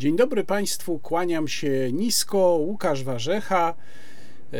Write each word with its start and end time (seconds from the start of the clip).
Dzień 0.00 0.16
dobry 0.16 0.44
Państwu, 0.44 0.98
kłaniam 0.98 1.48
się 1.48 1.92
nisko, 1.92 2.38
Łukasz 2.60 3.04
Warzecha. 3.04 3.74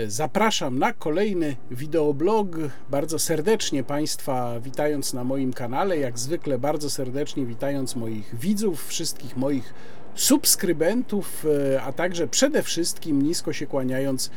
Zapraszam 0.06 0.78
na 0.78 0.92
kolejny 0.92 1.56
wideoblog. 1.70 2.48
Bardzo 2.90 3.18
serdecznie 3.18 3.84
Państwa 3.84 4.60
witając 4.60 5.12
na 5.12 5.24
moim 5.24 5.52
kanale, 5.52 5.98
jak 5.98 6.18
zwykle 6.18 6.58
bardzo 6.58 6.90
serdecznie 6.90 7.46
witając 7.46 7.96
moich 7.96 8.36
widzów, 8.36 8.86
wszystkich 8.86 9.36
moich 9.36 9.74
subskrybentów, 10.14 11.46
a 11.82 11.92
także 11.92 12.28
przede 12.28 12.62
wszystkim 12.62 13.22
nisko 13.22 13.52
się 13.52 13.66
kłaniając 13.66 14.30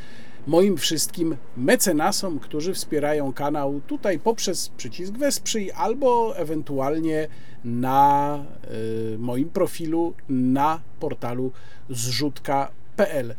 moim 0.48 0.78
wszystkim 0.78 1.38
mecenasom, 1.58 2.40
którzy 2.40 2.74
wspierają 2.74 3.34
kanał 3.34 3.82
tutaj 3.88 4.20
poprzez 4.20 4.70
przycisk 4.70 5.14
Wesprzyj 5.14 5.72
albo 5.72 6.38
ewentualnie 6.38 7.28
na 7.64 8.46
y, 9.14 9.18
moim 9.20 9.50
profilu 9.50 10.14
na 10.30 10.82
portalu 11.00 11.52
zrzutka.pl. 11.90 13.36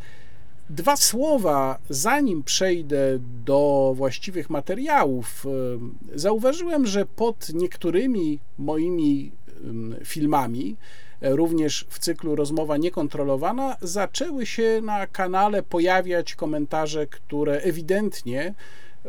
Dwa 0.71 0.97
słowa, 0.97 1.79
zanim 1.89 2.43
przejdę 2.43 3.19
do 3.45 3.93
właściwych 3.97 4.51
materiałów. 4.51 5.47
Y, 6.15 6.19
zauważyłem, 6.19 6.87
że 6.87 7.07
pod 7.07 7.49
niektórymi 7.55 8.39
moimi 8.59 9.33
filmami 10.05 10.77
również 11.21 11.87
w 11.89 11.99
cyklu 11.99 12.37
Rozmowa 12.37 12.77
Niekontrolowana, 12.77 13.77
zaczęły 13.81 14.47
się 14.47 14.81
na 14.83 15.07
kanale 15.07 15.63
pojawiać 15.63 16.35
komentarze, 16.35 17.07
które 17.07 17.53
ewidentnie 17.61 18.55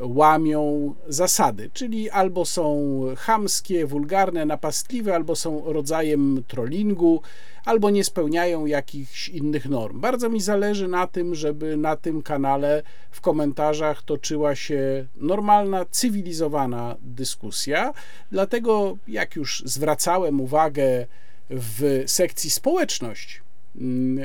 łamią 0.02 0.94
zasady, 1.08 1.70
czyli 1.74 2.10
albo 2.10 2.46
są 2.46 3.00
chamskie, 3.18 3.86
wulgarne, 3.86 4.46
napastliwe, 4.46 5.16
albo 5.16 5.36
są 5.36 5.74
rodzajem 5.74 6.44
trollingu, 6.48 7.22
albo 7.66 7.90
nie 7.90 8.04
spełniają 8.04 8.66
jakichś 8.66 9.30
innych 9.30 9.70
norm. 9.70 10.00
Bardzo 10.00 10.30
mi 10.30 10.42
zależy 10.42 10.88
na 10.88 11.08
tym, 11.08 11.36
żeby 11.36 11.78
na 11.78 11.96
tym 11.96 12.22
kanale 12.22 12.84
w 13.12 13.22
komentarzach 13.22 14.04
toczyła 14.04 14.56
się 14.56 15.06
normalna, 15.16 15.86
cywilizowana 15.92 16.96
dyskusja. 17.02 17.94
Dlatego, 18.32 18.98
jak 19.08 19.36
już 19.36 19.64
zwracałem 19.66 20.42
uwagę, 20.42 21.08
w 21.50 22.04
sekcji 22.08 22.50
społeczność, 22.50 23.42
mm, 23.76 24.20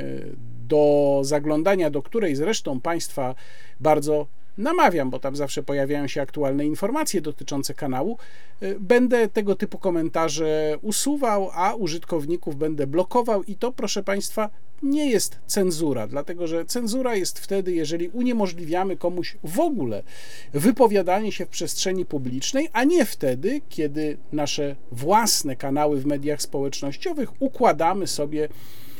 do 0.67 1.21
zaglądania 1.23 1.89
do 1.89 2.01
której 2.01 2.35
zresztą 2.35 2.81
Państwa 2.81 3.35
bardzo 3.79 4.27
namawiam, 4.61 5.09
bo 5.09 5.19
tam 5.19 5.35
zawsze 5.35 5.63
pojawiają 5.63 6.07
się 6.07 6.21
aktualne 6.21 6.65
informacje 6.65 7.21
dotyczące 7.21 7.73
kanału, 7.73 8.17
y, 8.63 8.77
będę 8.79 9.27
tego 9.27 9.55
typu 9.55 9.77
komentarze 9.77 10.77
usuwał, 10.81 11.49
a 11.53 11.75
użytkowników 11.75 12.55
będę 12.55 12.87
blokował 12.87 13.43
i 13.43 13.55
to, 13.55 13.71
proszę 13.71 14.03
Państwa, 14.03 14.49
nie 14.83 15.09
jest 15.09 15.39
cenzura, 15.47 16.07
dlatego 16.07 16.47
że 16.47 16.65
cenzura 16.65 17.15
jest 17.15 17.39
wtedy, 17.39 17.73
jeżeli 17.73 18.09
uniemożliwiamy 18.09 18.97
komuś 18.97 19.37
w 19.43 19.59
ogóle 19.59 20.03
wypowiadanie 20.53 21.31
się 21.31 21.45
w 21.45 21.49
przestrzeni 21.49 22.05
publicznej, 22.05 22.69
a 22.73 22.83
nie 22.83 23.05
wtedy, 23.05 23.61
kiedy 23.69 24.17
nasze 24.31 24.75
własne 24.91 25.55
kanały 25.55 26.01
w 26.01 26.05
mediach 26.05 26.41
społecznościowych 26.41 27.29
układamy 27.41 28.07
sobie 28.07 28.49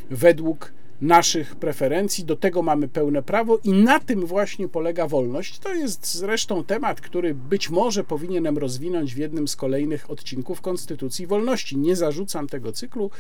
według 0.10 0.74
naszych 1.02 1.56
preferencji, 1.56 2.26
do 2.26 2.36
tego 2.36 2.62
mamy 2.62 2.88
pełne 2.88 3.24
prawo 3.24 3.60
i 3.64 3.74
na 3.74 4.00
tym 4.00 4.26
właśnie 4.26 4.68
polega 4.68 5.08
wolność. 5.08 5.60
To 5.60 5.74
jest 5.74 6.14
zresztą 6.14 6.64
temat, 6.64 7.02
który 7.02 7.36
być 7.36 7.70
może 7.70 8.04
powinienem 8.04 8.58
rozwinąć 8.58 9.14
w 9.14 9.18
jednym 9.18 9.48
z 9.48 9.56
kolejnych 9.56 10.12
odcinków 10.12 10.62
Konstytucji 10.62 11.28
Wolności. 11.28 11.78
Nie 11.78 11.96
zarzucam 11.96 12.48
tego 12.48 12.72
cyklu. 12.72 13.12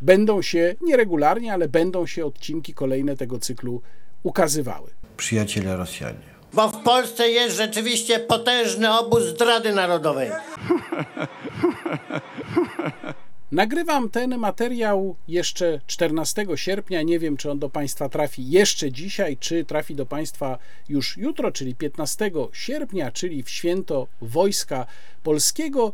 Będą 0.00 0.42
się 0.42 0.74
nieregularnie, 0.80 1.52
ale 1.52 1.68
będą 1.68 2.06
się 2.06 2.26
odcinki 2.26 2.74
kolejne 2.74 3.16
tego 3.16 3.38
cyklu 3.38 3.82
ukazywały. 4.22 4.90
Przyjaciele 5.16 5.76
Rosjanie. 5.76 6.34
Bo 6.52 6.68
w 6.68 6.82
Polsce 6.82 7.28
jest 7.28 7.56
rzeczywiście 7.56 8.18
potężny 8.18 8.98
obóz 8.98 9.22
zdrady 9.22 9.72
narodowej. 9.72 10.30
Nagrywam 13.54 14.10
ten 14.10 14.38
materiał 14.38 15.16
jeszcze 15.28 15.80
14 15.86 16.46
sierpnia. 16.54 17.02
Nie 17.02 17.18
wiem, 17.18 17.36
czy 17.36 17.50
on 17.50 17.58
do 17.58 17.70
Państwa 17.70 18.08
trafi 18.08 18.50
jeszcze 18.50 18.92
dzisiaj, 18.92 19.36
czy 19.36 19.64
trafi 19.64 19.94
do 19.94 20.06
Państwa 20.06 20.58
już 20.88 21.16
jutro, 21.16 21.52
czyli 21.52 21.74
15 21.74 22.30
sierpnia, 22.52 23.10
czyli 23.10 23.42
w 23.42 23.50
święto 23.50 24.06
Wojska 24.20 24.86
Polskiego. 25.22 25.92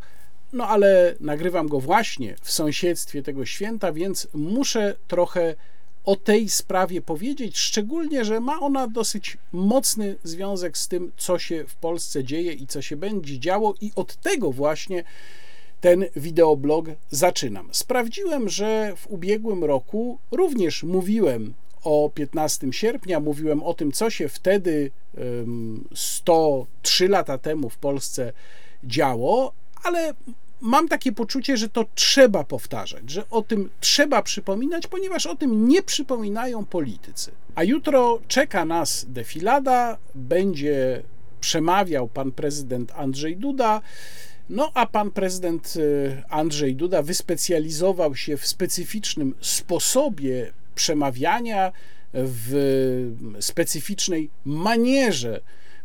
No 0.53 0.69
ale 0.69 1.15
nagrywam 1.21 1.69
go 1.69 1.81
właśnie 1.81 2.37
w 2.43 2.51
sąsiedztwie 2.51 3.23
tego 3.23 3.47
święta, 3.47 3.93
więc 3.93 4.29
muszę 4.35 4.97
trochę 5.09 5.55
o 6.05 6.17
tej 6.17 6.49
sprawie 6.49 7.03
powiedzieć, 7.03 7.59
szczególnie, 7.59 8.25
że 8.25 8.41
ma 8.41 8.61
ona 8.61 8.89
dosyć 8.89 9.39
mocny 9.53 10.17
związek 10.25 10.79
z 10.79 10.89
tym, 10.89 11.13
co 11.17 11.39
się 11.39 11.65
w 11.69 11.75
Polsce 11.75 12.25
dzieje 12.25 12.53
i 12.53 12.67
co 12.67 12.83
się 12.83 12.97
będzie 12.97 13.39
działo, 13.39 13.75
i 13.81 13.93
od 13.97 14.17
tego 14.17 14.53
właśnie 14.53 15.05
ten 15.81 16.05
wideoblog 16.17 16.87
zaczynam. 17.11 17.69
Sprawdziłem, 17.73 18.49
że 18.49 18.93
w 18.97 19.07
ubiegłym 19.07 19.65
roku 19.65 20.19
również 20.31 20.83
mówiłem 20.83 21.55
o 21.85 22.11
15 22.15 22.73
sierpnia, 22.73 23.21
mówiłem 23.21 23.63
o 23.63 23.75
tym, 23.75 23.93
co 23.93 24.11
się 24.11 24.29
wtedy 24.29 24.91
103 25.95 27.09
lata 27.09 27.39
temu 27.39 27.71
w 27.71 27.79
Polsce 27.79 28.33
działo, 28.85 29.53
ale 29.83 30.15
mam 30.61 30.89
takie 30.89 31.13
poczucie, 31.13 31.57
że 31.57 31.69
to 31.69 31.85
trzeba 31.95 32.45
powtarzać, 32.45 33.11
że 33.11 33.31
o 33.31 33.43
tym 33.43 33.71
trzeba 33.81 34.23
przypominać, 34.23 34.87
ponieważ 34.87 35.27
o 35.27 35.37
tym 35.37 35.69
nie 35.69 35.83
przypominają 35.83 36.65
politycy. 36.65 37.33
A 37.55 37.65
jutro 37.65 38.21
czeka 38.29 38.65
nas 38.65 39.07
defilada, 39.09 39.99
będzie 40.15 41.03
przemawiał 41.41 42.09
pan 42.09 42.33
prezydent 42.33 42.93
Andrzej 42.97 43.37
Duda. 43.37 43.81
No 44.51 44.71
a 44.75 44.87
pan 44.87 45.11
prezydent 45.11 45.77
y, 45.77 46.23
Andrzej 46.29 46.77
Duda 46.77 47.03
wyspecjalizował 47.03 48.17
się 48.17 48.37
w 48.37 48.47
specyficznym 48.47 49.35
sposobie 49.41 50.53
przemawiania, 50.75 51.73
w 52.15 53.37
specyficznej 53.41 54.31
manierze 54.45 55.41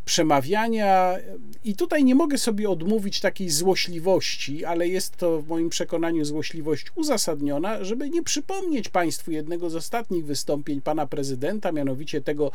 przemawiania. 0.05 1.15
I 1.63 1.75
tutaj 1.75 2.03
nie 2.03 2.15
mogę 2.15 2.37
sobie 2.37 2.69
odmówić 2.69 3.19
takiej 3.19 3.49
złośliwości, 3.49 4.65
ale 4.65 4.87
jest 4.87 5.17
to 5.17 5.41
w 5.41 5.47
moim 5.47 5.69
przekonaniu 5.69 6.25
złośliwość 6.25 6.85
uzasadniona, 6.95 7.83
żeby 7.83 8.09
nie 8.09 8.23
przypomnieć 8.23 8.89
Państwu 8.89 9.31
jednego 9.31 9.69
z 9.69 9.75
ostatnich 9.75 10.25
wystąpień 10.25 10.81
pana 10.81 11.07
prezydenta, 11.07 11.71
mianowicie 11.71 12.21
tego 12.21 12.51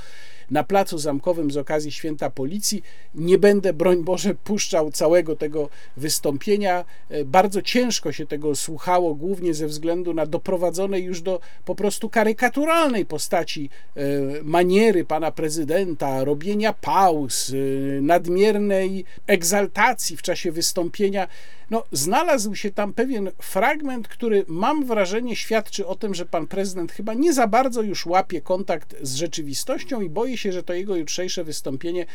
na 0.50 0.64
Placu 0.64 0.98
Zamkowym 0.98 1.50
z 1.50 1.56
okazji 1.56 1.92
Święta 1.92 2.30
Policji. 2.30 2.82
Nie 3.14 3.38
będę, 3.38 3.72
broń 3.72 4.04
Boże, 4.04 4.34
puszczał 4.34 4.90
całego 4.90 5.36
tego 5.36 5.68
wystąpienia. 5.96 6.84
Bardzo 7.24 7.62
ciężko 7.62 8.12
się 8.12 8.26
tego 8.26 8.54
słuchało, 8.54 9.14
głównie 9.14 9.54
ze 9.54 9.66
względu 9.66 10.14
na 10.14 10.26
doprowadzonej 10.26 11.04
już 11.04 11.22
do 11.22 11.40
po 11.64 11.74
prostu 11.74 12.08
karykaturalnej 12.08 13.06
postaci 13.06 13.70
e, 13.96 14.02
maniery 14.42 15.04
pana 15.04 15.32
prezydenta, 15.32 16.24
robienia 16.24 16.72
pauz, 16.72 17.39
Y, 17.50 18.00
nadmiernej 18.02 19.04
egzaltacji 19.26 20.16
w 20.16 20.22
czasie 20.22 20.52
wystąpienia. 20.52 21.28
No, 21.70 21.84
znalazł 21.92 22.54
się 22.54 22.70
tam 22.70 22.92
pewien 22.92 23.30
fragment, 23.38 24.08
który 24.08 24.44
mam 24.48 24.84
wrażenie 24.84 25.36
świadczy 25.36 25.86
o 25.86 25.94
tym, 25.94 26.14
że 26.14 26.26
pan 26.26 26.46
prezydent 26.46 26.92
chyba 26.92 27.14
nie 27.14 27.32
za 27.32 27.46
bardzo 27.46 27.82
już 27.82 28.06
łapie 28.06 28.40
kontakt 28.40 28.96
z 29.02 29.14
rzeczywistością 29.14 30.00
i 30.00 30.08
boję 30.08 30.36
się, 30.36 30.52
że 30.52 30.62
to 30.62 30.74
jego 30.74 30.96
jutrzejsze 30.96 31.44
wystąpienie 31.44 32.06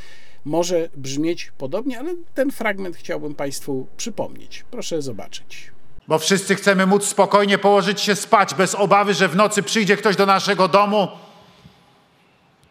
może 0.46 0.90
brzmieć 0.96 1.52
podobnie, 1.58 2.00
ale 2.00 2.16
ten 2.34 2.52
fragment 2.52 2.98
chciałbym 2.98 3.36
Państwu 3.36 3.88
przypomnieć. 3.98 4.66
Proszę 4.72 5.02
zobaczyć. 5.02 5.72
Bo 6.08 6.20
wszyscy 6.20 6.56
chcemy 6.56 6.86
móc 6.86 7.06
spokojnie 7.06 7.58
położyć 7.58 8.02
się 8.02 8.16
spać, 8.16 8.54
bez 8.54 8.76
obawy, 8.76 9.14
że 9.14 9.28
w 9.28 9.36
nocy 9.36 9.64
przyjdzie 9.64 9.98
ktoś 9.98 10.16
do 10.16 10.26
naszego 10.26 10.68
domu, 10.68 11.08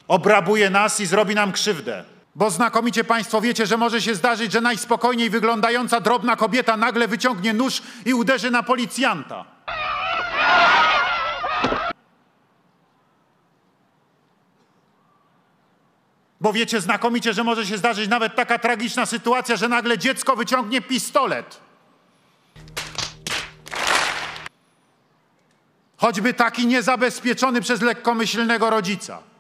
obrabuje 0.08 0.70
nas 0.70 1.00
i 1.00 1.06
zrobi 1.06 1.34
nam 1.34 1.52
krzywdę. 1.52 2.13
Bo 2.34 2.50
znakomicie 2.50 3.04
Państwo 3.04 3.40
wiecie, 3.40 3.66
że 3.66 3.76
może 3.76 4.02
się 4.02 4.14
zdarzyć, 4.14 4.52
że 4.52 4.60
najspokojniej 4.60 5.30
wyglądająca 5.30 6.00
drobna 6.00 6.36
kobieta 6.36 6.76
nagle 6.76 7.08
wyciągnie 7.08 7.52
nóż 7.52 7.82
i 8.04 8.14
uderzy 8.14 8.50
na 8.50 8.62
policjanta. 8.62 9.44
Bo 16.40 16.52
wiecie 16.52 16.80
znakomicie, 16.80 17.32
że 17.32 17.44
może 17.44 17.66
się 17.66 17.78
zdarzyć 17.78 18.08
nawet 18.08 18.34
taka 18.34 18.58
tragiczna 18.58 19.06
sytuacja, 19.06 19.56
że 19.56 19.68
nagle 19.68 19.98
dziecko 19.98 20.36
wyciągnie 20.36 20.80
pistolet. 20.80 21.60
Choćby 25.96 26.34
taki 26.34 26.66
niezabezpieczony 26.66 27.60
przez 27.60 27.80
lekkomyślnego 27.82 28.70
rodzica. 28.70 29.33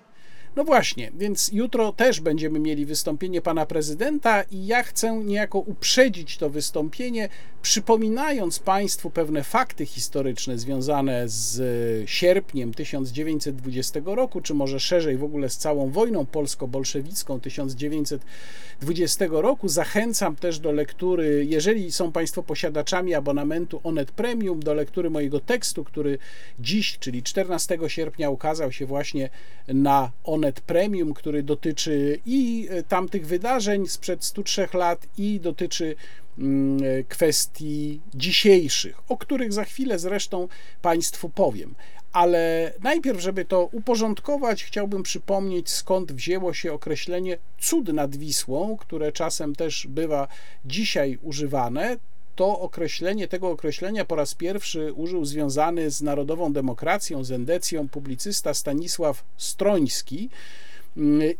No 0.56 0.64
właśnie, 0.64 1.12
więc 1.18 1.50
jutro 1.52 1.92
też 1.92 2.20
będziemy 2.20 2.58
mieli 2.58 2.86
wystąpienie 2.86 3.42
pana 3.42 3.66
prezydenta 3.66 4.42
i 4.42 4.66
ja 4.66 4.82
chcę 4.82 5.16
niejako 5.24 5.58
uprzedzić 5.58 6.38
to 6.38 6.50
wystąpienie, 6.50 7.28
przypominając 7.62 8.58
państwu 8.58 9.10
pewne 9.10 9.44
fakty 9.44 9.86
historyczne 9.86 10.58
związane 10.58 11.28
z 11.28 11.60
sierpniem 12.10 12.74
1920 12.74 14.00
roku, 14.04 14.40
czy 14.40 14.54
może 14.54 14.80
szerzej 14.80 15.16
w 15.16 15.24
ogóle 15.24 15.50
z 15.50 15.56
całą 15.56 15.90
wojną 15.90 16.26
polsko-bolszewicką 16.26 17.40
1920 17.40 19.26
roku. 19.30 19.68
Zachęcam 19.68 20.36
też 20.36 20.58
do 20.58 20.72
lektury, 20.72 21.46
jeżeli 21.48 21.92
są 21.92 22.12
państwo 22.12 22.42
posiadaczami 22.42 23.14
abonamentu 23.14 23.80
Onet 23.84 24.10
Premium, 24.10 24.60
do 24.60 24.74
lektury 24.74 25.10
mojego 25.10 25.40
tekstu, 25.40 25.84
który 25.84 26.18
dziś, 26.60 26.98
czyli 26.98 27.22
14 27.22 27.78
sierpnia 27.86 28.30
ukazał 28.30 28.72
się 28.72 28.86
właśnie 28.86 29.30
na 29.68 30.10
Onet 30.24 30.43
Premium, 30.52 31.14
który 31.14 31.42
dotyczy 31.42 32.20
i 32.26 32.68
e, 32.70 32.82
tamtych 32.82 33.26
wydarzeń 33.26 33.86
sprzed 33.86 34.24
103 34.24 34.68
lat 34.74 35.06
i 35.18 35.40
dotyczy 35.40 35.94
mm, 36.38 36.78
e, 36.84 37.04
kwestii 37.04 38.00
dzisiejszych, 38.14 39.00
o 39.08 39.16
których 39.16 39.52
za 39.52 39.64
chwilę 39.64 39.98
zresztą 39.98 40.48
Państwu 40.82 41.28
powiem. 41.28 41.74
Ale 42.12 42.72
najpierw, 42.82 43.20
żeby 43.20 43.44
to 43.44 43.68
uporządkować, 43.72 44.64
chciałbym 44.64 45.02
przypomnieć, 45.02 45.70
skąd 45.70 46.12
wzięło 46.12 46.54
się 46.54 46.72
określenie 46.72 47.38
cud 47.58 47.88
nad 47.88 48.16
Wisłą, 48.16 48.76
które 48.76 49.12
czasem 49.12 49.54
też 49.54 49.86
bywa 49.86 50.28
dzisiaj 50.64 51.18
używane 51.22 51.96
to 52.34 52.60
określenie, 52.60 53.28
tego 53.28 53.50
określenia 53.50 54.04
po 54.04 54.16
raz 54.16 54.34
pierwszy 54.34 54.92
użył 54.92 55.24
związany 55.24 55.90
z 55.90 56.02
narodową 56.02 56.52
demokracją, 56.52 57.24
z 57.24 57.32
endecją 57.32 57.88
publicysta 57.88 58.54
Stanisław 58.54 59.24
Stroński. 59.36 60.30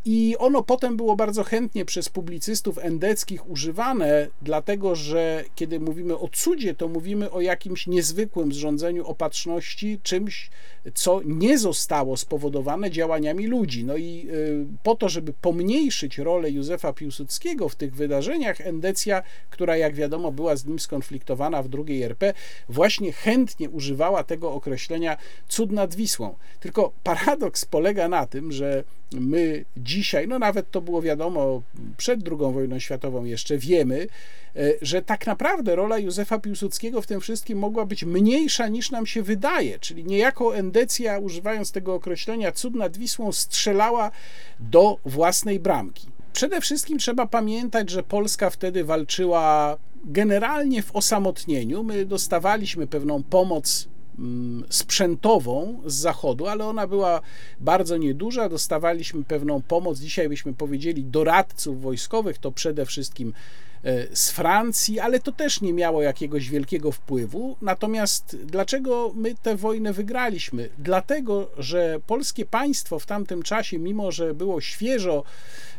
I 0.05 0.37
ono 0.39 0.63
potem 0.63 0.97
było 0.97 1.17
bardzo 1.17 1.45
chętnie 1.45 1.85
przez 1.85 2.09
publicystów 2.09 2.79
endeckich 2.79 3.51
używane, 3.51 4.29
dlatego 4.43 4.95
że 4.95 5.45
kiedy 5.55 5.81
mówimy 5.81 6.19
o 6.19 6.29
cudzie, 6.29 6.75
to 6.75 6.89
mówimy 6.89 7.31
o 7.31 7.41
jakimś 7.41 7.87
niezwykłym 7.87 8.53
zrządzeniu 8.53 9.07
opatrzności, 9.07 9.99
czymś, 10.03 10.51
co 10.95 11.21
nie 11.25 11.59
zostało 11.59 12.17
spowodowane 12.17 12.91
działaniami 12.91 13.47
ludzi. 13.47 13.85
No 13.85 13.97
i 13.97 14.29
y, 14.31 14.67
po 14.83 14.95
to, 14.95 15.09
żeby 15.09 15.33
pomniejszyć 15.41 16.19
rolę 16.19 16.51
Józefa 16.51 16.93
Piłsudskiego 16.93 17.69
w 17.69 17.75
tych 17.75 17.95
wydarzeniach, 17.95 18.61
endecja, 18.61 19.23
która 19.51 19.77
jak 19.77 19.95
wiadomo 19.95 20.33
była 20.33 20.57
z 20.57 20.67
nim 20.67 20.79
skonfliktowana 20.79 21.63
w 21.63 21.69
drugiej 21.69 22.03
RP, 22.03 22.35
właśnie 22.69 23.13
chętnie 23.13 23.71
używała 23.71 24.25
tego 24.25 24.53
określenia 24.53 25.17
cud 25.49 25.73
nad 25.73 25.95
Wisłą. 25.95 26.35
Tylko 26.61 26.93
paradoks 27.03 27.65
polega 27.65 28.09
na 28.09 28.27
tym, 28.27 28.53
że 28.53 28.85
my 29.21 29.65
dzisiaj, 29.77 30.29
no 30.29 30.39
nawet 30.39 30.71
to 30.71 30.81
było 30.81 31.03
wiadomo 31.03 31.63
przed 31.97 32.21
II 32.29 32.53
wojną 32.53 32.79
światową 32.79 33.25
jeszcze, 33.25 33.59
wiemy, 33.59 34.07
e, 34.57 34.73
że 34.83 35.03
tak 35.03 35.27
naprawdę 35.27 35.77
rola 35.77 35.99
Józefa 35.99 36.39
Piłsudskiego 36.39 37.03
w 37.03 37.07
tym 37.07 37.21
wszystkim 37.21 37.59
mogła 37.59 37.87
być 37.87 38.05
mniejsza 38.05 38.69
niż 38.69 38.91
nam 38.91 39.07
się 39.07 39.23
wydaje, 39.23 39.79
czyli 39.79 40.05
niejako 40.05 40.57
endecja, 40.57 41.19
używając 41.19 41.73
tego 41.73 41.95
określenia 41.95 42.53
cud 42.53 42.75
nad 42.75 42.97
Wisłą, 42.97 43.33
strzelała 43.33 44.11
do 44.61 44.99
własnej 45.05 45.61
bramki. 45.61 46.07
Przede 46.33 46.61
wszystkim 46.61 46.99
trzeba 46.99 47.27
pamiętać, 47.27 47.91
że 47.91 48.03
Polska 48.03 48.51
wtedy 48.51 48.85
walczyła 48.85 49.77
generalnie 50.05 50.83
w 50.83 50.97
osamotnieniu. 50.97 51.83
My 51.83 52.07
dostawaliśmy 52.07 52.87
pewną 52.87 53.23
pomoc 53.23 53.89
sprzętową 54.69 55.81
z 55.87 55.95
zachodu, 55.95 56.47
ale 56.47 56.67
ona 56.67 56.87
była 56.87 57.21
bardzo 57.61 57.97
nieduża. 57.97 58.49
Dostawaliśmy 58.49 59.25
pewną 59.25 59.63
pomoc, 59.63 59.99
dzisiaj 59.99 60.29
byśmy 60.29 60.55
powiedzieli, 60.55 61.05
doradców 61.05 61.83
wojskowych, 61.83 62.39
to 62.39 62.53
przede 62.53 62.87
wszystkim 62.87 63.33
z 64.13 64.31
Francji, 64.31 65.01
ale 65.01 65.21
to 65.21 65.33
też 65.33 65.61
nie 65.61 65.73
miało 65.73 66.03
jakiegoś 66.03 66.51
wielkiego 66.51 66.93
wpływu. 66.93 67.57
Natomiast 67.63 68.37
dlaczego 68.45 69.13
my 69.15 69.35
tę 69.43 69.57
wojnę 69.57 69.93
wygraliśmy? 69.93 70.69
Dlatego, 70.79 71.51
że 71.59 72.01
polskie 72.07 72.47
państwo 72.47 72.99
w 72.99 73.07
tamtym 73.07 73.43
czasie, 73.43 73.79
mimo 73.79 74.13
że 74.13 74.35
było 74.35 74.61
świeżo 74.61 75.25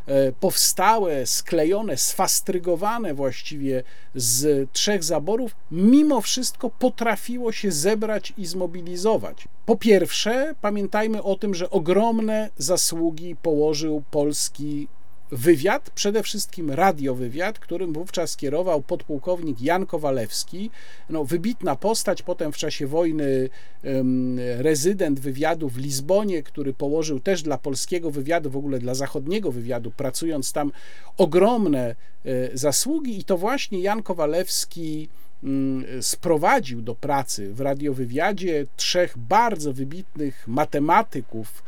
E, 0.06 0.32
powstałe, 0.32 1.26
sklejone, 1.26 1.96
sfastrygowane 1.96 3.14
właściwie 3.14 3.82
z 4.14 4.70
trzech 4.72 5.04
zaborów, 5.04 5.56
mimo 5.70 6.20
wszystko 6.20 6.70
potrafiło 6.70 7.52
się 7.52 7.72
zebrać 7.72 8.32
i 8.38 8.46
zmobilizować. 8.46 9.48
Po 9.66 9.76
pierwsze, 9.76 10.54
pamiętajmy 10.60 11.22
o 11.22 11.36
tym, 11.36 11.54
że 11.54 11.70
ogromne 11.70 12.50
zasługi 12.58 13.36
położył 13.36 14.02
polski 14.10 14.88
wywiad, 15.30 15.90
przede 15.90 16.22
wszystkim 16.22 16.70
radiowywiad, 16.70 17.58
którym 17.58 17.92
wówczas 17.92 18.36
kierował 18.36 18.82
podpułkownik 18.82 19.60
Jan 19.60 19.86
Kowalewski, 19.86 20.70
no, 21.10 21.24
wybitna 21.24 21.76
postać, 21.76 22.22
potem 22.22 22.52
w 22.52 22.56
czasie 22.56 22.86
wojny 22.86 23.48
um, 23.84 24.38
rezydent 24.58 25.20
wywiadu 25.20 25.68
w 25.68 25.76
Lizbonie, 25.76 26.42
który 26.42 26.72
położył 26.72 27.20
też 27.20 27.42
dla 27.42 27.58
polskiego 27.58 28.10
wywiadu, 28.10 28.50
w 28.50 28.56
ogóle 28.56 28.78
dla 28.78 28.94
zachodniego 28.94 29.52
wywiadu, 29.52 29.90
pracując 29.90 30.52
tam 30.52 30.72
ogromne 31.16 31.94
e, 32.24 32.58
zasługi. 32.58 33.18
I 33.18 33.24
to 33.24 33.38
właśnie 33.38 33.80
Jan 33.80 34.02
Kowalewski 34.02 35.08
mm, 35.44 36.02
sprowadził 36.02 36.82
do 36.82 36.94
pracy 36.94 37.54
w 37.54 37.60
radiowywiadzie 37.60 38.66
trzech 38.76 39.18
bardzo 39.18 39.72
wybitnych 39.72 40.48
matematyków, 40.48 41.62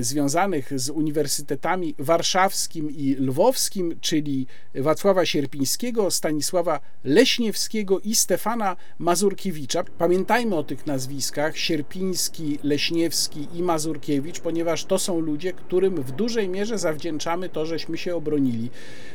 związanych 0.00 0.80
z 0.80 0.90
uniwersytetami 0.90 1.94
warszawskim 1.98 2.90
i 2.90 3.14
lwowskim, 3.14 3.96
czyli 4.00 4.46
Wacława 4.74 5.26
Sierpińskiego, 5.26 6.10
Stanisława 6.10 6.80
Leśniewskiego 7.04 8.00
i 8.00 8.14
Stefana 8.14 8.76
Mazurkiewicza. 8.98 9.84
Pamiętajmy 9.98 10.56
o 10.56 10.62
tych 10.62 10.86
nazwiskach: 10.86 11.58
Sierpiński, 11.58 12.58
Leśniewski 12.62 13.48
i 13.54 13.62
Mazurkiewicz, 13.62 14.40
ponieważ 14.40 14.84
to 14.84 14.98
są 14.98 15.20
ludzie, 15.20 15.52
którym 15.52 16.02
w 16.02 16.12
dużej 16.12 16.48
mierze 16.48 16.78
zawdzięczamy 16.78 17.48
to, 17.48 17.66
żeśmy 17.66 17.98
się 17.98 18.16
obronili 18.16 18.70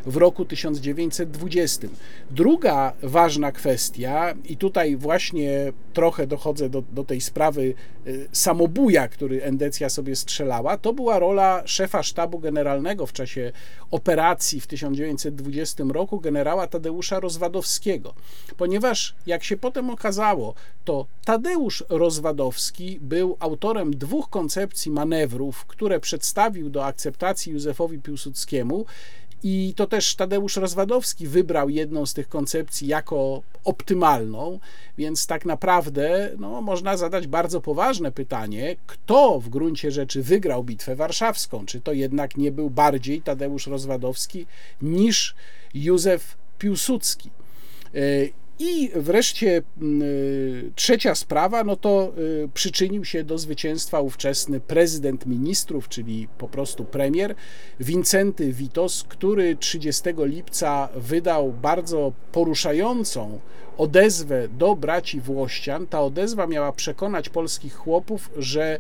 w 0.06 0.18
roku 0.18 0.46
1920. 0.46 1.88
Druga 2.32 2.94
ważna 3.04 3.52
kwestia, 3.52 4.34
i 4.46 4.58
tutaj 4.58 4.96
właśnie 4.96 5.74
trochę 5.94 6.28
dochodzę 6.28 6.70
do, 6.70 6.84
do 6.92 7.04
tej 7.04 7.22
sprawy 7.22 7.74
y, 8.08 8.28
samobuja, 8.32 9.08
który 9.08 9.44
Endecja 9.44 9.90
sobie 9.90 10.16
strzela 10.16 10.53
to 10.82 10.94
była 10.94 11.20
rola 11.20 11.62
szefa 11.66 12.04
sztabu 12.04 12.40
generalnego 12.40 13.06
w 13.06 13.14
czasie 13.14 13.52
operacji 13.92 14.62
w 14.62 14.68
1920 14.68 15.84
roku, 15.90 16.20
generała 16.20 16.68
Tadeusza 16.68 17.20
Rozwadowskiego. 17.20 18.14
Ponieważ, 18.58 19.16
jak 19.26 19.44
się 19.44 19.58
potem 19.58 19.90
okazało, 19.90 20.54
to 20.86 21.06
Tadeusz 21.26 21.84
Rozwadowski 21.90 23.00
był 23.02 23.38
autorem 23.40 23.92
dwóch 23.98 24.30
koncepcji 24.30 24.92
manewrów, 24.92 25.66
które 25.66 26.00
przedstawił 26.00 26.70
do 26.70 26.86
akceptacji 26.86 27.54
Józefowi 27.54 28.00
Piłsudskiemu 28.00 28.86
i 29.44 29.74
to 29.76 29.88
też 29.88 30.16
Tadeusz 30.16 30.56
Rozwadowski 30.56 31.28
wybrał 31.28 31.70
jedną 31.70 32.06
z 32.06 32.14
tych 32.14 32.30
koncepcji 32.30 32.88
jako 32.88 33.42
optymalną, 33.64 34.60
więc 34.98 35.28
tak 35.28 35.46
naprawdę 35.46 36.32
no, 36.38 36.62
można 36.62 36.98
zadać 36.98 37.28
bardzo 37.28 37.62
poważne 37.62 38.12
pytanie, 38.12 38.76
kto 38.88 39.40
w 39.40 39.50
gruncie 39.50 39.92
rzeczy 39.92 40.24
wygrał 40.24 40.64
Bitwę 40.64 40.96
Warszawską? 40.96 41.66
Czy 41.66 41.82
to 41.82 41.94
jednak 41.94 42.38
nie 42.38 42.52
był 42.52 42.70
bardziej 42.70 43.22
Tadeusz 43.22 43.68
Rozwadowski 43.68 44.46
niż 44.82 45.36
Józef 45.74 46.38
Piłsudski? 46.60 47.30
I 48.60 48.92
wreszcie 48.96 49.62
mm, 49.82 50.02
y, 50.02 50.72
trzecia 50.76 51.16
sprawa, 51.16 51.64
no 51.64 51.76
to 51.76 52.14
y, 52.18 52.50
przyczynił 52.54 53.06
się 53.06 53.24
do 53.24 53.38
zwycięstwa 53.38 54.02
ówczesny 54.02 54.60
prezydent 54.60 55.26
ministrów, 55.26 55.90
czyli 55.90 56.28
po 56.38 56.48
prostu 56.48 56.86
premier 56.86 57.36
Wincenty 57.80 58.54
Witos, 58.54 59.06
który 59.10 59.56
30 59.56 60.04
lipca 60.18 60.90
wydał 60.96 61.52
bardzo 61.52 62.14
poruszającą 62.32 63.40
odezwę 63.78 64.48
do 64.48 64.76
braci 64.76 65.22
Włościan. 65.22 65.88
Ta 65.88 66.02
odezwa 66.02 66.48
miała 66.48 66.72
przekonać 66.72 67.30
polskich 67.30 67.74
chłopów, 67.76 68.30
że 68.38 68.80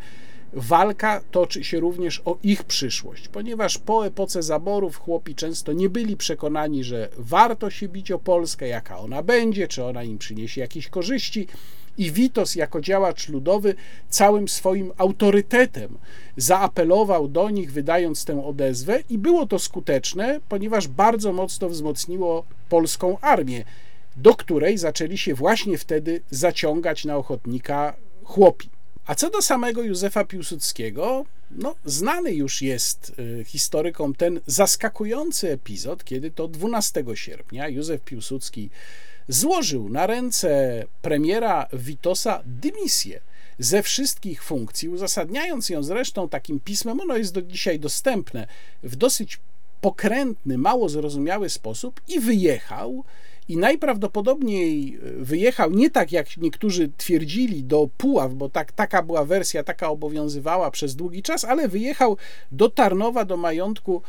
walka 0.55 1.22
toczy 1.31 1.63
się 1.63 1.79
również 1.79 2.22
o 2.25 2.38
ich 2.43 2.63
przyszłość, 2.63 3.27
ponieważ 3.27 3.77
po 3.77 4.07
epoce 4.07 4.43
zaborów 4.43 4.98
chłopi 4.98 5.36
często 5.36 5.74
nie 5.74 5.89
byli 5.89 6.17
przekonani, 6.17 6.83
że 6.83 7.10
warto 7.17 7.69
się 7.69 7.88
bić 7.88 8.12
o 8.12 8.19
Polskę, 8.19 8.67
jaka 8.67 9.00
ona 9.00 9.24
będzie, 9.24 9.67
czy 9.67 9.83
ona 9.83 10.03
im 10.03 10.17
przyniesie 10.17 10.62
jakieś 10.62 10.88
korzyści. 10.88 11.48
I 11.98 12.12
Witos, 12.12 12.55
jako 12.55 12.81
działacz 12.81 13.29
ludowy, 13.29 13.75
całym 14.10 14.48
swoim 14.48 14.91
autorytetem 14.98 15.98
zaapelował 16.38 17.27
do 17.27 17.50
nich, 17.50 17.72
wydając 17.72 18.25
tę 18.25 18.45
odezwę, 18.45 19.00
i 19.10 19.17
było 19.17 19.45
to 19.45 19.60
skuteczne, 19.60 20.39
ponieważ 20.50 20.88
bardzo 20.88 21.33
mocno 21.33 21.69
wzmocniło 21.69 22.45
polską 22.69 23.19
armię, 23.19 23.63
do 24.17 24.36
której 24.36 24.77
zaczęli 24.77 25.17
się 25.17 25.33
właśnie 25.33 25.77
wtedy 25.77 26.22
zaciągać 26.29 27.05
na 27.05 27.17
ochotnika 27.17 27.93
chłopi. 28.24 28.69
A 29.05 29.15
co 29.15 29.29
do 29.29 29.41
samego 29.41 29.83
Józefa 29.83 30.25
Piłsudskiego, 30.25 31.25
no, 31.51 31.75
znany 31.86 32.33
już 32.33 32.62
jest 32.62 33.12
y, 33.19 33.43
historykom 33.45 34.15
ten 34.15 34.39
zaskakujący 34.48 35.51
epizod, 35.51 36.03
kiedy 36.03 36.31
to 36.31 36.48
12 36.48 37.03
sierpnia 37.13 37.67
Józef 37.67 38.01
Piłsudski 38.01 38.69
złożył 39.27 39.89
na 39.89 40.07
ręce 40.07 40.83
premiera 41.01 41.67
Witosa 41.74 42.43
dymisję 42.45 43.22
ze 43.60 43.83
wszystkich 43.83 44.43
funkcji, 44.43 44.89
uzasadniając 44.89 45.69
ją 45.69 45.83
zresztą 45.83 46.29
takim 46.29 46.60
pismem, 46.60 47.00
ono 47.00 47.17
jest 47.17 47.33
do 47.33 47.41
dzisiaj 47.41 47.79
dostępne 47.79 48.48
w 48.83 48.95
dosyć 48.95 49.39
pokrętny, 49.81 50.57
mało 50.57 50.89
zrozumiały 50.89 51.50
sposób 51.50 52.01
i 52.07 52.19
wyjechał 52.19 53.03
i 53.50 53.58
najprawdopodobniej 53.58 54.96
e, 54.96 55.24
wyjechał 55.24 55.72
nie 55.72 55.90
tak, 55.90 56.12
jak 56.12 56.38
niektórzy 56.38 56.90
twierdzili, 56.98 57.64
do 57.64 57.90
Puław, 57.98 58.34
bo 58.34 58.50
tak, 58.50 58.72
taka 58.72 59.04
była 59.04 59.26
wersja, 59.26 59.64
taka 59.64 59.90
obowiązywała 59.90 60.72
przez 60.72 60.96
długi 60.96 61.24
czas, 61.24 61.46
ale 61.46 61.68
wyjechał 61.68 62.18
do 62.52 62.70
Tarnowa, 62.70 63.26
do 63.26 63.38
majątku 63.38 64.02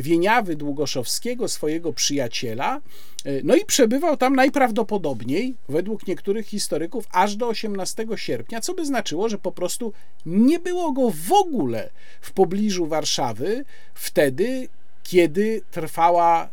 Wieniawy 0.00 0.56
Długoszowskiego, 0.56 1.48
swojego 1.48 1.92
przyjaciela, 1.92 2.80
e, 3.24 3.30
no 3.44 3.56
i 3.56 3.64
przebywał 3.64 4.16
tam 4.16 4.36
najprawdopodobniej, 4.36 5.54
według 5.68 6.06
niektórych 6.06 6.46
historyków, 6.46 7.04
aż 7.12 7.36
do 7.36 7.48
18 7.48 8.06
sierpnia, 8.16 8.60
co 8.60 8.74
by 8.74 8.86
znaczyło, 8.86 9.28
że 9.28 9.38
po 9.38 9.52
prostu 9.52 9.92
nie 10.26 10.58
było 10.58 10.92
go 10.92 11.10
w 11.10 11.32
ogóle 11.32 11.90
w 12.20 12.32
pobliżu 12.32 12.86
Warszawy 12.86 13.64
wtedy, 13.94 14.68
kiedy 15.06 15.62
trwała 15.70 16.48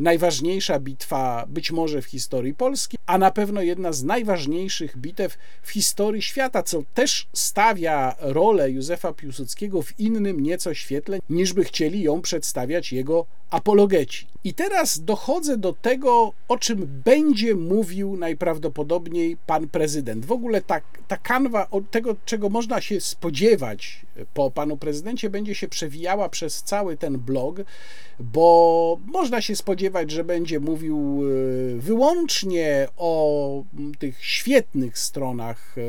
najważniejsza 0.00 0.78
bitwa, 0.80 1.44
być 1.48 1.70
może 1.70 2.02
w 2.02 2.06
historii 2.06 2.54
Polski, 2.54 2.96
a 3.06 3.18
na 3.18 3.30
pewno 3.30 3.62
jedna 3.62 3.92
z 3.92 4.02
najważniejszych 4.02 4.98
bitew 4.98 5.38
w 5.62 5.70
historii 5.70 6.22
świata, 6.22 6.62
co 6.62 6.82
też 6.94 7.26
stawia 7.32 8.16
rolę 8.20 8.70
Józefa 8.70 9.12
Piłsudskiego 9.12 9.82
w 9.82 10.00
innym 10.00 10.40
nieco 10.40 10.74
świetle, 10.74 11.18
niż 11.30 11.52
by 11.52 11.64
chcieli 11.64 12.02
ją 12.02 12.20
przedstawiać 12.20 12.92
jego 12.92 13.26
apologeci. 13.50 14.33
I 14.44 14.54
teraz 14.54 15.00
dochodzę 15.04 15.56
do 15.58 15.72
tego, 15.72 16.32
o 16.48 16.58
czym 16.58 17.02
będzie 17.04 17.54
mówił 17.54 18.16
najprawdopodobniej 18.16 19.36
pan 19.46 19.68
prezydent. 19.68 20.26
W 20.26 20.32
ogóle 20.32 20.62
ta, 20.62 20.80
ta 21.08 21.16
kanwa 21.16 21.70
od 21.70 21.90
tego, 21.90 22.16
czego 22.24 22.48
można 22.48 22.80
się 22.80 23.00
spodziewać 23.00 24.06
po 24.34 24.50
panu 24.50 24.76
prezydencie, 24.76 25.30
będzie 25.30 25.54
się 25.54 25.68
przewijała 25.68 26.28
przez 26.28 26.62
cały 26.62 26.96
ten 26.96 27.18
blog, 27.18 27.60
bo 28.20 28.98
można 29.06 29.40
się 29.40 29.56
spodziewać, 29.56 30.10
że 30.10 30.24
będzie 30.24 30.60
mówił 30.60 31.22
e, 31.76 31.78
wyłącznie 31.78 32.88
o 32.96 33.62
tych 33.98 34.24
świetnych 34.24 34.98
stronach 34.98 35.76
e, 35.78 35.82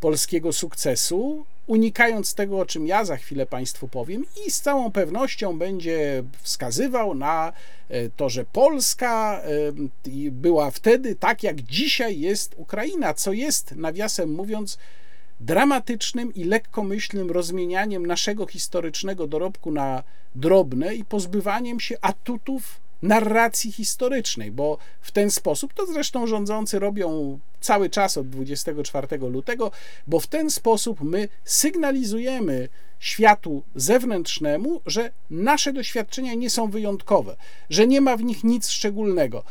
polskiego 0.00 0.52
sukcesu, 0.52 1.44
unikając 1.70 2.34
tego, 2.34 2.58
o 2.58 2.66
czym 2.66 2.86
ja 2.86 3.04
za 3.04 3.16
chwilę 3.16 3.46
Państwu 3.46 3.88
powiem, 3.88 4.24
i 4.46 4.50
z 4.50 4.60
całą 4.60 4.92
pewnością 4.92 5.58
będzie 5.58 6.22
wskazywał 6.42 7.14
na 7.14 7.52
e, 7.88 8.08
to, 8.08 8.28
że 8.28 8.44
Polska 8.44 9.40
e, 9.42 10.30
była 10.30 10.70
wtedy 10.70 11.14
tak, 11.14 11.42
jak 11.42 11.62
dzisiaj 11.62 12.20
jest 12.20 12.54
Ukraina, 12.56 13.14
co 13.14 13.32
jest, 13.32 13.76
nawiasem 13.76 14.32
mówiąc, 14.32 14.78
dramatycznym 15.40 16.34
i 16.34 16.44
lekkomyślnym 16.44 17.30
rozmienianiem 17.30 18.06
naszego 18.06 18.46
historycznego 18.46 19.26
dorobku 19.26 19.72
na 19.72 20.02
drobne 20.34 20.94
i 20.94 21.04
pozbywaniem 21.04 21.80
się 21.80 21.96
atutów 22.00 22.80
narracji 23.02 23.72
historycznej, 23.72 24.50
bo 24.50 24.78
w 25.00 25.10
ten 25.10 25.30
sposób, 25.30 25.74
to 25.74 25.86
zresztą 25.86 26.26
rządzący 26.26 26.78
robią 26.78 27.38
cały 27.60 27.90
czas 27.90 28.16
od 28.16 28.28
24 28.28 29.18
lutego, 29.18 29.70
bo 30.06 30.20
w 30.20 30.26
ten 30.26 30.50
sposób 30.50 31.00
my 31.00 31.28
sygnalizujemy 31.44 32.68
światu 32.98 33.62
zewnętrznemu, 33.74 34.80
że 34.86 35.10
nasze 35.30 35.72
doświadczenia 35.72 36.34
nie 36.34 36.50
są 36.50 36.70
wyjątkowe, 36.70 37.36
że 37.70 37.86
nie 37.86 38.00
ma 38.00 38.16
w 38.16 38.22
nich 38.22 38.44
nic 38.44 38.68
szczególnego. 38.68 39.44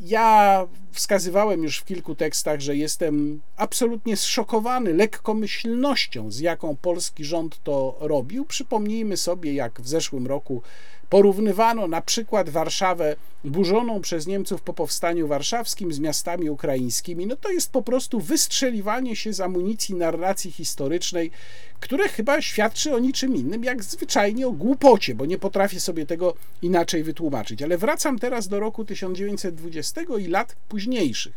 Ja 0.00 0.66
wskazywałem 0.92 1.62
już 1.62 1.78
w 1.78 1.84
kilku 1.84 2.14
tekstach, 2.14 2.60
że 2.60 2.76
jestem 2.76 3.40
absolutnie 3.56 4.16
zszokowany 4.16 4.94
lekkomyślnością, 4.94 6.30
z 6.30 6.40
jaką 6.40 6.76
polski 6.76 7.24
rząd 7.24 7.62
to 7.62 7.96
robił. 8.00 8.44
Przypomnijmy 8.44 9.16
sobie, 9.16 9.54
jak 9.54 9.80
w 9.80 9.88
zeszłym 9.88 10.26
roku 10.26 10.62
Porównywano 11.12 11.88
na 11.88 12.02
przykład 12.02 12.48
Warszawę 12.48 13.16
burzoną 13.44 14.00
przez 14.00 14.26
Niemców 14.26 14.62
po 14.62 14.72
powstaniu 14.72 15.28
warszawskim 15.28 15.92
z 15.92 15.98
miastami 15.98 16.50
ukraińskimi. 16.50 17.26
No 17.26 17.36
to 17.36 17.50
jest 17.50 17.72
po 17.72 17.82
prostu 17.82 18.20
wystrzeliwanie 18.20 19.16
się 19.16 19.32
z 19.32 19.40
amunicji 19.40 19.94
narracji 19.94 20.52
historycznej, 20.52 21.30
które 21.80 22.08
chyba 22.08 22.42
świadczy 22.42 22.94
o 22.94 22.98
niczym 22.98 23.36
innym, 23.36 23.64
jak 23.64 23.84
zwyczajnie 23.84 24.46
o 24.46 24.52
głupocie, 24.52 25.14
bo 25.14 25.26
nie 25.26 25.38
potrafię 25.38 25.80
sobie 25.80 26.06
tego 26.06 26.34
inaczej 26.62 27.02
wytłumaczyć. 27.02 27.62
Ale 27.62 27.78
wracam 27.78 28.18
teraz 28.18 28.48
do 28.48 28.60
roku 28.60 28.84
1920 28.84 30.00
i 30.18 30.26
lat 30.26 30.56
późniejszych, 30.68 31.34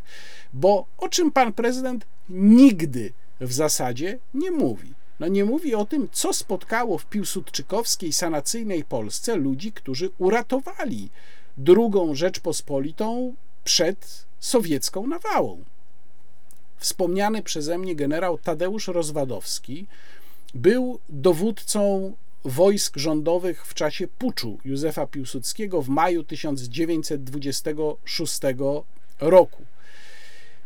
bo 0.53 0.85
o 0.97 1.09
czym 1.09 1.31
pan 1.31 1.53
prezydent 1.53 2.05
nigdy 2.29 3.13
w 3.41 3.53
zasadzie 3.53 4.19
nie 4.33 4.51
mówi. 4.51 4.93
No 5.19 5.27
nie 5.27 5.45
mówi 5.45 5.75
o 5.75 5.85
tym, 5.85 6.09
co 6.11 6.33
spotkało 6.33 6.97
w 6.97 7.05
piłsudczykowskiej 7.05 8.13
sanacyjnej 8.13 8.83
Polsce 8.83 9.35
ludzi, 9.35 9.71
którzy 9.71 10.09
uratowali 10.17 11.09
drugą 11.57 12.15
Rzeczpospolitą 12.15 13.35
przed 13.63 14.25
sowiecką 14.39 15.07
nawałą. 15.07 15.63
Wspomniany 16.77 17.43
przeze 17.43 17.77
mnie 17.77 17.95
generał 17.95 18.37
Tadeusz 18.37 18.87
Rozwadowski 18.87 19.87
był 20.53 20.99
dowódcą 21.09 22.13
wojsk 22.45 22.97
rządowych 22.97 23.65
w 23.65 23.73
czasie 23.73 24.07
puczu 24.07 24.59
Józefa 24.65 25.07
Piłsudskiego 25.07 25.81
w 25.81 25.89
maju 25.89 26.23
1926 26.23 28.41
roku. 29.19 29.65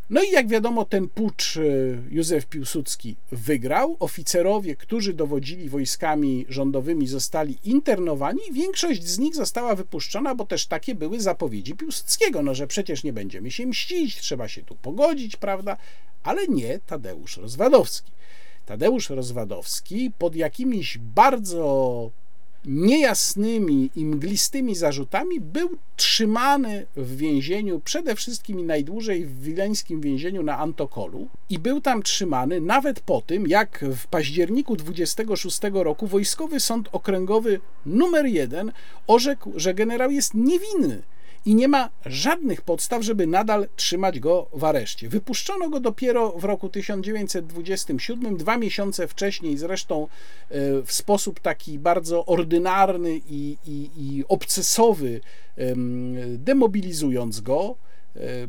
No 0.09 0.23
i 0.23 0.31
jak 0.31 0.47
wiadomo, 0.47 0.85
ten 0.85 1.09
pucz 1.09 1.57
e, 1.57 1.61
Józef 2.11 2.45
Piłsudski 2.45 3.15
wygrał. 3.31 3.97
Oficerowie, 3.99 4.75
którzy 4.75 5.13
dowodzili 5.13 5.69
wojskami 5.69 6.45
rządowymi, 6.49 7.07
zostali 7.07 7.57
internowani. 7.63 8.39
Większość 8.51 9.03
z 9.03 9.19
nich 9.19 9.35
została 9.35 9.75
wypuszczona, 9.75 10.35
bo 10.35 10.45
też 10.45 10.67
takie 10.67 10.95
były 10.95 11.19
zapowiedzi 11.19 11.75
Piłsudskiego, 11.75 12.43
no 12.43 12.55
że 12.55 12.67
przecież 12.67 13.03
nie 13.03 13.13
będziemy 13.13 13.51
się 13.51 13.65
mścić, 13.65 14.15
trzeba 14.15 14.47
się 14.47 14.63
tu 14.63 14.75
pogodzić, 14.75 15.35
prawda? 15.35 15.77
Ale 16.23 16.47
nie 16.47 16.79
Tadeusz 16.79 17.37
Rozwadowski. 17.37 18.11
Tadeusz 18.65 19.09
Rozwadowski 19.09 20.11
pod 20.17 20.35
jakimiś 20.35 20.97
bardzo 20.97 22.11
niejasnymi 22.65 23.89
i 23.95 24.05
mglistymi 24.05 24.75
zarzutami 24.75 25.39
był 25.39 25.69
trzymany 25.95 26.85
w 26.95 27.17
więzieniu, 27.17 27.79
przede 27.79 28.15
wszystkim 28.15 28.59
i 28.59 28.63
najdłużej 28.63 29.25
w 29.25 29.41
wileńskim 29.41 30.01
więzieniu 30.01 30.43
na 30.43 30.57
Antokolu. 30.57 31.27
I 31.49 31.59
był 31.59 31.81
tam 31.81 32.03
trzymany 32.03 32.61
nawet 32.61 32.99
po 32.99 33.21
tym, 33.21 33.47
jak 33.47 33.85
w 33.95 34.07
październiku 34.07 34.75
26 34.75 35.59
roku 35.73 36.07
Wojskowy 36.07 36.59
Sąd 36.59 36.89
Okręgowy 36.91 37.59
numer 37.85 38.25
1 38.25 38.71
orzekł, 39.07 39.51
że 39.55 39.73
generał 39.73 40.11
jest 40.11 40.33
niewinny 40.33 41.01
i 41.46 41.55
nie 41.55 41.67
ma 41.67 41.89
żadnych 42.05 42.62
podstaw, 42.62 43.03
żeby 43.03 43.27
nadal 43.27 43.67
trzymać 43.75 44.19
go 44.19 44.50
w 44.53 44.63
areszcie. 44.63 45.10
Wypuszczono 45.10 45.69
go 45.69 45.79
dopiero 45.79 46.31
w 46.31 46.43
roku 46.43 46.69
1927, 46.69 48.38
dwa 48.38 48.58
miesiące 48.58 49.08
wcześniej, 49.08 49.58
zresztą 49.58 50.03
e, 50.03 50.58
w 50.81 50.91
sposób 50.91 51.39
taki 51.39 51.79
bardzo 51.79 52.25
ordynarny 52.25 53.22
i, 53.29 53.58
i, 53.65 53.89
i 53.98 54.24
obcesowy, 54.27 55.22
demobilizując 56.38 57.41
go 57.41 57.75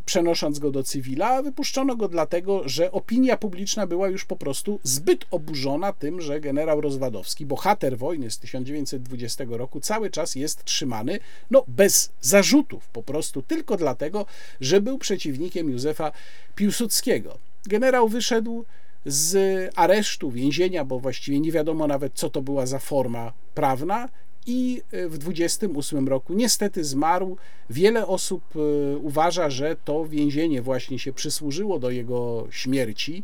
przenosząc 0.06 0.58
go 0.58 0.70
do 0.70 0.82
cywila, 0.82 1.42
wypuszczono 1.42 1.96
go 1.96 2.08
dlatego, 2.08 2.68
że 2.68 2.92
opinia 2.92 3.36
publiczna 3.36 3.86
była 3.86 4.08
już 4.08 4.24
po 4.24 4.36
prostu 4.36 4.80
zbyt 4.82 5.24
oburzona 5.30 5.92
tym, 5.92 6.20
że 6.20 6.40
generał 6.40 6.80
Rozwadowski, 6.80 7.46
bohater 7.46 7.98
wojny 7.98 8.30
z 8.30 8.38
1920 8.38 9.44
roku, 9.48 9.80
cały 9.80 10.10
czas 10.10 10.34
jest 10.34 10.64
trzymany 10.64 11.18
no, 11.50 11.64
bez 11.68 12.12
zarzutów, 12.20 12.88
po 12.88 13.02
prostu 13.02 13.42
tylko 13.42 13.76
dlatego, 13.76 14.26
że 14.60 14.80
był 14.80 14.98
przeciwnikiem 14.98 15.70
Józefa 15.70 16.12
Piłsudskiego. 16.54 17.38
Generał 17.66 18.08
wyszedł 18.08 18.64
z 19.06 19.70
aresztu, 19.76 20.30
więzienia, 20.30 20.84
bo 20.84 21.00
właściwie 21.00 21.40
nie 21.40 21.52
wiadomo 21.52 21.86
nawet, 21.86 22.12
co 22.14 22.30
to 22.30 22.42
była 22.42 22.66
za 22.66 22.78
forma 22.78 23.32
prawna, 23.54 24.08
i 24.46 24.82
e, 24.90 25.08
w 25.08 25.18
28 25.18 26.08
roku 26.08 26.34
niestety 26.34 26.84
zmarł. 26.84 27.36
Wiele 27.70 28.06
osób 28.06 28.42
e, 28.56 28.96
uważa, 28.96 29.50
że 29.50 29.76
to 29.84 30.04
więzienie 30.04 30.62
właśnie 30.62 30.98
się 30.98 31.12
przysłużyło 31.12 31.78
do 31.78 31.90
jego 31.90 32.46
śmierci. 32.50 33.22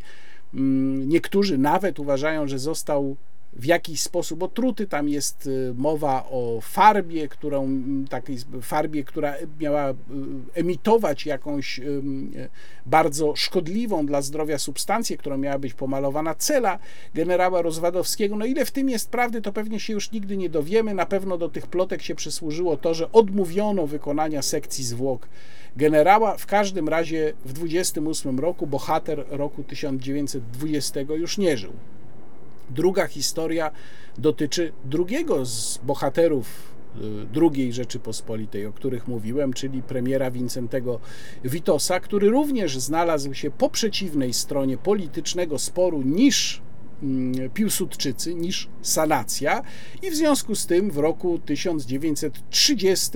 Mm, 0.54 1.08
niektórzy 1.08 1.58
nawet 1.58 1.99
uważają, 1.99 2.49
że 2.49 2.58
został 2.58 3.16
w 3.56 3.64
jakiś 3.64 4.00
sposób 4.00 4.42
otruty. 4.42 4.86
Tam 4.86 5.08
jest 5.08 5.46
y, 5.46 5.75
mowa 5.76 6.26
o 6.30 6.58
farbie, 6.62 7.28
którą, 7.28 7.68
takiej 8.10 8.36
farbie, 8.62 9.04
która 9.04 9.34
miała 9.60 9.90
y, 9.90 9.94
emitować 10.54 11.26
jakąś 11.26 11.78
y, 11.78 12.02
bardzo 12.86 13.36
szkodliwą 13.36 14.06
dla 14.06 14.22
zdrowia 14.22 14.58
substancję, 14.58 15.16
którą 15.16 15.38
miała 15.38 15.58
być 15.58 15.75
pomalowana 15.75 16.34
cela 16.34 16.78
generała 17.14 17.62
Rozwadowskiego. 17.62 18.36
No 18.36 18.44
ile 18.44 18.64
w 18.64 18.70
tym 18.70 18.88
jest 18.88 19.10
prawdy, 19.10 19.42
to 19.42 19.52
pewnie 19.52 19.80
się 19.80 19.92
już 19.92 20.12
nigdy 20.12 20.36
nie 20.36 20.50
dowiemy. 20.50 20.94
Na 20.94 21.06
pewno 21.06 21.38
do 21.38 21.48
tych 21.48 21.66
plotek 21.66 22.02
się 22.02 22.14
przysłużyło 22.14 22.76
to, 22.76 22.94
że 22.94 23.12
odmówiono 23.12 23.86
wykonania 23.86 24.42
sekcji 24.42 24.84
zwłok 24.84 25.28
generała. 25.76 26.36
W 26.36 26.46
każdym 26.46 26.88
razie 26.88 27.32
w 27.44 27.52
28 27.52 28.38
roku 28.38 28.66
bohater 28.66 29.25
roku 29.28 29.64
1920 29.64 31.00
już 31.00 31.38
nie 31.38 31.56
żył. 31.56 31.72
Druga 32.70 33.06
historia 33.06 33.70
dotyczy 34.18 34.73
drugiego 34.85 35.46
z 35.46 35.78
bohaterów 35.78 36.46
y, 36.96 37.26
drugiej 37.32 37.73
Rzeczypospolitej, 37.73 38.66
o 38.66 38.73
których 38.73 39.08
mówiłem, 39.08 39.52
czyli 39.52 39.82
premiera 39.82 40.30
Wincentego 40.30 41.00
Witosa, 41.44 42.00
który 42.00 42.30
również 42.30 42.78
znalazł 42.78 43.35
się 43.35 43.50
po 43.50 43.70
przeciwnej 43.70 44.32
stronie 44.32 44.78
politycznego 44.78 45.58
sporu 45.58 46.02
niż 46.02 46.62
Piłsudczycy 47.54 48.34
niż 48.34 48.68
sanacja 48.82 49.62
i 50.02 50.10
w 50.10 50.14
związku 50.14 50.54
z 50.54 50.66
tym 50.66 50.90
w 50.90 50.96
roku 50.96 51.38
1930 51.38 53.10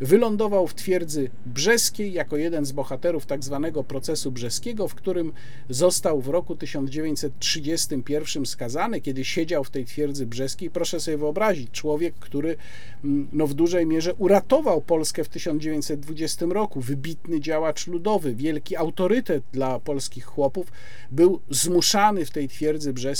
wylądował 0.00 0.66
w 0.66 0.74
twierdzy 0.74 1.30
brzeskiej 1.46 2.12
jako 2.12 2.36
jeden 2.36 2.64
z 2.64 2.72
bohaterów 2.72 3.26
tak 3.26 3.44
zwanego 3.44 3.84
procesu 3.84 4.32
brzeskiego, 4.32 4.88
w 4.88 4.94
którym 4.94 5.32
został 5.68 6.20
w 6.20 6.28
roku 6.28 6.56
1931 6.56 8.46
skazany, 8.46 9.00
kiedy 9.00 9.24
siedział 9.24 9.64
w 9.64 9.70
tej 9.70 9.84
twierdzy 9.84 10.26
brzeskiej. 10.26 10.70
Proszę 10.70 11.00
sobie 11.00 11.16
wyobrazić, 11.18 11.70
człowiek, 11.70 12.14
który 12.14 12.56
mm, 13.04 13.28
no, 13.32 13.46
w 13.46 13.54
dużej 13.54 13.86
mierze 13.86 14.14
uratował 14.14 14.82
Polskę 14.82 15.24
w 15.24 15.28
1920 15.28 16.46
roku, 16.46 16.80
wybitny 16.80 17.40
działacz 17.40 17.86
ludowy, 17.86 18.34
wielki 18.34 18.76
autorytet 18.76 19.44
dla 19.52 19.80
polskich 19.80 20.24
chłopów, 20.24 20.72
był 21.10 21.40
zmuszany 21.50 22.24
w 22.24 22.30
tej 22.30 22.48
twierdzy 22.48 22.92
brzeskiej 22.92 23.13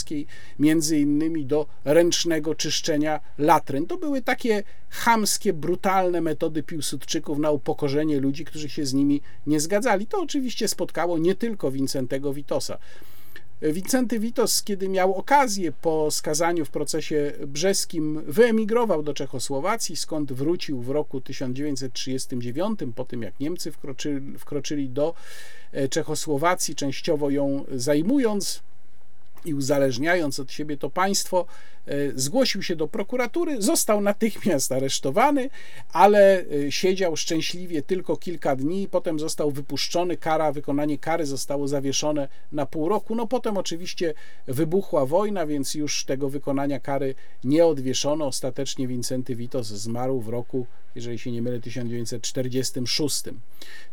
między 0.59 0.99
innymi 0.99 1.47
do 1.47 1.67
ręcznego 1.85 2.55
czyszczenia 2.55 3.21
latryn. 3.39 3.87
To 3.87 3.97
były 3.97 4.23
takie 4.23 4.63
chamskie, 4.91 5.53
brutalne 5.53 6.21
metody 6.21 6.63
Piłsudczyków 6.63 7.39
na 7.39 7.51
upokorzenie 7.51 8.21
ludzi, 8.21 8.45
którzy 8.45 8.69
się 8.69 8.87
z 8.87 8.95
nimi 8.95 9.21
nie 9.47 9.61
zgadzali. 9.61 10.07
To 10.07 10.23
oczywiście 10.23 10.69
spotkało 10.69 11.19
nie 11.19 11.35
tylko 11.35 11.71
Wincentego 11.71 12.33
Witosa. 12.33 12.79
Wincenty 13.73 14.19
Witos, 14.19 14.63
kiedy 14.63 14.89
miał 14.89 15.15
okazję 15.15 15.73
po 15.73 16.11
skazaniu 16.11 16.65
w 16.65 16.71
procesie 16.71 17.33
brzeskim, 17.47 18.23
wyemigrował 18.27 19.03
do 19.03 19.15
Czechosłowacji, 19.15 19.97
skąd 19.97 20.33
wrócił 20.33 20.83
w 20.83 20.91
roku 20.91 21.21
1939, 21.21 22.81
po 22.95 23.05
tym 23.05 23.23
jak 23.23 23.41
Niemcy 23.41 23.73
wkroczyli, 23.73 24.39
wkroczyli 24.39 24.91
do 24.91 25.15
e, 25.73 25.89
Czechosłowacji, 25.89 26.75
częściowo 26.75 27.31
ją 27.31 27.65
zajmując 27.73 28.63
i 29.45 29.55
uzależniając 29.55 30.41
od 30.41 30.53
siebie 30.53 30.77
to 30.77 30.91
państwo, 30.91 31.47
e, 31.87 31.95
zgłosił 32.15 32.63
się 32.63 32.77
do 32.77 32.89
prokuratury, 32.89 33.63
został 33.63 34.01
natychmiast 34.01 34.73
aresztowany, 34.73 35.51
ale 35.93 36.45
e, 36.67 36.73
siedział 36.73 37.17
szczęśliwie 37.17 37.83
tylko 37.83 38.17
kilka 38.17 38.57
dni, 38.57 38.89
potem 38.91 39.19
został 39.19 39.51
wypuszczony, 39.51 40.17
kara, 40.17 40.53
wykonanie 40.53 40.99
kary 40.99 41.27
zostało 41.27 41.69
zawieszone 41.69 42.29
na 42.53 42.67
pół 42.67 42.89
roku. 42.89 43.15
No 43.15 43.27
potem 43.27 43.57
oczywiście 43.57 44.15
wybuchła 44.47 45.07
wojna, 45.07 45.47
więc 45.47 45.75
już 45.75 46.05
tego 46.05 46.29
wykonania 46.29 46.81
kary 46.81 47.15
nie 47.45 47.67
odwieszono. 47.67 48.27
Ostatecznie 48.27 48.89
Wincenty 48.89 49.37
Witos 49.37 49.67
zmarł 49.67 50.21
w 50.21 50.29
roku 50.29 50.67
jeżeli 50.95 51.19
się 51.19 51.33
nie 51.33 51.43
mylę, 51.43 51.61
1946, 51.61 53.23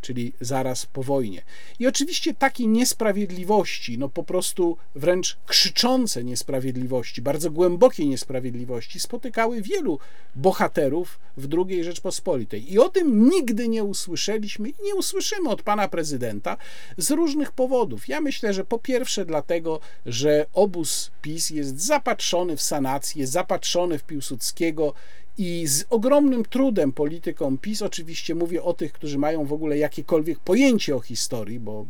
czyli 0.01 0.33
zaraz 0.41 0.85
po 0.85 1.03
wojnie. 1.03 1.41
I 1.79 1.87
oczywiście 1.87 2.33
takiej 2.33 2.67
niesprawiedliwości, 2.67 3.97
no 3.97 4.09
po 4.09 4.23
prostu 4.23 4.77
wręcz 4.95 5.37
krzyczące 5.47 6.23
niesprawiedliwości, 6.23 7.21
bardzo 7.21 7.51
głębokie 7.51 8.05
niesprawiedliwości 8.05 8.99
spotykały 8.99 9.61
wielu 9.61 9.99
bohaterów 10.35 11.19
w 11.37 11.47
II 11.57 11.83
Rzeczpospolitej. 11.83 12.73
I 12.73 12.79
o 12.79 12.89
tym 12.89 13.29
nigdy 13.29 13.67
nie 13.67 13.83
usłyszeliśmy 13.83 14.69
i 14.69 14.73
nie 14.83 14.95
usłyszymy 14.95 15.49
od 15.49 15.61
pana 15.61 15.87
prezydenta 15.87 16.57
z 16.97 17.11
różnych 17.11 17.51
powodów. 17.51 18.07
Ja 18.07 18.21
myślę, 18.21 18.53
że 18.53 18.65
po 18.65 18.79
pierwsze 18.79 19.25
dlatego, 19.25 19.79
że 20.05 20.45
obóz 20.53 21.11
PiS 21.21 21.49
jest 21.49 21.81
zapatrzony 21.81 22.57
w 22.57 22.61
sanację, 22.61 23.27
zapatrzony 23.27 23.97
w 23.97 24.03
Piłsudskiego, 24.03 24.93
i 25.37 25.67
z 25.67 25.85
ogromnym 25.89 26.45
trudem 26.45 26.91
politykom 26.91 27.57
PiS, 27.57 27.81
oczywiście 27.81 28.35
mówię 28.35 28.63
o 28.63 28.73
tych, 28.73 28.93
którzy 28.93 29.17
mają 29.17 29.45
w 29.45 29.53
ogóle 29.53 29.77
jakiekolwiek 29.77 30.39
pojęcie 30.39 30.95
o 30.95 30.99
historii, 30.99 31.59
bo 31.59 31.85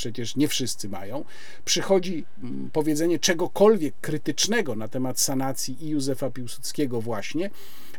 przecież 0.00 0.36
nie 0.36 0.48
wszyscy 0.48 0.88
mają, 0.88 1.24
przychodzi 1.64 2.24
mm, 2.42 2.70
powiedzenie 2.72 3.18
czegokolwiek 3.18 3.94
krytycznego 4.00 4.76
na 4.76 4.88
temat 4.88 5.20
sanacji 5.20 5.84
i 5.84 5.88
Józefa 5.88 6.30
Piłsudskiego 6.30 7.00
właśnie. 7.00 7.50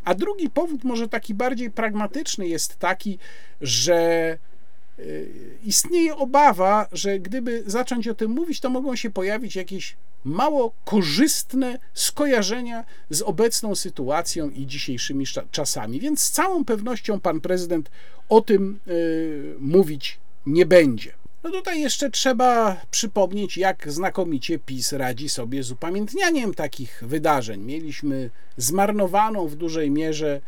A 0.04 0.14
drugi 0.14 0.50
powód, 0.50 0.84
może 0.84 1.08
taki 1.08 1.34
bardziej 1.34 1.70
pragmatyczny, 1.70 2.48
jest 2.48 2.76
taki, 2.76 3.18
że 3.60 4.38
y, 4.98 5.58
istnieje 5.64 6.16
obawa, 6.16 6.86
że 6.92 7.18
gdyby 7.18 7.62
zacząć 7.66 8.08
o 8.08 8.14
tym 8.14 8.30
mówić, 8.30 8.60
to 8.60 8.70
mogą 8.70 8.96
się 8.96 9.10
pojawić 9.10 9.56
jakieś 9.56 9.96
mało 10.24 10.72
korzystne 10.84 11.78
skojarzenia 11.94 12.84
z 13.10 13.22
obecną 13.22 13.74
sytuacją 13.74 14.50
i 14.50 14.66
dzisiejszymi 14.66 15.24
czasami. 15.50 16.00
Więc 16.00 16.20
z 16.20 16.30
całą 16.30 16.64
pewnością 16.64 17.20
pan 17.20 17.40
prezydent 17.40 17.90
o 18.28 18.40
tym 18.40 18.80
y, 18.88 19.54
mówić 19.58 20.18
nie 20.46 20.66
będzie. 20.66 21.21
No 21.42 21.50
tutaj 21.50 21.80
jeszcze 21.80 22.10
trzeba 22.10 22.76
przypomnieć, 22.90 23.56
jak 23.56 23.92
znakomicie 23.92 24.58
PiS 24.58 24.92
radzi 24.92 25.28
sobie 25.28 25.62
z 25.62 25.70
upamiętnianiem 25.70 26.54
takich 26.54 27.02
wydarzeń. 27.06 27.60
Mieliśmy 27.60 28.30
zmarnowaną 28.56 29.48
w 29.48 29.56
dużej 29.56 29.90
mierze 29.90 30.40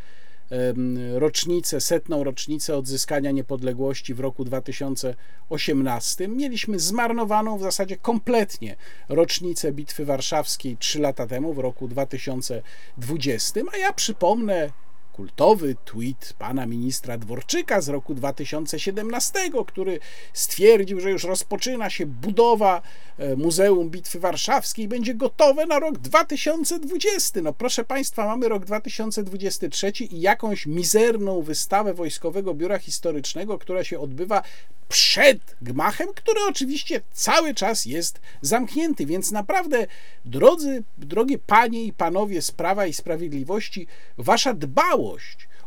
rocznicę, 1.14 1.80
setną 1.80 2.24
rocznicę 2.24 2.76
odzyskania 2.76 3.30
niepodległości 3.30 4.14
w 4.14 4.20
roku 4.20 4.44
2018. 4.44 6.28
Mieliśmy 6.28 6.78
zmarnowaną 6.78 7.58
w 7.58 7.62
zasadzie 7.62 7.96
kompletnie 7.96 8.76
rocznicę 9.08 9.72
Bitwy 9.72 10.04
Warszawskiej 10.04 10.76
3 10.76 11.00
lata 11.00 11.26
temu, 11.26 11.54
w 11.54 11.58
roku 11.58 11.88
2020. 11.88 13.60
A 13.72 13.76
ja 13.76 13.92
przypomnę 13.92 14.70
kultowy 15.16 15.76
tweet 15.84 16.34
pana 16.38 16.66
ministra 16.66 17.18
Dworczyka 17.18 17.80
z 17.80 17.88
roku 17.88 18.14
2017, 18.14 19.38
który 19.66 19.98
stwierdził, 20.32 21.00
że 21.00 21.10
już 21.10 21.24
rozpoczyna 21.24 21.90
się 21.90 22.06
budowa 22.06 22.82
e, 23.18 23.36
Muzeum 23.36 23.90
Bitwy 23.90 24.20
Warszawskiej, 24.20 24.88
będzie 24.88 25.14
gotowe 25.14 25.66
na 25.66 25.78
rok 25.78 25.98
2020. 25.98 27.40
No 27.42 27.52
proszę 27.52 27.84
państwa, 27.84 28.26
mamy 28.26 28.48
rok 28.48 28.64
2023 28.64 29.92
i 30.10 30.20
jakąś 30.20 30.66
mizerną 30.66 31.42
wystawę 31.42 31.94
Wojskowego 31.94 32.54
Biura 32.54 32.78
Historycznego, 32.78 33.58
która 33.58 33.84
się 33.84 34.00
odbywa 34.00 34.42
przed 34.88 35.56
gmachem, 35.62 36.08
który 36.14 36.40
oczywiście 36.48 37.00
cały 37.12 37.54
czas 37.54 37.86
jest 37.86 38.20
zamknięty. 38.40 39.06
Więc 39.06 39.32
naprawdę, 39.32 39.86
drodzy, 40.24 40.82
drogie 40.98 41.38
panie 41.38 41.84
i 41.84 41.92
panowie 41.92 42.42
z 42.42 42.50
Prawa 42.50 42.86
i 42.86 42.92
Sprawiedliwości, 42.92 43.86
wasza 44.18 44.54
dbałość 44.54 45.03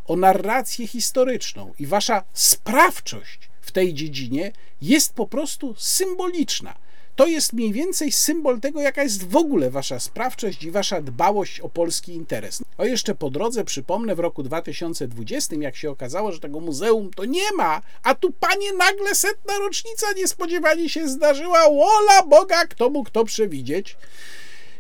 o 0.08 0.16
narrację 0.16 0.88
historyczną 0.88 1.74
i 1.80 1.88
wasza 1.88 2.24
sprawczość 2.34 3.50
w 3.62 3.72
tej 3.72 3.94
dziedzinie 3.94 4.52
jest 4.82 5.14
po 5.14 5.28
prostu 5.28 5.76
symboliczna. 5.78 6.78
To 7.16 7.28
jest 7.28 7.54
mniej 7.54 7.74
więcej 7.74 8.12
symbol 8.12 8.60
tego, 8.60 8.82
jaka 8.82 9.04
jest 9.04 9.24
w 9.24 9.36
ogóle 9.36 9.70
wasza 9.70 10.00
sprawczość 10.00 10.64
i 10.64 10.72
wasza 10.72 11.02
dbałość 11.02 11.60
o 11.60 11.70
polski 11.70 12.12
interes. 12.14 12.64
O 12.78 12.86
jeszcze 12.86 13.16
po 13.16 13.30
drodze 13.30 13.64
przypomnę, 13.64 14.16
w 14.16 14.20
roku 14.20 14.44
2020, 14.44 15.56
jak 15.56 15.76
się 15.76 15.90
okazało, 15.90 16.32
że 16.32 16.40
tego 16.40 16.60
muzeum 16.60 17.12
to 17.16 17.26
nie 17.26 17.52
ma, 17.58 17.82
a 18.04 18.16
tu 18.16 18.32
panie 18.32 18.74
nagle 18.74 19.16
setna 19.16 19.58
rocznica 19.58 20.08
niespodziewanie 20.18 20.90
się 20.90 21.08
zdarzyła. 21.08 21.60
Wola 21.64 22.24
Boga, 22.28 22.66
kto 22.66 22.90
mógł 22.90 23.10
to 23.10 23.26
przewidzieć? 23.26 23.98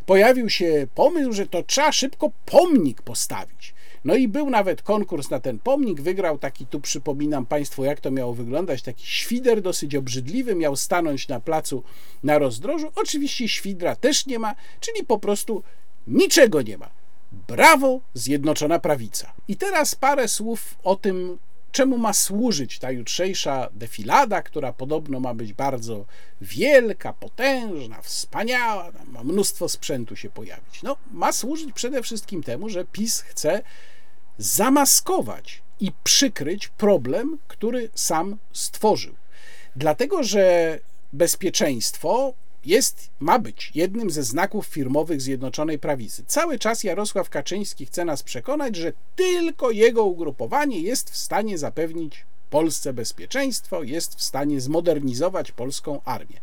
Pojawił 0.06 0.50
się 0.50 0.88
pomysł, 0.96 1.34
że 1.34 1.48
to 1.48 1.63
trzeba 1.63 1.91
szybko 1.91 2.32
pomnik 2.46 3.02
postawić. 3.02 3.74
No 4.08 4.15
i 4.15 4.28
był 4.28 4.50
nawet 4.50 4.82
konkurs 4.82 5.30
na 5.30 5.39
ten 5.39 5.60
pomnik, 5.60 6.02
wygrał 6.02 6.38
taki, 6.38 6.65
tu 6.65 6.80
przypominam 6.80 7.46
Państwu, 7.46 7.84
jak 7.84 8.00
to 8.00 8.12
miało 8.12 8.34
wyglądać, 8.34 8.82
taki 8.82 9.06
świder 9.06 9.62
dosyć 9.62 9.96
obrzydliwy, 9.96 10.56
miał 10.56 10.76
stanąć 10.76 11.28
na 11.28 11.39
placu 11.39 11.84
na 12.24 12.39
rozdrożu. 12.39 12.91
Oczywiście 12.96 13.48
świdra 13.48 13.96
też 13.96 14.26
nie 14.26 14.39
ma, 14.39 14.56
czyli 14.80 15.06
po 15.06 15.20
prostu 15.20 15.63
niczego 16.08 16.62
nie 16.62 16.78
ma. 16.78 16.89
Brawo, 17.48 18.00
Zjednoczona 18.13 18.80
Prawica. 18.80 19.34
I 19.48 19.56
teraz 19.56 19.96
parę 19.96 20.28
słów 20.28 20.76
o 20.84 20.96
tym, 20.96 21.38
czemu 21.72 21.98
ma 21.98 22.13
służyć 22.13 22.80
ta 22.80 22.91
jutrzejsza 22.91 23.70
defilada, 23.74 24.41
która 24.41 24.74
podobno 24.74 25.20
ma 25.20 25.34
być 25.34 25.54
bardzo 25.54 26.06
wielka, 26.41 27.13
potężna, 27.13 28.02
wspaniała, 28.02 28.91
ma 29.12 29.24
mnóstwo 29.24 29.70
sprzętu 29.70 30.15
się 30.15 30.30
pojawić. 30.30 30.84
No, 30.84 30.98
ma 31.12 31.32
służyć 31.32 31.74
przede 31.74 32.04
wszystkim 32.04 32.43
temu, 32.43 32.70
że 32.70 32.86
PiS 32.86 33.22
chce 33.22 33.63
zamaskować 34.38 35.62
i 35.80 35.91
przykryć 36.04 36.67
problem, 36.67 37.38
który 37.47 37.89
sam 37.95 38.38
stworzył. 38.54 39.15
Dlatego, 39.76 40.23
że 40.23 40.80
bezpieczeństwo 41.13 42.34
jest, 42.65 43.10
ma 43.19 43.39
być 43.39 43.71
jednym 43.76 44.10
ze 44.10 44.23
znaków 44.23 44.65
firmowych 44.65 45.21
Zjednoczonej 45.21 45.80
Prawicy. 45.80 46.23
Cały 46.28 46.60
czas 46.60 46.84
Jarosław 46.84 47.30
Kaczyński 47.30 47.86
chce 47.86 48.06
nas 48.06 48.23
przekonać, 48.23 48.76
że 48.76 48.93
tylko 49.15 49.71
jego 49.71 50.04
ugrupowanie 50.04 50.80
jest 50.80 51.10
w 51.10 51.17
stanie 51.17 51.58
zapewnić 51.58 52.26
Polsce 52.50 52.93
bezpieczeństwo, 52.93 53.84
jest 53.84 54.15
w 54.15 54.23
stanie 54.23 54.62
zmodernizować 54.62 55.52
polską 55.52 56.02
armię. 56.06 56.39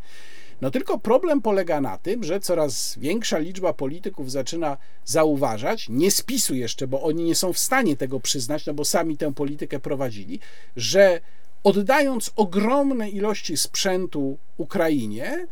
No 0.60 0.70
tylko 0.70 0.98
problem 0.98 1.42
polega 1.42 1.80
na 1.80 1.98
tym, 1.98 2.24
że 2.24 2.40
coraz 2.40 2.98
większa 2.98 3.38
liczba 3.38 3.72
polityków 3.72 4.30
zaczyna 4.30 4.76
zauważać, 5.04 5.88
nie 5.88 6.10
spisu 6.10 6.54
jeszcze, 6.54 6.86
bo 6.86 7.02
oni 7.02 7.24
nie 7.24 7.34
są 7.34 7.52
w 7.52 7.58
stanie 7.58 7.96
tego 7.96 8.20
przyznać, 8.20 8.66
no 8.66 8.74
bo 8.74 8.84
sami 8.84 9.16
tę 9.16 9.34
politykę 9.34 9.78
prowadzili, 9.78 10.40
że 10.76 11.20
oddając 11.64 12.30
ogromne 12.36 13.10
ilości 13.10 13.56
sprzętu 13.56 14.38
Ukrainie, 14.56 15.46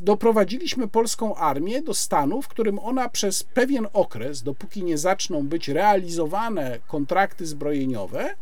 doprowadziliśmy 0.00 0.88
polską 0.88 1.34
armię 1.34 1.82
do 1.82 1.94
stanu, 1.94 2.42
w 2.42 2.48
którym 2.48 2.78
ona 2.78 3.08
przez 3.08 3.42
pewien 3.44 3.86
okres, 3.92 4.42
dopóki 4.42 4.84
nie 4.84 4.98
zaczną 4.98 5.48
być 5.48 5.68
realizowane 5.68 6.78
kontrakty 6.86 7.46
zbrojeniowe, 7.46 8.34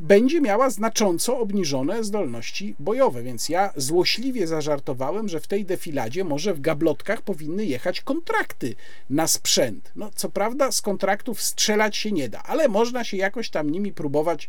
będzie 0.00 0.40
miała 0.40 0.70
znacząco 0.70 1.38
obniżone 1.38 2.04
zdolności 2.04 2.74
bojowe. 2.78 3.22
Więc 3.22 3.48
ja 3.48 3.72
złośliwie 3.76 4.46
zażartowałem, 4.46 5.28
że 5.28 5.40
w 5.40 5.46
tej 5.46 5.64
defiladzie 5.64 6.24
może 6.24 6.54
w 6.54 6.60
gablotkach 6.60 7.22
powinny 7.22 7.64
jechać 7.64 8.00
kontrakty 8.00 8.74
na 9.10 9.26
sprzęt. 9.26 9.92
No, 9.96 10.10
co 10.14 10.28
prawda, 10.28 10.72
z 10.72 10.82
kontraktów 10.82 11.42
strzelać 11.42 11.96
się 11.96 12.12
nie 12.12 12.28
da, 12.28 12.42
ale 12.42 12.68
można 12.68 13.04
się 13.04 13.16
jakoś 13.16 13.50
tam 13.50 13.70
nimi 13.70 13.92
próbować 13.92 14.48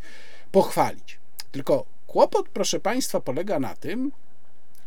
pochwalić. 0.52 1.20
Tylko 1.52 1.86
kłopot, 2.08 2.50
proszę 2.50 2.80
Państwa, 2.80 3.20
polega 3.20 3.60
na 3.60 3.76
tym, 3.76 4.12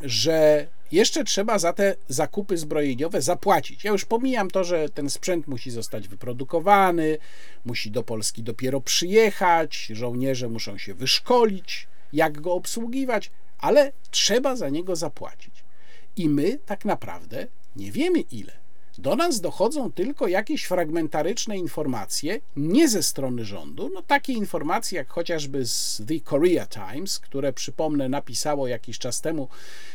że 0.03 0.67
jeszcze 0.93 1.25
trzeba 1.25 1.59
za 1.59 1.73
te 1.73 1.95
zakupy 2.09 2.57
zbrojeniowe 2.57 3.23
zapłacić. 3.23 3.85
Ja 3.85 3.91
już 3.91 4.05
pomijam 4.05 4.51
to, 4.51 4.65
że 4.65 4.89
ten 4.89 5.11
sprzęt 5.11 5.47
musi 5.47 5.71
zostać 5.71 6.09
wyprodukowany, 6.09 7.19
musi 7.65 7.91
do 7.91 8.03
Polski 8.03 8.43
dopiero 8.43 8.81
przyjechać, 8.81 9.89
żołnierze 9.93 10.49
muszą 10.49 10.79
się 10.79 10.95
wyszkolić, 10.95 11.89
jak 12.13 12.41
go 12.41 12.53
obsługiwać, 12.53 13.31
ale 13.59 13.93
trzeba 14.11 14.57
za 14.57 14.69
niego 14.69 14.97
zapłacić. 14.97 15.65
I 16.17 16.29
my 16.29 16.59
tak 16.67 16.85
naprawdę 16.85 17.47
nie 17.77 17.93
wiemy 17.93 18.21
ile. 18.21 18.66
Do 18.99 19.17
nas 19.17 19.41
dochodzą 19.41 19.93
tylko 19.93 20.29
jakieś 20.29 20.65
fragmentaryczne 20.65 21.59
informacje, 21.59 22.41
nie 22.57 22.89
ze 22.89 23.03
strony 23.03 23.45
rządu, 23.45 23.91
no 23.95 24.03
takie 24.03 24.33
informacje 24.33 24.99
jak 24.99 25.09
chociażby 25.09 25.67
z 25.67 26.03
The 26.09 26.21
Korea 26.21 26.67
Times, 26.67 27.19
które 27.19 27.53
przypomnę 27.53 28.09
napisało 28.09 28.69
jakiś 28.69 28.99
czas 28.99 29.21
temu, 29.21 29.49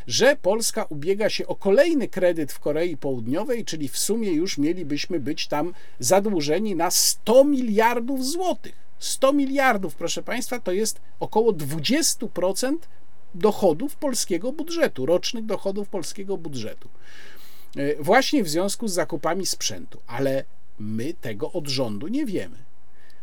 że 0.07 0.35
Polska 0.41 0.83
ubiega 0.83 1.29
się 1.29 1.47
o 1.47 1.55
kolejny 1.55 2.07
kredyt 2.07 2.51
w 2.51 2.59
Korei 2.59 2.97
Południowej, 2.97 3.65
czyli 3.65 3.87
w 3.87 3.97
sumie 3.97 4.31
już 4.31 4.57
mielibyśmy 4.57 5.19
być 5.19 5.47
tam 5.47 5.73
zadłużeni 5.99 6.75
na 6.75 6.91
100 6.91 7.45
miliardów 7.45 8.25
złotych. 8.25 8.75
100 8.99 9.33
miliardów, 9.33 9.95
proszę 9.95 10.23
Państwa, 10.23 10.59
to 10.59 10.71
jest 10.71 11.01
około 11.19 11.53
20% 11.53 12.77
dochodów 13.35 13.95
polskiego 13.95 14.51
budżetu, 14.51 15.05
rocznych 15.05 15.45
dochodów 15.45 15.89
polskiego 15.89 16.37
budżetu. 16.37 16.89
E, 17.75 18.03
właśnie 18.03 18.43
w 18.43 18.49
związku 18.49 18.88
z 18.88 18.93
zakupami 18.93 19.45
sprzętu, 19.45 19.99
ale 20.07 20.43
my 20.79 21.13
tego 21.13 21.51
od 21.51 21.67
rządu 21.67 22.07
nie 22.07 22.25
wiemy. 22.25 22.57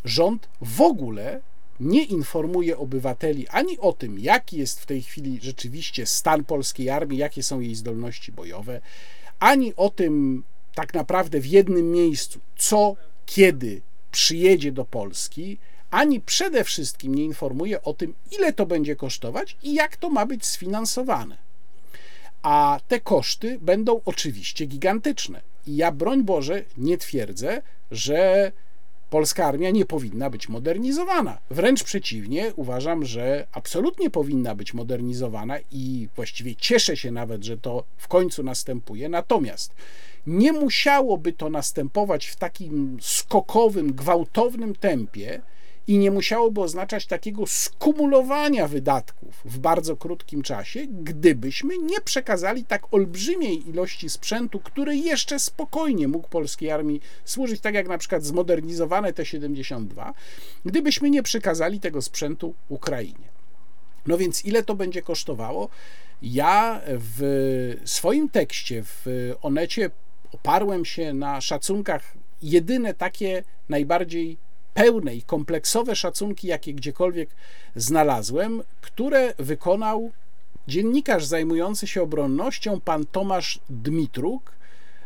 Rząd 0.05 0.49
w 0.61 0.81
ogóle 0.81 1.41
nie 1.81 2.05
informuje 2.05 2.79
obywateli 2.79 3.49
ani 3.49 3.79
o 3.79 3.93
tym, 3.93 4.19
jaki 4.19 4.59
jest 4.59 4.81
w 4.81 4.87
tej 4.87 5.03
chwili 5.03 5.39
rzeczywiście 5.43 6.07
stan 6.07 6.45
polskiej 6.45 6.91
armii, 6.91 7.19
jakie 7.19 7.43
są 7.43 7.61
jej 7.61 7.75
zdolności 7.75 8.33
bojowe, 8.33 8.81
ani 9.39 9.77
o 9.77 9.91
tym 9.91 10.43
tak 10.75 10.95
naprawdę 10.95 11.41
w 11.41 11.47
jednym 11.47 11.91
miejscu, 11.91 12.41
co, 12.57 12.97
kiedy 13.27 13.81
przyjedzie 14.13 14.73
do 14.73 14.85
Polski, 14.85 15.59
ani 15.91 16.21
przede 16.21 16.65
wszystkim 16.65 17.15
nie 17.15 17.25
informuje 17.25 17.83
o 17.83 17.95
tym, 17.95 18.15
ile 18.39 18.53
to 18.53 18.67
będzie 18.67 18.97
kosztować 18.97 19.57
i 19.63 19.75
jak 19.75 19.97
to 19.97 20.11
ma 20.11 20.27
być 20.27 20.47
sfinansowane 20.47 21.48
a 22.43 22.81
te 22.89 23.01
koszty 23.01 23.59
będą 23.61 24.01
oczywiście 24.05 24.67
gigantyczne. 24.67 25.41
I 25.67 25.77
ja, 25.77 25.93
broń 25.93 26.23
Boże, 26.23 26.65
nie 26.77 26.99
twierdzę, 26.99 27.63
że 27.91 28.53
polska 29.11 29.47
armia 29.47 29.71
nie 29.71 29.85
powinna 29.85 30.31
być 30.31 30.49
modernizowana. 30.49 31.39
Wręcz 31.51 31.85
przeciwnie, 31.85 32.53
uważam, 32.57 33.05
że 33.05 33.47
absolutnie 33.53 34.11
powinna 34.11 34.55
być 34.55 34.75
modernizowana 34.75 35.59
i 35.73 36.09
właściwie 36.17 36.57
cieszę 36.57 36.97
się 36.97 37.11
nawet, 37.11 37.45
że 37.45 37.59
to 37.59 37.85
w 37.97 38.09
końcu 38.09 38.43
następuje. 38.43 39.09
Natomiast 39.09 39.75
nie 40.27 40.53
musiałoby 40.53 41.33
to 41.33 41.51
następować 41.51 42.27
w 42.27 42.37
takim 42.37 42.99
skokowym, 43.01 43.93
gwałtownym 43.93 44.75
tempie, 44.75 45.41
i 45.89 45.99
nie 45.99 46.11
musiałoby 46.11 46.61
oznaczać 46.61 47.07
takiego 47.07 47.47
skumulowania 47.47 48.69
wydatków 48.69 49.41
w 49.45 49.59
bardzo 49.59 49.97
krótkim 49.97 50.43
czasie, 50.43 50.87
gdybyśmy 50.87 51.79
nie 51.79 52.01
przekazali 52.01 52.65
tak 52.65 52.95
olbrzymiej 52.95 53.69
ilości 53.69 54.11
sprzętu, 54.11 54.61
który 54.61 54.97
jeszcze 54.97 55.39
spokojnie 55.39 56.09
mógł 56.09 56.29
polskiej 56.29 56.71
armii 56.71 57.01
służyć, 57.25 57.61
tak 57.61 57.75
jak 57.75 57.89
na 57.89 57.99
przykład 57.99 58.25
zmodernizowane 58.25 59.13
T-72, 59.13 60.13
gdybyśmy 60.65 61.11
nie 61.11 61.23
przekazali 61.23 61.81
tego 61.81 62.03
sprzętu 62.03 62.55
Ukrainie. 62.69 63.29
No 64.07 64.19
więc 64.19 64.45
ile 64.45 64.63
to 64.63 64.75
będzie 64.75 65.03
kosztowało? 65.03 65.69
Ja 66.23 66.81
w 66.87 67.75
swoim 67.85 68.29
tekście 68.29 68.83
w 68.85 69.07
Onecie 69.43 69.91
oparłem 70.33 70.85
się 70.85 71.15
na 71.15 71.41
szacunkach 71.41 72.15
jedyne 72.43 72.95
takie 72.95 73.43
najbardziej 73.69 74.39
pełne 74.79 75.15
i 75.15 75.23
kompleksowe 75.23 75.97
szacunki, 75.97 76.47
jakie 76.47 76.75
gdziekolwiek 76.75 77.31
znalazłem, 77.77 78.63
które 78.81 79.35
wykonał 79.39 80.11
dziennikarz 80.69 81.25
zajmujący 81.25 81.87
się 81.87 82.03
obronnością, 82.03 82.81
pan 82.81 83.07
Tomasz 83.07 83.61
Dmitruk. 83.71 84.53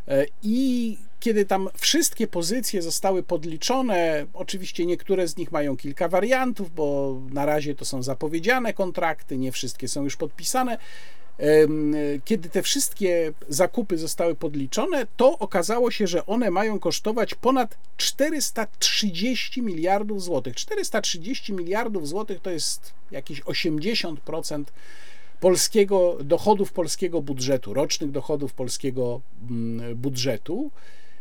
E, 0.08 0.26
I 0.42 0.98
kiedy 1.20 1.44
tam 1.44 1.68
wszystkie 1.74 2.26
pozycje 2.26 2.82
zostały 2.82 3.22
podliczone, 3.22 4.26
oczywiście 4.34 4.86
niektóre 4.86 5.28
z 5.28 5.36
nich 5.36 5.52
mają 5.52 5.76
kilka 5.76 6.08
wariantów, 6.08 6.74
bo 6.74 7.18
na 7.30 7.46
razie 7.46 7.74
to 7.74 7.84
są 7.84 8.02
zapowiedziane 8.02 8.74
kontrakty, 8.74 9.38
nie 9.38 9.52
wszystkie 9.52 9.88
są 9.88 10.04
już 10.04 10.16
podpisane, 10.16 10.78
kiedy 12.24 12.48
te 12.48 12.62
wszystkie 12.62 13.32
zakupy 13.48 13.98
zostały 13.98 14.34
podliczone, 14.34 15.06
to 15.16 15.38
okazało 15.38 15.90
się, 15.90 16.06
że 16.06 16.26
one 16.26 16.50
mają 16.50 16.78
kosztować 16.78 17.34
ponad 17.34 17.78
430 17.96 19.62
miliardów 19.62 20.22
złotych. 20.22 20.56
430 20.56 21.52
miliardów 21.52 22.08
złotych 22.08 22.40
to 22.40 22.50
jest 22.50 22.92
jakieś 23.10 23.42
80% 23.42 24.64
polskiego 25.40 26.18
dochodów 26.24 26.72
polskiego 26.72 27.22
budżetu, 27.22 27.74
rocznych 27.74 28.10
dochodów 28.10 28.52
polskiego 28.52 29.20
mm, 29.50 29.96
budżetu. 29.96 30.70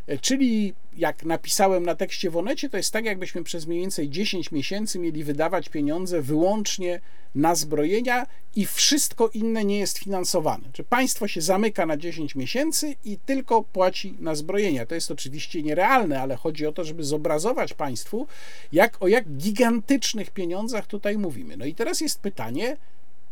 E, 0.08 0.18
czyli 0.18 0.74
jak 0.98 1.26
napisałem 1.26 1.86
na 1.86 1.96
tekście 1.96 2.30
w 2.30 2.38
Onecie, 2.38 2.70
to 2.70 2.78
jest 2.78 2.94
tak, 2.94 3.06
jakbyśmy 3.06 3.44
przez 3.44 3.68
mniej 3.68 3.82
więcej 3.82 4.10
10 4.10 4.52
miesięcy 4.52 5.00
mieli 5.00 5.24
wydawać 5.24 5.70
pieniądze 5.70 6.22
wyłącznie 6.22 7.02
na 7.36 7.56
zbrojenia 7.56 8.28
i 8.56 8.66
wszystko 8.66 9.30
inne 9.34 9.66
nie 9.66 9.80
jest 9.80 9.98
finansowane. 9.98 10.64
Czy 10.74 10.84
państwo 10.84 11.28
się 11.28 11.42
zamyka 11.42 11.86
na 11.86 11.98
10 11.98 12.36
miesięcy 12.36 12.96
i 13.06 13.18
tylko 13.26 13.64
płaci 13.64 14.18
na 14.20 14.36
zbrojenia. 14.36 14.86
To 14.86 14.96
jest 14.96 15.12
oczywiście 15.12 15.64
nierealne, 15.64 16.22
ale 16.22 16.36
chodzi 16.36 16.66
o 16.66 16.72
to, 16.72 16.84
żeby 16.84 17.04
zobrazować 17.04 17.74
państwu, 17.74 18.28
jak, 18.72 18.98
o 19.00 19.08
jak 19.08 19.30
gigantycznych 19.38 20.32
pieniądzach 20.32 20.88
tutaj 20.88 21.18
mówimy. 21.18 21.58
No 21.58 21.66
i 21.66 21.76
teraz 21.76 22.02
jest 22.02 22.20
pytanie, 22.20 22.78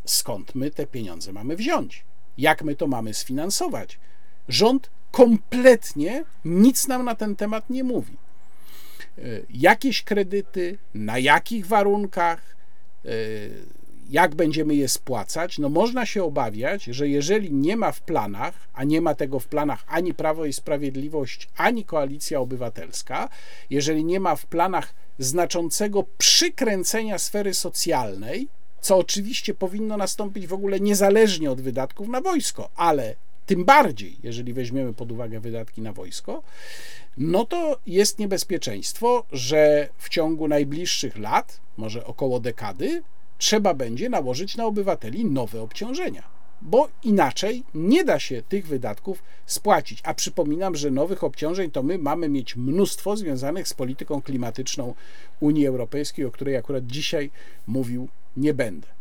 skąd 0.06 0.56
my 0.56 0.72
te 0.72 0.88
pieniądze 0.88 1.34
mamy 1.34 1.56
wziąć? 1.56 2.04
Jak 2.38 2.64
my 2.64 2.76
to 2.76 2.88
mamy 2.88 3.14
sfinansować? 3.14 4.00
Rząd 4.48 4.90
kompletnie 5.12 6.24
nic 6.46 6.88
nam 6.88 7.06
na 7.06 7.16
ten 7.16 7.36
temat 7.36 7.70
nie 7.70 7.84
mówi. 7.84 8.18
E, 9.18 9.22
jakieś 9.50 10.04
kredyty, 10.04 10.78
na 10.94 11.20
jakich 11.20 11.68
warunkach, 11.68 12.56
e, 13.06 13.10
jak 14.10 14.36
będziemy 14.36 14.76
je 14.76 14.88
spłacać? 14.88 15.60
No 15.60 15.70
można 15.70 16.06
się 16.06 16.24
obawiać, 16.24 16.84
że 16.84 17.08
jeżeli 17.08 17.54
nie 17.54 17.78
ma 17.78 17.92
w 17.92 18.02
planach, 18.02 18.54
a 18.74 18.84
nie 18.84 19.02
ma 19.02 19.16
tego 19.16 19.40
w 19.40 19.48
planach 19.48 19.84
ani 19.88 20.14
Prawo 20.14 20.46
i 20.46 20.54
Sprawiedliwość, 20.54 21.50
ani 21.58 21.86
Koalicja 21.86 22.40
Obywatelska, 22.40 23.30
jeżeli 23.70 24.06
nie 24.06 24.20
ma 24.20 24.36
w 24.36 24.46
planach 24.46 24.94
znaczącego 25.20 26.06
przykręcenia 26.18 27.18
sfery 27.18 27.54
socjalnej, 27.54 28.48
co 28.82 28.98
oczywiście 28.98 29.54
powinno 29.54 29.98
nastąpić 29.98 30.48
w 30.48 30.54
ogóle 30.54 30.80
niezależnie 30.80 31.52
od 31.52 31.62
wydatków 31.62 32.08
na 32.08 32.22
wojsko, 32.22 32.70
ale 32.76 33.16
tym 33.50 33.66
bardziej, 33.66 34.18
jeżeli 34.24 34.54
weźmiemy 34.54 34.94
pod 34.94 35.12
uwagę 35.12 35.40
wydatki 35.40 35.82
na 35.82 35.94
wojsko, 35.94 36.44
no 37.18 37.46
to 37.46 37.80
jest 37.86 38.20
niebezpieczeństwo, 38.20 39.26
że 39.32 39.90
w 39.98 40.10
ciągu 40.10 40.48
najbliższych 40.48 41.18
lat, 41.18 41.60
może 41.78 42.06
około 42.06 42.40
dekady, 42.40 43.04
trzeba 43.38 43.74
będzie 43.74 44.10
nałożyć 44.10 44.58
na 44.58 44.66
obywateli 44.66 45.26
nowe 45.26 45.62
obciążenia, 45.62 46.24
bo 46.62 46.90
inaczej 47.04 47.64
nie 47.74 48.04
da 48.04 48.20
się 48.20 48.42
tych 48.42 48.68
wydatków 48.68 49.24
spłacić. 49.46 50.00
A 50.04 50.14
przypominam, 50.14 50.76
że 50.76 50.92
nowych 50.92 51.24
obciążeń 51.24 51.72
to 51.72 51.84
my 51.84 51.98
mamy 51.98 52.30
mieć 52.30 52.56
mnóstwo 52.56 53.18
związanych 53.18 53.68
z 53.68 53.74
polityką 53.74 54.22
klimatyczną 54.22 54.94
Unii 55.40 55.68
Europejskiej, 55.68 56.26
o 56.26 56.32
której 56.32 56.56
akurat 56.56 56.88
dzisiaj 56.88 57.32
mówił 57.68 58.08
nie 58.38 58.54
będę. 58.54 58.99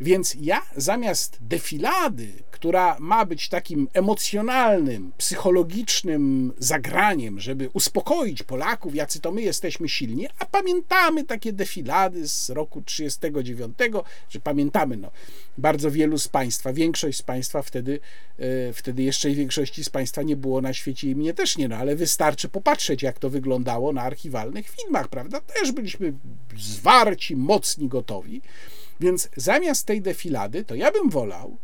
Więc 0.00 0.36
ja 0.40 0.62
zamiast 0.76 1.38
defilady, 1.40 2.28
która 2.50 2.96
ma 3.00 3.24
być 3.24 3.48
takim 3.48 3.88
emocjonalnym, 3.92 5.12
psychologicznym 5.18 6.52
zagraniem, 6.58 7.40
żeby 7.40 7.70
uspokoić 7.72 8.42
Polaków, 8.42 8.94
jacy 8.94 9.20
to 9.20 9.32
my 9.32 9.42
jesteśmy 9.42 9.88
silni, 9.88 10.28
a 10.38 10.46
pamiętamy 10.46 11.24
takie 11.24 11.52
defilady 11.52 12.28
z 12.28 12.50
roku 12.50 12.82
39, 12.82 13.78
że 14.28 14.40
pamiętamy, 14.40 14.96
no, 14.96 15.10
bardzo 15.58 15.90
wielu 15.90 16.18
z 16.18 16.28
Państwa, 16.28 16.72
większość 16.72 17.18
z 17.18 17.22
Państwa 17.22 17.62
wtedy, 17.62 18.00
e, 18.38 18.72
wtedy 18.72 19.02
jeszcze 19.02 19.30
i 19.30 19.34
większości 19.34 19.84
z 19.84 19.90
Państwa 19.90 20.22
nie 20.22 20.36
było 20.36 20.60
na 20.60 20.72
świecie 20.72 21.10
i 21.10 21.16
mnie 21.16 21.34
też 21.34 21.58
nie, 21.58 21.68
no, 21.68 21.76
ale 21.76 21.96
wystarczy 21.96 22.48
popatrzeć, 22.48 23.02
jak 23.02 23.18
to 23.18 23.30
wyglądało 23.30 23.92
na 23.92 24.02
archiwalnych 24.02 24.68
filmach, 24.68 25.08
prawda? 25.08 25.40
Też 25.40 25.72
byliśmy 25.72 26.12
zwarci, 26.56 27.36
mocni, 27.36 27.88
gotowi. 27.88 28.42
Więc 29.00 29.28
zamiast 29.36 29.86
tej 29.86 30.02
defilady, 30.02 30.64
to 30.64 30.74
ja 30.74 30.92
bym 30.92 31.10
wolał, 31.10 31.56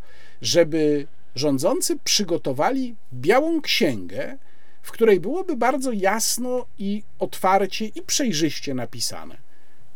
żeby 0.43 1.07
rządzący 1.35 1.99
przygotowali 2.05 2.97
białą 3.13 3.61
księgę, 3.61 4.39
w 4.83 4.93
której 4.93 5.21
byłoby 5.21 5.57
bardzo 5.57 5.93
jasno 5.93 6.67
i 6.79 7.03
otwarcie 7.19 7.87
i 7.87 8.03
przejrzyście 8.03 8.75
napisane, 8.75 9.37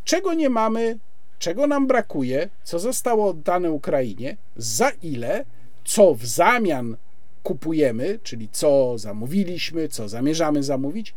czego 0.04 0.34
nie 0.34 0.50
mamy, 0.50 0.98
czego 1.38 1.66
nam 1.66 1.86
brakuje, 1.86 2.48
co 2.64 2.78
zostało 2.78 3.28
oddane 3.28 3.72
Ukrainie, 3.72 4.36
za 4.56 4.90
ile, 5.02 5.44
co 5.84 6.14
w 6.14 6.26
zamian 6.26 6.96
kupujemy, 7.42 8.18
czyli 8.22 8.48
co 8.52 8.98
zamówiliśmy, 8.98 9.88
co 9.88 10.08
zamierzamy 10.08 10.62
zamówić, 10.62 11.14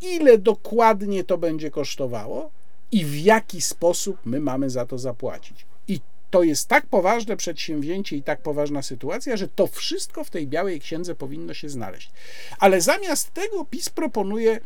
ile 0.00 0.38
dokładnie 0.38 1.24
to 1.24 1.38
będzie 1.38 1.70
kosztowało 1.70 2.50
i 2.92 3.04
w 3.04 3.18
jaki 3.18 3.60
sposób 3.60 4.16
my 4.24 4.40
mamy 4.40 4.70
za 4.70 4.86
to 4.86 4.98
zapłacić. 4.98 5.66
I 5.88 6.00
to 6.30 6.42
jest 6.42 6.68
tak 6.68 6.86
poważne 6.86 7.36
przedsięwzięcie 7.36 8.16
i 8.16 8.22
tak 8.22 8.42
poważna 8.42 8.82
sytuacja, 8.82 9.36
że 9.36 9.48
to 9.48 9.66
wszystko 9.66 10.24
w 10.24 10.30
tej 10.30 10.46
białej 10.46 10.80
księdze 10.80 11.14
powinno 11.14 11.54
się 11.54 11.68
znaleźć. 11.68 12.10
Ale 12.58 12.80
zamiast 12.80 13.34
tego 13.34 13.64
PiS 13.64 13.88
proponuje 13.88 14.60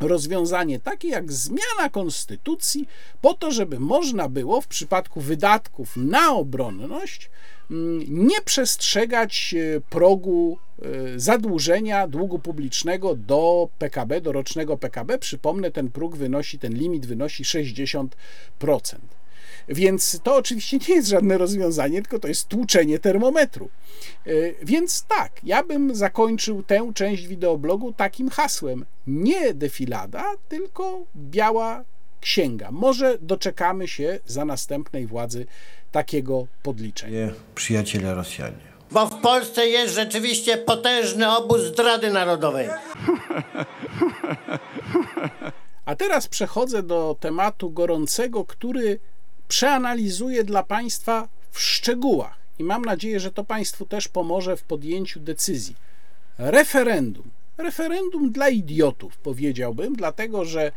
rozwiązanie 0.00 0.80
takie 0.80 1.08
jak 1.08 1.32
zmiana 1.32 1.88
konstytucji, 1.90 2.88
po 3.20 3.34
to, 3.34 3.52
żeby 3.52 3.80
można 3.80 4.28
było 4.28 4.60
w 4.60 4.66
przypadku 4.66 5.20
wydatków 5.20 5.96
na 5.96 6.32
obronność 6.32 7.30
nie 8.08 8.40
przestrzegać 8.44 9.54
e, 9.54 9.80
progu 9.80 10.58
e, 10.82 10.84
zadłużenia 11.20 12.08
długu 12.08 12.38
publicznego 12.38 13.14
do 13.14 13.68
PKB, 13.78 14.20
do 14.20 14.32
rocznego 14.32 14.76
PKB. 14.76 15.18
Przypomnę, 15.18 15.70
ten 15.70 15.90
próg 15.90 16.16
wynosi, 16.16 16.58
ten 16.58 16.74
limit 16.74 17.06
wynosi 17.06 17.44
60%. 17.44 18.08
Więc 19.68 20.20
to 20.22 20.36
oczywiście 20.36 20.78
nie 20.88 20.94
jest 20.94 21.08
żadne 21.08 21.38
rozwiązanie, 21.38 22.02
tylko 22.02 22.18
to 22.18 22.28
jest 22.28 22.48
tłuczenie 22.48 22.98
termometru. 22.98 23.68
E, 24.26 24.30
więc 24.62 25.04
tak, 25.08 25.32
ja 25.44 25.62
bym 25.62 25.94
zakończył 25.94 26.62
tę 26.62 26.90
część 26.94 27.26
wideoblogu 27.26 27.92
takim 27.92 28.30
hasłem: 28.30 28.84
nie 29.06 29.54
defilada, 29.54 30.24
tylko 30.48 31.04
biała 31.16 31.84
księga. 32.26 32.68
Może 32.70 33.18
doczekamy 33.20 33.88
się 33.88 34.18
za 34.26 34.44
następnej 34.44 35.06
władzy 35.06 35.46
takiego 35.92 36.46
podliczenia. 36.62 37.28
Przyjaciele 37.54 38.14
Rosjanie. 38.14 38.66
Bo 38.90 39.06
w 39.06 39.20
Polsce 39.20 39.66
jest 39.66 39.94
rzeczywiście 39.94 40.56
potężny 40.56 41.36
obóz 41.36 41.60
zdrady 41.60 42.10
narodowej. 42.10 42.68
A 45.84 45.96
teraz 45.96 46.28
przechodzę 46.28 46.82
do 46.82 47.16
tematu 47.20 47.70
gorącego, 47.70 48.44
który 48.44 48.98
przeanalizuję 49.48 50.44
dla 50.44 50.62
Państwa 50.62 51.28
w 51.50 51.60
szczegółach 51.60 52.36
i 52.58 52.64
mam 52.64 52.84
nadzieję, 52.84 53.20
że 53.20 53.32
to 53.32 53.44
Państwu 53.44 53.86
też 53.86 54.08
pomoże 54.08 54.56
w 54.56 54.62
podjęciu 54.62 55.20
decyzji. 55.20 55.76
Referendum. 56.38 57.30
Referendum 57.58 58.32
dla 58.32 58.48
idiotów, 58.48 59.16
powiedziałbym, 59.16 59.96
dlatego 59.96 60.44
że 60.44 60.72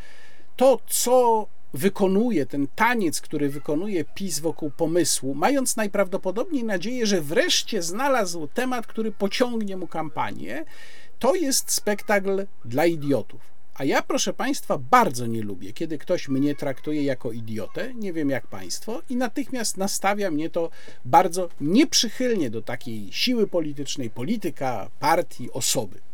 to, 0.60 0.80
co 0.88 1.48
wykonuje, 1.74 2.46
ten 2.46 2.68
taniec, 2.76 3.22
który 3.22 3.50
wykonuje 3.50 4.06
PiS 4.06 4.40
wokół 4.40 4.72
pomysłu, 4.72 5.36
mając 5.36 5.76
najprawdopodobniej 5.76 6.64
nadzieję, 6.64 7.06
że 7.06 7.22
wreszcie 7.22 7.82
znalazł 7.82 8.48
temat, 8.48 8.88
który 8.88 9.12
pociągnie 9.12 9.78
mu 9.78 9.88
kampanię, 9.88 10.66
to 11.20 11.36
jest 11.36 11.72
spektakl 11.72 12.46
dla 12.66 12.86
idiotów. 12.86 13.42
A 13.74 13.84
ja, 13.84 14.02
proszę 14.02 14.34
Państwa, 14.34 14.78
bardzo 14.78 15.28
nie 15.28 15.42
lubię, 15.42 15.74
kiedy 15.74 15.98
ktoś 15.98 16.28
mnie 16.28 16.56
traktuje 16.56 17.04
jako 17.04 17.32
idiotę, 17.32 17.94
nie 17.94 18.14
wiem 18.14 18.30
jak 18.30 18.48
Państwo, 18.48 19.02
i 19.10 19.16
natychmiast 19.16 19.78
nastawia 19.78 20.32
mnie 20.32 20.50
to 20.50 20.70
bardzo 21.06 21.50
nieprzychylnie 21.62 22.50
do 22.50 22.62
takiej 22.62 23.12
siły 23.12 23.48
politycznej, 23.48 24.10
polityka, 24.10 24.90
partii, 25.00 25.52
osoby. 25.52 26.09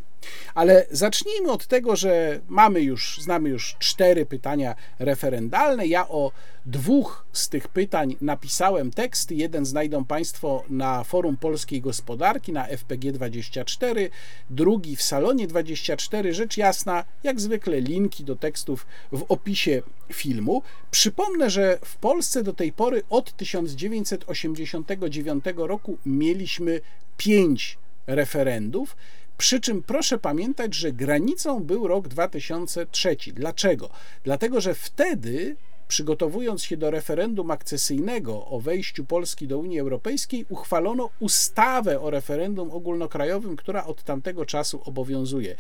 Ale 0.56 0.86
zacznijmy 0.92 1.52
od 1.52 1.68
tego, 1.68 1.96
że 1.96 2.40
mamy 2.48 2.82
już, 2.82 3.20
znamy 3.22 3.50
już 3.50 3.76
cztery 3.80 4.26
pytania 4.26 4.76
referendalne. 5.00 5.88
Ja 5.88 6.08
o 6.08 6.32
dwóch 6.66 7.26
z 7.34 7.50
tych 7.50 7.68
pytań 7.68 8.16
napisałem 8.22 8.92
teksty. 8.92 9.36
Jeden 9.36 9.66
znajdą 9.66 10.06
Państwo 10.06 10.64
na 10.70 11.04
forum 11.04 11.38
polskiej 11.38 11.82
gospodarki 11.82 12.54
na 12.54 12.68
FPG24, 12.68 14.10
drugi 14.50 14.96
w 14.96 15.02
salonie 15.02 15.48
24. 15.48 16.34
Rzecz 16.34 16.58
jasna, 16.58 17.04
jak 17.24 17.42
zwykle 17.42 17.82
linki 17.82 18.24
do 18.24 18.36
tekstów 18.36 18.86
w 19.12 19.26
opisie 19.30 19.82
filmu. 20.14 20.62
Przypomnę, 20.92 21.50
że 21.50 21.80
w 21.86 21.96
Polsce 21.96 22.44
do 22.44 22.54
tej 22.54 22.74
pory 22.74 23.04
od 23.10 23.38
1989 23.38 25.46
roku 25.56 25.98
mieliśmy 26.06 26.82
pięć 27.18 27.78
referendów. 28.08 28.96
Przy 29.38 29.60
czym 29.60 29.84
proszę 29.84 30.18
pamiętać, 30.18 30.76
że 30.76 30.92
granicą 30.92 31.64
był 31.64 31.88
rok 31.88 32.08
2003. 32.08 33.18
Dlaczego? 33.34 33.90
Dlatego, 34.24 34.62
że 34.62 34.74
wtedy 34.74 35.56
przygotowując 35.88 36.64
się 36.64 36.78
do 36.78 36.92
referendum 36.92 37.52
akcesyjnego 37.52 38.46
o 38.46 38.60
wejściu 38.60 39.06
Polski 39.06 39.48
do 39.48 39.58
Unii 39.58 39.80
Europejskiej, 39.80 40.46
uchwalono 40.50 41.10
ustawę 41.20 42.02
o 42.02 42.10
referendum 42.10 42.72
ogólnokrajowym, 42.72 43.56
która 43.56 43.86
od 43.86 44.04
tamtego 44.04 44.46
czasu 44.46 44.82
obowiązuje. 44.86 45.56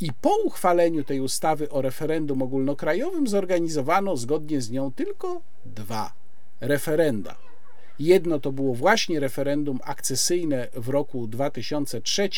I 0.00 0.12
po 0.20 0.36
uchwaleniu 0.44 1.04
tej 1.04 1.20
ustawy 1.20 1.70
o 1.70 1.82
referendum 1.82 2.42
ogólnokrajowym 2.42 3.26
zorganizowano 3.28 4.16
zgodnie 4.16 4.60
z 4.60 4.70
nią 4.70 4.92
tylko 4.92 5.42
dwa 5.64 6.12
referenda. 6.60 7.49
Jedno 8.00 8.38
to 8.38 8.52
było 8.52 8.74
właśnie 8.74 9.20
referendum 9.20 9.78
akcesyjne 9.84 10.68
w 10.74 10.88
roku 10.88 11.26
2003, 11.26 12.28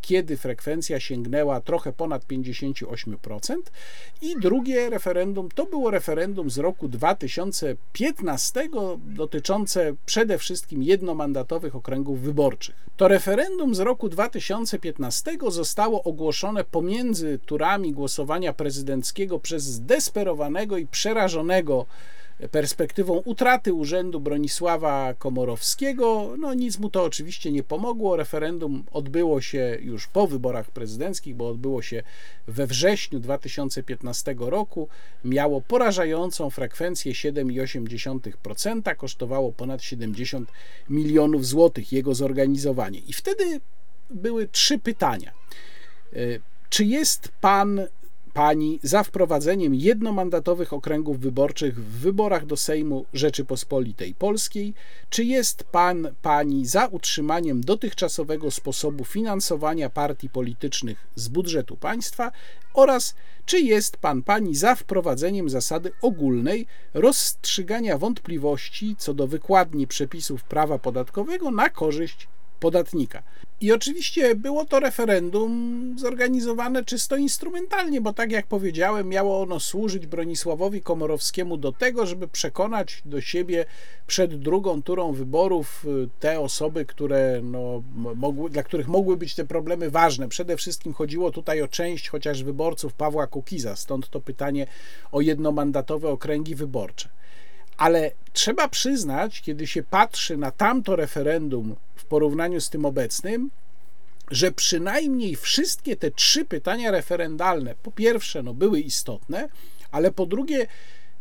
kiedy 0.00 0.36
frekwencja 0.36 1.00
sięgnęła 1.00 1.60
trochę 1.60 1.92
ponad 1.92 2.24
58%, 2.24 3.56
i 4.22 4.36
drugie 4.40 4.90
referendum 4.90 5.48
to 5.54 5.66
było 5.66 5.90
referendum 5.90 6.50
z 6.50 6.58
roku 6.58 6.88
2015 6.88 8.68
dotyczące 9.06 9.94
przede 10.06 10.38
wszystkim 10.38 10.82
jednomandatowych 10.82 11.76
okręgów 11.76 12.20
wyborczych. 12.20 12.74
To 12.96 13.08
referendum 13.08 13.74
z 13.74 13.80
roku 13.80 14.08
2015 14.08 15.30
zostało 15.48 16.02
ogłoszone 16.02 16.64
pomiędzy 16.64 17.38
turami 17.46 17.92
głosowania 17.92 18.52
prezydenckiego 18.52 19.38
przez 19.38 19.64
zdesperowanego 19.64 20.78
i 20.78 20.86
przerażonego 20.86 21.86
perspektywą 22.50 23.22
utraty 23.24 23.72
urzędu 23.72 24.20
Bronisława 24.20 25.14
Komorowskiego. 25.14 26.34
No 26.38 26.54
nic 26.54 26.78
mu 26.78 26.90
to 26.90 27.04
oczywiście 27.04 27.52
nie 27.52 27.62
pomogło. 27.62 28.16
Referendum 28.16 28.84
odbyło 28.92 29.40
się 29.40 29.78
już 29.80 30.06
po 30.06 30.26
wyborach 30.26 30.70
prezydenckich, 30.70 31.36
bo 31.36 31.48
odbyło 31.48 31.82
się 31.82 32.02
we 32.46 32.66
wrześniu 32.66 33.20
2015 33.20 34.34
roku. 34.38 34.88
Miało 35.24 35.60
porażającą 35.60 36.50
frekwencję 36.50 37.12
7,8%, 37.12 38.96
kosztowało 38.96 39.52
ponad 39.52 39.82
70 39.82 40.50
milionów 40.90 41.46
złotych 41.46 41.92
jego 41.92 42.14
zorganizowanie. 42.14 42.98
I 42.98 43.12
wtedy 43.12 43.60
były 44.10 44.48
trzy 44.48 44.78
pytania. 44.78 45.32
E, 46.12 46.16
czy 46.68 46.84
jest 46.84 47.28
pan 47.40 47.80
pani 48.34 48.80
za 48.82 49.02
wprowadzeniem 49.02 49.74
jednomandatowych 49.74 50.72
okręgów 50.72 51.20
wyborczych 51.20 51.74
w 51.74 51.98
wyborach 52.00 52.46
do 52.46 52.56
Sejmu 52.56 53.04
Rzeczypospolitej 53.14 54.14
Polskiej? 54.14 54.74
Czy 55.10 55.24
jest 55.24 55.64
pan, 55.64 56.08
pani 56.22 56.66
za 56.66 56.86
utrzymaniem 56.86 57.60
dotychczasowego 57.60 58.50
sposobu 58.50 59.04
finansowania 59.04 59.90
partii 59.90 60.28
politycznych 60.28 61.06
z 61.14 61.28
budżetu 61.28 61.76
państwa? 61.76 62.32
Oraz 62.74 63.14
czy 63.46 63.60
jest 63.60 63.96
pan, 63.96 64.22
pani 64.22 64.54
za 64.54 64.74
wprowadzeniem 64.74 65.50
zasady 65.50 65.92
ogólnej 66.02 66.66
rozstrzygania 66.94 67.98
wątpliwości 67.98 68.96
co 68.98 69.14
do 69.14 69.26
wykładni 69.26 69.86
przepisów 69.86 70.44
prawa 70.44 70.78
podatkowego 70.78 71.50
na 71.50 71.68
korzyść 71.68 72.28
podatnika. 72.62 73.22
I 73.60 73.72
oczywiście 73.72 74.34
było 74.34 74.64
to 74.64 74.80
referendum 74.80 75.52
zorganizowane 75.98 76.84
czysto 76.84 77.16
instrumentalnie, 77.16 78.00
bo 78.00 78.12
tak 78.12 78.32
jak 78.32 78.46
powiedziałem, 78.46 79.08
miało 79.08 79.42
ono 79.42 79.60
służyć 79.60 80.06
Bronisławowi 80.06 80.82
Komorowskiemu 80.82 81.56
do 81.56 81.72
tego, 81.72 82.06
żeby 82.06 82.28
przekonać 82.28 83.02
do 83.04 83.20
siebie 83.20 83.64
przed 84.06 84.34
drugą 84.38 84.82
turą 84.82 85.12
wyborów 85.12 85.84
y, 85.84 86.08
te 86.20 86.40
osoby, 86.40 86.84
które 86.84 87.40
no, 87.42 87.82
mogły, 87.94 88.50
dla 88.50 88.62
których 88.62 88.88
mogły 88.88 89.16
być 89.16 89.34
te 89.34 89.44
problemy 89.44 89.90
ważne. 89.90 90.28
Przede 90.28 90.56
wszystkim 90.56 90.92
chodziło 90.92 91.30
tutaj 91.30 91.62
o 91.62 91.68
część 91.68 92.08
chociaż 92.08 92.42
wyborców 92.42 92.94
Pawła 92.94 93.26
Kukiza, 93.26 93.76
stąd 93.76 94.10
to 94.10 94.20
pytanie 94.20 94.66
o 95.12 95.20
jednomandatowe 95.20 96.08
okręgi 96.08 96.54
wyborcze. 96.54 97.08
Ale 97.76 98.10
trzeba 98.32 98.68
przyznać, 98.68 99.42
kiedy 99.42 99.66
się 99.66 99.82
patrzy 99.82 100.36
na 100.36 100.50
tamto 100.50 100.96
referendum 100.96 101.76
w 101.94 102.04
porównaniu 102.04 102.60
z 102.60 102.70
tym 102.70 102.84
obecnym, 102.84 103.50
że 104.30 104.52
przynajmniej 104.52 105.36
wszystkie 105.36 105.96
te 105.96 106.10
trzy 106.10 106.44
pytania 106.44 106.90
referendalne, 106.90 107.74
po 107.82 107.90
pierwsze, 107.92 108.42
no, 108.42 108.54
były 108.54 108.80
istotne, 108.80 109.48
ale 109.90 110.12
po 110.12 110.26
drugie, 110.26 110.66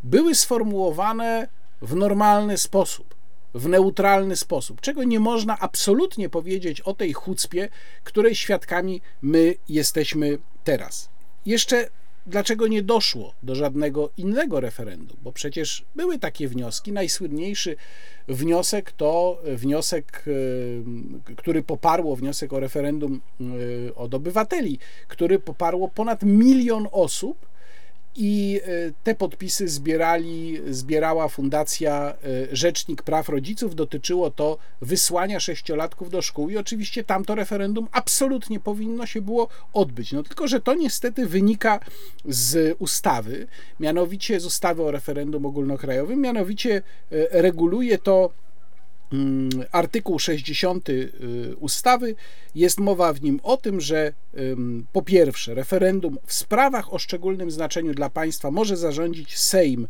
były 0.03 0.35
sformułowane 0.35 1.47
w 1.81 1.95
normalny 1.95 2.57
sposób, 2.57 3.15
w 3.53 3.67
neutralny 3.67 4.35
sposób, 4.35 4.81
czego 4.81 5.03
nie 5.03 5.19
można 5.19 5.59
absolutnie 5.59 6.29
powiedzieć 6.29 6.81
o 6.81 6.93
tej 6.93 7.13
chucpie, 7.13 7.69
której 8.03 8.35
świadkami 8.35 9.01
my 9.21 9.55
jesteśmy 9.69 10.37
teraz. 10.63 11.09
Jeszcze 11.45 11.89
dlaczego 12.25 12.67
nie 12.67 12.83
doszło 12.83 13.33
do 13.43 13.55
żadnego 13.55 14.09
innego 14.17 14.59
referendum, 14.59 15.17
bo 15.23 15.31
przecież 15.31 15.85
były 15.95 16.19
takie 16.19 16.47
wnioski. 16.47 16.91
Najsłynniejszy 16.91 17.75
wniosek 18.27 18.91
to 18.91 19.41
wniosek, 19.55 20.23
e, 21.29 21.35
który 21.35 21.63
poparło 21.63 22.15
wniosek 22.15 22.53
o 22.53 22.59
referendum 22.59 23.21
e, 23.41 23.95
od 23.95 24.13
obywateli, 24.13 24.79
który 25.07 25.39
poparło 25.39 25.87
ponad 25.87 26.23
milion 26.23 26.87
osób 26.91 27.50
i 28.15 28.61
e, 28.63 28.91
te 29.03 29.15
podpisy 29.15 29.67
zbierali, 29.67 30.61
zbierała 30.69 31.27
Fundacja 31.27 32.13
e, 32.23 32.55
Rzecznik 32.55 33.03
Praw 33.03 33.29
Rodziców. 33.29 33.75
Dotyczyło 33.75 34.31
to 34.31 34.57
wysłania 34.81 35.39
sześciolatków 35.39 36.09
do 36.09 36.21
szkół 36.21 36.49
i 36.49 36.57
oczywiście 36.57 37.03
tamto 37.03 37.35
referendum 37.35 37.87
absolutnie 37.91 38.59
powinno 38.59 39.05
się 39.05 39.21
było 39.21 39.47
odbyć. 39.73 40.11
No 40.11 40.23
tylko, 40.23 40.47
że 40.47 40.61
to 40.61 40.73
niestety 40.73 41.27
wynika 41.27 41.79
z 42.25 42.75
ustawy, 42.79 43.47
mianowicie 43.79 44.39
z 44.39 44.45
ustawy 44.45 44.83
o 44.83 44.91
referendum 44.91 45.45
ogólnokrajowym, 45.45 46.21
mianowicie 46.21 46.75
e, 47.11 47.41
reguluje 47.41 47.97
to 47.97 48.31
artykuł 49.71 50.19
60 50.19 50.89
y, 50.89 51.11
ustawy 51.59 52.15
jest 52.55 52.79
mowa 52.79 53.13
w 53.13 53.21
nim 53.21 53.39
o 53.43 53.57
tym, 53.57 53.81
że 53.81 54.13
po 54.91 55.01
pierwsze 55.01 55.53
referendum 55.53 56.17
w 56.25 56.33
sprawach 56.33 56.93
o 56.93 56.99
szczególnym 56.99 57.51
znaczeniu 57.51 57.93
dla 57.93 58.09
państwa 58.09 58.51
może 58.51 58.77
zarządzić 58.77 59.37
Sejm 59.37 59.87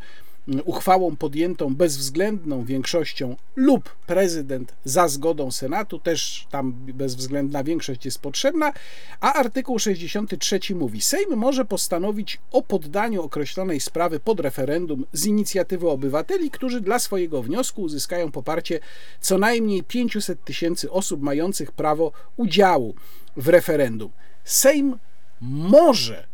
uchwałą 0.65 1.15
podjętą 1.15 1.75
bezwzględną 1.75 2.63
większością 2.63 3.35
lub 3.55 3.95
prezydent 4.07 4.73
za 4.85 5.07
zgodą 5.07 5.51
Senatu, 5.51 5.99
też 5.99 6.47
tam 6.49 6.73
bezwzględna 6.73 7.63
większość 7.63 8.05
jest 8.05 8.19
potrzebna, 8.19 8.73
a 9.19 9.33
artykuł 9.33 9.79
63 9.79 10.59
mówi: 10.75 11.01
Sejm 11.01 11.35
może 11.35 11.65
postanowić 11.65 12.39
o 12.51 12.61
poddaniu 12.61 13.21
określonej 13.21 13.79
sprawy 13.79 14.19
pod 14.19 14.39
referendum 14.39 15.05
z 15.13 15.25
inicjatywy 15.25 15.89
obywateli, 15.89 16.51
którzy 16.51 16.81
dla 16.81 16.99
swojego 16.99 17.43
wniosku 17.43 17.81
uzyskają 17.81 18.31
poparcie 18.31 18.79
co 19.21 19.37
najmniej 19.37 19.83
500 19.83 20.43
tysięcy 20.43 20.91
osób 20.91 21.21
mających 21.21 21.71
prawo 21.71 22.11
udziału 22.37 22.95
w 23.37 23.47
referendum. 23.47 24.11
Sejm 24.43 24.99
może, 25.41 26.27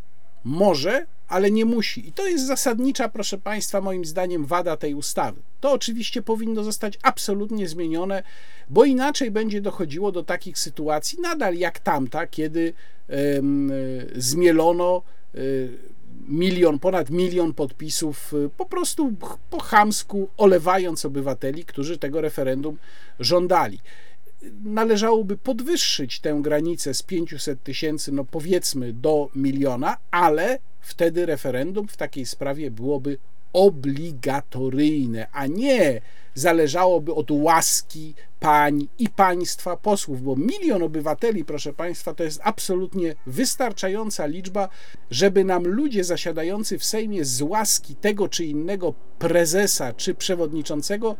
może 0.43 1.05
ale 1.27 1.51
nie 1.51 1.65
musi. 1.65 2.07
I 2.07 2.11
to 2.11 2.27
jest 2.27 2.47
zasadnicza, 2.47 3.09
proszę 3.09 3.37
Państwa, 3.37 3.81
moim 3.81 4.05
zdaniem, 4.05 4.45
wada 4.45 4.77
tej 4.77 4.93
ustawy. 4.93 5.41
To 5.59 5.71
oczywiście 5.71 6.21
powinno 6.21 6.63
zostać 6.63 6.99
absolutnie 7.03 7.67
zmienione, 7.67 8.23
bo 8.69 8.85
inaczej 8.85 9.31
będzie 9.31 9.61
dochodziło 9.61 10.11
do 10.11 10.23
takich 10.23 10.59
sytuacji, 10.59 11.19
nadal 11.21 11.55
jak 11.55 11.79
tamta, 11.79 12.27
kiedy 12.27 12.73
zmielono 14.15 15.03
um, 15.33 15.77
milion, 16.27 16.79
ponad 16.79 17.09
milion 17.09 17.53
podpisów, 17.53 18.33
y, 18.33 18.49
po 18.57 18.65
prostu 18.65 19.13
po 19.49 19.59
chamsku 19.59 20.29
olewając 20.37 21.05
obywateli, 21.05 21.65
którzy 21.65 21.97
tego 21.97 22.21
referendum 22.21 22.77
żądali 23.19 23.79
należałoby 24.63 25.37
podwyższyć 25.37 26.19
tę 26.19 26.39
granicę 26.41 26.93
z 26.93 27.03
500 27.03 27.63
tysięcy, 27.63 28.11
no 28.11 28.25
powiedzmy, 28.25 28.93
do 28.93 29.29
miliona, 29.35 29.97
ale 30.11 30.59
wtedy 30.87 31.25
referendum 31.25 31.87
w 31.87 31.97
takiej 31.97 32.25
sprawie 32.25 32.71
byłoby 32.71 33.17
obligatoryjne, 33.53 35.27
a 35.31 35.47
nie 35.47 36.01
zależałoby 36.35 37.13
od 37.13 37.31
łaski 37.31 38.13
pań 38.39 38.87
i 38.99 39.09
państwa 39.09 39.77
posłów, 39.77 40.21
bo 40.21 40.35
milion 40.35 40.83
obywateli, 40.83 41.45
proszę 41.45 41.73
państwa, 41.73 42.13
to 42.13 42.23
jest 42.23 42.39
absolutnie 42.43 43.15
wystarczająca 43.25 44.25
liczba, 44.25 44.69
żeby 45.11 45.43
nam 45.43 45.67
ludzie 45.67 46.03
zasiadający 46.03 46.77
w 46.79 46.83
Sejmie 46.83 47.25
z 47.25 47.41
łaski 47.41 47.95
tego 47.95 48.29
czy 48.29 48.45
innego 48.45 48.93
prezesa 49.19 49.93
czy 49.93 50.15
przewodniczącego 50.15 51.15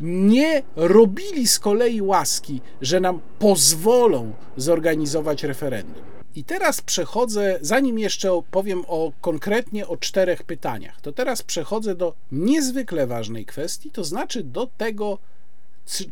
nie 0.00 0.62
robili 0.76 1.48
z 1.48 1.58
kolei 1.58 2.02
łaski, 2.02 2.60
że 2.80 3.00
nam 3.00 3.20
pozwolą 3.38 4.32
zorganizować 4.56 5.44
referendum. 5.44 6.13
I 6.34 6.44
teraz 6.44 6.80
przechodzę, 6.80 7.58
zanim 7.60 7.98
jeszcze 7.98 8.42
powiem 8.50 8.84
o, 8.88 9.12
konkretnie 9.20 9.88
o 9.88 9.96
czterech 9.96 10.42
pytaniach, 10.42 11.00
to 11.00 11.12
teraz 11.12 11.42
przechodzę 11.42 11.94
do 11.94 12.14
niezwykle 12.32 13.06
ważnej 13.06 13.46
kwestii, 13.46 13.90
to 13.90 14.04
znaczy 14.04 14.44
do 14.44 14.66
tego, 14.66 15.18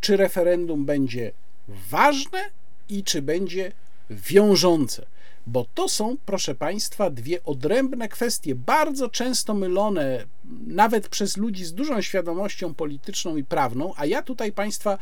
czy 0.01 0.17
referendum 0.17 0.85
będzie 0.85 1.33
ważne 1.69 2.51
i 2.89 3.05
czy 3.05 3.23
będzie 3.23 3.73
wiążące 4.11 5.07
bo 5.47 5.67
to 5.75 5.89
są, 5.89 6.17
proszę 6.27 6.55
Państwa, 6.55 7.11
dwie 7.11 7.45
odrębne 7.45 8.09
kwestie, 8.09 8.55
bardzo 8.55 9.09
często 9.09 9.55
mylone, 9.55 10.25
nawet 10.67 11.09
przez 11.09 11.37
ludzi 11.37 11.65
z 11.65 11.75
dużą 11.75 12.03
świadomością 12.03 12.75
polityczną 12.75 13.37
i 13.37 13.45
prawną, 13.45 13.93
a 13.97 14.07
ja 14.07 14.23
tutaj 14.23 14.53
Państwa 14.53 14.99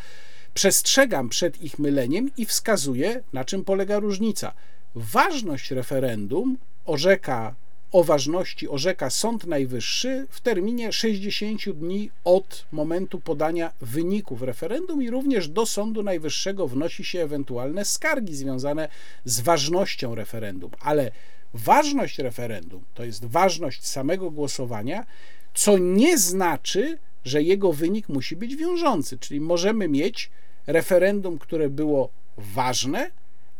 przestrzegam 0.55 1.29
przed 1.29 1.63
ich 1.63 1.79
myleniem 1.79 2.31
i 2.37 2.47
wskazuję, 2.47 3.23
na 3.33 3.45
czym 3.45 3.65
polega 3.65 3.99
różnica. 3.99 4.53
Ważność 4.95 5.71
referendum 5.71 6.59
orzeka 6.87 7.55
o 7.93 8.05
ważności 8.05 8.69
orzeka 8.69 9.11
Sąd 9.11 9.47
Najwyższy 9.47 10.27
w 10.31 10.41
terminie 10.41 10.93
60 10.93 11.71
dni 11.71 12.11
od 12.25 12.67
momentu 12.73 13.21
podania 13.21 13.73
wyników 13.81 14.43
referendum 14.43 15.03
i 15.03 15.11
również 15.11 15.49
do 15.49 15.67
Sądu 15.67 16.03
Najwyższego 16.03 16.69
wnosi 16.69 17.05
się 17.05 17.21
ewentualne 17.21 17.85
skargi 17.85 18.35
związane 18.35 18.89
z 19.25 19.41
ważnością 19.41 20.15
referendum. 20.15 20.71
Ale 20.81 21.11
ważność 21.55 22.19
referendum 22.19 22.85
to 22.95 23.05
jest 23.05 23.25
ważność 23.25 23.87
samego 23.87 24.31
głosowania, 24.31 25.07
co 25.55 25.79
nie 25.79 26.19
znaczy, 26.19 26.99
że 27.25 27.43
jego 27.43 27.73
wynik 27.73 28.09
musi 28.09 28.37
być 28.37 28.57
wiążący. 28.57 29.19
Czyli 29.19 29.41
możemy 29.41 29.89
mieć 29.89 30.31
referendum, 30.67 31.39
które 31.39 31.69
było 31.69 32.11
ważne, 32.37 33.11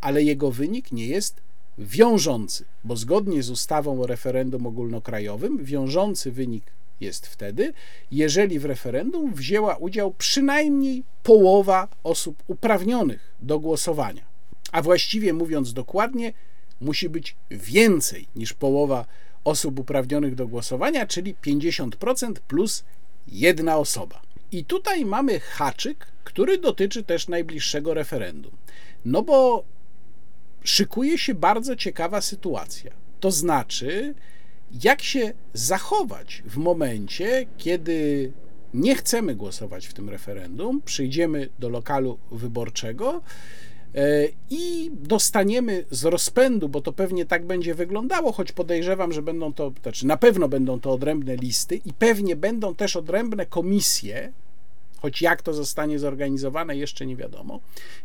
ale 0.01 0.23
jego 0.23 0.51
wynik 0.51 0.91
nie 0.91 1.07
jest 1.07 1.41
wiążący, 1.77 2.65
bo 2.83 2.95
zgodnie 2.95 3.43
z 3.43 3.49
ustawą 3.49 4.01
o 4.01 4.07
referendum 4.07 4.67
ogólnokrajowym 4.67 5.63
wiążący 5.63 6.31
wynik 6.31 6.63
jest 7.01 7.27
wtedy, 7.27 7.73
jeżeli 8.11 8.59
w 8.59 8.65
referendum 8.65 9.33
wzięła 9.33 9.75
udział 9.75 10.13
przynajmniej 10.13 11.03
połowa 11.23 11.87
osób 12.03 12.43
uprawnionych 12.47 13.33
do 13.41 13.59
głosowania. 13.59 14.25
A 14.71 14.81
właściwie 14.81 15.33
mówiąc 15.33 15.73
dokładnie, 15.73 16.33
musi 16.81 17.09
być 17.09 17.35
więcej 17.51 18.27
niż 18.35 18.53
połowa 18.53 19.05
osób 19.43 19.79
uprawnionych 19.79 20.35
do 20.35 20.47
głosowania, 20.47 21.07
czyli 21.07 21.35
50% 21.35 22.33
plus 22.33 22.83
jedna 23.27 23.77
osoba. 23.77 24.21
I 24.51 24.65
tutaj 24.65 25.05
mamy 25.05 25.39
haczyk, 25.39 26.07
który 26.23 26.57
dotyczy 26.57 27.03
też 27.03 27.27
najbliższego 27.27 27.93
referendum. 27.93 28.51
No 29.05 29.21
bo 29.21 29.63
szykuje 30.63 31.17
się 31.17 31.33
bardzo 31.33 31.75
ciekawa 31.75 32.21
sytuacja. 32.21 32.91
To 33.19 33.31
znaczy, 33.31 34.13
jak 34.83 35.01
się 35.01 35.33
zachować 35.53 36.43
w 36.45 36.57
momencie, 36.57 37.45
kiedy 37.57 38.31
nie 38.73 38.95
chcemy 38.95 39.35
głosować 39.35 39.87
w 39.87 39.93
tym 39.93 40.09
referendum, 40.09 40.81
przyjdziemy 40.81 41.49
do 41.59 41.69
lokalu 41.69 42.17
wyborczego 42.31 43.21
e, 43.95 44.27
i 44.49 44.91
dostaniemy 44.93 45.85
z 45.91 46.05
rozpędu, 46.05 46.69
bo 46.69 46.81
to 46.81 46.93
pewnie 46.93 47.25
tak 47.25 47.45
będzie 47.45 47.75
wyglądało, 47.75 48.31
choć 48.31 48.51
podejrzewam, 48.51 49.11
że 49.11 49.21
będą 49.21 49.53
to, 49.53 49.73
znaczy 49.83 50.07
na 50.07 50.17
pewno 50.17 50.47
będą 50.47 50.79
to 50.79 50.91
odrębne 50.91 51.35
listy 51.35 51.75
i 51.75 51.93
pewnie 51.93 52.35
będą 52.35 52.75
też 52.75 52.95
odrębne 52.95 53.45
komisje, 53.45 54.31
choć 55.01 55.21
jak 55.21 55.41
to 55.41 55.53
zostanie 55.53 55.99
zorganizowane, 55.99 56.77
jeszcze 56.77 57.05
nie 57.05 57.15
wiadomo. 57.15 57.59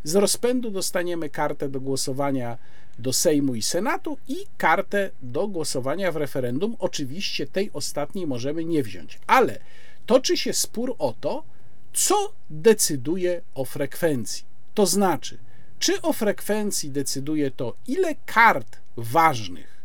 Z 0.05 0.15
rozpędu 0.15 0.71
dostaniemy 0.71 1.31
kartę 1.31 1.69
do 1.69 1.81
głosowania 1.81 2.59
do 2.99 3.13
Sejmu 3.13 3.55
i 3.55 3.63
Senatu 3.63 4.19
i 4.29 4.37
kartę 4.57 5.11
do 5.23 5.49
głosowania 5.49 6.13
w 6.13 6.17
referendum. 6.17 6.77
Oczywiście 6.79 7.47
tej 7.47 7.71
ostatniej 7.73 8.27
możemy 8.27 8.65
nie 8.65 8.83
wziąć, 8.83 9.19
ale 9.27 9.59
toczy 10.07 10.37
się 10.37 10.53
spór 10.53 10.95
o 10.99 11.15
to, 11.21 11.45
co 11.93 12.33
decyduje 12.51 13.43
o 13.55 13.65
frekwencji. 13.65 14.45
To 14.75 14.87
znaczy, 14.87 15.39
czy 15.79 16.03
o 16.03 16.13
frekwencji 16.13 16.91
decyduje 16.91 17.51
to, 17.51 17.75
ile 17.87 18.15
kart 18.27 18.77
ważnych 18.97 19.83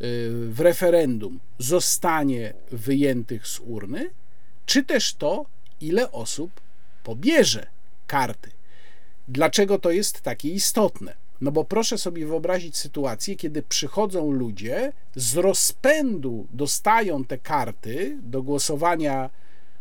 y, 0.00 0.30
w 0.50 0.60
referendum 0.60 1.40
zostanie 1.58 2.54
wyjętych 2.70 3.46
z 3.46 3.60
urny, 3.60 4.10
czy 4.66 4.84
też 4.84 5.14
to, 5.14 5.46
ile 5.80 6.12
osób 6.12 6.50
pobierze 7.04 7.66
karty. 8.06 8.50
Dlaczego 9.28 9.78
to 9.78 9.90
jest 9.90 10.20
takie 10.20 10.50
istotne? 10.50 11.14
No 11.40 11.52
bo 11.52 11.64
proszę 11.64 11.98
sobie 11.98 12.26
wyobrazić 12.26 12.76
sytuację, 12.76 13.36
kiedy 13.36 13.62
przychodzą 13.62 14.30
ludzie, 14.30 14.92
z 15.16 15.36
rozpędu 15.36 16.46
dostają 16.52 17.24
te 17.24 17.38
karty 17.38 18.18
do 18.22 18.42
głosowania 18.42 19.30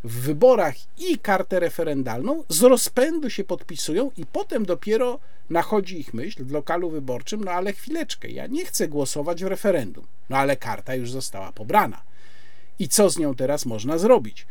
w 0.04 0.20
wyborach 0.20 0.76
i 0.98 1.20
kartę 1.20 1.60
referendalną, 1.60 2.44
z 2.50 2.62
rozpędu 2.62 3.30
się 3.30 3.44
podpisują 3.44 4.12
i 4.18 4.26
potem 4.26 4.66
dopiero 4.66 5.20
nachodzi 5.50 6.00
ich 6.00 6.14
myśl 6.14 6.46
w 6.46 6.52
lokalu 6.52 6.90
wyborczym, 6.90 7.44
no 7.44 7.52
ale 7.52 7.74
chwileczkę, 7.74 8.30
ja 8.30 8.48
nie 8.48 8.66
chcę 8.66 8.88
głosować 8.88 9.44
w 9.44 9.48
referendum, 9.48 10.06
no 10.30 10.38
ale 10.38 10.58
karta 10.58 10.96
już 10.96 11.12
została 11.12 11.52
pobrana. 11.52 12.02
I 12.80 12.88
co 12.88 13.10
z 13.10 13.18
nią 13.18 13.36
teraz 13.36 13.66
można 13.66 13.98
zrobić? 13.98 14.48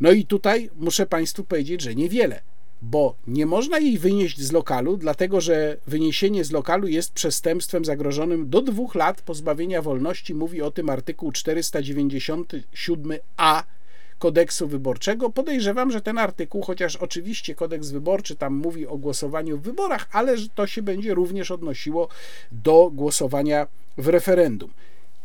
No 0.00 0.12
i 0.12 0.24
tutaj 0.24 0.70
muszę 0.76 1.06
Państwu 1.06 1.44
powiedzieć, 1.44 1.82
że 1.82 1.94
niewiele, 1.94 2.40
bo 2.82 3.14
nie 3.26 3.46
można 3.46 3.78
jej 3.78 3.98
wynieść 3.98 4.40
z 4.40 4.52
lokalu, 4.52 4.96
dlatego 4.96 5.40
że 5.40 5.76
wyniesienie 5.86 6.44
z 6.44 6.50
lokalu 6.50 6.88
jest 6.88 7.12
przestępstwem 7.12 7.84
zagrożonym 7.84 8.50
do 8.50 8.62
dwóch 8.62 8.94
lat 8.94 9.22
pozbawienia 9.22 9.82
wolności. 9.82 10.34
Mówi 10.34 10.62
o 10.62 10.70
tym 10.70 10.90
artykuł 10.90 11.30
497a 11.30 13.62
kodeksu 14.18 14.68
wyborczego. 14.68 15.30
Podejrzewam, 15.30 15.90
że 15.90 16.00
ten 16.00 16.18
artykuł, 16.18 16.62
chociaż 16.62 16.96
oczywiście 16.96 17.54
kodeks 17.54 17.90
wyborczy 17.90 18.36
tam 18.36 18.54
mówi 18.54 18.86
o 18.86 18.98
głosowaniu 18.98 19.58
w 19.58 19.62
wyborach, 19.62 20.08
ale 20.12 20.36
to 20.54 20.66
się 20.66 20.82
będzie 20.82 21.14
również 21.14 21.50
odnosiło 21.50 22.08
do 22.52 22.90
głosowania 22.94 23.66
w 23.98 24.08
referendum. 24.08 24.70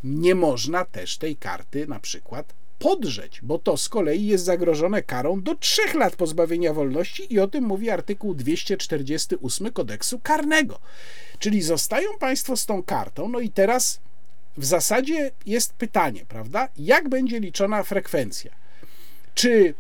Nie 0.04 0.36
można 0.36 0.86
też 0.86 1.18
tej 1.18 1.36
karty 1.36 1.88
na 1.88 2.00
przykład 2.00 2.61
podrzeć, 2.82 3.40
bo 3.42 3.60
to 3.60 3.78
z 3.78 3.90
kolei 3.90 4.26
jest 4.26 4.46
zagrożone 4.46 5.04
karą 5.04 5.42
do 5.42 5.56
trzech 5.56 5.94
lat 5.94 6.16
pozbawienia 6.16 6.74
wolności 6.74 7.34
i 7.34 7.40
o 7.40 7.48
tym 7.48 7.64
mówi 7.64 7.90
artykuł 7.90 8.34
248 8.34 9.72
kodeksu 9.72 10.20
karnego. 10.20 10.80
Czyli 11.40 11.62
zostają 11.62 12.10
Państwo 12.20 12.58
z 12.58 12.66
tą 12.66 12.84
kartą, 12.84 13.30
no 13.30 13.40
i 13.40 13.50
teraz 13.50 14.00
w 14.58 14.66
zasadzie 14.66 15.32
jest 15.46 15.74
pytanie, 15.74 16.26
prawda? 16.28 16.70
Jak 16.78 17.10
będzie 17.10 17.40
liczona 17.40 17.84
frekwencja? 17.84 18.52
Czy 19.36 19.74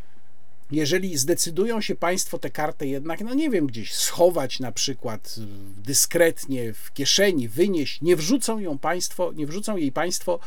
jeżeli 0.71 1.17
zdecydują 1.17 1.81
się 1.81 1.95
Państwo 1.95 2.39
tę 2.39 2.49
kartę 2.49 2.87
jednak, 2.87 3.21
no 3.21 3.33
nie 3.33 3.49
wiem, 3.49 3.67
gdzieś 3.67 3.93
schować 3.93 4.59
na 4.59 4.71
przykład 4.71 5.35
dyskretnie 5.77 6.73
w 6.73 6.93
kieszeni, 6.93 7.47
wynieść, 7.47 8.01
nie 8.01 8.15
wrzucą 8.15 8.59
ją 8.59 8.77
Państwo, 8.77 9.31
nie 9.35 9.47
wrzucą 9.47 9.77
jej 9.77 9.91
Państwo 9.91 10.39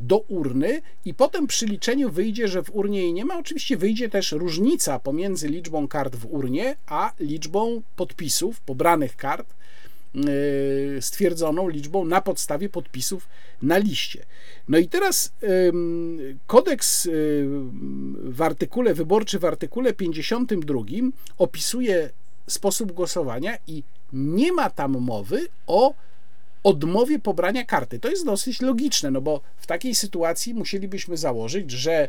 do 0.00 0.18
urny 0.18 0.82
i 1.04 1.14
potem 1.14 1.46
przy 1.46 1.66
liczeniu 1.66 2.10
wyjdzie, 2.10 2.48
że 2.48 2.62
w 2.62 2.76
urnie 2.76 3.00
jej 3.00 3.12
nie 3.12 3.24
ma. 3.24 3.38
Oczywiście 3.38 3.76
wyjdzie 3.76 4.08
też 4.08 4.32
różnica 4.32 4.98
pomiędzy 4.98 5.48
liczbą 5.48 5.88
kart 5.88 6.16
w 6.16 6.26
urnie, 6.30 6.76
a 6.86 7.12
liczbą 7.20 7.82
podpisów, 7.96 8.60
pobranych 8.60 9.16
kart, 9.16 9.54
stwierdzoną 11.00 11.68
liczbą 11.68 12.04
na 12.04 12.20
podstawie 12.20 12.68
podpisów 12.68 13.28
na 13.62 13.78
liście. 13.78 14.24
No 14.68 14.78
i 14.78 14.88
teraz 14.88 15.32
kodeks 16.46 17.06
y, 17.06 17.10
w 18.14 18.42
artykule 18.42 18.94
wyborczy 18.94 19.38
w 19.38 19.44
artykule 19.44 19.92
52 19.92 20.80
opisuje 21.38 22.10
sposób 22.46 22.92
głosowania 22.92 23.58
i 23.66 23.82
nie 24.12 24.52
ma 24.52 24.70
tam 24.70 24.92
mowy 25.00 25.46
o 25.66 25.94
odmowie 26.62 27.18
pobrania 27.18 27.64
karty. 27.64 27.98
To 27.98 28.10
jest 28.10 28.26
dosyć 28.26 28.60
logiczne, 28.60 29.10
no 29.10 29.20
bo 29.20 29.40
w 29.56 29.66
takiej 29.66 29.94
sytuacji 29.94 30.54
musielibyśmy 30.54 31.16
założyć, 31.16 31.70
że 31.70 32.08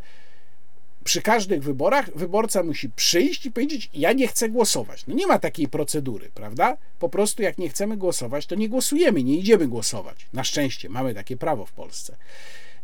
przy 1.03 1.21
każdych 1.21 1.63
wyborach 1.63 2.09
wyborca 2.15 2.63
musi 2.63 2.89
przyjść 2.89 3.45
i 3.45 3.51
powiedzieć: 3.51 3.89
Ja 3.93 4.13
nie 4.13 4.27
chcę 4.27 4.49
głosować. 4.49 5.07
No 5.07 5.13
nie 5.13 5.27
ma 5.27 5.39
takiej 5.39 5.67
procedury, 5.67 6.29
prawda? 6.33 6.77
Po 6.99 7.09
prostu, 7.09 7.43
jak 7.43 7.57
nie 7.57 7.69
chcemy 7.69 7.97
głosować, 7.97 8.45
to 8.45 8.55
nie 8.55 8.69
głosujemy, 8.69 9.23
nie 9.23 9.37
idziemy 9.37 9.67
głosować. 9.67 10.27
Na 10.33 10.43
szczęście 10.43 10.89
mamy 10.89 11.13
takie 11.13 11.37
prawo 11.37 11.65
w 11.65 11.71
Polsce. 11.71 12.15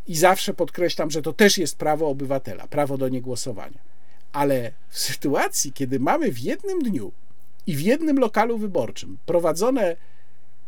I 0.08 0.16
zawsze 0.16 0.54
podkreślam, 0.54 1.10
że 1.10 1.22
to 1.22 1.32
też 1.32 1.58
jest 1.58 1.76
prawo 1.76 2.08
obywatela, 2.08 2.66
prawo 2.66 2.98
do 2.98 3.08
niegłosowania. 3.08 3.78
Ale 4.32 4.72
w 4.88 4.98
sytuacji, 4.98 5.72
kiedy 5.72 6.00
mamy 6.00 6.32
w 6.32 6.38
jednym 6.38 6.82
dniu 6.82 7.12
i 7.66 7.76
w 7.76 7.80
jednym 7.80 8.18
lokalu 8.18 8.58
wyborczym 8.58 9.18
prowadzone 9.26 9.96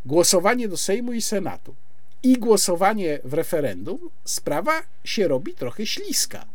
głosowanie 0.06 0.68
do 0.68 0.76
Sejmu 0.76 1.12
i 1.12 1.22
Senatu 1.22 1.74
i 2.22 2.38
głosowanie 2.38 3.18
w 3.24 3.34
referendum, 3.34 4.10
sprawa 4.24 4.82
się 5.04 5.28
robi 5.28 5.54
trochę 5.54 5.86
śliska 5.86 6.51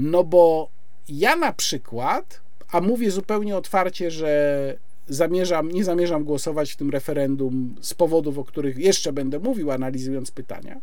no 0.00 0.24
bo 0.24 0.68
ja 1.08 1.36
na 1.36 1.52
przykład, 1.52 2.40
a 2.72 2.80
mówię 2.80 3.10
zupełnie 3.10 3.56
otwarcie, 3.56 4.10
że 4.10 4.76
zamierzam, 5.08 5.72
nie 5.72 5.84
zamierzam 5.84 6.24
głosować 6.24 6.72
w 6.72 6.76
tym 6.76 6.90
referendum 6.90 7.74
z 7.80 7.94
powodów, 7.94 8.38
o 8.38 8.44
których 8.44 8.78
jeszcze 8.78 9.12
będę 9.12 9.38
mówił, 9.38 9.70
analizując 9.70 10.30
pytania. 10.30 10.80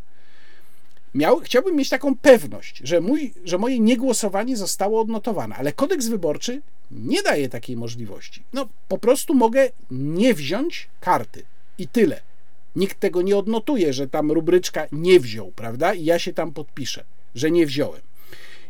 Miał, 1.16 1.40
chciałbym 1.40 1.76
mieć 1.76 1.90
taką 1.90 2.18
pewność, 2.18 2.82
że, 2.84 3.02
mój, 3.02 3.34
że 3.46 3.58
moje 3.58 3.80
niegłosowanie 3.80 4.58
zostało 4.58 5.02
odnotowane, 5.02 5.56
ale 5.56 5.74
kodeks 5.74 6.08
wyborczy 6.08 6.62
nie 6.92 7.24
daje 7.24 7.50
takiej 7.50 7.78
możliwości. 7.78 8.44
No, 8.54 8.68
po 8.88 8.98
prostu 8.98 9.34
mogę 9.34 9.70
nie 9.92 10.34
wziąć 10.34 10.88
karty 11.00 11.44
i 11.78 11.88
tyle. 11.88 12.22
Nikt 12.76 13.00
tego 13.00 13.22
nie 13.22 13.38
odnotuje, 13.38 13.94
że 13.94 14.08
tam 14.08 14.32
rubryczka 14.32 14.88
nie 14.92 15.20
wziął, 15.20 15.52
prawda? 15.52 15.94
I 15.94 16.06
ja 16.06 16.20
się 16.20 16.34
tam 16.34 16.52
podpiszę, 16.52 17.04
że 17.36 17.52
nie 17.52 17.66
wziąłem. 17.66 18.07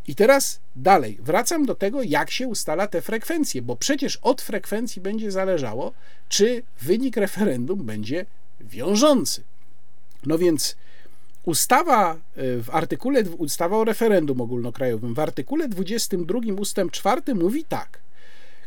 I 0.08 0.14
teraz 0.14 0.60
dalej, 0.76 1.18
wracam 1.22 1.66
do 1.66 1.74
tego, 1.74 2.02
jak 2.02 2.30
się 2.30 2.48
ustala 2.48 2.86
te 2.86 3.02
frekwencje, 3.02 3.62
bo 3.62 3.76
przecież 3.76 4.16
od 4.16 4.42
frekwencji 4.42 5.02
będzie 5.02 5.30
zależało, 5.30 5.92
czy 6.28 6.62
wynik 6.80 7.16
referendum 7.16 7.84
będzie 7.84 8.26
wiążący. 8.60 9.42
No 10.26 10.38
więc 10.38 10.76
ustawa 11.44 12.14
e, 12.14 12.16
w 12.62 12.70
artykule, 12.72 13.22
ustawa 13.22 13.76
o 13.76 13.84
referendum 13.84 14.40
ogólnokrajowym, 14.40 15.14
w 15.14 15.18
artykule 15.18 15.68
22 15.68 16.38
ustęp 16.58 16.92
4 16.92 17.34
mówi 17.34 17.64
tak. 17.64 17.98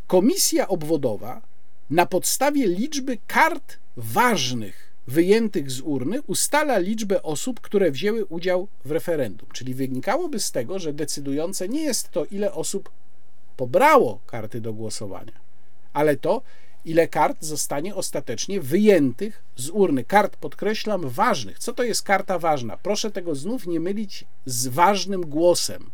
Komisja 0.07 0.67
obwodowa 0.67 1.41
na 1.89 2.05
podstawie 2.05 2.67
liczby 2.67 3.17
kart 3.27 3.77
ważnych 3.97 4.90
wyjętych 5.07 5.71
z 5.71 5.81
urny 5.81 6.21
ustala 6.21 6.77
liczbę 6.77 7.23
osób, 7.23 7.61
które 7.61 7.91
wzięły 7.91 8.25
udział 8.25 8.67
w 8.85 8.91
referendum. 8.91 9.49
Czyli 9.53 9.73
wynikałoby 9.73 10.39
z 10.39 10.51
tego, 10.51 10.79
że 10.79 10.93
decydujące 10.93 11.69
nie 11.69 11.83
jest 11.83 12.11
to, 12.11 12.25
ile 12.25 12.53
osób 12.53 12.91
pobrało 13.57 14.19
karty 14.25 14.61
do 14.61 14.73
głosowania, 14.73 15.33
ale 15.93 16.15
to, 16.17 16.41
ile 16.85 17.07
kart 17.07 17.37
zostanie 17.43 17.95
ostatecznie 17.95 18.61
wyjętych 18.61 19.43
z 19.55 19.69
urny. 19.69 20.03
Kart, 20.03 20.35
podkreślam, 20.35 21.09
ważnych. 21.09 21.59
Co 21.59 21.73
to 21.73 21.83
jest 21.83 22.03
karta 22.03 22.39
ważna? 22.39 22.77
Proszę 22.77 23.11
tego 23.11 23.35
znów 23.35 23.67
nie 23.67 23.79
mylić 23.79 24.25
z 24.45 24.67
ważnym 24.67 25.21
głosem. 25.21 25.91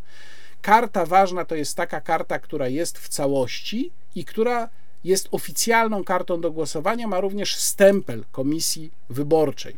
Karta 0.62 1.06
ważna 1.06 1.46
to 1.46 1.56
jest 1.56 1.76
taka 1.76 2.02
karta, 2.02 2.40
która 2.40 2.68
jest 2.68 2.98
w 2.98 3.10
całości 3.10 3.92
i 4.16 4.26
która 4.26 4.70
jest 5.08 5.28
oficjalną 5.32 6.04
kartą 6.04 6.42
do 6.42 6.52
głosowania, 6.52 7.08
ma 7.08 7.20
również 7.20 7.56
stempel 7.56 8.24
komisji 8.32 8.92
wyborczej. 9.10 9.76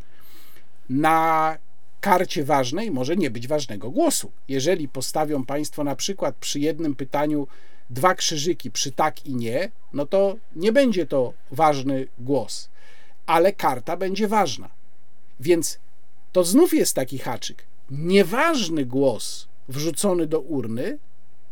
Na 0.90 1.58
karcie 2.02 2.44
ważnej 2.44 2.92
może 2.92 3.16
nie 3.16 3.32
być 3.32 3.48
ważnego 3.48 3.92
głosu. 3.92 4.32
Jeżeli 4.48 4.88
postawią 4.88 5.46
Państwo 5.46 5.84
na 5.84 5.96
przykład 5.96 6.36
przy 6.36 6.60
jednym 6.60 6.96
pytaniu 6.96 7.48
dwa 7.90 8.16
krzyżyki 8.16 8.72
przy 8.72 8.92
tak 8.92 9.26
i 9.26 9.36
nie, 9.36 9.72
no 9.94 10.06
to 10.06 10.36
nie 10.56 10.72
będzie 10.72 11.06
to 11.06 11.34
ważny 11.52 12.08
głos, 12.20 12.70
ale 13.26 13.54
karta 13.54 13.98
będzie 13.98 14.28
ważna. 14.28 14.70
Więc 15.40 15.80
to 16.32 16.44
znów 16.44 16.74
jest 16.74 16.96
taki 16.96 17.18
haczyk. 17.18 17.64
Nieważny 17.92 18.86
głos 18.86 19.48
wrzucony 19.70 20.28
do 20.28 20.40
urny 20.40 20.98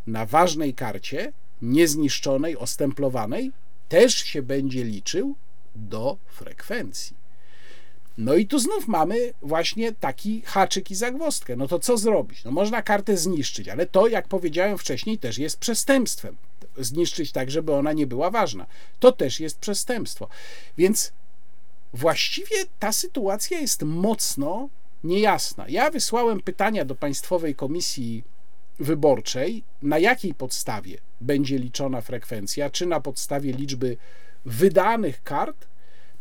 na 0.07 0.25
ważnej 0.25 0.73
karcie, 0.73 1.33
niezniszczonej, 1.61 2.57
ostemplowanej, 2.57 3.51
też 3.89 4.15
się 4.15 4.41
będzie 4.41 4.83
liczył 4.83 5.35
do 5.75 6.17
frekwencji. 6.27 7.17
No 8.17 8.35
i 8.35 8.45
tu 8.47 8.59
znów 8.59 8.87
mamy 8.87 9.33
właśnie 9.41 9.91
taki 9.91 10.41
haczyk 10.41 10.91
i 10.91 10.95
zagwostkę. 10.95 11.55
No 11.55 11.67
to 11.67 11.79
co 11.79 11.97
zrobić? 11.97 12.43
No 12.43 12.51
można 12.51 12.81
kartę 12.81 13.17
zniszczyć, 13.17 13.69
ale 13.69 13.85
to, 13.85 14.07
jak 14.07 14.27
powiedziałem 14.27 14.77
wcześniej, 14.77 15.17
też 15.17 15.37
jest 15.37 15.57
przestępstwem. 15.57 16.37
Zniszczyć 16.77 17.31
tak, 17.31 17.51
żeby 17.51 17.73
ona 17.73 17.93
nie 17.93 18.07
była 18.07 18.31
ważna. 18.31 18.65
To 18.99 19.11
też 19.11 19.39
jest 19.39 19.59
przestępstwo. 19.59 20.27
Więc 20.77 21.11
właściwie 21.93 22.55
ta 22.79 22.91
sytuacja 22.91 23.59
jest 23.59 23.83
mocno 23.83 24.69
niejasna. 25.03 25.65
Ja 25.69 25.91
wysłałem 25.91 26.41
pytania 26.41 26.85
do 26.85 26.95
Państwowej 26.95 27.55
Komisji 27.55 28.23
Wyborczej, 28.79 29.63
na 29.81 29.99
jakiej 29.99 30.33
podstawie 30.33 30.97
będzie 31.21 31.59
liczona 31.59 32.01
frekwencja, 32.01 32.69
czy 32.69 32.85
na 32.85 32.99
podstawie 32.99 33.53
liczby 33.53 33.97
wydanych 34.45 35.23
kart, 35.23 35.67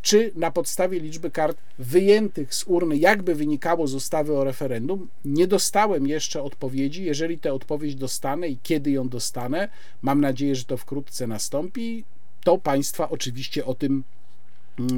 czy 0.03 0.33
na 0.35 0.51
podstawie 0.51 1.01
liczby 1.01 1.31
kart 1.31 1.59
wyjętych 1.79 2.55
z 2.55 2.65
urny, 2.67 2.97
jakby 2.97 3.35
wynikało 3.35 3.87
z 3.87 3.95
ustawy 3.95 4.37
o 4.37 4.45
referendum. 4.45 5.09
Nie 5.25 5.47
dostałem 5.47 6.07
jeszcze 6.07 6.43
odpowiedzi. 6.43 7.05
Jeżeli 7.05 7.39
tę 7.39 7.53
odpowiedź 7.53 7.95
dostanę 7.95 8.49
i 8.49 8.59
kiedy 8.63 8.91
ją 8.91 9.09
dostanę, 9.09 9.69
mam 10.03 10.21
nadzieję, 10.21 10.55
że 10.57 10.65
to 10.65 10.77
wkrótce 10.77 11.27
nastąpi, 11.27 12.05
to 12.45 12.59
Państwa 12.59 13.11
oczywiście 13.11 13.65
o 13.65 13.75
tym 13.75 14.05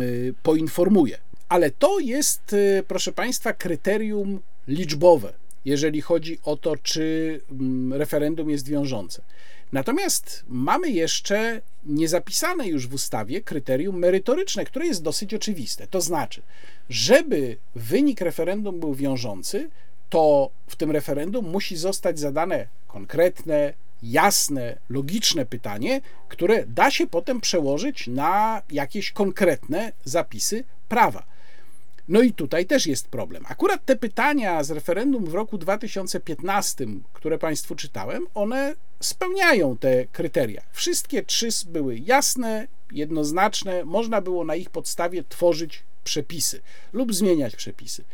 y, 0.03 0.34
poinformuję. 0.42 1.18
Ale 1.49 1.70
to 1.70 1.99
jest, 1.99 2.53
y, 2.53 2.84
proszę 2.88 3.12
Państwa, 3.12 3.53
kryterium 3.53 4.40
liczbowe, 4.68 5.32
jeżeli 5.64 6.01
chodzi 6.01 6.38
o 6.44 6.57
to, 6.57 6.76
czy 6.76 7.40
mm, 7.51 7.92
referendum 7.92 8.51
jest 8.51 8.68
wiążące. 8.68 9.22
Natomiast 9.73 10.45
mamy 10.49 10.91
jeszcze 10.91 11.61
niezapisane 11.85 12.69
już 12.69 12.87
w 12.87 12.95
ustawie 12.95 13.41
kryterium 13.41 13.99
merytoryczne, 13.99 14.64
które 14.64 14.87
jest 14.87 15.03
dosyć 15.03 15.35
oczywiste. 15.35 15.87
To 15.87 16.01
znaczy, 16.01 16.43
żeby 16.91 17.57
wynik 17.75 18.21
referendum 18.21 18.81
był 18.81 18.95
wiążący, 18.95 19.71
to 20.09 20.51
w 20.66 20.77
tym 20.77 20.91
referendum 20.91 21.51
musi 21.51 21.77
zostać 21.77 22.19
zadane 22.19 22.66
konkretne, 22.87 23.75
jasne, 24.03 24.79
logiczne 24.89 25.47
pytanie, 25.47 26.01
które 26.29 26.66
da 26.66 26.91
się 26.91 27.07
potem 27.07 27.41
przełożyć 27.41 28.07
na 28.07 28.62
jakieś 28.71 29.12
konkretne 29.12 29.93
zapisy 30.05 30.64
prawa. 30.89 31.38
No 32.09 32.23
i 32.23 32.33
tutaj 32.33 32.67
też 32.67 32.87
jest 32.87 33.09
problem. 33.09 33.45
Akurat 33.49 33.85
te 33.85 33.97
pytania 33.97 34.65
z 34.65 34.71
referendum 34.71 35.25
w 35.25 35.35
roku 35.35 35.59
2015, 35.59 36.87
które 37.13 37.39
Państwu 37.39 37.75
czytałem, 37.75 38.27
one 38.35 38.75
spełniają 39.01 39.77
te 39.77 40.07
kryteria. 40.07 40.63
Wszystkie 40.73 41.23
trzy 41.23 41.49
były 41.67 41.99
jasne, 41.99 42.69
jednoznaczne, 42.93 43.85
można 43.85 44.21
było 44.21 44.45
na 44.45 44.57
ich 44.57 44.71
podstawie 44.71 45.25
tworzyć 45.29 45.83
przepisy 46.05 46.61
lub 46.93 47.15
zmieniać 47.15 47.57
przepisy. 47.57 48.05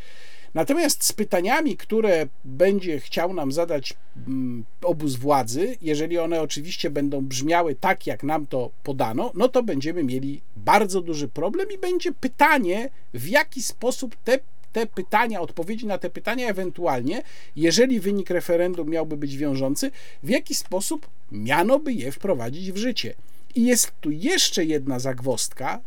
Natomiast 0.54 1.04
z 1.04 1.12
pytaniami, 1.12 1.76
które 1.76 2.26
będzie 2.44 3.00
chciał 3.00 3.34
nam 3.34 3.52
zadać 3.52 3.94
mm, 4.26 4.64
obóz 4.82 5.16
władzy, 5.16 5.76
jeżeli 5.82 6.18
one 6.18 6.40
oczywiście 6.40 6.90
będą 6.90 7.20
brzmiały 7.26 7.74
tak, 7.74 8.06
jak 8.06 8.22
nam 8.22 8.46
to 8.46 8.70
podano, 8.82 9.30
no 9.34 9.48
to 9.48 9.62
będziemy 9.62 10.04
mieli 10.04 10.40
bardzo 10.56 11.00
duży 11.00 11.28
problem 11.28 11.68
i 11.74 11.78
będzie 11.78 12.12
pytanie, 12.12 12.90
w 13.14 13.28
jaki 13.28 13.62
sposób 13.62 14.16
te 14.24 14.38
te 14.74 14.86
pytania, 14.86 15.40
odpowiedzi 15.40 15.86
na 15.86 15.98
te 15.98 16.10
pytania, 16.10 16.48
ewentualnie, 16.48 17.22
jeżeli 17.56 18.00
wynik 18.00 18.30
referendum 18.30 18.90
miałby 18.90 19.16
być 19.16 19.36
wiążący, 19.36 19.90
w 20.22 20.28
jaki 20.28 20.54
sposób 20.54 21.10
miano 21.32 21.78
by 21.78 21.92
je 21.92 22.12
wprowadzić 22.12 22.72
w 22.72 22.76
życie. 22.76 23.14
I 23.54 23.64
jest 23.64 23.92
tu 24.00 24.10
jeszcze 24.10 24.64
jedna 24.64 24.98
zagwostka, 24.98 25.80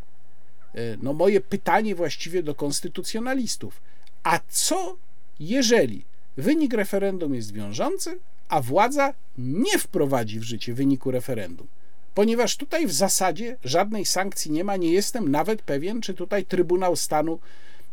e, 0.76 0.98
no 1.02 1.14
moje 1.14 1.42
pytanie 1.42 1.96
właściwie 1.96 2.44
do 2.44 2.56
konstytucjonalistów. 2.56 3.82
A 4.28 4.40
co 4.50 4.98
jeżeli 5.40 6.06
wynik 6.38 6.74
referendum 6.74 7.36
jest 7.36 7.54
wiążący, 7.54 8.20
a 8.50 8.62
władza 8.62 9.14
nie 9.38 9.78
wprowadzi 9.78 10.40
w 10.40 10.44
życie 10.44 10.74
wyniku 10.74 11.12
referendum? 11.12 11.68
Ponieważ 12.14 12.58
tutaj 12.58 12.88
w 12.88 12.94
zasadzie 12.94 13.58
żadnej 13.64 14.06
sankcji 14.06 14.52
nie 14.52 14.64
ma, 14.64 14.78
nie 14.78 14.92
jestem 14.92 15.32
nawet 15.32 15.62
pewien, 15.62 16.02
czy 16.02 16.14
tutaj 16.14 16.46
Trybunał 16.46 16.96
Stanu 16.96 17.40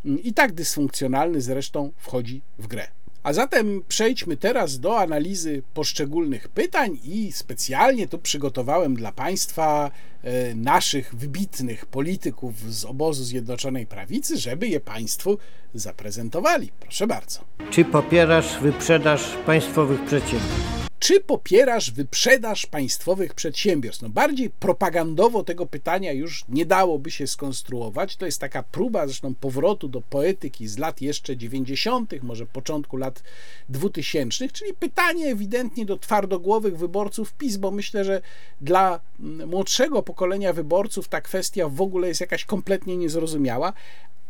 mm, 0.04 0.22
i 0.22 0.32
tak 0.32 0.52
dysfunkcjonalny 0.52 1.40
zresztą 1.40 1.92
wchodzi 1.96 2.40
w 2.58 2.66
grę. 2.66 2.88
A 3.24 3.32
zatem 3.32 3.82
przejdźmy 3.88 4.36
teraz 4.36 4.80
do 4.80 4.98
analizy 4.98 5.62
poszczególnych 5.74 6.48
pytań 6.48 6.98
i 7.04 7.32
specjalnie 7.32 8.08
tu 8.08 8.18
przygotowałem 8.18 8.96
dla 8.96 9.12
Państwa 9.12 9.90
e, 10.22 10.54
naszych 10.54 11.14
wybitnych 11.14 11.86
polityków 11.86 12.72
z 12.72 12.84
obozu 12.84 13.24
Zjednoczonej 13.24 13.86
Prawicy, 13.86 14.38
żeby 14.38 14.68
je 14.68 14.80
Państwu 14.80 15.38
zaprezentowali. 15.74 16.70
Proszę 16.80 17.06
bardzo. 17.06 17.40
Czy 17.70 17.84
popierasz 17.84 18.58
wyprzedaż 18.60 19.36
państwowych 19.46 20.04
przedsiębiorstw? 20.04 20.93
Czy 21.04 21.20
popierasz 21.20 21.90
wyprzedaż 21.90 22.66
państwowych 22.66 23.34
przedsiębiorstw? 23.34 24.02
No 24.02 24.08
bardziej 24.08 24.50
propagandowo 24.50 25.44
tego 25.44 25.66
pytania 25.66 26.12
już 26.12 26.44
nie 26.48 26.66
dałoby 26.66 27.10
się 27.10 27.26
skonstruować. 27.26 28.16
To 28.16 28.26
jest 28.26 28.40
taka 28.40 28.62
próba 28.62 29.06
zresztą 29.06 29.34
powrotu 29.34 29.88
do 29.88 30.00
poetyki 30.00 30.68
z 30.68 30.78
lat 30.78 31.02
jeszcze 31.02 31.36
90., 31.36 32.22
może 32.22 32.46
początku 32.46 32.96
lat 32.96 33.22
2000, 33.68 34.48
czyli 34.48 34.74
pytanie 34.74 35.26
ewidentnie 35.26 35.86
do 35.86 35.98
twardogłowych 35.98 36.78
wyborców 36.78 37.32
PiS, 37.32 37.56
bo 37.56 37.70
myślę, 37.70 38.04
że 38.04 38.20
dla 38.60 39.00
mm, 39.20 39.48
młodszego 39.48 40.02
pokolenia 40.02 40.52
wyborców 40.52 41.08
ta 41.08 41.20
kwestia 41.20 41.68
w 41.68 41.80
ogóle 41.80 42.08
jest 42.08 42.20
jakaś 42.20 42.44
kompletnie 42.44 42.96
niezrozumiała, 42.96 43.72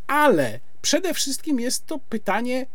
ale 0.06 0.60
przede 0.82 1.14
wszystkim 1.14 1.60
jest 1.60 1.86
to 1.86 1.98
pytanie 1.98 2.66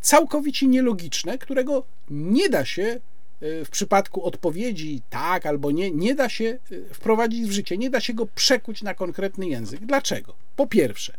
całkowicie 0.00 0.66
nielogiczne, 0.66 1.38
którego 1.38 1.84
nie 2.10 2.48
da 2.48 2.64
się 2.64 3.00
w 3.42 3.68
przypadku 3.70 4.24
odpowiedzi 4.24 5.02
tak 5.10 5.46
albo 5.46 5.70
nie, 5.70 5.90
nie 5.90 6.14
da 6.14 6.28
się 6.28 6.58
y, 6.72 6.94
wprowadzić 6.94 7.48
w 7.48 7.50
życie, 7.50 7.78
nie 7.78 7.90
da 7.90 8.00
się 8.00 8.14
go 8.14 8.26
przekuć 8.26 8.82
na 8.82 8.94
konkretny 8.94 9.48
język. 9.48 9.86
Dlaczego? 9.86 10.34
Po 10.56 10.66
pierwsze, 10.66 11.16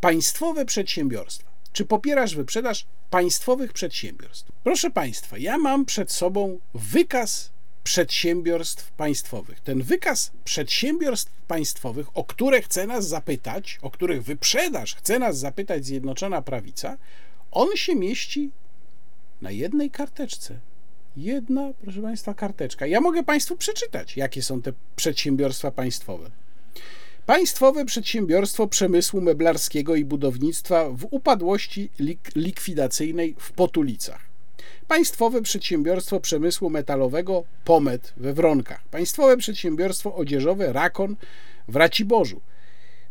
państwowe 0.00 0.64
przedsiębiorstwa. 0.64 1.50
Czy 1.72 1.84
popierasz 1.84 2.34
wyprzedaż 2.34 2.86
państwowych 3.10 3.72
przedsiębiorstw? 3.72 4.52
Proszę 4.64 4.90
Państwa, 4.90 5.38
ja 5.38 5.58
mam 5.58 5.84
przed 5.84 6.12
sobą 6.12 6.58
wykaz 6.74 7.50
przedsiębiorstw 7.84 8.90
państwowych. 8.92 9.60
Ten 9.60 9.82
wykaz 9.82 10.30
przedsiębiorstw 10.44 11.32
państwowych, 11.48 12.06
o 12.14 12.24
które 12.24 12.62
chce 12.62 12.86
nas 12.86 13.08
zapytać, 13.08 13.78
o 13.82 13.90
których 13.90 14.22
wyprzedaż 14.22 14.94
chce 14.94 15.18
nas 15.18 15.38
zapytać 15.38 15.84
Zjednoczona 15.84 16.42
Prawica, 16.42 16.96
on 17.50 17.68
się 17.76 17.96
mieści 17.96 18.50
na 19.42 19.50
jednej 19.50 19.90
karteczce 19.90 20.60
Jedna, 21.16 21.72
proszę 21.82 22.02
Państwa, 22.02 22.34
karteczka. 22.34 22.86
Ja 22.86 23.00
mogę 23.00 23.22
Państwu 23.22 23.56
przeczytać, 23.56 24.16
jakie 24.16 24.42
są 24.42 24.62
te 24.62 24.72
przedsiębiorstwa 24.96 25.70
państwowe. 25.70 26.30
Państwowe 27.26 27.84
Przedsiębiorstwo 27.84 28.66
Przemysłu 28.66 29.20
Meblarskiego 29.20 29.94
i 29.94 30.04
Budownictwa 30.04 30.90
w 30.90 31.06
upadłości 31.10 31.90
lik 31.98 32.36
likwidacyjnej 32.36 33.34
w 33.38 33.52
Potulicach. 33.52 34.20
Państwowe 34.88 35.42
Przedsiębiorstwo 35.42 36.20
Przemysłu 36.20 36.70
Metalowego 36.70 37.44
Pomet 37.64 38.12
we 38.16 38.32
Wronkach. 38.32 38.88
Państwowe 38.88 39.36
Przedsiębiorstwo 39.36 40.14
Odzieżowe 40.14 40.72
Rakon 40.72 41.16
w 41.68 41.76
Raciborzu. 41.76 42.40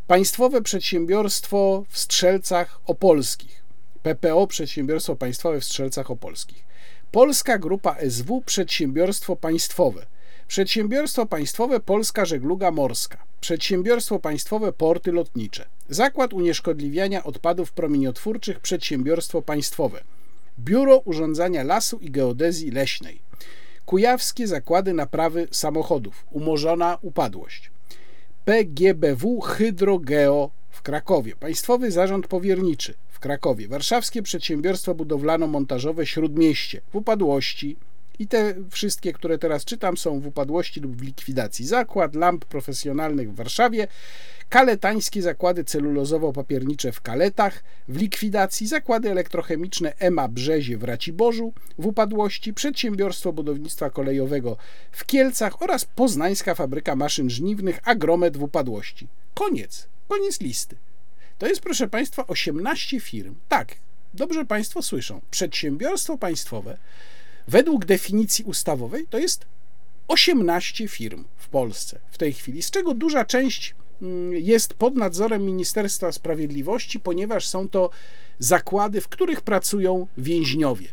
Państwowe 0.08 0.62
Przedsiębiorstwo 0.62 1.84
w 1.90 2.00
Strzelcach 2.00 2.80
Opolskich. 2.86 3.64
PPO 4.04 4.48
Przedsiębiorstwo 4.48 5.16
Państwowe 5.16 5.60
w 5.60 5.66
Strzelcach 5.66 6.12
Opolskich. 6.12 6.69
Polska 7.12 7.58
Grupa 7.58 7.96
SW 8.10 8.42
Przedsiębiorstwo 8.46 9.36
Państwowe. 9.36 10.06
Przedsiębiorstwo 10.48 11.26
Państwowe 11.26 11.80
Polska 11.80 12.26
Żegluga 12.26 12.72
Morska. 12.72 13.18
Przedsiębiorstwo 13.42 14.20
Państwowe 14.20 14.74
Porty 14.74 15.12
Lotnicze. 15.12 15.66
Zakład 15.90 16.34
Unieszkodliwiania 16.34 17.24
Odpadów 17.24 17.72
Promieniotwórczych 17.72 18.60
Przedsiębiorstwo 18.60 19.42
Państwowe. 19.42 20.02
Biuro 20.60 20.98
Urządzania 20.98 21.64
Lasu 21.64 21.98
i 21.98 22.12
Geodezji 22.12 22.72
Leśnej, 22.72 23.20
Kujawskie 23.86 24.48
Zakłady 24.48 24.94
Naprawy 24.94 25.48
Samochodów, 25.52 26.26
umorzona 26.32 26.98
upadłość, 27.02 27.72
PGBW 28.46 29.42
Hydrogeo 29.42 30.50
w 30.70 30.82
Krakowie, 30.82 31.36
Państwowy 31.36 31.92
Zarząd 31.92 32.28
Powierniczy 32.28 32.94
Krakowie, 33.20 33.68
Warszawskie 33.68 34.22
Przedsiębiorstwo 34.22 34.96
Budowlano-Montażowe 34.96 36.06
Śródmieście 36.06 36.82
w 36.92 36.96
upadłości 36.96 37.76
i 38.20 38.28
te 38.28 38.56
wszystkie, 38.70 39.14
które 39.14 39.38
teraz 39.38 39.66
czytam, 39.66 39.98
są 39.98 40.20
w 40.20 40.28
upadłości 40.28 40.80
lub 40.80 40.96
w 40.96 41.02
likwidacji. 41.02 41.66
Zakład 41.66 42.16
Lamp 42.16 42.46
Profesjonalnych 42.46 43.32
w 43.32 43.36
Warszawie, 43.36 43.88
Kaletańskie 44.50 45.22
Zakłady 45.22 45.64
Celulozowo-Papiernicze 45.64 46.92
w 46.92 47.02
Kaletach, 47.02 47.64
w 47.88 47.98
likwidacji 47.98 48.68
Zakłady 48.68 49.12
Elektrochemiczne 49.12 49.94
EMA 50.00 50.28
Brzezie 50.28 50.78
w 50.78 50.84
Raciborzu, 50.84 51.54
w 51.80 51.86
upadłości 51.86 52.54
Przedsiębiorstwo 52.54 53.34
Budownictwa 53.34 53.90
Kolejowego 53.90 54.58
w 54.92 55.06
Kielcach 55.06 55.62
oraz 55.62 55.86
Poznańska 55.86 56.56
Fabryka 56.56 56.96
Maszyn 56.96 57.30
Żniwnych 57.30 57.80
Agromet 57.84 58.38
w 58.38 58.44
upadłości. 58.44 59.08
Koniec. 59.34 59.88
Koniec 60.08 60.42
listy. 60.42 60.76
To 61.40 61.48
jest, 61.48 61.62
proszę 61.62 61.88
Państwa, 61.88 62.28
18 62.28 63.00
firm. 63.00 63.36
Tak, 63.50 63.76
dobrze 64.14 64.46
Państwo 64.46 64.82
słyszą. 64.82 65.22
Przedsiębiorstwo 65.32 66.18
państwowe, 66.18 66.78
według 67.48 67.86
definicji 67.86 68.46
ustawowej, 68.46 69.08
to 69.10 69.18
jest 69.18 69.46
18 70.08 70.88
firm 70.88 71.26
w 71.38 71.48
Polsce 71.48 72.00
w 72.12 72.18
tej 72.18 72.34
chwili, 72.34 72.62
z 72.62 72.72
czego 72.72 72.94
duża 72.94 73.26
część 73.26 73.76
mm, 74.02 74.34
jest 74.34 74.74
pod 74.74 74.96
nadzorem 74.96 75.46
Ministerstwa 75.46 76.12
Sprawiedliwości, 76.12 77.00
ponieważ 77.00 77.48
są 77.48 77.70
to 77.70 77.90
zakłady, 78.40 79.02
w 79.02 79.08
których 79.08 79.42
pracują 79.42 80.08
więźniowie. 80.18 80.88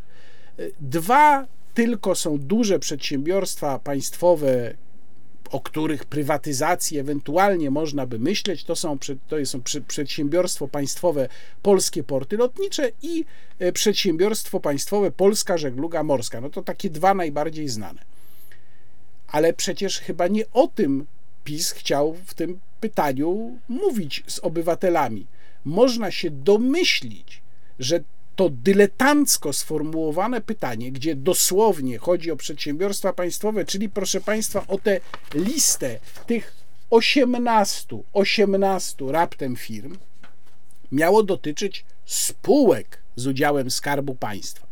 Dwa 0.80 1.46
tylko 1.74 2.14
są 2.14 2.38
duże 2.38 2.78
przedsiębiorstwa 2.78 3.78
państwowe, 3.78 4.74
o 5.50 5.60
których 5.60 6.04
prywatyzacji 6.04 6.98
ewentualnie 6.98 7.70
można 7.70 8.06
by 8.06 8.18
myśleć, 8.18 8.64
to 8.64 8.76
są, 8.76 8.98
to 9.28 9.46
są 9.46 9.60
przedsiębiorstwo 9.86 10.68
państwowe 10.68 11.28
Polskie 11.62 12.04
Porty 12.04 12.36
Lotnicze 12.36 12.90
i 13.02 13.24
e, 13.58 13.72
przedsiębiorstwo 13.72 14.60
państwowe 14.60 15.10
Polska 15.10 15.58
Żegluga 15.58 16.02
Morska. 16.02 16.40
No 16.40 16.50
to 16.50 16.62
takie 16.62 16.90
dwa 16.90 17.14
najbardziej 17.14 17.68
znane. 17.68 18.02
Ale 19.28 19.52
przecież 19.52 20.00
chyba 20.00 20.28
nie 20.28 20.44
o 20.52 20.68
tym 20.68 21.06
PiS 21.44 21.70
chciał 21.70 22.14
w 22.26 22.34
tym 22.34 22.60
pytaniu 22.80 23.58
mówić 23.68 24.24
z 24.26 24.38
obywatelami. 24.38 25.26
Można 25.64 26.10
się 26.10 26.30
domyślić, 26.30 27.42
że 27.78 28.00
to 28.36 28.50
dyletancko 28.50 29.52
sformułowane 29.52 30.40
pytanie, 30.40 30.92
gdzie 30.92 31.14
dosłownie 31.14 31.98
chodzi 31.98 32.30
o 32.30 32.36
przedsiębiorstwa 32.36 33.12
państwowe, 33.12 33.64
czyli 33.64 33.88
proszę 33.88 34.20
Państwa 34.20 34.64
o 34.68 34.78
tę 34.78 35.00
listę 35.34 35.98
tych 36.26 36.52
18, 36.90 37.98
18 38.12 39.04
raptem 39.08 39.56
firm, 39.56 39.98
miało 40.92 41.22
dotyczyć 41.22 41.84
spółek 42.04 42.98
z 43.16 43.26
udziałem 43.26 43.70
Skarbu 43.70 44.14
Państwa. 44.14 44.66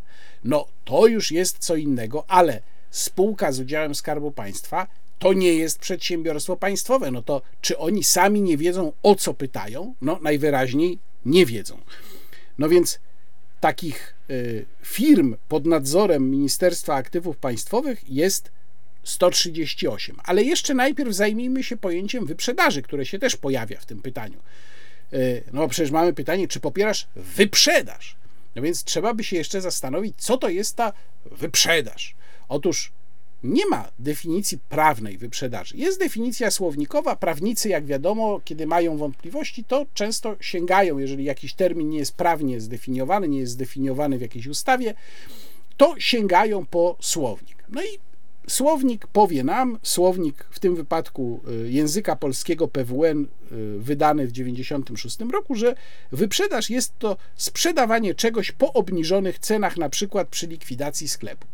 No 0.44 0.66
to 0.84 1.06
już 1.06 1.30
jest 1.30 1.58
co 1.58 1.76
innego, 1.76 2.24
ale 2.28 2.60
spółka 2.90 3.52
z 3.52 3.60
udziałem 3.60 3.94
Skarbu 3.94 4.30
Państwa 4.30 4.86
to 5.18 5.32
nie 5.32 5.54
jest 5.54 5.78
przedsiębiorstwo 5.78 6.56
państwowe. 6.56 7.10
No 7.10 7.22
to 7.22 7.42
czy 7.60 7.78
oni 7.78 8.04
sami 8.04 8.42
nie 8.42 8.56
wiedzą 8.56 8.92
o 9.02 9.14
co 9.14 9.34
pytają? 9.34 9.94
No 10.00 10.18
najwyraźniej 10.22 10.98
nie 11.24 11.46
wiedzą. 11.46 11.78
No 12.58 12.68
więc 12.68 12.98
takich 13.64 14.14
y, 14.30 14.66
firm 14.82 15.36
pod 15.48 15.66
nadzorem 15.66 16.30
Ministerstwa 16.30 16.94
Aktywów 16.94 17.36
Państwowych 17.36 18.10
jest 18.10 18.50
138. 19.04 20.16
Ale 20.24 20.42
jeszcze 20.42 20.74
najpierw 20.74 21.14
zajmijmy 21.14 21.62
się 21.62 21.76
pojęciem 21.76 22.26
wyprzedaży, 22.26 22.82
które 22.82 23.06
się 23.06 23.18
też 23.18 23.36
pojawia 23.36 23.80
w 23.80 23.86
tym 23.86 24.02
pytaniu. 24.02 24.38
Y, 25.12 25.42
no 25.52 25.68
przecież 25.68 25.90
mamy 25.90 26.12
pytanie, 26.12 26.48
czy 26.48 26.60
popierasz 26.60 27.06
wyprzedaż? 27.16 28.16
No 28.54 28.62
więc 28.62 28.84
trzeba 28.84 29.14
by 29.14 29.24
się 29.24 29.36
jeszcze 29.36 29.60
zastanowić, 29.60 30.14
co 30.18 30.36
to 30.36 30.48
jest 30.48 30.76
ta 30.76 30.92
wyprzedaż. 31.24 32.14
Otóż 32.48 32.92
nie 33.44 33.66
ma 33.66 33.88
definicji 33.98 34.58
prawnej 34.68 35.18
wyprzedaży. 35.18 35.76
Jest 35.76 35.98
definicja 35.98 36.50
słownikowa. 36.50 37.16
Prawnicy, 37.16 37.68
jak 37.68 37.86
wiadomo, 37.86 38.40
kiedy 38.44 38.66
mają 38.66 38.96
wątpliwości, 38.96 39.64
to 39.64 39.86
często 39.94 40.36
sięgają, 40.40 40.98
jeżeli 40.98 41.24
jakiś 41.24 41.54
termin 41.54 41.88
nie 41.88 41.98
jest 41.98 42.14
prawnie 42.14 42.60
zdefiniowany, 42.60 43.28
nie 43.28 43.38
jest 43.38 43.52
zdefiniowany 43.52 44.18
w 44.18 44.20
jakiejś 44.20 44.46
ustawie, 44.46 44.94
to 45.76 45.94
sięgają 45.98 46.66
po 46.66 46.96
słownik. 47.00 47.64
No 47.68 47.82
i 47.82 47.98
słownik 48.48 49.06
powie 49.06 49.44
nam, 49.44 49.78
słownik 49.82 50.46
w 50.50 50.60
tym 50.60 50.76
wypadku 50.76 51.40
y, 51.64 51.70
języka 51.70 52.16
polskiego 52.16 52.68
PWN 52.68 53.22
y, 53.22 53.26
wydany 53.78 54.26
w 54.26 54.32
1996 54.32 55.32
roku, 55.32 55.54
że 55.54 55.74
wyprzedaż 56.12 56.70
jest 56.70 56.98
to 56.98 57.16
sprzedawanie 57.36 58.14
czegoś 58.14 58.52
po 58.52 58.72
obniżonych 58.72 59.38
cenach, 59.38 59.76
na 59.76 59.88
przykład 59.88 60.28
przy 60.28 60.46
likwidacji 60.46 61.08
sklepu. 61.08 61.46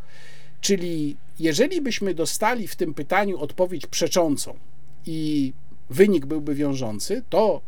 Czyli 0.60 1.16
jeżeli 1.38 1.80
byśmy 1.80 2.14
dostali 2.14 2.68
w 2.68 2.76
tym 2.76 2.94
pytaniu 2.94 3.38
odpowiedź 3.38 3.86
przeczącą 3.86 4.58
i 5.06 5.52
wynik 5.90 6.26
byłby 6.26 6.54
wiążący, 6.54 7.22
to 7.28 7.60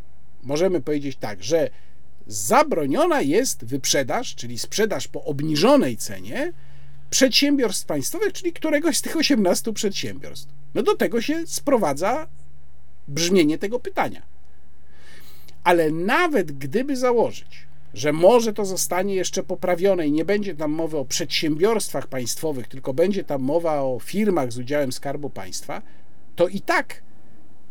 możemy 0.42 0.80
powiedzieć 0.80 1.16
tak, 1.20 1.44
że 1.44 1.70
zabroniona 2.26 3.20
jest 3.20 3.64
wyprzedaż, 3.64 4.34
czyli 4.34 4.58
sprzedaż 4.58 5.08
po 5.08 5.24
obniżonej 5.24 5.96
cenie 5.96 6.52
przedsiębiorstw 7.10 7.86
państwowych, 7.86 8.32
czyli 8.32 8.52
któregoś 8.52 8.96
z 8.96 9.02
tych 9.02 9.16
18 9.16 9.72
przedsiębiorstw. 9.72 10.48
No 10.74 10.82
do 10.82 10.96
tego 10.96 11.20
się 11.20 11.46
sprowadza 11.46 12.28
brzmienie 13.08 13.58
tego 13.58 13.80
pytania. 13.80 14.22
Ale 15.64 15.90
nawet 15.90 16.52
gdyby 16.52 16.96
założyć, 16.96 17.66
że 17.94 18.12
może 18.12 18.52
to 18.52 18.64
zostanie 18.64 19.14
jeszcze 19.14 19.42
poprawione 19.42 20.06
i 20.06 20.12
nie 20.12 20.24
będzie 20.24 20.54
tam 20.54 20.70
mowy 20.70 20.96
o 20.98 21.04
przedsiębiorstwach 21.04 22.06
państwowych, 22.06 22.68
tylko 22.68 22.94
będzie 22.94 23.24
tam 23.24 23.42
mowa 23.42 23.80
o 23.80 23.98
firmach 23.98 24.52
z 24.52 24.58
udziałem 24.58 24.92
Skarbu 24.92 25.30
Państwa, 25.30 25.82
to 26.36 26.48
i 26.48 26.60
tak 26.60 27.02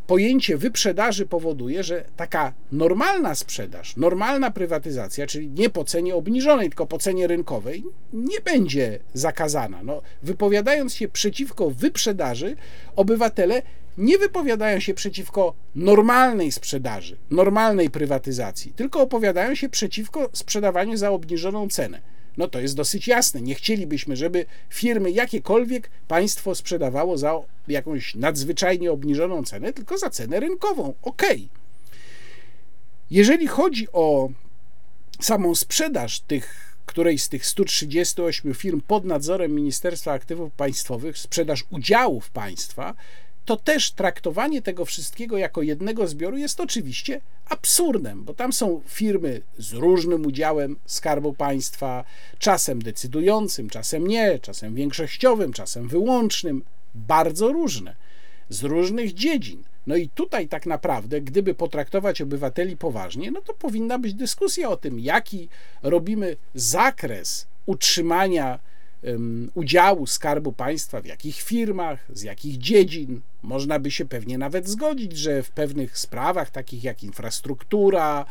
pojęcie 0.07 0.57
wyprzedaży 0.57 1.25
powoduje, 1.25 1.83
że 1.83 2.05
taka 2.15 2.53
normalna 2.71 3.35
sprzedaż, 3.35 3.97
normalna 3.97 4.51
prywatyzacja, 4.51 5.27
czyli 5.27 5.49
nie 5.49 5.69
po 5.69 5.83
cenie 5.83 6.15
obniżonej, 6.15 6.69
tylko 6.69 6.85
po 6.85 6.97
cenie 6.97 7.27
rynkowej, 7.27 7.83
nie 8.13 8.41
będzie 8.41 8.99
zakazana. 9.13 9.83
No, 9.83 10.01
wypowiadając 10.23 10.93
się 10.93 11.07
przeciwko 11.07 11.69
wyprzedaży, 11.69 12.55
obywatele 12.95 13.61
nie 13.97 14.17
wypowiadają 14.17 14.79
się 14.79 14.93
przeciwko 14.93 15.53
normalnej 15.75 16.51
sprzedaży, 16.51 17.17
normalnej 17.29 17.89
prywatyzacji, 17.89 18.73
tylko 18.75 19.01
opowiadają 19.01 19.55
się 19.55 19.69
przeciwko 19.69 20.29
sprzedawaniu 20.33 20.97
za 20.97 21.11
obniżoną 21.11 21.69
cenę. 21.69 22.01
No 22.37 22.47
to 22.47 22.59
jest 22.59 22.75
dosyć 22.75 23.07
jasne. 23.07 23.41
Nie 23.41 23.55
chcielibyśmy, 23.55 24.15
żeby 24.15 24.45
firmy 24.69 25.11
jakiekolwiek 25.11 25.89
państwo 26.07 26.55
sprzedawało 26.55 27.17
za 27.17 27.39
jakąś 27.67 28.15
nadzwyczajnie 28.15 28.91
obniżoną 28.91 29.43
cenę, 29.43 29.73
tylko 29.73 29.97
za 29.97 30.09
cenę 30.09 30.39
rynkową. 30.39 30.93
Ok. 31.01 31.23
Jeżeli 33.11 33.47
chodzi 33.47 33.87
o 33.93 34.29
samą 35.19 35.55
sprzedaż 35.55 36.19
tych 36.19 36.71
której 36.91 37.19
z 37.19 37.29
tych 37.29 37.45
138 37.45 38.53
firm 38.53 38.81
pod 38.81 39.05
nadzorem 39.05 39.55
Ministerstwa 39.55 40.11
Aktywów 40.11 40.51
Państwowych, 40.53 41.17
sprzedaż 41.17 41.65
udziałów 41.69 42.29
państwa, 42.29 42.93
to 43.45 43.57
też 43.57 43.91
traktowanie 43.91 44.61
tego 44.61 44.85
wszystkiego 44.85 45.37
jako 45.37 45.61
jednego 45.61 46.07
zbioru 46.07 46.37
jest 46.37 46.59
oczywiście 46.59 47.21
absurdem, 47.49 48.23
bo 48.23 48.33
tam 48.33 48.53
są 48.53 48.81
firmy 48.87 49.41
z 49.57 49.73
różnym 49.73 50.25
udziałem 50.25 50.75
Skarbu 50.85 51.33
Państwa, 51.33 52.03
czasem 52.39 52.81
decydującym, 52.81 53.69
czasem 53.69 54.07
nie, 54.07 54.39
czasem 54.39 54.75
większościowym, 54.75 55.53
czasem 55.53 55.87
wyłącznym, 55.87 56.63
bardzo 56.95 57.51
różne, 57.51 57.95
z 58.49 58.63
różnych 58.63 59.13
dziedzin. 59.13 59.63
No 59.87 59.95
i 59.95 60.09
tutaj 60.09 60.47
tak 60.47 60.65
naprawdę, 60.65 61.21
gdyby 61.21 61.53
potraktować 61.53 62.21
obywateli 62.21 62.77
poważnie, 62.77 63.31
no 63.31 63.41
to 63.41 63.53
powinna 63.53 63.99
być 63.99 64.13
dyskusja 64.13 64.69
o 64.69 64.77
tym, 64.77 64.99
jaki 64.99 65.49
robimy 65.83 66.35
zakres 66.55 67.47
utrzymania 67.65 68.59
udziału 69.53 70.07
Skarbu 70.07 70.53
Państwa, 70.53 71.01
w 71.01 71.05
jakich 71.05 71.41
firmach, 71.41 72.05
z 72.13 72.21
jakich 72.21 72.57
dziedzin. 72.57 73.21
Można 73.41 73.79
by 73.79 73.91
się 73.91 74.05
pewnie 74.05 74.37
nawet 74.37 74.69
zgodzić, 74.69 75.17
że 75.17 75.43
w 75.43 75.51
pewnych 75.51 75.97
sprawach, 75.97 76.49
takich 76.49 76.83
jak 76.83 77.03
infrastruktura, 77.03 78.25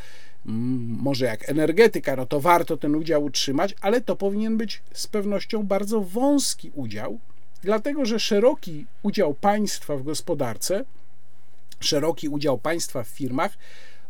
może 0.45 1.25
jak 1.25 1.49
energetyka, 1.49 2.17
no 2.17 2.27
to 2.27 2.41
warto 2.41 2.77
ten 2.77 2.95
udział 2.95 3.25
utrzymać, 3.25 3.75
ale 3.81 4.01
to 4.01 4.17
powinien 4.17 4.57
być 4.57 4.83
z 4.93 5.07
pewnością 5.07 5.63
bardzo 5.63 6.01
wąski 6.01 6.71
udział, 6.75 7.19
dlatego 7.63 8.05
że 8.05 8.21
szeroki 8.21 8.87
udział 9.03 9.35
państwa 9.35 9.97
w 9.97 10.03
gospodarce, 10.03 10.85
szeroki 11.81 12.29
udział 12.29 12.59
państwa 12.59 13.03
w 13.03 13.09
firmach 13.09 13.59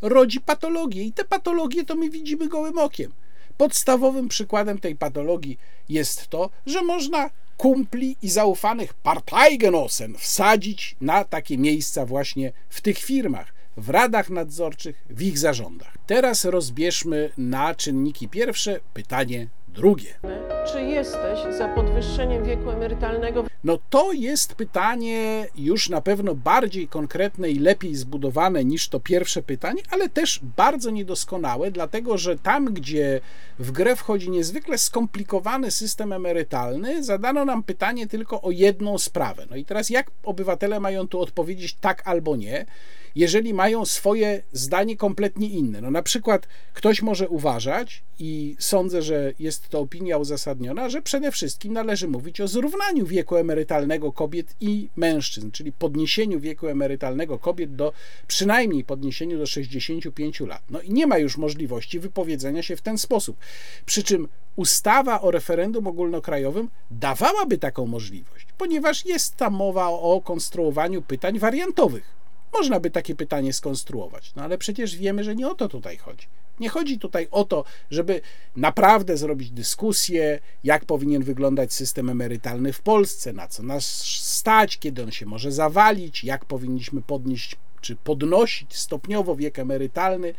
rodzi 0.02 0.40
patologie 0.40 1.02
i 1.02 1.12
te 1.12 1.24
patologie 1.24 1.84
to 1.84 1.94
my 1.94 2.10
widzimy 2.10 2.48
gołym 2.48 2.78
okiem 2.78 3.12
Podstawowym 3.60 4.28
przykładem 4.28 4.78
tej 4.78 4.96
patologii 4.96 5.58
jest 5.88 6.28
to, 6.28 6.50
że 6.66 6.82
można 6.82 7.30
kumpli 7.56 8.16
i 8.22 8.28
zaufanych 8.28 8.94
Parteigenossen 8.94 10.14
wsadzić 10.18 10.96
na 11.00 11.24
takie 11.24 11.58
miejsca 11.58 12.06
właśnie 12.06 12.52
w 12.68 12.80
tych 12.80 12.98
firmach, 12.98 13.54
w 13.76 13.88
radach 13.88 14.30
nadzorczych, 14.30 15.04
w 15.10 15.22
ich 15.22 15.38
zarządach. 15.38 15.94
Teraz 16.06 16.44
rozbierzmy 16.44 17.32
na 17.38 17.74
czynniki 17.74 18.28
pierwsze 18.28 18.80
pytanie 18.94 19.48
drugie. 19.74 20.14
Czy 20.72 20.82
jesteś 20.82 21.56
za 21.58 21.68
podwyższeniem 21.68 22.44
wieku 22.44 22.70
emerytalnego? 22.70 23.44
No 23.64 23.78
to 23.90 24.12
jest 24.12 24.54
pytanie 24.54 25.46
już 25.56 25.88
na 25.88 26.00
pewno 26.00 26.34
bardziej 26.34 26.88
konkretne 26.88 27.50
i 27.50 27.58
lepiej 27.58 27.94
zbudowane 27.94 28.64
niż 28.64 28.88
to 28.88 29.00
pierwsze 29.00 29.42
pytanie, 29.42 29.82
ale 29.90 30.08
też 30.08 30.40
bardzo 30.56 30.90
niedoskonałe, 30.90 31.70
dlatego 31.70 32.18
że 32.18 32.38
tam, 32.38 32.74
gdzie 32.74 33.20
w 33.58 33.70
grę 33.72 33.96
wchodzi 33.96 34.30
niezwykle 34.30 34.78
skomplikowany 34.78 35.70
system 35.70 36.12
emerytalny, 36.12 37.04
zadano 37.04 37.44
nam 37.44 37.62
pytanie 37.62 38.06
tylko 38.06 38.42
o 38.42 38.50
jedną 38.50 38.98
sprawę. 38.98 39.46
No 39.50 39.56
i 39.56 39.64
teraz 39.64 39.90
jak 39.90 40.10
obywatele 40.24 40.80
mają 40.80 41.08
tu 41.08 41.20
odpowiedzieć 41.20 41.74
tak 41.80 42.08
albo 42.08 42.36
nie? 42.36 42.66
Jeżeli 43.14 43.54
mają 43.54 43.84
swoje 43.84 44.42
zdanie 44.52 44.96
kompletnie 44.96 45.48
inne. 45.48 45.80
No 45.80 45.90
na 45.90 46.02
przykład 46.02 46.48
ktoś 46.74 47.02
może 47.02 47.28
uważać, 47.28 48.02
i 48.20 48.56
sądzę, 48.58 49.02
że 49.02 49.32
jest 49.38 49.68
to 49.68 49.80
opinia 49.80 50.18
uzasadniona, 50.18 50.88
że 50.88 51.02
przede 51.02 51.32
wszystkim 51.32 51.72
należy 51.72 52.08
mówić 52.08 52.40
o 52.40 52.48
zrównaniu 52.48 53.06
wieku 53.06 53.36
emerytalnego 53.36 54.12
kobiet 54.12 54.54
i 54.60 54.88
mężczyzn, 54.96 55.50
czyli 55.50 55.72
podniesieniu 55.72 56.40
wieku 56.40 56.68
emerytalnego 56.68 57.38
kobiet 57.38 57.76
do 57.76 57.92
przynajmniej 58.26 58.84
podniesieniu 58.84 59.38
do 59.38 59.46
65 59.46 60.40
lat. 60.40 60.62
No 60.70 60.80
i 60.80 60.92
nie 60.92 61.06
ma 61.06 61.18
już 61.18 61.36
możliwości 61.36 62.00
wypowiedzenia 62.00 62.62
się 62.62 62.76
w 62.76 62.82
ten 62.82 62.98
sposób. 62.98 63.36
Przy 63.86 64.02
czym 64.02 64.28
ustawa 64.56 65.20
o 65.20 65.30
referendum 65.30 65.86
ogólnokrajowym 65.86 66.68
dawałaby 66.90 67.58
taką 67.58 67.86
możliwość, 67.86 68.46
ponieważ 68.58 69.06
jest 69.06 69.36
tam 69.36 69.54
mowa 69.54 69.88
o 69.88 70.20
konstruowaniu 70.24 71.02
pytań 71.02 71.38
wariantowych. 71.38 72.19
Można 72.52 72.80
by 72.80 72.90
takie 72.90 73.14
pytanie 73.14 73.52
skonstruować, 73.52 74.32
no 74.36 74.42
ale 74.42 74.58
przecież 74.58 74.96
wiemy, 74.96 75.24
że 75.24 75.36
nie 75.36 75.48
o 75.48 75.54
to 75.54 75.68
tutaj 75.68 75.96
chodzi. 75.96 76.26
Nie 76.60 76.68
chodzi 76.68 76.98
tutaj 76.98 77.28
o 77.30 77.44
to, 77.44 77.64
żeby 77.90 78.20
naprawdę 78.56 79.16
zrobić 79.16 79.50
dyskusję, 79.50 80.40
jak 80.64 80.84
powinien 80.84 81.22
wyglądać 81.22 81.72
system 81.72 82.10
emerytalny 82.10 82.72
w 82.72 82.80
Polsce, 82.80 83.32
na 83.32 83.48
co 83.48 83.62
nas 83.62 84.02
stać, 84.20 84.78
kiedy 84.78 85.02
on 85.02 85.10
się 85.10 85.26
może 85.26 85.52
zawalić, 85.52 86.24
jak 86.24 86.44
powinniśmy 86.44 87.02
podnieść 87.02 87.56
czy 87.80 87.96
podnosić 87.96 88.76
stopniowo 88.76 89.36
wiek 89.36 89.58
emerytalny, 89.58 90.34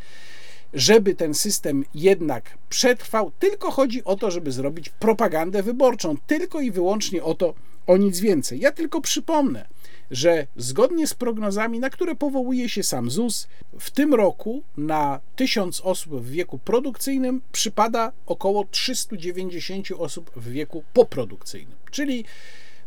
żeby 0.74 1.14
ten 1.14 1.34
system 1.34 1.84
jednak 1.94 2.58
przetrwał. 2.68 3.32
Tylko 3.38 3.70
chodzi 3.70 4.04
o 4.04 4.16
to, 4.16 4.30
żeby 4.30 4.52
zrobić 4.52 4.88
propagandę 4.88 5.62
wyborczą. 5.62 6.16
Tylko 6.26 6.60
i 6.60 6.70
wyłącznie 6.70 7.22
o 7.22 7.34
to, 7.34 7.54
o 7.86 7.96
nic 7.96 8.20
więcej. 8.20 8.60
Ja 8.60 8.72
tylko 8.72 9.00
przypomnę, 9.00 9.68
że 10.10 10.46
zgodnie 10.56 11.06
z 11.06 11.14
prognozami, 11.14 11.78
na 11.78 11.90
które 11.90 12.14
powołuje 12.14 12.68
się 12.68 12.82
sam 12.82 13.10
ZUS, 13.10 13.48
w 13.78 13.90
tym 13.90 14.14
roku 14.14 14.62
na 14.76 15.20
1000 15.36 15.80
osób 15.80 16.22
w 16.22 16.30
wieku 16.30 16.58
produkcyjnym 16.58 17.40
przypada 17.52 18.12
około 18.26 18.64
390 18.64 19.88
osób 19.98 20.30
w 20.36 20.50
wieku 20.50 20.84
poprodukcyjnym. 20.92 21.76
Czyli 21.90 22.24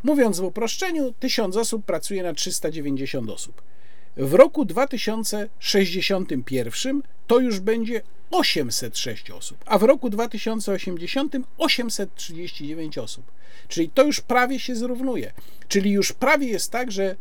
mówiąc 0.03 0.39
w 0.39 0.43
uproszczeniu, 0.43 1.13
1000 1.19 1.55
osób 1.55 1.85
pracuje 1.85 2.23
na 2.23 2.33
390 2.33 3.29
osób. 3.29 3.61
W 4.17 4.33
roku 4.33 4.65
2061 4.65 7.01
to 7.27 7.39
już 7.39 7.59
będzie 7.59 8.01
806 8.31 9.31
osób, 9.31 9.57
a 9.65 9.77
w 9.77 9.83
roku 9.83 10.09
2080 10.09 11.35
839 11.57 12.97
osób. 12.97 13.31
Czyli 13.67 13.89
to 13.89 14.03
już 14.03 14.21
prawie 14.21 14.59
się 14.59 14.75
zrównuje. 14.75 15.31
Czyli 15.67 15.91
już 15.91 16.13
prawie 16.13 16.47
jest 16.47 16.71
tak, 16.71 16.91
że 16.91 17.15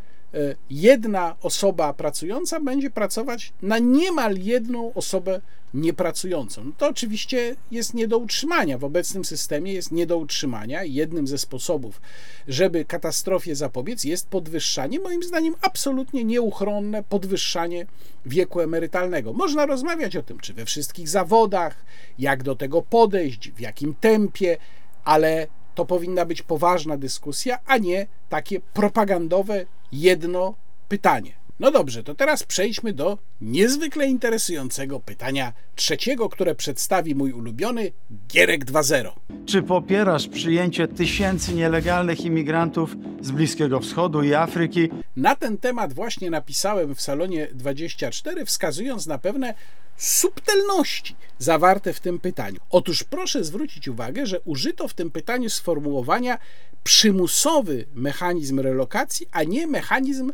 jedna 0.71 1.37
osoba 1.43 1.93
pracująca 1.93 2.61
będzie 2.61 2.91
pracować 2.91 3.53
na 3.63 3.79
niemal 3.79 4.39
jedną 4.39 4.95
osobę 4.95 5.41
niepracującą. 5.75 6.65
No 6.65 6.73
to 6.79 6.89
oczywiście 6.89 7.57
jest 7.71 7.95
nie 7.95 8.09
do 8.09 8.19
utrzymania. 8.19 8.79
W 8.79 8.85
obecnym 8.85 9.25
systemie 9.25 9.73
jest 9.73 9.93
nie 9.93 10.07
do 10.07 10.19
utrzymania. 10.19 10.85
Jednym 10.85 11.27
ze 11.27 11.39
sposobów, 11.39 12.01
żeby 12.49 12.85
katastrofie 12.85 13.57
zapobiec, 13.57 14.05
jest 14.05 14.29
podwyższanie, 14.29 15.01
moim 15.01 15.23
zdaniem 15.23 15.55
absolutnie 15.63 16.25
nieuchronne 16.25 17.03
podwyższanie 17.03 17.87
wieku 18.27 18.61
emerytalnego. 18.61 19.33
Można 19.33 19.67
rozmawiać 19.67 20.17
o 20.17 20.23
tym, 20.23 20.41
czy 20.41 20.55
we 20.55 20.65
wszystkich 20.65 21.09
zawodach, 21.09 21.85
jak 22.19 22.43
do 22.43 22.57
tego 22.57 22.83
podejść, 22.83 23.51
w 23.51 23.61
jakim 23.61 23.95
tempie, 23.95 24.57
ale 25.05 25.47
to 25.75 25.85
powinna 25.85 26.25
być 26.25 26.43
poważna 26.43 26.97
dyskusja, 26.97 27.59
a 27.67 27.79
nie 27.79 28.07
takie 28.29 28.61
propagandowe 28.61 29.67
jedno 29.95 30.55
pytanie. 30.89 31.44
No 31.61 31.71
dobrze, 31.71 32.03
to 32.03 32.15
teraz 32.15 32.43
przejdźmy 32.43 32.93
do 32.93 33.19
niezwykle 33.41 34.07
interesującego 34.07 35.01
pytania 35.01 35.53
trzeciego, 35.75 36.29
które 36.29 36.55
przedstawi 36.55 37.15
mój 37.15 37.33
ulubiony 37.33 37.93
Gierek 38.29 38.65
2.0. 38.65 39.11
Czy 39.47 39.63
popierasz 39.63 40.29
przyjęcie 40.29 40.89
tysięcy 40.89 41.55
nielegalnych 41.55 42.25
imigrantów 42.25 42.97
z 43.21 43.31
Bliskiego 43.31 43.81
Wschodu 43.81 44.23
i 44.23 44.35
Afryki? 44.35 44.89
Na 45.17 45.37
ten 45.37 45.59
temat 45.59 45.93
właśnie 45.93 46.31
napisałem 46.31 46.95
w 46.95 47.01
salonie 47.01 47.49
24, 47.53 48.45
wskazując 48.45 49.07
na 49.07 49.19
pewne 49.19 49.55
subtelności 49.97 51.17
zawarte 51.39 51.93
w 51.93 52.01
tym 52.01 52.19
pytaniu. 52.19 52.61
Otóż 52.71 53.05
proszę 53.05 53.45
zwrócić 53.45 53.89
uwagę, 53.89 54.27
że 54.27 54.41
użyto 54.41 54.89
w 54.89 54.95
tym 54.95 55.11
pytaniu 55.11 55.51
sformułowania 55.51 56.39
przymusowy 56.85 57.85
mechanizm 57.95 58.61
relokacji, 58.61 59.27
a 59.33 59.43
nie 59.43 59.67
mechanizm 59.67 60.33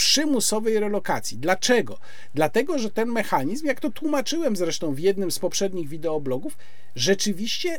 przymusowej 0.00 0.80
relokacji. 0.80 1.38
Dlaczego? 1.38 1.98
Dlatego, 2.34 2.78
że 2.78 2.90
ten 2.90 3.08
mechanizm, 3.08 3.66
jak 3.66 3.80
to 3.80 3.90
tłumaczyłem 3.90 4.56
zresztą 4.56 4.94
w 4.94 4.98
jednym 4.98 5.30
z 5.30 5.38
poprzednich 5.38 5.88
wideoblogów, 5.88 6.56
rzeczywiście 6.96 7.78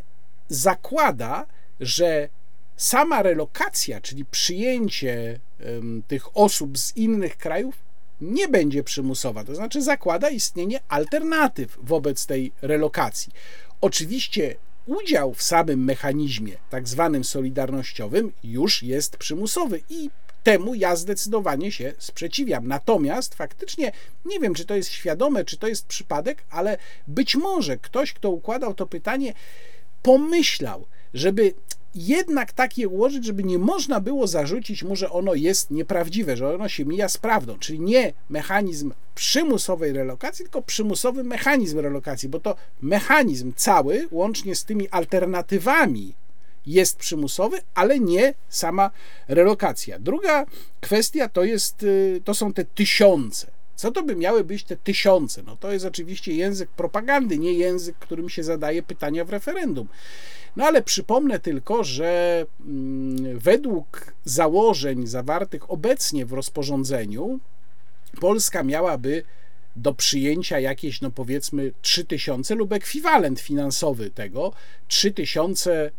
zakłada, 0.49 1.45
że 1.79 2.29
sama 2.77 3.21
relokacja, 3.23 4.01
czyli 4.01 4.25
przyjęcie 4.25 5.39
um, 5.65 6.03
tych 6.07 6.37
osób 6.37 6.77
z 6.77 6.97
innych 6.97 7.37
krajów, 7.37 7.75
nie 8.21 8.47
będzie 8.47 8.83
przymusowa, 8.83 9.43
to 9.43 9.55
znaczy 9.55 9.81
zakłada 9.81 10.29
istnienie 10.29 10.79
alternatyw 10.87 11.77
wobec 11.81 12.25
tej 12.25 12.51
relokacji. 12.61 13.33
Oczywiście 13.81 14.55
udział 14.85 15.33
w 15.33 15.43
samym 15.43 15.83
mechanizmie, 15.83 16.53
tak 16.69 16.87
zwanym 16.87 17.23
solidarnościowym, 17.23 18.31
już 18.43 18.83
jest 18.83 19.17
przymusowy 19.17 19.81
i 19.89 20.09
temu 20.43 20.75
ja 20.75 20.95
zdecydowanie 20.95 21.71
się 21.71 21.93
sprzeciwiam. 21.97 22.67
Natomiast 22.67 23.35
faktycznie 23.35 23.91
nie 24.25 24.39
wiem, 24.39 24.53
czy 24.53 24.65
to 24.65 24.75
jest 24.75 24.91
świadome, 24.91 25.45
czy 25.45 25.57
to 25.57 25.67
jest 25.67 25.85
przypadek, 25.85 26.43
ale 26.49 26.77
być 27.07 27.35
może 27.35 27.77
ktoś, 27.77 28.13
kto 28.13 28.29
układał 28.29 28.73
to 28.73 28.87
pytanie, 28.87 29.33
pomyślał, 30.03 30.85
żeby 31.13 31.53
jednak 31.95 32.53
tak 32.53 32.77
je 32.77 32.87
ułożyć, 32.87 33.25
żeby 33.25 33.43
nie 33.43 33.57
można 33.57 33.99
było 33.99 34.27
zarzucić 34.27 34.83
mu, 34.83 34.95
że 34.95 35.09
ono 35.09 35.33
jest 35.33 35.71
nieprawdziwe, 35.71 36.37
że 36.37 36.55
ono 36.55 36.69
się 36.69 36.85
mija 36.85 37.09
z 37.09 37.17
prawdą, 37.17 37.59
czyli 37.59 37.79
nie 37.79 38.13
mechanizm 38.29 38.93
przymusowej 39.15 39.93
relokacji, 39.93 40.45
tylko 40.45 40.61
przymusowy 40.61 41.23
mechanizm 41.23 41.79
relokacji, 41.79 42.29
bo 42.29 42.39
to 42.39 42.55
mechanizm 42.81 43.53
cały, 43.55 44.07
łącznie 44.11 44.55
z 44.55 44.65
tymi 44.65 44.89
alternatywami, 44.89 46.13
jest 46.65 46.97
przymusowy, 46.97 47.57
ale 47.73 47.99
nie 47.99 48.33
sama 48.49 48.91
relokacja. 49.27 49.99
Druga 49.99 50.45
kwestia 50.79 51.29
to, 51.29 51.43
jest, 51.43 51.83
y, 51.83 52.21
to 52.25 52.33
są 52.33 52.53
te 52.53 52.65
tysiące. 52.65 53.47
Co 53.75 53.91
to 53.91 54.03
by 54.03 54.15
miały 54.15 54.43
być 54.43 54.63
te 54.63 54.75
tysiące? 54.75 55.43
No 55.43 55.55
to 55.55 55.71
jest 55.71 55.85
oczywiście 55.85 56.33
język 56.33 56.69
propagandy, 56.69 57.37
nie 57.37 57.53
język, 57.53 57.95
którym 57.99 58.29
się 58.29 58.43
zadaje 58.43 58.83
pytania 58.83 59.25
w 59.25 59.29
referendum. 59.29 59.87
No 60.55 60.65
ale 60.65 60.81
przypomnę 60.81 61.39
tylko, 61.39 61.83
że 61.83 62.45
mm, 62.65 63.39
według 63.39 64.13
założeń 64.25 65.07
zawartych 65.07 65.71
obecnie 65.71 66.25
w 66.25 66.33
rozporządzeniu, 66.33 67.39
Polska 68.19 68.63
miałaby 68.63 69.23
do 69.75 69.93
przyjęcia 69.93 70.59
jakieś, 70.59 71.01
no 71.01 71.11
powiedzmy, 71.11 71.71
3000 71.81 72.55
lub 72.55 72.73
ekwiwalent 72.73 73.39
finansowy 73.39 74.09
tego, 74.09 74.53
3000 74.87 75.91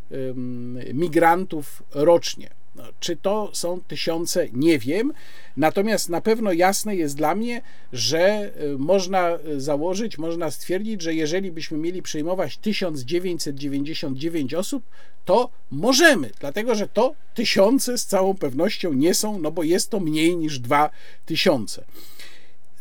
migrantów 0.93 1.83
rocznie. 1.91 2.49
No, 2.75 2.83
czy 2.99 3.15
to 3.15 3.49
są 3.53 3.81
tysiące, 3.81 4.47
nie 4.53 4.79
wiem. 4.79 5.13
Natomiast 5.57 6.09
na 6.09 6.21
pewno 6.21 6.51
jasne 6.51 6.95
jest 6.95 7.17
dla 7.17 7.35
mnie, 7.35 7.61
że 7.93 8.51
y, 8.61 8.77
można 8.77 9.39
założyć, 9.57 10.17
można 10.17 10.51
stwierdzić, 10.51 11.01
że 11.01 11.13
jeżeli 11.13 11.51
byśmy 11.51 11.77
mieli 11.77 12.01
przyjmować 12.01 12.57
1999 12.57 14.53
osób, 14.53 14.83
to 15.25 15.49
możemy, 15.71 16.29
dlatego 16.39 16.75
że 16.75 16.87
to 16.87 17.15
tysiące 17.33 17.97
z 17.97 18.05
całą 18.05 18.37
pewnością 18.37 18.93
nie 18.93 19.13
są, 19.13 19.39
no 19.39 19.51
bo 19.51 19.63
jest 19.63 19.89
to 19.89 19.99
mniej 19.99 20.37
niż 20.37 20.59
2000. 20.59 21.83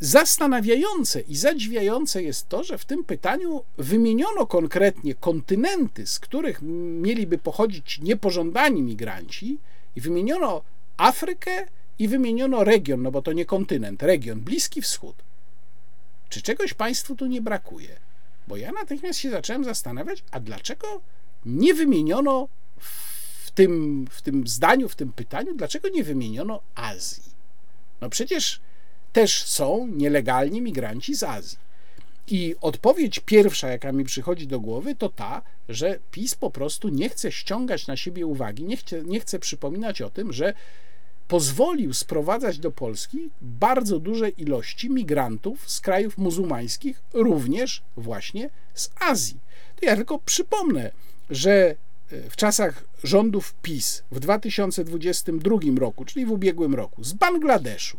Zastanawiające 0.03 1.20
i 1.20 1.36
zadziwiające 1.36 2.22
jest 2.22 2.48
to, 2.48 2.64
że 2.64 2.78
w 2.78 2.84
tym 2.84 3.05
pytaniu 3.05 3.64
wymieniono 3.78 4.46
konkretnie 4.46 5.14
kontynenty, 5.14 6.07
z 6.07 6.18
których 6.18 6.62
mieliby 6.62 7.38
pochodzić 7.38 7.98
niepożądani 7.98 8.82
migranci, 8.82 9.59
i 9.96 10.00
wymieniono 10.00 10.62
Afrykę 10.96 11.66
i 11.98 12.09
wymieniono 12.09 12.64
region, 12.64 13.03
no 13.03 13.11
bo 13.11 13.22
to 13.22 13.32
nie 13.32 13.44
kontynent, 13.44 14.03
region, 14.03 14.40
Bliski 14.40 14.82
Wschód. 14.82 15.16
Czy 16.28 16.42
czegoś 16.42 16.74
Państwu 16.74 17.16
tu 17.16 17.26
nie 17.26 17.42
brakuje? 17.42 17.96
Bo 18.48 18.57
ja 18.57 18.72
natychmiast 18.72 19.18
się 19.18 19.30
zacząłem 19.30 19.64
zastanawiać, 19.64 20.24
a 20.30 20.40
dlaczego 20.40 21.00
nie 21.46 21.74
wymieniono 21.74 22.48
w 22.78 23.50
tym, 23.50 24.07
w 24.11 24.22
tym 24.22 24.46
zdaniu, 24.46 24.88
w 24.88 24.96
tym 24.96 25.12
pytaniu, 25.12 25.55
dlaczego 25.55 25.88
nie 25.88 26.05
wymieniono 26.05 26.61
Azji? 26.74 27.32
No 28.00 28.11
przecież 28.11 28.61
też 29.13 29.45
są 29.45 29.87
nielegalni 29.87 30.63
migranci 30.63 31.15
z 31.15 31.23
Azji. 31.23 31.59
I 32.27 32.55
odpowiedź 32.61 33.19
pierwsza, 33.19 33.69
jaka 33.69 33.93
mi 33.93 34.05
przychodzi 34.05 34.47
do 34.47 34.61
głowy, 34.61 34.95
to 34.95 35.09
ta, 35.09 35.43
że 35.69 35.99
PiS 36.11 36.35
po 36.35 36.51
prostu 36.51 36.89
nie 36.89 37.09
chce 37.09 37.33
ściągać 37.33 37.87
na 37.87 37.97
siebie 37.97 38.27
uwagi, 38.27 38.65
nie 38.65 38.77
chce, 38.77 39.03
nie 39.05 39.21
chce 39.21 39.39
przypominać 39.39 40.03
o 40.03 40.11
tym, 40.11 40.33
że 40.33 40.55
pozwolił 41.29 41.95
sprowadzać 41.95 42.59
do 42.59 42.71
Polski 42.71 43.31
bardzo 43.43 43.99
duże 43.99 44.29
ilości 44.29 44.91
migrantów 44.91 45.71
z 45.71 45.81
krajów 45.81 46.19
muzułmańskich, 46.19 47.03
również 47.13 47.83
właśnie 47.97 48.51
z 48.75 48.91
Azji. 49.01 49.37
To 49.81 49.87
ja 49.87 49.97
tylko 49.97 50.19
przypomnę, 50.19 50.91
że 51.31 51.53
e, 51.53 51.75
w 52.31 52.37
czasach 52.37 52.85
rządów 53.05 53.55
PiS 53.63 54.03
w 54.11 54.21
2022 54.21 55.57
roku, 55.79 56.05
czyli 56.05 56.27
w 56.27 56.31
ubiegłym 56.31 56.75
roku, 56.75 57.05
z 57.05 57.13
Bangladeszu 57.13 57.99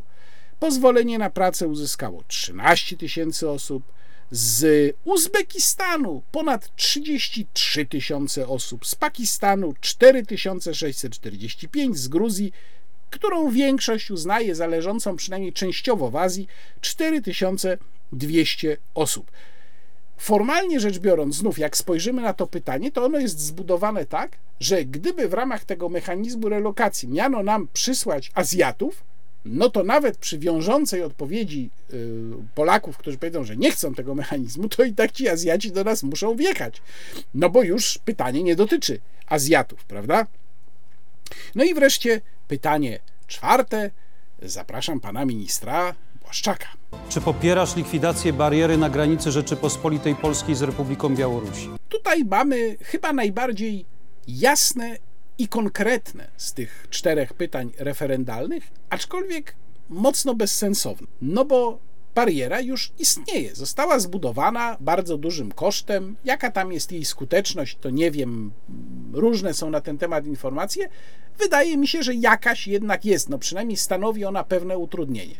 pozwolenie 0.64 1.18
na 1.18 1.30
pracę 1.30 1.68
uzyskało 1.68 2.24
13 2.28 2.98
tysięcy 2.98 3.50
osób, 3.50 3.84
z 4.32 4.96
Uzbekistanu 5.06 6.22
ponad 6.32 6.76
33 6.76 7.86
tysiące 7.86 8.48
osób, 8.48 8.86
z 8.86 8.96
Pakistanu 8.96 9.74
4645, 9.82 11.98
z 11.98 12.08
Gruzji 12.08 12.52
którą 13.10 13.52
większość 13.52 14.12
uznaje 14.12 14.56
za 14.56 14.68
leżącą 14.68 15.16
przynajmniej 15.16 15.54
częściowo 15.54 16.10
w 16.10 16.16
Azji 16.16 16.48
4200 16.82 18.78
osób. 18.94 19.32
Formalnie 20.18 20.80
rzecz 20.80 21.00
biorąc, 21.00 21.36
znów 21.36 21.60
jak 21.60 21.78
spojrzymy 21.78 22.22
na 22.22 22.34
to 22.34 22.48
pytanie, 22.48 22.92
to 22.92 23.06
ono 23.06 23.20
jest 23.20 23.40
zbudowane 23.40 24.06
tak, 24.06 24.38
że 24.60 24.86
gdyby 24.86 25.28
w 25.28 25.34
ramach 25.34 25.66
tego 25.66 25.90
mechanizmu 25.90 26.50
relokacji 26.50 27.10
miano 27.10 27.44
nam 27.44 27.68
przysłać 27.74 28.32
Azjatów, 28.34 29.04
no 29.46 29.70
to 29.70 29.84
nawet 29.84 30.18
przy 30.18 30.40
wiążącej 30.40 31.04
odpowiedzi 31.04 31.70
y, 31.94 32.20
Polaków, 32.56 32.98
którzy 32.98 33.18
powiedzą, 33.18 33.44
że 33.44 33.58
nie 33.58 33.72
chcą 33.72 33.94
tego 33.94 34.16
mechanizmu, 34.16 34.70
to 34.70 34.84
i 34.84 34.94
tak 34.94 35.12
ci 35.12 35.30
Azjaci 35.30 35.72
do 35.72 35.84
nas 35.84 36.04
muszą 36.04 36.36
wjechać. 36.36 36.82
No 37.34 37.50
bo 37.50 37.64
już 37.64 37.98
pytanie 38.06 38.44
nie 38.44 38.56
dotyczy 38.56 39.00
Azjatów, 39.28 39.86
prawda? 39.86 40.28
No 41.56 41.64
i 41.64 41.74
wreszcie 41.74 42.22
pytanie 42.48 43.00
czwarte. 43.28 43.92
Zapraszam 44.42 45.00
pana 45.00 45.26
ministra 45.26 45.96
Błaszczaka. 46.22 46.68
Czy 47.10 47.22
popierasz 47.22 47.76
likwidację 47.76 48.34
bariery 48.34 48.78
na 48.78 48.90
granicy 48.90 49.32
Rzeczypospolitej 49.32 50.16
Polskiej 50.16 50.56
z 50.56 50.62
Republiką 50.62 51.16
Białorusi? 51.16 51.70
Tutaj 51.90 52.24
mamy 52.26 52.78
chyba 52.82 53.14
najbardziej 53.14 53.86
jasne 54.28 54.98
i 55.38 55.48
konkretne 55.48 56.28
z 56.38 56.54
tych 56.54 56.88
czterech 56.90 57.34
pytań 57.34 57.72
referendalnych, 57.78 58.72
aczkolwiek 58.90 59.56
mocno 59.90 60.36
bezsensowne. 60.36 61.08
No 61.22 61.46
bo 61.46 61.80
bariera 62.16 62.62
już 62.62 62.92
istnieje, 63.00 63.56
została 63.56 64.00
zbudowana 64.00 64.78
bardzo 64.80 65.18
dużym 65.18 65.52
kosztem. 65.52 66.16
Jaka 66.26 66.52
tam 66.52 66.74
jest 66.74 66.92
jej 66.92 67.06
skuteczność, 67.06 67.78
to 67.82 67.90
nie 67.90 68.12
wiem. 68.12 68.52
Różne 69.14 69.54
są 69.54 69.70
na 69.70 69.82
ten 69.82 69.98
temat 69.98 70.26
informacje. 70.26 70.90
Wydaje 71.40 71.78
mi 71.78 71.88
się, 71.88 72.04
że 72.04 72.16
jakaś 72.16 72.68
jednak 72.68 73.06
jest, 73.06 73.30
no 73.30 73.38
przynajmniej 73.38 73.78
stanowi 73.78 74.26
ona 74.26 74.44
pewne 74.44 74.78
utrudnienie. 74.78 75.36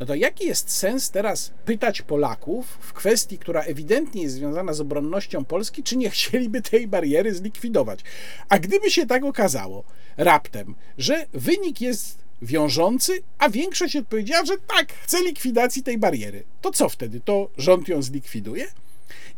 No 0.00 0.06
to 0.06 0.14
jaki 0.14 0.46
jest 0.46 0.70
sens 0.70 1.10
teraz 1.10 1.52
pytać 1.64 2.02
Polaków 2.02 2.78
w 2.80 2.92
kwestii, 2.92 3.38
która 3.38 3.62
ewidentnie 3.62 4.22
jest 4.22 4.34
związana 4.34 4.72
z 4.72 4.80
obronnością 4.80 5.44
Polski, 5.44 5.82
czy 5.82 5.96
nie 5.96 6.10
chcieliby 6.10 6.62
tej 6.62 6.88
bariery 6.88 7.34
zlikwidować? 7.34 8.00
A 8.48 8.58
gdyby 8.58 8.90
się 8.90 9.06
tak 9.06 9.24
okazało 9.24 9.84
raptem, 10.16 10.74
że 10.98 11.26
wynik 11.32 11.80
jest 11.80 12.18
wiążący, 12.42 13.22
a 13.38 13.48
większość 13.48 13.96
odpowiedziała, 13.96 14.44
że 14.44 14.54
tak, 14.76 14.92
chce 14.92 15.22
likwidacji 15.22 15.82
tej 15.82 15.98
bariery, 15.98 16.44
to 16.60 16.70
co 16.70 16.88
wtedy? 16.88 17.20
To 17.20 17.50
rząd 17.56 17.88
ją 17.88 18.02
zlikwiduje? 18.02 18.66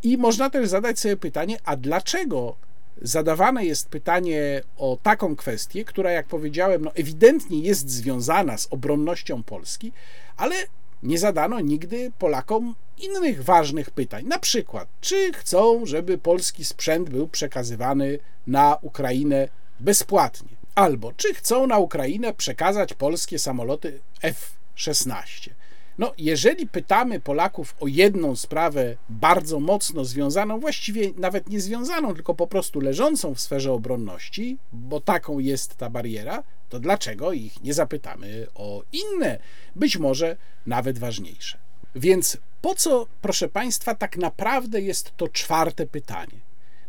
I 0.02 0.18
można 0.18 0.50
też 0.50 0.68
zadać 0.68 1.00
sobie 1.00 1.16
pytanie, 1.16 1.56
a 1.64 1.76
dlaczego 1.76 2.56
zadawane 3.02 3.64
jest 3.64 3.88
pytanie 3.88 4.62
o 4.76 4.98
taką 5.02 5.36
kwestię, 5.36 5.84
która, 5.84 6.11
jak 6.11 6.26
powiedziałem, 6.26 6.84
no 6.84 6.94
ewidentnie 6.94 7.61
jest 7.61 7.90
związana 7.90 8.58
z 8.58 8.68
obronnością 8.70 9.42
Polski, 9.42 9.92
ale 10.41 10.57
nie 11.03 11.18
zadano 11.18 11.61
nigdy 11.61 12.12
Polakom 12.18 12.74
innych 12.99 13.45
ważnych 13.45 13.91
pytań. 13.91 14.24
Na 14.26 14.38
przykład, 14.38 14.88
czy 15.01 15.32
chcą, 15.32 15.86
żeby 15.86 16.18
polski 16.18 16.64
sprzęt 16.64 17.11
był 17.11 17.28
przekazywany 17.28 18.18
na 18.47 18.78
Ukrainę 18.82 19.49
bezpłatnie? 19.80 20.49
Albo 20.74 21.12
czy 21.12 21.34
chcą 21.34 21.66
na 21.66 21.78
Ukrainę 21.78 22.34
przekazać 22.34 22.95
polskie 22.95 23.38
samoloty 23.38 24.01
F-16? 24.22 25.51
No, 25.99 26.12
jeżeli 26.18 26.66
pytamy 26.66 27.20
Polaków 27.20 27.74
o 27.80 27.86
jedną 27.86 28.36
sprawę 28.36 28.97
bardzo 29.09 29.61
mocno 29.61 30.05
związaną, 30.05 30.61
właściwie 30.61 31.12
nawet 31.16 31.49
nie 31.49 31.61
związaną, 31.61 32.14
tylko 32.14 32.34
po 32.34 32.47
prostu 32.47 32.80
leżącą 32.80 33.34
w 33.34 33.41
sferze 33.41 33.72
obronności, 33.72 34.59
bo 34.72 35.01
taką 35.01 35.38
jest 35.38 35.76
ta 35.76 35.91
bariera, 35.91 36.43
to 36.70 36.80
dlaczego 36.80 37.32
ich 37.32 37.62
nie 37.62 37.74
zapytamy 37.74 38.46
o 38.54 38.82
inne, 38.92 39.38
być 39.76 39.96
może 39.96 40.36
nawet 40.66 40.98
ważniejsze? 40.98 41.58
Więc 41.94 42.36
po 42.62 42.74
co, 42.74 43.06
proszę 43.22 43.48
Państwa, 43.48 43.94
tak 43.94 44.16
naprawdę 44.16 44.80
jest 44.80 45.16
to 45.16 45.28
czwarte 45.28 45.86
pytanie? 45.86 46.40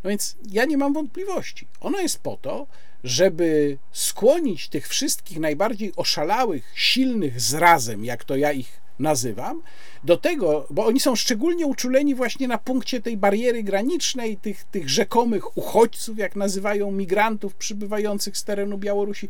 No 0.03 0.09
więc 0.09 0.35
ja 0.51 0.65
nie 0.65 0.77
mam 0.77 0.93
wątpliwości. 0.93 1.67
Ono 1.79 1.99
jest 1.99 2.19
po 2.19 2.37
to, 2.37 2.67
żeby 3.03 3.77
skłonić 3.91 4.69
tych 4.69 4.87
wszystkich 4.87 5.39
najbardziej 5.39 5.93
oszalałych, 5.95 6.71
silnych 6.75 7.41
zrazem, 7.41 8.05
jak 8.05 8.23
to 8.23 8.35
ja 8.35 8.51
ich 8.51 8.80
nazywam, 9.01 9.61
do 10.03 10.17
tego, 10.17 10.67
bo 10.69 10.85
oni 10.85 10.99
są 10.99 11.15
szczególnie 11.15 11.65
uczuleni 11.65 12.15
właśnie 12.15 12.47
na 12.47 12.57
punkcie 12.57 13.01
tej 13.01 13.17
bariery 13.17 13.63
granicznej, 13.63 14.37
tych, 14.37 14.63
tych 14.63 14.89
rzekomych 14.89 15.57
uchodźców, 15.57 16.17
jak 16.17 16.35
nazywają 16.35 16.91
migrantów 16.91 17.55
przybywających 17.55 18.37
z 18.37 18.43
terenu 18.43 18.77
Białorusi. 18.77 19.29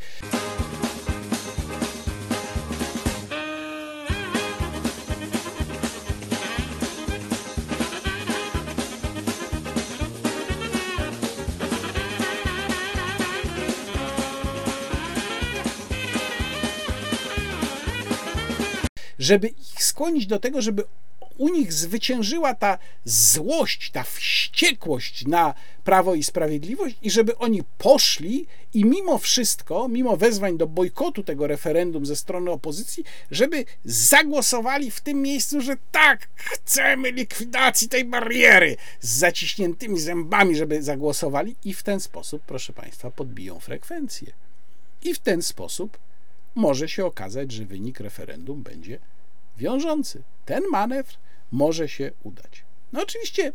Żeby 19.21 19.47
ich 19.47 19.83
skłonić 19.83 20.27
do 20.27 20.39
tego, 20.39 20.61
żeby 20.61 20.83
u 21.37 21.49
nich 21.49 21.73
zwyciężyła 21.73 22.53
ta 22.53 22.77
złość, 23.05 23.91
ta 23.91 24.03
wściekłość 24.03 25.25
na 25.25 25.53
prawo 25.83 26.15
i 26.15 26.23
sprawiedliwość, 26.23 26.95
i 27.01 27.11
żeby 27.11 27.37
oni 27.37 27.63
poszli 27.77 28.47
i 28.73 28.85
mimo 28.85 29.17
wszystko, 29.17 29.87
mimo 29.87 30.17
wezwań 30.17 30.57
do 30.57 30.67
bojkotu 30.67 31.23
tego 31.23 31.47
referendum 31.47 32.05
ze 32.05 32.15
strony 32.15 32.51
opozycji, 32.51 33.03
żeby 33.31 33.65
zagłosowali 33.85 34.91
w 34.91 35.01
tym 35.01 35.21
miejscu, 35.21 35.61
że 35.61 35.77
tak, 35.91 36.27
chcemy 36.35 37.11
likwidacji 37.11 37.89
tej 37.89 38.05
bariery 38.05 38.77
z 39.01 39.09
zaciśniętymi 39.09 39.99
zębami, 39.99 40.55
żeby 40.55 40.83
zagłosowali 40.83 41.55
i 41.65 41.73
w 41.73 41.83
ten 41.83 41.99
sposób, 41.99 42.41
proszę 42.47 42.73
Państwa, 42.73 43.11
podbiją 43.11 43.59
frekwencję. 43.59 44.31
I 45.03 45.13
w 45.13 45.19
ten 45.19 45.41
sposób 45.41 45.97
może 46.55 46.89
się 46.89 47.05
okazać, 47.05 47.51
że 47.51 47.65
wynik 47.65 47.99
referendum 47.99 48.63
będzie 48.63 48.99
wiążący. 49.57 50.23
Ten 50.45 50.63
manewr 50.71 51.13
może 51.51 51.89
się 51.89 52.11
udać. 52.23 52.63
No 52.93 53.01
oczywiście 53.01 53.53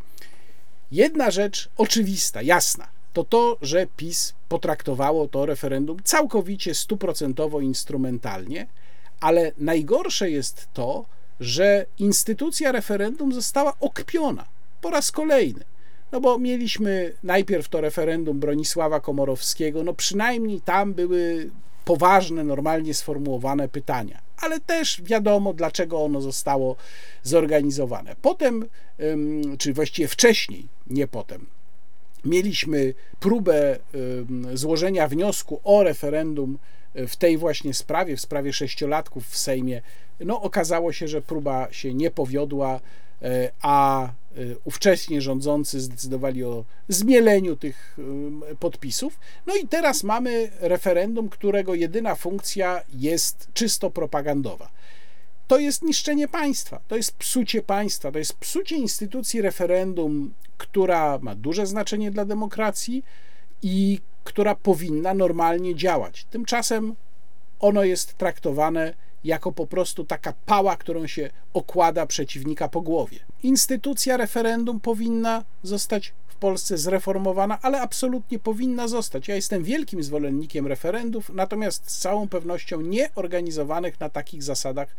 jedna 0.92 1.30
rzecz 1.30 1.68
oczywista, 1.76 2.42
jasna, 2.42 2.88
to 3.12 3.24
to, 3.24 3.58
że 3.62 3.86
PiS 3.96 4.34
potraktowało 4.48 5.28
to 5.28 5.46
referendum 5.46 5.96
całkowicie 6.04 6.74
stuprocentowo 6.74 7.60
instrumentalnie, 7.60 8.66
ale 9.20 9.52
najgorsze 9.58 10.30
jest 10.30 10.68
to, 10.72 11.04
że 11.40 11.86
instytucja 11.98 12.72
referendum 12.72 13.32
została 13.32 13.72
okpiona 13.80 14.46
po 14.80 14.90
raz 14.90 15.12
kolejny. 15.12 15.64
No 16.12 16.20
bo 16.20 16.38
mieliśmy 16.38 17.12
najpierw 17.22 17.68
to 17.68 17.80
referendum 17.80 18.40
Bronisława 18.40 19.00
Komorowskiego, 19.00 19.84
no 19.84 19.94
przynajmniej 19.94 20.60
tam 20.60 20.94
były 20.94 21.50
poważne, 21.84 22.44
normalnie 22.44 22.94
sformułowane 22.94 23.68
pytania. 23.68 24.25
Ale 24.40 24.60
też 24.60 25.02
wiadomo, 25.02 25.52
dlaczego 25.54 26.04
ono 26.04 26.20
zostało 26.20 26.76
zorganizowane. 27.22 28.16
Potem, 28.22 28.68
czy 29.58 29.72
właściwie 29.72 30.08
wcześniej, 30.08 30.68
nie 30.86 31.08
potem, 31.08 31.46
mieliśmy 32.24 32.94
próbę 33.20 33.78
złożenia 34.54 35.08
wniosku 35.08 35.60
o 35.64 35.82
referendum 35.82 36.58
w 36.94 37.16
tej 37.16 37.38
właśnie 37.38 37.74
sprawie, 37.74 38.16
w 38.16 38.20
sprawie 38.20 38.52
sześciolatków 38.52 39.26
w 39.28 39.36
Sejmie. 39.36 39.82
No, 40.20 40.42
okazało 40.42 40.92
się, 40.92 41.08
że 41.08 41.22
próba 41.22 41.68
się 41.70 41.94
nie 41.94 42.10
powiodła, 42.10 42.74
e, 42.74 42.80
a 43.62 44.06
e, 44.06 44.10
ówcześnie 44.64 45.20
rządzący 45.20 45.80
zdecydowali 45.80 46.44
o 46.44 46.64
zmieleniu 46.88 47.56
tych 47.56 47.98
podpisów. 48.60 49.18
No 49.46 49.56
i 49.56 49.68
teraz 49.68 50.02
mamy 50.04 50.50
referendum, 50.60 51.28
którego 51.28 51.74
jedyna 51.74 52.14
funkcja 52.14 52.82
jest 52.94 53.48
czysto 53.54 53.90
propagandowa 53.90 54.70
to 55.46 55.58
jest 55.58 55.82
niszczenie 55.82 56.28
państwa, 56.28 56.80
to 56.88 56.96
jest 56.96 57.12
psucie 57.12 57.62
państwa, 57.62 58.12
to 58.12 58.18
jest 58.18 58.32
psucie 58.32 58.76
instytucji 58.76 59.42
referendum, 59.42 60.34
która 60.58 61.18
ma 61.22 61.34
duże 61.34 61.66
znaczenie 61.66 62.10
dla 62.10 62.24
demokracji 62.24 63.04
i 63.62 64.00
która 64.24 64.54
powinna 64.54 65.14
normalnie 65.14 65.74
działać. 65.74 66.24
Tymczasem 66.30 66.94
ono 67.60 67.84
jest 67.84 68.14
traktowane 68.14 68.94
jako 69.26 69.52
po 69.52 69.66
prostu 69.66 70.04
taka 70.04 70.32
pała, 70.46 70.76
którą 70.76 71.06
się 71.06 71.30
okłada 71.54 72.06
przeciwnika 72.06 72.68
po 72.68 72.80
głowie. 72.80 73.18
Instytucja 73.42 74.16
referendum 74.16 74.80
powinna 74.80 75.44
zostać 75.62 76.12
w 76.28 76.36
Polsce 76.36 76.78
zreformowana, 76.78 77.58
ale 77.62 77.80
absolutnie 77.80 78.38
powinna 78.38 78.88
zostać. 78.88 79.28
Ja 79.28 79.34
jestem 79.34 79.64
wielkim 79.64 80.02
zwolennikiem 80.02 80.66
referendów, 80.66 81.30
natomiast 81.34 81.90
z 81.90 81.98
całą 81.98 82.28
pewnością 82.28 82.80
nie 82.80 83.14
organizowanych 83.14 84.00
na 84.00 84.08
takich 84.08 84.42
zasadach 84.42 84.96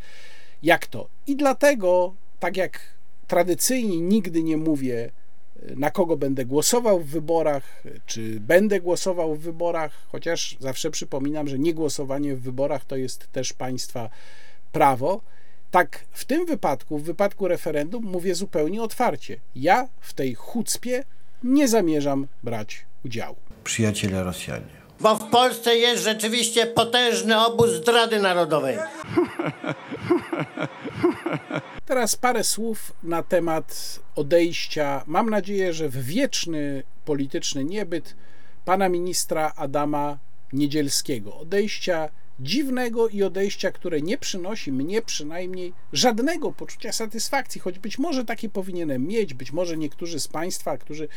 jak 0.63 0.87
to. 0.87 1.07
I 1.27 1.35
dlatego, 1.35 2.13
tak 2.39 2.57
jak 2.57 2.79
tradycyjnie 3.27 4.01
nigdy 4.01 4.43
nie 4.43 4.57
mówię, 4.57 5.11
na 5.75 5.91
kogo 5.91 6.17
będę 6.17 6.45
głosował 6.45 6.99
w 6.99 7.07
wyborach, 7.07 7.83
czy 8.05 8.39
będę 8.39 8.81
głosował 8.81 9.35
w 9.35 9.39
wyborach, 9.39 9.91
chociaż 10.11 10.57
zawsze 10.59 10.91
przypominam, 10.91 11.47
że 11.47 11.59
niegłosowanie 11.59 12.35
w 12.35 12.41
wyborach 12.41 12.85
to 12.85 12.95
jest 12.95 13.31
też 13.31 13.53
państwa 13.53 14.09
prawo. 14.71 15.21
Tak 15.71 16.05
w 16.11 16.25
tym 16.25 16.45
wypadku, 16.45 16.97
w 16.97 17.03
wypadku 17.03 17.47
referendum, 17.47 18.03
mówię 18.03 18.35
zupełnie 18.35 18.83
otwarcie. 18.83 19.39
Ja 19.55 19.87
w 19.99 20.13
tej 20.13 20.35
chucpie 20.35 21.03
nie 21.43 21.67
zamierzam 21.67 22.27
brać 22.43 22.85
udziału. 23.05 23.35
Przyjaciele 23.63 24.23
Rosjanie. 24.23 24.77
Bo 24.99 25.15
w 25.15 25.29
Polsce 25.29 25.75
jest 25.75 26.03
rzeczywiście 26.03 26.65
potężny 26.65 27.45
obóz 27.45 27.69
zdrady 27.69 28.19
narodowej. 28.19 28.77
Teraz 31.87 32.15
parę 32.15 32.43
słów 32.43 32.93
na 33.03 33.23
temat 33.23 33.99
odejścia, 34.15 35.03
mam 35.07 35.29
nadzieję, 35.29 35.73
że 35.73 35.89
w 35.89 35.97
wieczny 36.05 36.83
polityczny 37.05 37.63
niebyt 37.63 38.15
pana 38.65 38.89
ministra 38.89 39.53
Adama 39.55 40.17
Niedzielskiego. 40.53 41.37
Odejścia 41.37 42.09
dziwnego 42.39 43.07
i 43.07 43.23
odejścia, 43.23 43.71
które 43.71 44.01
nie 44.01 44.17
przynosi 44.17 44.71
mnie 44.71 45.01
przynajmniej 45.01 45.73
żadnego 45.93 46.51
poczucia 46.51 46.91
satysfakcji, 46.91 47.61
choć 47.61 47.79
być 47.79 47.99
może 47.99 48.25
takie 48.25 48.49
powinienem 48.49 49.07
mieć, 49.07 49.33
być 49.33 49.51
może 49.51 49.77
niektórzy 49.77 50.19
z 50.19 50.27
Państwa, 50.27 50.77
którzy 50.77 51.07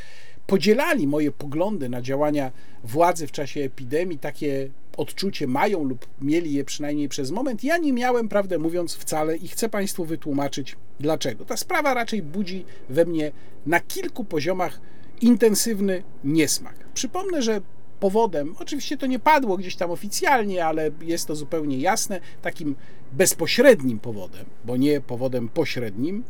podzielali 0.46 1.06
moje 1.06 1.32
poglądy 1.32 1.88
na 1.88 2.02
działania 2.02 2.52
władzy 2.84 3.26
w 3.26 3.32
czasie 3.32 3.60
epidemii, 3.60 4.18
takie 4.18 4.70
odczucie 5.01 5.46
mają 5.46 5.84
lub 5.84 6.07
mieli 6.20 6.53
je 6.53 6.64
przynajmniej 6.64 7.09
przez 7.09 7.30
moment. 7.30 7.64
Ja 7.64 7.78
nie 7.78 7.92
miałem, 7.92 8.28
prawdę 8.28 8.59
mówiąc, 8.59 8.94
wcale 8.94 9.36
i 9.36 9.48
chcę 9.48 9.68
Państwu 9.68 10.05
wytłumaczyć 10.05 10.76
dlaczego. 11.01 11.44
Ta 11.44 11.57
sprawa 11.57 11.94
raczej 11.94 12.22
budzi 12.22 12.64
we 12.88 13.05
mnie 13.05 13.32
na 13.66 13.80
kilku 13.80 14.24
poziomach 14.24 14.80
intensywny 15.20 16.03
niesmak. 16.24 16.74
Przypomnę, 16.94 17.42
że 17.42 17.61
powodem, 18.01 18.55
oczywiście 18.59 18.96
to 18.96 19.07
nie 19.07 19.18
padło 19.18 19.57
gdzieś 19.57 19.76
tam 19.76 19.90
oficjalnie, 19.90 20.66
ale 20.66 20.90
jest 21.03 21.26
to 21.26 21.36
zupełnie 21.36 21.78
jasne, 21.78 22.20
takim 22.42 22.74
bezpośrednim 23.12 23.98
powodem, 23.98 24.44
bo 24.64 24.76
nie 24.76 25.01
powodem 25.01 25.48
pośrednim, 25.48 26.24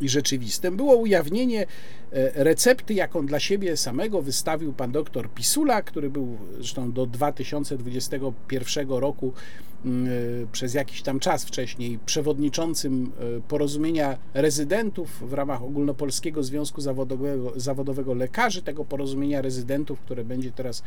i 0.00 0.08
rzeczywistym. 0.08 0.76
Było 0.76 0.96
ujawnienie 0.96 1.62
e, 1.62 2.44
recepty, 2.44 2.94
jaką 2.94 3.26
dla 3.26 3.40
siebie 3.40 3.76
samego 3.76 4.22
wystawił 4.22 4.72
pan 4.72 4.92
doktor 4.92 5.30
Pisula, 5.30 5.82
który 5.82 6.10
był 6.10 6.36
zresztą 6.56 6.92
do 6.92 7.06
2021 7.06 8.88
roku 8.88 9.32
mm, 9.84 10.06
e, 10.06 10.46
przez 10.52 10.74
jakiś 10.74 11.02
tam 11.02 11.20
czas 11.20 11.44
wcześniej 11.44 11.98
przewodniczącym 12.06 13.12
e, 13.20 13.40
porozumienia 13.48 14.18
rezydentów 14.34 15.28
w 15.28 15.32
ramach 15.32 15.62
Ogólnopolskiego 15.62 16.42
Związku 16.42 16.80
Zawodowego, 16.80 17.52
Zawodowego 17.56 18.14
Lekarzy, 18.14 18.62
tego 18.62 18.84
porozumienia 18.84 19.42
rezydentów, 19.42 20.00
które 20.00 20.24
będzie 20.24 20.52
teraz 20.52 20.82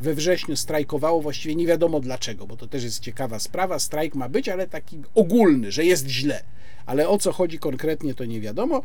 we 0.00 0.14
wrześniu 0.14 0.56
strajkowało, 0.56 1.22
właściwie 1.22 1.54
nie 1.54 1.66
wiadomo 1.66 2.00
dlaczego, 2.00 2.46
bo 2.46 2.56
to 2.56 2.66
też 2.66 2.84
jest 2.84 3.00
ciekawa 3.00 3.38
sprawa. 3.38 3.78
Strajk 3.78 4.14
ma 4.14 4.28
być, 4.28 4.48
ale 4.48 4.66
taki 4.66 5.02
ogólny, 5.14 5.72
że 5.72 5.84
jest 5.84 6.08
źle 6.08 6.44
ale 6.86 7.08
o 7.08 7.18
co 7.18 7.32
chodzi 7.32 7.58
konkretnie, 7.58 8.14
to 8.14 8.24
nie 8.24 8.40
wiadomo. 8.40 8.82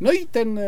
No 0.00 0.12
i 0.12 0.26
ten, 0.26 0.58
e, 0.58 0.62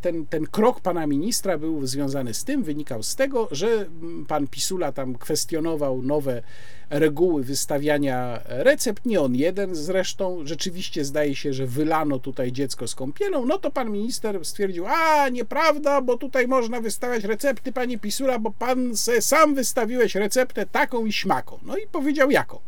ten, 0.00 0.26
ten 0.26 0.46
krok 0.46 0.80
pana 0.80 1.06
ministra 1.06 1.58
był 1.58 1.86
związany 1.86 2.34
z 2.34 2.44
tym, 2.44 2.62
wynikał 2.62 3.02
z 3.02 3.16
tego, 3.16 3.48
że 3.50 3.86
pan 4.28 4.46
Pisula 4.46 4.92
tam 4.92 5.14
kwestionował 5.14 6.02
nowe 6.02 6.42
reguły 6.90 7.44
wystawiania 7.44 8.40
recept, 8.44 9.06
nie 9.06 9.20
on 9.20 9.34
jeden 9.34 9.74
zresztą, 9.74 10.46
rzeczywiście 10.46 11.04
zdaje 11.04 11.36
się, 11.36 11.52
że 11.52 11.66
wylano 11.66 12.18
tutaj 12.18 12.52
dziecko 12.52 12.88
z 12.88 12.94
kąpielą, 12.94 13.46
no 13.46 13.58
to 13.58 13.70
pan 13.70 13.90
minister 13.90 14.44
stwierdził, 14.44 14.86
a 14.86 15.28
nieprawda, 15.28 16.00
bo 16.00 16.18
tutaj 16.18 16.48
można 16.48 16.80
wystawiać 16.80 17.24
recepty, 17.24 17.72
panie 17.72 17.98
Pisula, 17.98 18.38
bo 18.38 18.50
pan 18.50 18.96
se 18.96 19.22
sam 19.22 19.54
wystawiłeś 19.54 20.14
receptę 20.14 20.66
taką 20.66 21.06
i 21.06 21.12
śmaką. 21.12 21.58
No 21.62 21.76
i 21.76 21.86
powiedział 21.92 22.30
jaką. 22.30 22.58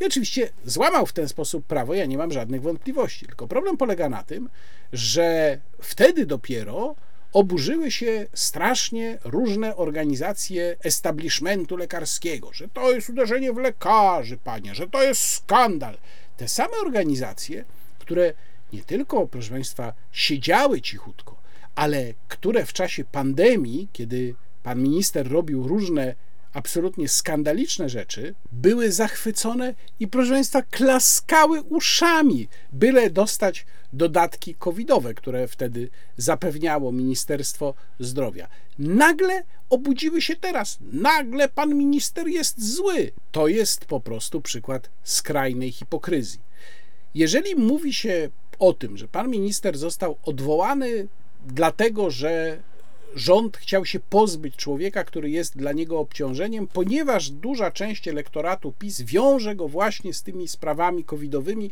I 0.00 0.04
oczywiście 0.04 0.50
złamał 0.64 1.06
w 1.06 1.12
ten 1.12 1.28
sposób 1.28 1.66
prawo, 1.66 1.94
ja 1.94 2.06
nie 2.06 2.18
mam 2.18 2.32
żadnych 2.32 2.62
wątpliwości. 2.62 3.26
Tylko 3.26 3.48
problem 3.48 3.76
polega 3.76 4.08
na 4.08 4.22
tym, 4.22 4.48
że 4.92 5.58
wtedy 5.80 6.26
dopiero 6.26 6.94
oburzyły 7.32 7.90
się 7.90 8.26
strasznie 8.34 9.18
różne 9.24 9.76
organizacje 9.76 10.76
establishmentu 10.84 11.76
lekarskiego, 11.76 12.52
że 12.52 12.68
to 12.68 12.92
jest 12.92 13.10
uderzenie 13.10 13.52
w 13.52 13.56
lekarzy, 13.56 14.36
panie, 14.36 14.74
że 14.74 14.86
to 14.86 15.02
jest 15.02 15.22
skandal. 15.22 15.98
Te 16.36 16.48
same 16.48 16.76
organizacje, 16.76 17.64
które 17.98 18.32
nie 18.72 18.82
tylko, 18.82 19.26
proszę 19.26 19.50
Państwa, 19.50 19.92
siedziały 20.12 20.80
cichutko, 20.80 21.36
ale 21.74 22.14
które 22.28 22.66
w 22.66 22.72
czasie 22.72 23.04
pandemii, 23.04 23.88
kiedy 23.92 24.34
pan 24.62 24.82
minister 24.82 25.30
robił 25.30 25.68
różne 25.68 26.14
absolutnie 26.58 27.08
skandaliczne 27.08 27.88
rzeczy, 27.88 28.34
były 28.52 28.92
zachwycone 28.92 29.74
i 30.00 30.08
proszę 30.08 30.30
Państwa, 30.30 30.62
klaskały 30.62 31.62
uszami, 31.62 32.48
byle 32.72 33.10
dostać 33.10 33.66
dodatki 33.92 34.54
covidowe, 34.54 35.14
które 35.14 35.48
wtedy 35.48 35.88
zapewniało 36.16 36.92
Ministerstwo 36.92 37.74
Zdrowia. 38.00 38.48
Nagle 38.78 39.42
obudziły 39.70 40.22
się 40.22 40.36
teraz. 40.36 40.78
Nagle 40.92 41.48
pan 41.48 41.74
minister 41.74 42.26
jest 42.28 42.74
zły. 42.74 43.12
To 43.32 43.48
jest 43.48 43.84
po 43.84 44.00
prostu 44.00 44.40
przykład 44.40 44.90
skrajnej 45.02 45.72
hipokryzji. 45.72 46.40
Jeżeli 47.14 47.54
mówi 47.54 47.94
się 47.94 48.30
o 48.58 48.72
tym, 48.72 48.96
że 48.96 49.08
pan 49.08 49.30
minister 49.30 49.78
został 49.78 50.16
odwołany 50.24 51.08
dlatego, 51.46 52.10
że 52.10 52.62
rząd 53.18 53.56
chciał 53.56 53.84
się 53.84 54.00
pozbyć 54.00 54.56
człowieka, 54.56 55.04
który 55.04 55.30
jest 55.30 55.56
dla 55.56 55.72
niego 55.72 55.98
obciążeniem, 55.98 56.66
ponieważ 56.66 57.30
duża 57.30 57.70
część 57.70 58.08
elektoratu 58.08 58.72
PiS 58.78 59.02
wiąże 59.02 59.56
go 59.56 59.68
właśnie 59.68 60.14
z 60.14 60.22
tymi 60.22 60.48
sprawami 60.48 61.04
covidowymi, 61.04 61.70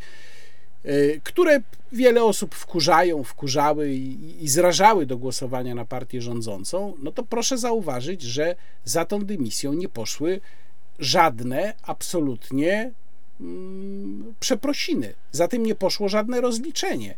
e, 0.84 1.20
które 1.20 1.61
wiele 1.92 2.24
osób 2.24 2.55
wkurzają, 2.55 3.24
wkurzały 3.24 3.90
i, 3.90 4.44
i 4.44 4.49
zrażały 4.49 5.07
do 5.07 5.18
głosowania 5.18 5.74
na 5.74 5.84
partię 5.84 6.20
rządzącą, 6.20 6.94
no 7.03 7.12
to 7.12 7.22
proszę 7.22 7.59
zauważyć, 7.59 8.22
że 8.22 8.57
za 8.84 9.05
tą 9.05 9.24
dymisją 9.24 9.72
nie 9.72 9.88
poszły 9.88 10.40
żadne 10.99 11.74
absolutnie 11.82 12.92
mm, 13.40 14.34
przeprosiny. 14.40 15.14
Za 15.32 15.49
tym 15.49 15.66
nie 15.66 15.74
poszło 15.74 16.09
żadne 16.09 16.40
rozliczenie 16.40 17.14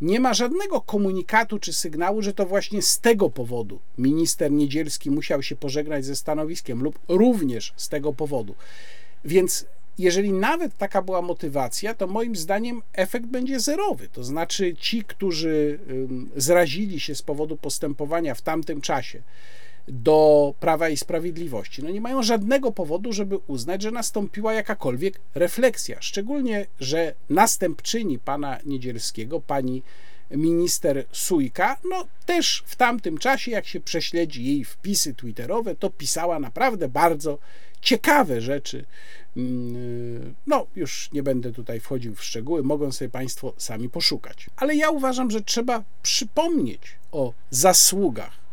nie 0.00 0.20
ma 0.20 0.34
żadnego 0.34 0.80
komunikatu 0.80 1.58
czy 1.58 1.72
sygnału, 1.72 2.22
że 2.22 2.34
to 2.34 2.46
właśnie 2.46 2.82
z 2.82 3.00
tego 3.00 3.30
powodu 3.30 3.78
minister 3.98 4.52
Niedzielski 4.52 5.10
musiał 5.10 5.42
się 5.42 5.56
pożegnać 5.56 6.04
ze 6.04 6.16
stanowiskiem, 6.16 6.82
lub 6.82 6.98
również 7.08 7.72
z 7.76 7.88
tego 7.88 8.12
powodu. 8.12 8.54
Więc 9.24 9.66
jeżeli 9.98 10.32
nawet 10.32 10.76
taka 10.78 11.02
była 11.02 11.22
motywacja, 11.22 11.94
to 11.94 12.06
moim 12.06 12.36
zdaniem 12.36 12.82
efekt 12.92 13.26
będzie 13.26 13.60
zerowy. 13.60 14.08
To 14.08 14.24
znaczy, 14.24 14.74
ci, 14.74 15.04
którzy 15.04 15.78
zrazili 16.36 17.00
się 17.00 17.14
z 17.14 17.22
powodu 17.22 17.56
postępowania 17.56 18.34
w 18.34 18.42
tamtym 18.42 18.80
czasie, 18.80 19.22
do 19.88 20.54
Prawa 20.60 20.88
i 20.88 20.96
Sprawiedliwości. 20.96 21.82
No 21.82 21.90
nie 21.90 22.00
mają 22.00 22.22
żadnego 22.22 22.72
powodu, 22.72 23.12
żeby 23.12 23.38
uznać, 23.46 23.82
że 23.82 23.90
nastąpiła 23.90 24.54
jakakolwiek 24.54 25.20
refleksja. 25.34 25.96
Szczególnie, 26.00 26.66
że 26.80 27.14
następczyni 27.30 28.18
pana 28.18 28.58
Niedzielskiego, 28.64 29.40
pani 29.40 29.82
minister 30.30 31.04
Sujka, 31.12 31.76
no 31.90 32.06
też 32.26 32.62
w 32.66 32.76
tamtym 32.76 33.18
czasie, 33.18 33.50
jak 33.50 33.66
się 33.66 33.80
prześledzi 33.80 34.44
jej 34.44 34.64
wpisy 34.64 35.14
twitterowe, 35.14 35.74
to 35.74 35.90
pisała 35.90 36.38
naprawdę 36.38 36.88
bardzo 36.88 37.38
ciekawe 37.80 38.40
rzeczy. 38.40 38.84
Mm, 39.36 40.34
no, 40.46 40.66
już 40.76 41.12
nie 41.12 41.22
będę 41.22 41.52
tutaj 41.52 41.80
wchodził 41.80 42.14
w 42.14 42.24
szczegóły, 42.24 42.62
mogą 42.62 42.92
sobie 42.92 43.08
Państwo 43.08 43.52
sami 43.56 43.88
poszukać. 43.88 44.46
Ale 44.56 44.76
ja 44.76 44.90
uważam, 44.90 45.30
że 45.30 45.40
trzeba 45.40 45.84
przypomnieć 46.02 46.80
o 47.12 47.32
zasługach, 47.50 48.45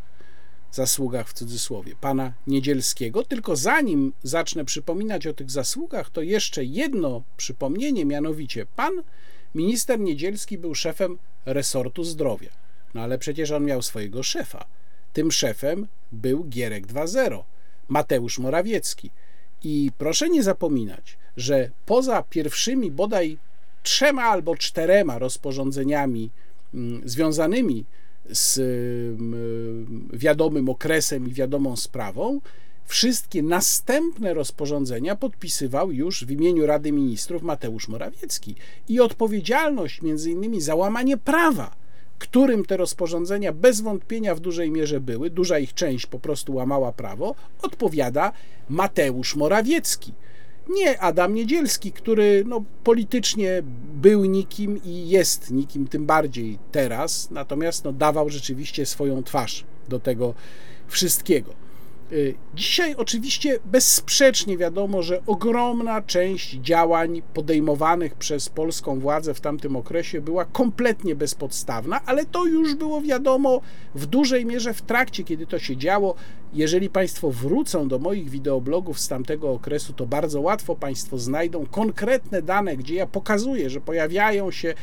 zasługach 0.76 1.30
w 1.30 1.34
cudzysłowie, 1.34 1.95
pana 2.01 2.34
Niedzielskiego. 2.47 3.24
Tylko 3.24 3.55
zanim 3.55 4.13
zacznę 4.24 4.65
przypominać 4.65 5.28
o 5.28 5.34
tych 5.34 5.51
zasługach, 5.51 6.09
to 6.09 6.21
jeszcze 6.21 6.65
jedno 6.65 7.24
przypomnienie, 7.38 8.05
mianowicie 8.05 8.65
pan 8.76 8.93
minister 9.55 9.99
Niedzielski 9.99 10.57
był 10.57 10.76
szefem 10.76 11.17
resortu 11.45 12.03
zdrowia. 12.03 12.49
No 12.93 13.01
ale 13.01 13.17
przecież 13.17 13.51
on 13.51 13.65
miał 13.65 13.82
swojego 13.82 14.24
szefa. 14.24 14.65
Tym 15.13 15.32
szefem 15.32 15.88
był 16.11 16.43
Gierek 16.43 16.88
2.0, 16.88 17.43
Mateusz 17.88 18.39
Morawiecki. 18.39 19.11
I 19.63 19.91
proszę 19.97 20.30
nie 20.30 20.43
zapominać, 20.43 21.17
że 21.38 21.69
poza 21.86 22.24
pierwszymi 22.24 22.91
bodaj 22.91 23.38
trzema 23.84 24.24
albo 24.24 24.55
czterema 24.55 25.19
rozporządzeniami 25.19 26.30
mm, 26.74 27.01
związanymi 27.05 27.86
z 28.30 28.59
wiadomym 30.13 30.69
okresem 30.69 31.28
i 31.28 31.34
wiadomą 31.34 31.76
sprawą, 31.76 32.41
wszystkie 32.86 33.43
następne 33.43 34.34
rozporządzenia 34.34 35.15
podpisywał 35.15 35.91
już 35.91 36.26
w 36.26 36.32
imieniu 36.32 36.65
Rady 36.65 36.91
Ministrów 36.91 37.43
Mateusz 37.43 37.88
Morawiecki. 37.88 38.55
I 38.89 38.99
odpowiedzialność 38.99 40.01
między 40.01 40.32
innymi 40.32 40.61
za 40.61 40.76
łamanie 40.76 41.17
prawa, 41.17 41.76
którym 42.19 42.65
te 42.65 42.78
rozporządzenia 42.78 43.53
bez 43.53 43.82
wątpienia 43.82 44.36
w 44.36 44.39
dużej 44.39 44.71
mierze 44.71 44.99
były, 44.99 45.30
duża 45.30 45.59
ich 45.59 45.74
część 45.74 46.05
po 46.05 46.19
prostu 46.19 46.53
łamała 46.53 46.91
prawo, 46.91 47.36
odpowiada 47.61 48.32
Mateusz 48.69 49.36
Morawiecki. 49.36 50.13
Nie 50.70 51.01
Adam 51.01 51.34
Niedzielski, 51.34 51.91
który 51.91 52.43
no, 52.47 52.64
politycznie 52.84 53.64
był 53.93 54.26
nikim 54.26 54.84
i 54.84 55.09
jest 55.09 55.51
nikim, 55.51 55.88
tym 55.88 56.05
bardziej 56.05 56.59
teraz, 56.72 57.32
natomiast 57.32 57.84
no, 57.84 57.93
dawał 57.93 58.30
rzeczywiście 58.30 58.86
swoją 58.86 59.24
twarz 59.24 59.66
do 59.89 59.99
tego 59.99 60.34
wszystkiego. 60.88 61.62
Y, 62.11 62.35
dzisiaj 62.55 62.95
oczywiście 62.95 63.59
bezsprzecznie 63.65 64.57
wiadomo, 64.57 65.03
że 65.03 65.21
ogromna 65.25 66.01
część 66.01 66.51
działań 66.53 67.21
podejmowanych 67.33 68.15
przez 68.15 68.49
polską 68.49 68.99
władzę 68.99 69.33
w 69.33 69.41
tamtym 69.41 69.75
okresie 69.75 70.21
była 70.21 70.45
kompletnie 70.45 71.15
bezpodstawna, 71.15 72.01
ale 72.05 72.25
to 72.25 72.45
już 72.45 72.75
było 72.75 73.01
wiadomo 73.01 73.61
w 73.95 74.05
dużej 74.05 74.45
mierze 74.45 74.73
w 74.73 74.81
trakcie, 74.81 75.23
kiedy 75.23 75.47
to 75.47 75.59
się 75.59 75.77
działo. 75.77 76.15
Jeżeli 76.53 76.89
Państwo 76.89 77.31
wrócą 77.31 77.87
do 77.87 77.99
moich 77.99 78.29
wideoblogów 78.29 78.99
z 78.99 79.07
tamtego 79.07 79.51
okresu, 79.51 79.93
to 79.93 80.05
bardzo 80.05 80.41
łatwo 80.41 80.75
Państwo 80.75 81.17
znajdą 81.17 81.65
konkretne 81.65 82.41
dane, 82.41 82.77
gdzie 82.77 82.95
ja 82.95 83.07
pokazuję, 83.07 83.69
że 83.69 83.81
pojawiają 83.81 84.51
się 84.51 84.73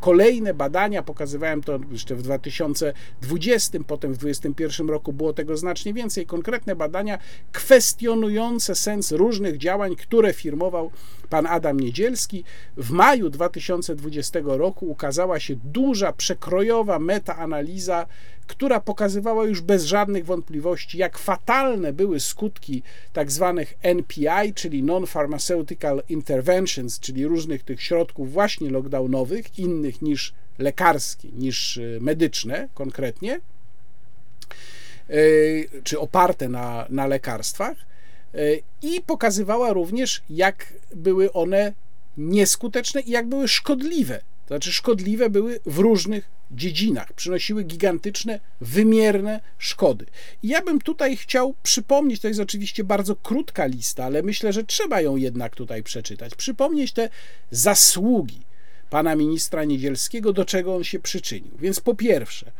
kolejne 0.00 0.54
badania, 0.54 1.02
pokazywałem 1.02 1.62
to 1.62 1.78
jeszcze 1.92 2.14
w 2.14 2.22
2020, 2.22 3.78
potem 3.86 4.14
w 4.14 4.18
2021 4.18 4.88
roku 4.88 5.12
było 5.12 5.32
tego 5.32 5.56
znacznie 5.56 5.94
więcej, 5.94 6.26
konkretne 6.26 6.76
badania 6.76 7.18
kwestionujące 7.52 8.74
sens 8.74 9.12
różnych 9.12 9.58
działań, 9.58 9.96
które 9.96 10.32
firmował 10.32 10.90
pan 11.28 11.46
Adam 11.46 11.80
Niedzielski. 11.80 12.44
W 12.76 12.90
maju 12.90 13.30
2020 13.30 14.40
roku 14.44 14.90
ukazała 14.90 15.40
się 15.40 15.56
duża, 15.64 16.12
przekrojowa 16.12 16.98
metaanaliza 16.98 18.06
która 18.46 18.80
pokazywała 18.80 19.44
już 19.44 19.60
bez 19.60 19.84
żadnych 19.84 20.24
wątpliwości, 20.24 20.98
jak 20.98 21.18
fatalne 21.18 21.92
były 21.92 22.20
skutki 22.20 22.82
tak 23.12 23.30
zwanych 23.30 23.74
NPI, 23.82 24.54
czyli 24.54 24.82
Non-Pharmaceutical 24.82 26.02
Interventions, 26.08 27.00
czyli 27.00 27.26
różnych 27.26 27.62
tych 27.62 27.82
środków 27.82 28.32
właśnie 28.32 28.70
lockdownowych, 28.70 29.58
innych 29.58 30.02
niż 30.02 30.34
lekarskie, 30.58 31.28
niż 31.32 31.76
y, 31.76 31.98
medyczne 32.00 32.68
konkretnie, 32.74 33.40
y, 35.10 35.68
czy 35.84 36.00
oparte 36.00 36.48
na, 36.48 36.86
na 36.88 37.06
lekarstwach, 37.06 37.76
y, 38.34 38.62
i 38.82 39.00
pokazywała 39.00 39.72
również, 39.72 40.22
jak 40.30 40.72
były 40.94 41.32
one 41.32 41.72
nieskuteczne 42.16 43.00
i 43.00 43.10
jak 43.10 43.26
były 43.26 43.48
szkodliwe 43.48 44.20
to 44.50 44.54
znaczy 44.54 44.72
szkodliwe 44.72 45.30
były 45.30 45.60
w 45.66 45.78
różnych 45.78 46.28
dziedzinach, 46.50 47.12
przynosiły 47.12 47.64
gigantyczne, 47.64 48.40
wymierne 48.60 49.40
szkody. 49.58 50.06
I 50.42 50.48
ja 50.48 50.62
bym 50.62 50.80
tutaj 50.80 51.16
chciał 51.16 51.54
przypomnieć, 51.62 52.20
to 52.20 52.28
jest 52.28 52.40
oczywiście 52.40 52.84
bardzo 52.84 53.16
krótka 53.16 53.66
lista, 53.66 54.04
ale 54.04 54.22
myślę, 54.22 54.52
że 54.52 54.64
trzeba 54.64 55.00
ją 55.00 55.16
jednak 55.16 55.56
tutaj 55.56 55.82
przeczytać, 55.82 56.34
przypomnieć 56.34 56.92
te 56.92 57.08
zasługi 57.50 58.40
pana 58.90 59.16
ministra 59.16 59.64
Niedzielskiego, 59.64 60.32
do 60.32 60.44
czego 60.44 60.76
on 60.76 60.84
się 60.84 60.98
przyczynił. 60.98 61.52
Więc 61.58 61.80
po 61.80 61.94
pierwsze, 61.94 62.52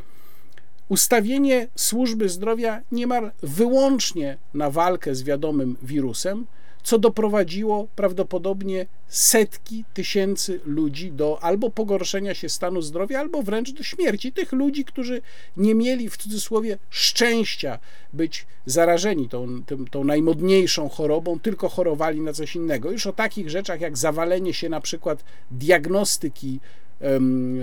ustawienie 0.89 1.67
służby 1.75 2.29
zdrowia 2.29 2.81
niemal 2.91 3.31
wyłącznie 3.43 4.37
na 4.53 4.69
walkę 4.69 5.15
z 5.15 5.23
wiadomym 5.23 5.77
wirusem, 5.81 6.45
co 6.83 6.99
doprowadziło 6.99 7.87
prawdopodobnie 7.95 8.85
setki 9.07 9.85
tysięcy 9.93 10.59
ludzi 10.65 11.11
do 11.11 11.43
albo 11.43 11.69
pogorszenia 11.69 12.33
się 12.33 12.49
stanu 12.49 12.81
zdrowia, 12.81 13.19
albo 13.19 13.43
wręcz 13.43 13.71
do 13.71 13.83
śmierci. 13.83 14.31
Tych 14.31 14.51
ludzi, 14.51 14.85
którzy 14.85 15.21
nie 15.57 15.75
mieli 15.75 16.09
w 16.09 16.17
cudzysłowie 16.17 16.77
szczęścia 16.89 17.79
być 18.13 18.45
zarażeni 18.65 19.29
tą, 19.29 19.63
tą, 19.63 19.85
tą 19.85 20.03
najmodniejszą 20.03 20.89
chorobą, 20.89 21.39
tylko 21.39 21.69
chorowali 21.69 22.21
na 22.21 22.33
coś 22.33 22.55
innego. 22.55 22.91
Już 22.91 23.07
o 23.07 23.13
takich 23.13 23.49
rzeczach 23.49 23.81
jak 23.81 23.97
zawalenie 23.97 24.53
się 24.53 24.69
na 24.69 24.81
przykład 24.81 25.23
diagnostyki 25.51 26.59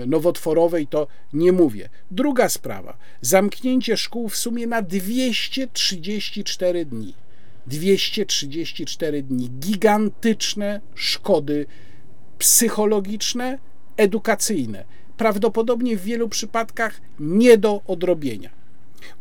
nowotworowej, 0.07 0.87
to 0.87 1.07
nie 1.33 1.51
mówię. 1.51 1.89
Druga 2.11 2.49
sprawa, 2.49 2.97
zamknięcie 3.21 3.97
szkół 3.97 4.29
w 4.29 4.37
sumie 4.37 4.67
na 4.67 4.81
234 4.81 6.85
dni. 6.85 7.13
234 7.67 9.23
dni. 9.23 9.49
Gigantyczne 9.49 10.81
szkody 10.95 11.65
psychologiczne, 12.37 13.59
edukacyjne, 13.97 14.85
prawdopodobnie 15.17 15.97
w 15.97 16.03
wielu 16.03 16.29
przypadkach 16.29 17.01
nie 17.19 17.57
do 17.57 17.81
odrobienia. 17.87 18.49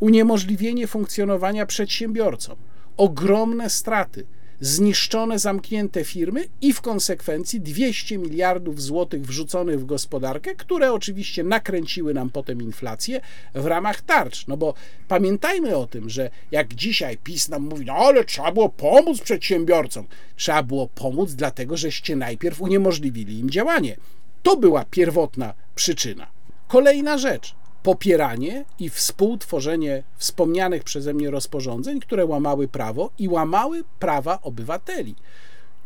Uniemożliwienie 0.01 0.87
funkcjonowania 0.87 1.67
przedsiębiorcom, 1.67 2.57
ogromne 2.97 3.71
straty 3.71 4.27
zniszczone, 4.61 5.39
zamknięte 5.39 6.05
firmy 6.05 6.49
i 6.61 6.73
w 6.73 6.81
konsekwencji 6.81 7.61
200 7.61 8.19
miliardów 8.19 8.83
złotych 8.83 9.27
wrzuconych 9.27 9.81
w 9.81 9.87
gospodarkę, 9.87 10.55
które 10.55 10.93
oczywiście 10.93 11.45
nakręciły 11.45 12.15
nam 12.15 12.31
potem 12.31 12.63
inflację 12.63 13.21
w 13.55 13.67
ramach 13.67 14.01
tarcz. 14.01 14.47
No 14.47 14.57
bo 14.57 14.75
pamiętajmy 15.09 15.77
o 15.77 15.87
tym, 15.87 16.11
że 16.11 16.31
jak 16.51 16.75
dzisiaj 16.75 17.17
PiS 17.17 17.49
nam 17.49 17.63
mówi, 17.63 17.85
no 17.87 17.93
ale 17.93 18.25
trzeba 18.25 18.53
było 18.53 18.69
pomóc 18.69 19.21
przedsiębiorcom. 19.21 20.07
Trzeba 20.37 20.63
było 20.63 20.87
pomóc, 20.87 21.33
dlatego 21.33 21.77
żeście 21.77 22.17
najpierw 22.17 22.61
uniemożliwili 22.61 23.39
im 23.39 23.51
działanie. 23.51 23.97
To 24.43 24.57
była 24.57 24.85
pierwotna 24.85 25.55
przyczyna. 25.75 26.27
Kolejna 26.69 27.19
rzecz 27.19 27.58
popieranie 27.83 28.65
i 28.79 28.91
współtworzenie 28.91 30.03
wspomnianych 30.17 30.85
przeze 30.85 31.15
mnie 31.15 31.31
rozporządzeń, 31.31 32.01
które 32.01 32.27
łamały 32.27 32.69
prawo 32.69 33.11
i 33.19 33.29
łamały 33.29 33.85
prawa 33.99 34.39
obywateli. 34.43 35.15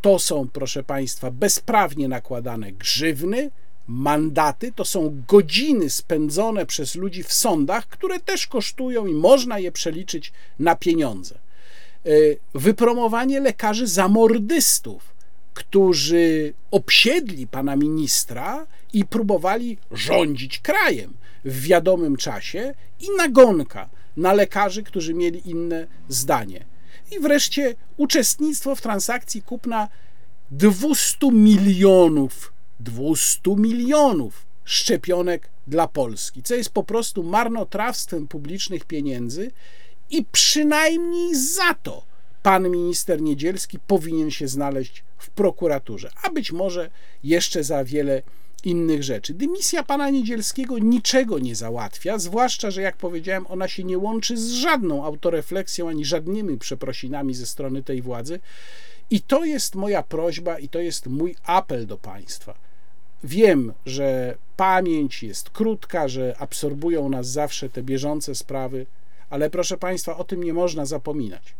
To 0.01 0.19
są, 0.19 0.49
proszę 0.53 0.83
Państwa, 0.83 1.31
bezprawnie 1.31 2.09
nakładane 2.09 2.73
grzywny, 2.73 3.51
mandaty, 3.87 4.73
to 4.73 4.85
są 4.85 5.23
godziny 5.29 5.91
spędzone 5.91 6.67
przez 6.67 6.95
ludzi 6.95 7.23
w 7.23 7.33
sądach, 7.33 7.87
które 7.87 8.21
też 8.21 8.47
kosztują 8.47 9.07
i 9.07 9.15
można 9.15 9.59
je 9.59 9.73
przeliczyć 9.73 10.33
na 10.59 10.77
pieniądze. 10.77 11.35
E, 11.35 12.11
wypromowanie 12.55 13.41
lekarzy 13.41 13.87
zamordystów, 13.87 15.15
którzy 15.55 16.55
obsiedli 16.71 17.47
pana 17.47 17.77
ministra 17.77 18.67
i 18.93 19.05
próbowali 19.05 19.79
rządzić 19.91 20.59
krajem 20.59 21.15
w 21.45 21.61
wiadomym 21.61 22.17
czasie 22.17 22.75
i 23.01 23.07
nagonka 23.17 23.89
na 24.17 24.33
lekarzy, 24.33 24.83
którzy 24.83 25.15
mieli 25.15 25.51
inne 25.51 25.87
zdanie. 26.09 26.65
I 27.11 27.21
wreszcie 27.21 27.75
uczestnictwo 27.97 28.75
w 28.75 28.81
transakcji 28.81 29.43
kupna 29.43 29.89
200 30.51 31.33
milionów, 31.33 32.53
200 32.81 33.57
milionów 33.57 34.47
szczepionek 34.65 35.49
dla 35.67 35.89
Polski, 35.89 36.43
co 36.43 36.55
jest 36.55 36.71
po 36.71 36.83
prostu 36.83 37.23
marnotrawstwem 37.23 38.29
publicznych 38.29 38.85
pieniędzy 38.85 39.51
I 40.11 40.25
przynajmniej 40.33 41.35
za 41.35 41.75
to 41.75 42.03
pan 42.43 42.71
minister 42.71 43.23
Niedzielski 43.23 43.79
powinien 43.79 44.31
się 44.31 44.49
znaleźć 44.49 45.05
w 45.19 45.31
prokuraturze, 45.31 46.11
a 46.23 46.31
być 46.31 46.53
może 46.53 46.91
jeszcze 47.25 47.65
za 47.65 47.85
wiele 47.85 48.23
innych 48.65 49.03
rzeczy. 49.03 49.35
Dymisja 49.35 49.83
pana 49.83 50.11
Niedzielskiego 50.11 50.79
niczego 50.79 51.39
nie 51.39 51.57
załatwia, 51.57 52.19
zwłaszcza, 52.19 52.71
że 52.71 52.83
jak 52.83 52.97
powiedziałem, 52.97 53.47
ona 53.49 53.69
się 53.69 53.85
nie 53.85 53.99
łączy 53.99 54.37
z 54.37 54.51
żadną 54.51 55.05
autorefleksją 55.05 55.89
ani 55.89 56.05
żadnymi 56.05 56.59
przeprosinami 56.59 57.35
ze 57.35 57.47
strony 57.47 57.83
tej 57.83 58.03
władzy. 58.03 58.41
I 59.11 59.21
to 59.21 59.45
jest 59.45 59.75
moja 59.75 60.03
prośba 60.03 60.59
i 60.59 60.69
to 60.69 60.79
jest 60.79 61.07
mój 61.07 61.37
apel 61.45 61.87
do 61.87 61.97
państwa. 61.97 62.55
Wiem, 63.25 63.73
że 63.87 64.37
pamięć 64.57 65.23
jest 65.23 65.51
krótka, 65.51 66.09
że 66.09 66.37
absorbują 66.39 67.09
nas 67.09 67.29
zawsze 67.29 67.69
te 67.69 67.83
bieżące 67.83 68.35
sprawy, 68.35 68.87
ale 69.31 69.51
proszę 69.51 69.79
państwa, 69.79 70.17
o 70.17 70.25
tym 70.25 70.45
nie 70.45 70.53
można 70.53 70.87
zapominać. 70.87 71.55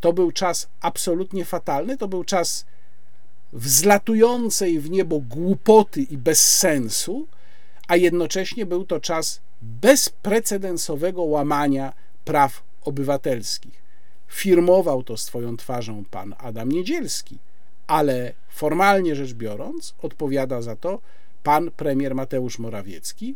To 0.00 0.12
był 0.12 0.32
czas 0.32 0.68
absolutnie 0.80 1.44
fatalny, 1.44 1.96
to 1.96 2.08
był 2.08 2.24
czas 2.24 2.66
wzlatującej 3.52 4.80
w 4.80 4.90
niebo 4.90 5.20
głupoty 5.20 6.02
i 6.02 6.18
bezsensu, 6.18 7.26
a 7.88 7.96
jednocześnie 7.96 8.66
był 8.66 8.84
to 8.84 9.00
czas 9.00 9.40
bezprecedensowego 9.62 11.22
łamania 11.22 11.92
praw 12.24 12.62
obywatelskich. 12.84 13.86
Firmował 14.28 15.02
to 15.02 15.16
swoją 15.16 15.56
twarzą 15.56 16.04
pan 16.04 16.34
Adam 16.38 16.72
Niedzielski, 16.72 17.38
ale 17.86 18.32
formalnie 18.48 19.16
rzecz 19.16 19.32
biorąc, 19.32 19.94
odpowiada 20.02 20.62
za 20.62 20.76
to 20.76 21.00
pan 21.42 21.70
premier 21.70 22.14
Mateusz 22.14 22.58
Morawiecki, 22.58 23.34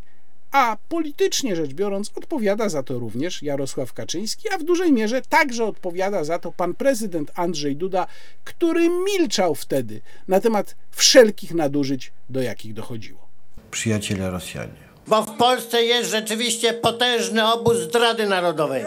a 0.51 0.77
politycznie 0.89 1.57
rzecz 1.57 1.73
biorąc, 1.73 2.11
odpowiada 2.15 2.69
za 2.69 2.83
to 2.83 2.99
również 2.99 3.43
Jarosław 3.43 3.93
Kaczyński, 3.93 4.49
a 4.55 4.59
w 4.59 4.63
dużej 4.63 4.93
mierze 4.93 5.23
także 5.23 5.65
odpowiada 5.65 6.25
za 6.25 6.39
to 6.39 6.53
pan 6.53 6.75
prezydent 6.75 7.31
Andrzej 7.35 7.77
Duda, 7.77 8.07
który 8.45 8.89
milczał 8.89 9.55
wtedy 9.55 10.01
na 10.29 10.41
temat 10.41 10.77
wszelkich 10.91 11.55
nadużyć, 11.55 12.13
do 12.31 12.43
jakich 12.43 12.75
dochodziło. 12.75 13.29
Przyjaciele 13.71 14.31
Rosjanie. 14.31 14.91
Bo 15.07 15.23
w 15.23 15.37
Polsce 15.37 15.83
jest 15.83 16.11
rzeczywiście 16.11 16.73
potężny 16.73 17.53
obóz 17.53 17.77
zdrady 17.77 18.27
narodowej. 18.27 18.85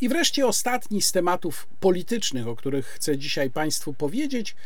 I 0.00 0.08
wreszcie 0.08 0.46
ostatni 0.46 1.02
z 1.02 1.12
tematów 1.12 1.66
politycznych, 1.80 2.48
o 2.48 2.56
których 2.56 2.86
chcę 2.86 3.18
dzisiaj 3.18 3.50
Państwu 3.50 3.94
powiedzieć, 3.94 4.56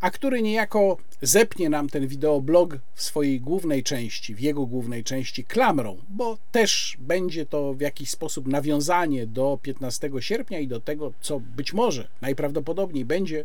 a 0.00 0.10
który 0.10 0.42
niejako 0.42 0.96
zepnie 1.22 1.70
nam 1.70 1.88
ten 1.88 2.06
wideoblog 2.06 2.76
w 2.94 3.02
swojej 3.02 3.40
głównej 3.40 3.82
części, 3.82 4.34
w 4.34 4.40
jego 4.40 4.66
głównej 4.66 5.04
części 5.04 5.44
klamrą, 5.44 5.96
bo 6.08 6.38
też 6.52 6.96
będzie 7.00 7.46
to 7.46 7.74
w 7.74 7.80
jakiś 7.80 8.10
sposób 8.10 8.46
nawiązanie 8.46 9.26
do 9.26 9.58
15 9.62 10.10
sierpnia 10.20 10.58
i 10.58 10.68
do 10.68 10.80
tego, 10.80 11.12
co 11.20 11.40
być 11.40 11.72
może 11.72 12.08
najprawdopodobniej 12.20 13.04
będzie 13.04 13.44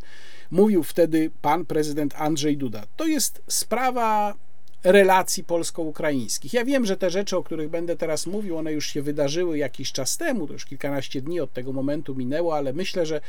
mówił 0.51 0.83
wtedy 0.83 1.31
pan 1.41 1.65
prezydent 1.65 2.13
Andrzej 2.17 2.57
Duda. 2.57 2.83
To 2.95 3.05
jest 3.05 3.41
sprawa 3.47 4.35
relacji 4.83 5.43
polsko-ukraińskich. 5.43 6.53
Ja 6.53 6.65
wiem, 6.65 6.85
że 6.85 6.97
te 6.97 7.09
rzeczy, 7.09 7.37
o 7.37 7.43
których 7.43 7.69
będę 7.69 7.95
teraz 7.95 8.27
mówił, 8.27 8.57
one 8.57 8.73
już 8.73 8.87
się 8.87 9.01
wydarzyły 9.01 9.57
jakiś 9.57 9.91
czas 9.91 10.17
temu, 10.17 10.47
to 10.47 10.53
już 10.53 10.65
kilkanaście 10.65 11.21
dni 11.21 11.39
od 11.39 11.53
tego 11.53 11.73
momentu 11.73 12.15
minęło, 12.15 12.55
ale 12.55 12.73
myślę, 12.73 13.05
że 13.05 13.21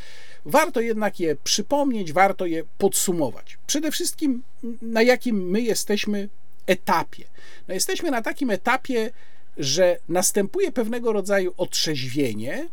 warto 0.45 0.81
jednak 0.81 1.21
je 1.21 1.37
przypomnieć, 1.37 2.13
warto 2.13 2.47
je 2.47 2.65
podsumować. 2.79 3.59
Przede 3.67 3.91
wszystkim, 3.91 4.43
na 4.83 5.03
jakim 5.03 5.51
my 5.51 5.61
jesteśmy 5.61 6.29
etapie. 6.67 7.25
No 7.69 7.75
jesteśmy 7.75 8.11
na 8.11 8.23
takim 8.23 8.51
etapie, 8.51 9.11
że 9.57 9.99
następuje 10.09 10.73
pewnego 10.73 11.13
rodzaju 11.13 11.55
otrzeźwienie, 11.57 12.69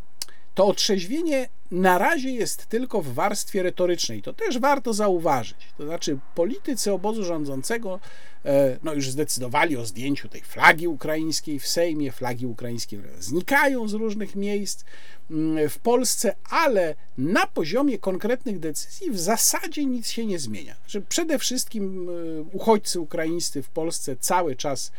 to 0.55 0.65
otrzeźwienie 0.65 1.49
na 1.71 1.97
razie 1.97 2.31
jest 2.31 2.65
tylko 2.65 3.01
w 3.01 3.13
warstwie 3.13 3.63
retorycznej. 3.63 4.21
To 4.21 4.33
też 4.33 4.59
warto 4.59 4.93
zauważyć. 4.93 5.57
To 5.77 5.85
znaczy, 5.85 6.19
politycy 6.35 6.91
obozu 6.91 7.23
rządzącego 7.23 7.99
e, 8.45 8.77
no, 8.83 8.93
już 8.93 9.09
zdecydowali 9.09 9.77
o 9.77 9.85
zdjęciu 9.85 10.29
tej 10.29 10.41
flagi 10.41 10.87
ukraińskiej 10.87 11.59
w 11.59 11.67
Sejmie. 11.67 12.11
Flagi 12.11 12.45
ukraińskie 12.45 13.01
znikają 13.19 13.87
z 13.87 13.93
różnych 13.93 14.35
miejsc 14.35 14.83
mm, 15.31 15.69
w 15.69 15.79
Polsce, 15.79 16.35
ale 16.49 16.95
na 17.17 17.47
poziomie 17.47 17.99
konkretnych 17.99 18.59
decyzji 18.59 19.11
w 19.11 19.19
zasadzie 19.19 19.85
nic 19.85 20.09
się 20.09 20.25
nie 20.25 20.39
zmienia. 20.39 20.75
Że 20.87 21.01
przede 21.01 21.39
wszystkim 21.39 22.09
e, 22.09 22.41
uchodźcy 22.41 22.99
ukraińscy 22.99 23.63
w 23.63 23.69
Polsce 23.69 24.15
cały 24.15 24.55
czas 24.55 24.91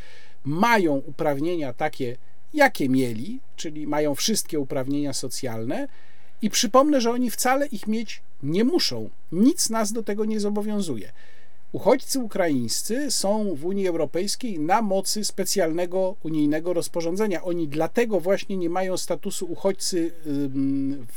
mają 0.44 0.94
uprawnienia 0.94 1.72
takie, 1.72 2.16
jakie 2.54 2.88
mieli, 2.88 3.40
czyli 3.56 3.86
mają 3.86 4.14
wszystkie 4.14 4.60
uprawnienia 4.60 5.12
socjalne. 5.12 5.88
I 6.42 6.50
przypomnę, 6.50 7.00
że 7.00 7.10
oni 7.10 7.30
wcale 7.30 7.66
ich 7.66 7.86
mieć 7.86 8.22
nie 8.42 8.64
muszą. 8.64 9.10
Nic 9.32 9.70
nas 9.70 9.92
do 9.92 10.02
tego 10.02 10.24
nie 10.24 10.40
zobowiązuje. 10.40 11.12
Uchodźcy 11.72 12.18
ukraińscy 12.18 13.10
są 13.10 13.54
w 13.54 13.64
Unii 13.64 13.88
Europejskiej 13.88 14.58
na 14.58 14.82
mocy 14.82 15.24
specjalnego 15.24 16.16
unijnego 16.22 16.72
rozporządzenia. 16.72 17.42
Oni 17.42 17.68
dlatego 17.68 18.20
właśnie 18.20 18.56
nie 18.56 18.70
mają 18.70 18.96
statusu 18.96 19.46
uchodźcy 19.46 20.10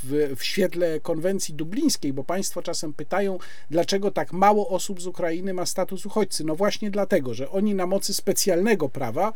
w, 0.04 0.36
w 0.36 0.44
świetle 0.44 1.00
konwencji 1.00 1.54
dublińskiej, 1.54 2.14
bo 2.14 2.24
państwo 2.24 2.62
czasem 2.62 2.94
pytają, 2.94 3.38
dlaczego 3.70 4.12
tak 4.12 4.34
mało 4.34 4.70
osób 4.70 5.02
z 5.02 5.08
Ukrainy 5.08 5.54
ma 5.54 5.66
status 5.66 6.06
uchodźcy. 6.06 6.44
No 6.44 6.56
właśnie 6.56 6.92
dlatego, 6.92 7.34
że 7.34 7.52
oni 7.52 7.76
na 7.76 7.88
mocy 7.88 8.14
specjalnego 8.14 8.90
prawa 8.90 9.34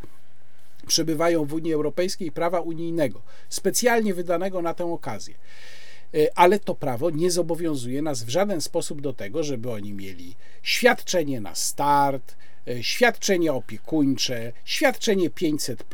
przebywają 0.86 1.44
w 1.44 1.54
Unii 1.54 1.72
Europejskiej 1.72 2.32
prawa 2.32 2.60
unijnego, 2.60 3.20
specjalnie 3.48 4.14
wydanego 4.14 4.62
na 4.62 4.74
tę 4.74 4.92
okazję. 4.92 5.34
E, 6.14 6.38
ale 6.38 6.58
to 6.58 6.74
prawo 6.74 7.10
nie 7.10 7.30
zobowiązuje 7.30 8.02
nas 8.02 8.22
w 8.22 8.28
żaden 8.28 8.60
sposób 8.60 9.00
do 9.00 9.12
tego, 9.12 9.42
żeby 9.42 9.70
oni 9.70 9.92
mieli 9.92 10.34
świadczenie 10.62 11.40
na 11.40 11.54
start, 11.54 12.36
e, 12.68 12.82
świadczenie 12.82 13.52
opiekuńcze, 13.52 14.52
świadczenie 14.64 15.30
500. 15.30 15.84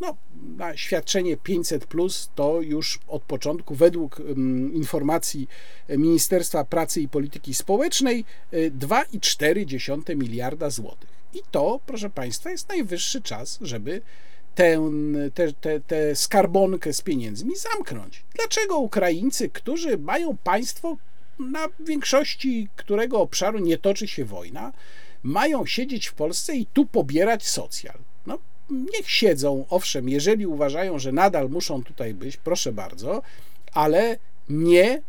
No, 0.00 0.16
na 0.56 0.76
świadczenie 0.76 1.36
500 1.36 1.86
to 2.34 2.60
już 2.60 2.98
od 3.08 3.22
początku, 3.22 3.74
według 3.74 4.22
informacji 4.72 5.48
Ministerstwa 5.88 6.64
Pracy 6.64 7.00
i 7.00 7.08
Polityki 7.08 7.54
Społecznej, 7.54 8.24
2,4 8.52 10.10
e, 10.12 10.16
miliarda 10.16 10.70
złotych. 10.70 11.10
I 11.34 11.38
to, 11.50 11.80
proszę 11.86 12.10
Państwa, 12.10 12.50
jest 12.50 12.68
najwyższy 12.68 13.22
czas, 13.22 13.58
żeby 13.62 14.02
tę, 14.54 14.90
tę, 15.34 15.52
tę, 15.52 15.80
tę 15.80 16.16
skarbonkę 16.16 16.92
z 16.92 17.00
pieniędzmi 17.00 17.56
zamknąć. 17.56 18.24
Dlaczego 18.34 18.78
Ukraińcy, 18.78 19.48
którzy 19.48 19.98
mają 19.98 20.36
państwo, 20.36 20.96
na 21.38 21.66
większości 21.80 22.68
którego 22.76 23.20
obszaru 23.20 23.58
nie 23.58 23.78
toczy 23.78 24.08
się 24.08 24.24
wojna, 24.24 24.72
mają 25.22 25.66
siedzieć 25.66 26.06
w 26.06 26.14
Polsce 26.14 26.56
i 26.56 26.66
tu 26.66 26.86
pobierać 26.86 27.46
socjal? 27.46 27.98
No, 28.26 28.38
niech 28.70 29.10
siedzą, 29.10 29.64
owszem, 29.70 30.08
jeżeli 30.08 30.46
uważają, 30.46 30.98
że 30.98 31.12
nadal 31.12 31.48
muszą 31.48 31.84
tutaj 31.84 32.14
być, 32.14 32.36
proszę 32.36 32.72
bardzo, 32.72 33.22
ale 33.72 34.18
nie 34.48 35.02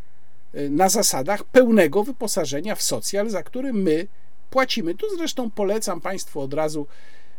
y, 0.54 0.70
na 0.70 0.88
zasadach 0.88 1.44
pełnego 1.44 2.04
wyposażenia 2.04 2.74
w 2.74 2.82
socjal, 2.82 3.30
za 3.30 3.42
który 3.42 3.72
my 3.72 4.06
płacimy. 4.50 4.94
Tu 4.94 5.16
zresztą 5.16 5.50
polecam 5.50 6.00
Państwu 6.00 6.40
od 6.40 6.54
razu 6.54 6.86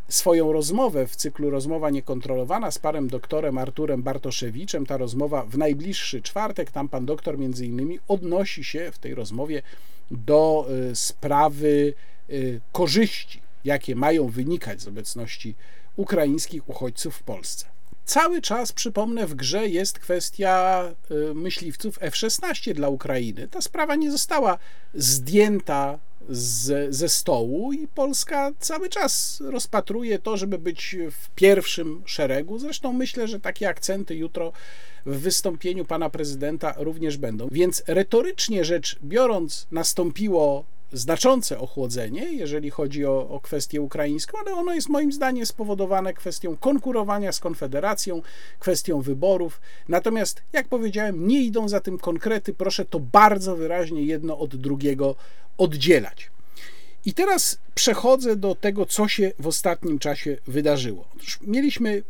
swoją 0.08 0.54
rozmowę 0.54 1.08
w 1.08 1.16
cyklu 1.16 1.50
Rozmowa 1.50 1.90
Niekontrolowana 1.90 2.72
z 2.72 2.80
panem 2.80 3.08
doktorem 3.08 3.58
Arturem 3.58 4.04
Bartoszewiczem. 4.04 4.86
Ta 4.86 4.98
rozmowa 4.98 5.44
w 5.44 5.58
najbliższy 5.58 6.22
czwartek, 6.22 6.72
tam 6.72 6.90
pan 6.90 7.06
doktor 7.06 7.38
między 7.38 7.66
innymi 7.66 8.00
odnosi 8.08 8.64
się 8.64 8.92
w 8.92 9.00
tej 9.00 9.16
rozmowie 9.16 9.62
do 10.12 10.68
y, 10.92 10.96
sprawy 10.96 11.94
y, 12.30 12.62
korzyści, 12.72 13.42
jakie 13.66 13.96
mają 13.96 14.28
wynikać 14.28 14.82
z 14.82 14.88
obecności 14.88 15.56
ukraińskich 15.96 16.70
uchodźców 16.70 17.16
w 17.16 17.24
Polsce. 17.24 17.66
Cały 18.06 18.42
czas, 18.42 18.72
przypomnę, 18.72 19.28
w 19.28 19.36
grze 19.36 19.68
jest 19.68 20.00
kwestia 20.00 20.84
y, 21.12 21.34
myśliwców 21.34 21.98
F-16 22.02 22.74
dla 22.74 22.90
Ukrainy. 22.90 23.48
Ta 23.48 23.62
sprawa 23.62 23.96
nie 23.96 24.12
została 24.12 24.58
zdjęta 24.94 26.00
z, 26.30 26.96
ze 26.96 27.10
stołu 27.10 27.74
i 27.74 27.88
Polska 27.88 28.52
cały 28.60 28.90
czas 28.90 29.42
rozpatruje 29.46 30.20
to, 30.20 30.38
żeby 30.38 30.58
być 30.58 30.96
w 31.12 31.30
pierwszym 31.30 32.02
szeregu. 32.06 32.60
Zresztą 32.60 32.94
myślę, 32.94 33.28
że 33.28 33.40
takie 33.40 33.70
akcenty 33.70 34.16
jutro 34.16 34.52
w 35.06 35.20
wystąpieniu 35.20 35.86
pana 35.86 36.10
prezydenta 36.10 36.74
również 36.78 37.18
będą. 37.18 37.48
Więc 37.52 37.84
retorycznie 37.88 38.66
rzecz 38.66 39.00
biorąc, 39.04 39.68
nastąpiło 39.72 40.66
znaczące 40.94 41.60
ochłodzenie, 41.60 42.34
jeżeli 42.34 42.70
chodzi 42.70 43.06
o, 43.06 43.30
o 43.30 43.40
kwestię 43.40 43.82
ukraińską, 43.82 44.38
ale 44.40 44.54
ono 44.54 44.74
jest 44.74 44.90
moim 44.90 45.12
zdaniem 45.12 45.46
spowodowane 45.46 46.14
kwestią 46.14 46.58
konkurowania 46.58 47.32
z 47.32 47.40
Konfederacją, 47.40 48.22
kwestią 48.60 49.02
wyborów. 49.02 49.62
Natomiast, 49.90 50.42
jak 50.54 50.68
powiedziałem, 50.68 51.28
nie 51.28 51.42
idą 51.42 51.70
za 51.70 51.80
tym 51.80 51.98
konkrety. 51.98 52.54
Proszę 52.54 52.86
to 52.86 53.00
bardzo 53.00 53.56
wyraźnie 53.56 54.04
jedno 54.04 54.40
od 54.40 54.56
drugiego 54.56 55.16
oddzielać. 55.58 56.32
I 57.06 57.14
teraz 57.14 57.58
przechodzę 57.76 58.36
do 58.36 58.56
tego, 58.56 58.86
co 58.86 59.08
się 59.08 59.32
w 59.40 59.48
ostatnim 59.48 60.00
czasie 60.00 60.38
wydarzyło. 60.48 61.08
Otóż 61.16 61.40
mieliśmy 61.42 62.04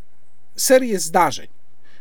serię 0.56 1.00
zdarzeń, 1.00 1.48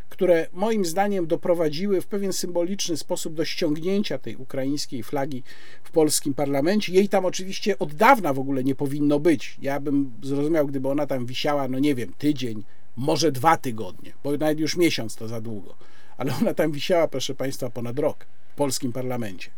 które 0.09 0.47
moim 0.52 0.85
zdaniem 0.85 1.27
doprowadziły 1.27 2.01
w 2.01 2.06
pewien 2.06 2.32
symboliczny 2.32 2.97
sposób 2.97 3.35
do 3.35 3.44
ściągnięcia 3.44 4.19
tej 4.19 4.36
ukraińskiej 4.36 5.02
flagi 5.02 5.43
w 5.85 5.90
polskim 5.90 6.35
parlamencie. 6.35 6.93
Jej 6.93 7.09
tam 7.09 7.24
oczywiście 7.24 7.78
od 7.78 7.94
dawna 7.94 8.32
w 8.32 8.39
ogóle 8.39 8.64
nie 8.64 8.74
powinno 8.74 9.20
być. 9.20 9.56
Ja 9.62 9.81
bym 9.81 10.12
zrozumiał, 10.23 10.66
gdyby 10.66 10.89
ona 10.89 11.06
tam 11.06 11.27
wisiała, 11.27 11.69
no 11.69 11.78
nie 11.78 11.94
wiem, 11.94 12.12
tydzień, 12.19 12.64
może 12.97 13.32
dwa 13.32 13.56
tygodnie, 13.56 14.12
bo 14.24 14.32
nawet 14.36 14.60
już 14.60 14.77
miesiąc 14.77 15.16
to 15.16 15.28
za 15.28 15.40
długo. 15.40 15.74
Ale 16.16 16.35
ona 16.40 16.55
tam 16.55 16.73
wisiała, 16.73 17.09
proszę 17.09 17.35
Państwa, 17.35 17.70
ponad 17.70 17.98
rok 17.98 18.27
w 18.52 18.55
polskim 18.55 18.93
parlamencie. 18.93 19.51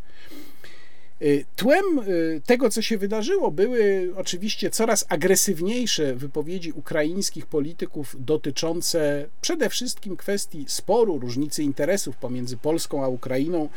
Y, 1.22 1.44
tłem 1.56 1.98
y, 2.08 2.40
tego, 2.46 2.70
co 2.70 2.82
się 2.82 2.98
wydarzyło, 2.98 3.50
były 3.50 4.12
oczywiście 4.16 4.70
coraz 4.70 5.04
agresywniejsze 5.08 6.14
wypowiedzi 6.14 6.72
ukraińskich 6.72 7.46
polityków 7.46 8.16
dotyczące 8.18 9.26
przede 9.40 9.68
wszystkim 9.68 10.16
kwestii 10.16 10.64
sporu, 10.68 11.18
różnicy 11.18 11.62
interesów 11.62 12.16
pomiędzy 12.16 12.56
Polską 12.56 13.04
a 13.04 13.08
Ukrainą 13.08 13.68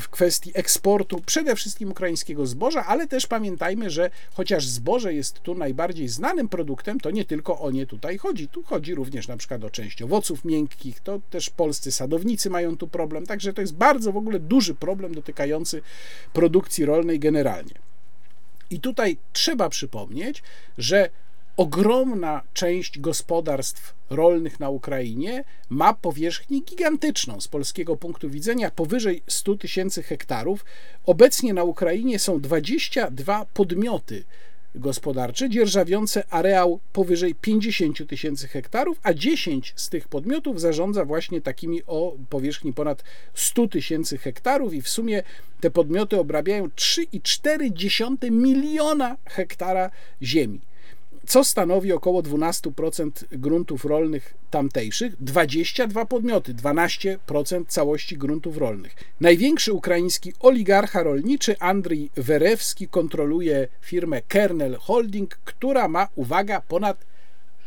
w 0.00 0.08
kwestii 0.10 0.50
eksportu 0.54 1.20
przede 1.26 1.56
wszystkim 1.56 1.90
ukraińskiego 1.90 2.46
zboża, 2.46 2.84
ale 2.86 3.06
też 3.06 3.26
pamiętajmy, 3.26 3.90
że 3.90 4.10
chociaż 4.34 4.66
zboże 4.66 5.14
jest 5.14 5.40
tu 5.40 5.54
najbardziej 5.54 6.08
znanym 6.08 6.48
produktem, 6.48 7.00
to 7.00 7.10
nie 7.10 7.24
tylko 7.24 7.58
o 7.58 7.70
nie 7.70 7.86
tutaj 7.86 8.18
chodzi. 8.18 8.48
Tu 8.48 8.62
chodzi 8.62 8.94
również 8.94 9.28
na 9.28 9.36
przykład 9.36 9.64
o 9.64 9.70
część 9.70 10.02
owoców 10.02 10.44
miękkich, 10.44 11.00
to 11.00 11.20
też 11.30 11.50
polscy 11.50 11.92
sadownicy 11.92 12.50
mają 12.50 12.76
tu 12.76 12.88
problem, 12.88 13.26
także 13.26 13.52
to 13.52 13.60
jest 13.60 13.74
bardzo 13.74 14.12
w 14.12 14.16
ogóle 14.16 14.38
duży 14.38 14.74
problem 14.74 15.14
dotykający 15.14 15.82
produkcji 16.32 16.84
rolnej 16.84 17.18
generalnie. 17.18 17.74
I 18.70 18.80
tutaj 18.80 19.16
trzeba 19.32 19.68
przypomnieć, 19.68 20.42
że 20.78 21.10
ogromna 21.56 22.42
część 22.52 22.98
gospodarstw 22.98 23.94
rolnych 24.10 24.60
na 24.60 24.70
Ukrainie 24.70 25.44
ma 25.70 25.94
powierzchnię 25.94 26.60
gigantyczną 26.60 27.40
z 27.40 27.48
polskiego 27.48 27.96
punktu 27.96 28.30
widzenia, 28.30 28.70
powyżej 28.70 29.22
100 29.26 29.56
tysięcy 29.56 30.02
hektarów. 30.02 30.64
Obecnie 31.06 31.54
na 31.54 31.64
Ukrainie 31.64 32.18
są 32.18 32.40
22 32.40 33.46
podmioty 33.54 34.24
gospodarcze 34.74 35.50
dzierżawiące 35.50 36.24
areał 36.30 36.80
powyżej 36.92 37.34
50 37.34 38.08
tysięcy 38.08 38.48
hektarów, 38.48 39.00
a 39.02 39.14
10 39.14 39.72
z 39.76 39.88
tych 39.88 40.08
podmiotów 40.08 40.60
zarządza 40.60 41.04
właśnie 41.04 41.40
takimi 41.40 41.82
o 41.86 42.16
powierzchni 42.30 42.72
ponad 42.72 43.04
100 43.34 43.68
tysięcy 43.68 44.18
hektarów 44.18 44.74
i 44.74 44.82
w 44.82 44.88
sumie 44.88 45.22
te 45.60 45.70
podmioty 45.70 46.18
obrabiają 46.18 46.66
3,4 46.66 48.30
miliona 48.30 49.16
hektara 49.26 49.90
ziemi 50.22 50.60
co 51.26 51.44
stanowi 51.44 51.92
około 51.92 52.22
12% 52.22 53.10
gruntów 53.32 53.84
rolnych 53.84 54.34
tamtejszych, 54.50 55.24
22 55.24 56.06
podmioty, 56.06 56.54
12% 56.54 57.66
całości 57.68 58.18
gruntów 58.18 58.56
rolnych. 58.56 58.94
Największy 59.20 59.72
ukraiński 59.72 60.32
oligarcha 60.40 61.02
rolniczy 61.02 61.58
Andrii 61.58 62.10
Werewski 62.16 62.88
kontroluje 62.88 63.68
firmę 63.80 64.22
Kernel 64.22 64.76
Holding, 64.76 65.38
która 65.44 65.88
ma, 65.88 66.08
uwaga, 66.14 66.60
ponad 66.60 67.04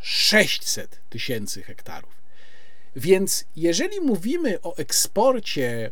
600 0.00 1.00
tysięcy 1.10 1.62
hektarów. 1.62 2.20
Więc 2.96 3.44
jeżeli 3.56 4.00
mówimy 4.00 4.58
o 4.62 4.76
eksporcie 4.76 5.90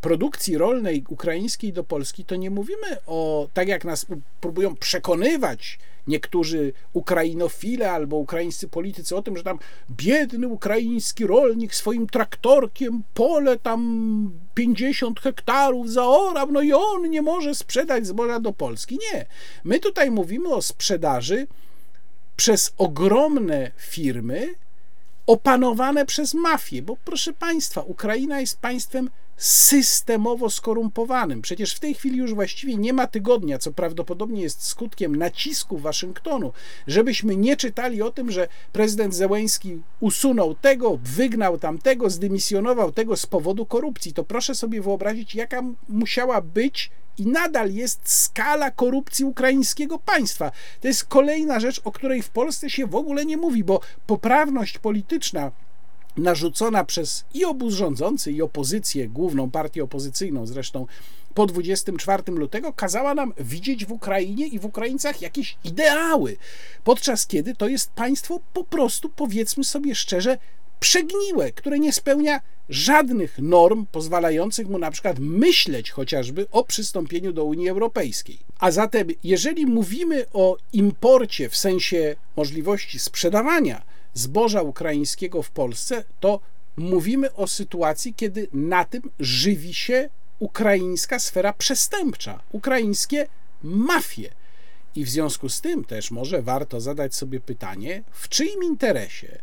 produkcji 0.00 0.58
rolnej 0.58 1.04
ukraińskiej 1.08 1.72
do 1.72 1.84
Polski, 1.84 2.24
to 2.24 2.36
nie 2.36 2.50
mówimy 2.50 2.96
o, 3.06 3.48
tak 3.54 3.68
jak 3.68 3.84
nas 3.84 4.06
próbują 4.40 4.76
przekonywać 4.76 5.78
niektórzy 6.06 6.72
ukrainofile 6.92 7.92
albo 7.92 8.16
ukraińscy 8.16 8.68
politycy 8.68 9.16
o 9.16 9.22
tym, 9.22 9.36
że 9.36 9.42
tam 9.42 9.58
biedny 9.90 10.48
ukraiński 10.48 11.26
rolnik 11.26 11.74
swoim 11.74 12.06
traktorkiem 12.06 13.02
pole 13.14 13.58
tam 13.58 14.30
50 14.54 15.20
hektarów 15.20 15.90
zaorał, 15.90 16.52
no 16.52 16.60
i 16.60 16.72
on 16.72 17.10
nie 17.10 17.22
może 17.22 17.54
sprzedać 17.54 18.06
zboża 18.06 18.40
do 18.40 18.52
Polski. 18.52 18.98
Nie. 19.12 19.26
My 19.64 19.80
tutaj 19.80 20.10
mówimy 20.10 20.48
o 20.48 20.62
sprzedaży 20.62 21.46
przez 22.36 22.72
ogromne 22.78 23.70
firmy 23.76 24.54
opanowane 25.26 26.06
przez 26.06 26.34
mafię, 26.34 26.82
bo 26.82 26.96
proszę 27.04 27.32
Państwa, 27.32 27.80
Ukraina 27.82 28.40
jest 28.40 28.58
państwem 28.58 29.10
systemowo 29.36 30.50
skorumpowanym. 30.50 31.42
Przecież 31.42 31.74
w 31.74 31.80
tej 31.80 31.94
chwili 31.94 32.18
już 32.18 32.34
właściwie 32.34 32.76
nie 32.76 32.92
ma 32.92 33.06
tygodnia, 33.06 33.58
co 33.58 33.72
prawdopodobnie 33.72 34.42
jest 34.42 34.62
skutkiem 34.62 35.16
nacisku 35.16 35.78
Waszyngtonu, 35.78 36.52
żebyśmy 36.86 37.36
nie 37.36 37.56
czytali 37.56 38.02
o 38.02 38.10
tym, 38.10 38.30
że 38.30 38.48
prezydent 38.72 39.14
Zełęński 39.14 39.80
usunął 40.00 40.54
tego, 40.54 40.98
wygnał 41.02 41.58
tamtego, 41.58 42.10
zdymisjonował 42.10 42.92
tego 42.92 43.16
z 43.16 43.26
powodu 43.26 43.66
korupcji. 43.66 44.12
To 44.12 44.24
proszę 44.24 44.54
sobie 44.54 44.82
wyobrazić, 44.82 45.34
jaka 45.34 45.62
musiała 45.88 46.40
być 46.40 46.90
i 47.18 47.26
nadal 47.26 47.72
jest 47.72 48.00
skala 48.04 48.70
korupcji 48.70 49.24
ukraińskiego 49.24 49.98
państwa. 49.98 50.52
To 50.80 50.88
jest 50.88 51.04
kolejna 51.04 51.60
rzecz, 51.60 51.80
o 51.84 51.92
której 51.92 52.22
w 52.22 52.28
Polsce 52.28 52.70
się 52.70 52.86
w 52.86 52.94
ogóle 52.94 53.26
nie 53.26 53.36
mówi, 53.36 53.64
bo 53.64 53.80
poprawność 54.06 54.78
polityczna 54.78 55.50
narzucona 56.16 56.84
przez 56.84 57.24
i 57.34 57.44
obóz 57.44 57.74
rządzący, 57.74 58.32
i 58.32 58.42
opozycję, 58.42 59.08
główną 59.08 59.50
partię 59.50 59.84
opozycyjną 59.84 60.46
zresztą 60.46 60.86
po 61.34 61.46
24 61.46 62.22
lutego, 62.26 62.72
kazała 62.72 63.14
nam 63.14 63.32
widzieć 63.40 63.86
w 63.86 63.92
Ukrainie 63.92 64.46
i 64.46 64.58
w 64.58 64.64
Ukraińcach 64.64 65.22
jakieś 65.22 65.56
ideały, 65.64 66.36
podczas 66.84 67.26
kiedy 67.26 67.54
to 67.54 67.68
jest 67.68 67.90
państwo 67.90 68.40
po 68.52 68.64
prostu, 68.64 69.08
powiedzmy 69.08 69.64
sobie 69.64 69.94
szczerze, 69.94 70.38
przegniłe, 70.80 71.52
które 71.52 71.78
nie 71.78 71.92
spełnia 71.92 72.40
żadnych 72.68 73.38
norm 73.38 73.86
pozwalających 73.92 74.68
mu 74.68 74.78
na 74.78 74.90
przykład 74.90 75.18
myśleć 75.18 75.90
chociażby 75.90 76.46
o 76.50 76.64
przystąpieniu 76.64 77.32
do 77.32 77.44
Unii 77.44 77.68
Europejskiej. 77.68 78.38
A 78.58 78.70
zatem, 78.70 79.08
jeżeli 79.24 79.66
mówimy 79.66 80.26
o 80.32 80.56
imporcie 80.72 81.48
w 81.48 81.56
sensie 81.56 82.16
możliwości 82.36 82.98
sprzedawania 82.98 83.82
zboża 84.16 84.62
ukraińskiego 84.62 85.42
w 85.42 85.50
Polsce, 85.50 86.04
to 86.20 86.40
mówimy 86.76 87.34
o 87.34 87.46
sytuacji, 87.46 88.14
kiedy 88.14 88.48
na 88.52 88.84
tym 88.84 89.02
żywi 89.20 89.74
się 89.74 90.08
ukraińska 90.38 91.18
sfera 91.18 91.52
przestępcza, 91.52 92.42
ukraińskie 92.52 93.26
mafie. 93.62 94.30
I 94.94 95.04
w 95.04 95.10
związku 95.10 95.48
z 95.48 95.60
tym 95.60 95.84
też 95.84 96.10
może 96.10 96.42
warto 96.42 96.80
zadać 96.80 97.14
sobie 97.14 97.40
pytanie, 97.40 98.02
w 98.12 98.28
czyim 98.28 98.64
interesie 98.64 99.38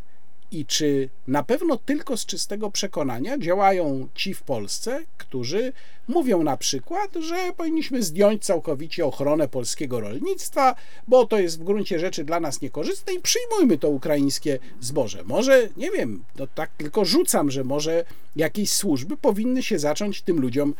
i 0.54 0.66
czy 0.66 1.10
na 1.28 1.44
pewno 1.44 1.78
tylko 1.78 2.18
z 2.18 2.26
czystego 2.26 2.72
przekonania 2.72 3.38
działają 3.38 4.08
ci 4.16 4.34
w 4.34 4.44
Polsce, 4.44 5.06
którzy 5.18 5.74
mówią 6.08 6.44
na 6.44 6.58
przykład, 6.58 7.16
że 7.20 7.52
powinniśmy 7.58 8.04
zdjąć 8.04 8.46
całkowicie 8.46 9.06
ochronę 9.06 9.48
polskiego 9.48 10.00
rolnictwa, 10.00 10.76
bo 11.08 11.26
to 11.26 11.40
jest 11.40 11.60
w 11.60 11.64
gruncie 11.64 12.00
rzeczy 12.00 12.24
dla 12.24 12.40
nas 12.40 12.62
niekorzystne 12.62 13.14
i 13.14 13.20
przyjmujmy 13.20 13.78
to 13.78 13.90
ukraińskie 13.90 14.60
zboże. 14.82 15.24
Może, 15.24 15.70
nie 15.78 15.92
wiem, 15.92 16.24
no 16.36 16.48
tak 16.48 16.70
tylko 16.78 17.06
rzucam, 17.06 17.52
że 17.52 17.64
może 17.64 18.06
jakieś 18.36 18.72
służby 18.72 19.18
powinny 19.18 19.64
się 19.64 19.80
zacząć 19.80 20.22
tym 20.22 20.40
ludziom 20.40 20.74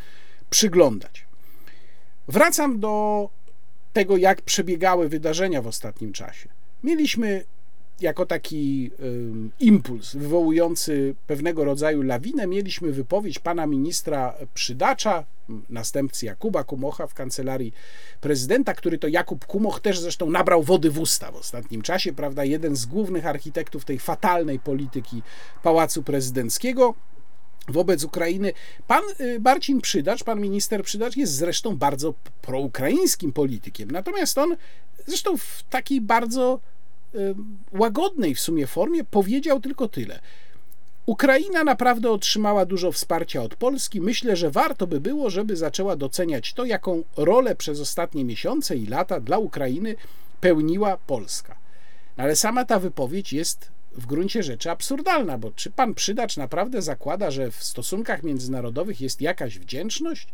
przyglądać. 0.50 1.24
Wracam 2.28 2.80
do 2.80 3.28
tego, 3.92 4.16
jak 4.16 4.42
przebiegały 4.42 5.08
wydarzenia 5.08 5.62
w 5.62 5.66
ostatnim 5.66 6.12
czasie. 6.12 6.48
Mieliśmy 6.84 7.44
jako 8.00 8.26
taki 8.26 8.90
impuls 9.60 10.14
wywołujący 10.14 11.14
pewnego 11.26 11.64
rodzaju 11.64 12.02
lawinę, 12.02 12.46
mieliśmy 12.46 12.92
wypowiedź 12.92 13.38
pana 13.38 13.66
ministra 13.66 14.34
Przydacza, 14.54 15.24
następcy 15.70 16.26
Jakuba 16.26 16.64
Kumocha 16.64 17.06
w 17.06 17.14
kancelarii 17.14 17.72
prezydenta, 18.20 18.74
który 18.74 18.98
to 18.98 19.08
Jakub 19.08 19.46
Kumoch 19.46 19.80
też 19.80 19.98
zresztą 19.98 20.30
nabrał 20.30 20.62
wody 20.62 20.90
w 20.90 20.98
usta 20.98 21.32
w 21.32 21.36
ostatnim 21.36 21.82
czasie, 21.82 22.12
prawda? 22.12 22.44
Jeden 22.44 22.76
z 22.76 22.86
głównych 22.86 23.26
architektów 23.26 23.84
tej 23.84 23.98
fatalnej 23.98 24.58
polityki 24.58 25.22
Pałacu 25.62 26.02
Prezydenckiego 26.02 26.94
wobec 27.68 28.04
Ukrainy. 28.04 28.52
Pan 28.86 29.02
y, 29.20 29.40
Marcin 29.40 29.80
Przydacz, 29.80 30.24
pan 30.24 30.40
minister 30.40 30.82
Przydacz 30.82 31.16
jest 31.16 31.34
zresztą 31.34 31.76
bardzo 31.76 32.14
proukraińskim 32.42 33.32
politykiem. 33.32 33.90
Natomiast 33.90 34.38
on 34.38 34.56
zresztą 35.06 35.36
w 35.36 35.62
takiej 35.70 36.00
bardzo 36.00 36.60
łagodnej 37.72 38.34
w 38.34 38.40
sumie 38.40 38.66
formie 38.66 39.04
powiedział 39.04 39.60
tylko 39.60 39.88
tyle. 39.88 40.20
Ukraina 41.06 41.64
naprawdę 41.64 42.10
otrzymała 42.10 42.66
dużo 42.66 42.92
wsparcia 42.92 43.42
od 43.42 43.54
Polski. 43.54 44.00
Myślę, 44.00 44.36
że 44.36 44.50
warto 44.50 44.86
by 44.86 45.00
było, 45.00 45.30
żeby 45.30 45.56
zaczęła 45.56 45.96
doceniać 45.96 46.52
to, 46.52 46.64
jaką 46.64 47.02
rolę 47.16 47.56
przez 47.56 47.80
ostatnie 47.80 48.24
miesiące 48.24 48.76
i 48.76 48.86
lata 48.86 49.20
dla 49.20 49.38
Ukrainy 49.38 49.94
pełniła 50.40 50.96
Polska. 50.96 51.56
No 52.16 52.24
ale 52.24 52.36
sama 52.36 52.64
ta 52.64 52.78
wypowiedź 52.78 53.32
jest 53.32 53.68
w 53.92 54.06
gruncie 54.06 54.42
rzeczy 54.42 54.70
absurdalna, 54.70 55.38
bo 55.38 55.50
czy 55.50 55.70
pan 55.70 55.94
przydacz 55.94 56.36
naprawdę 56.36 56.82
zakłada, 56.82 57.30
że 57.30 57.50
w 57.50 57.64
stosunkach 57.64 58.22
międzynarodowych 58.22 59.00
jest 59.00 59.20
jakaś 59.20 59.58
wdzięczność? 59.58 60.28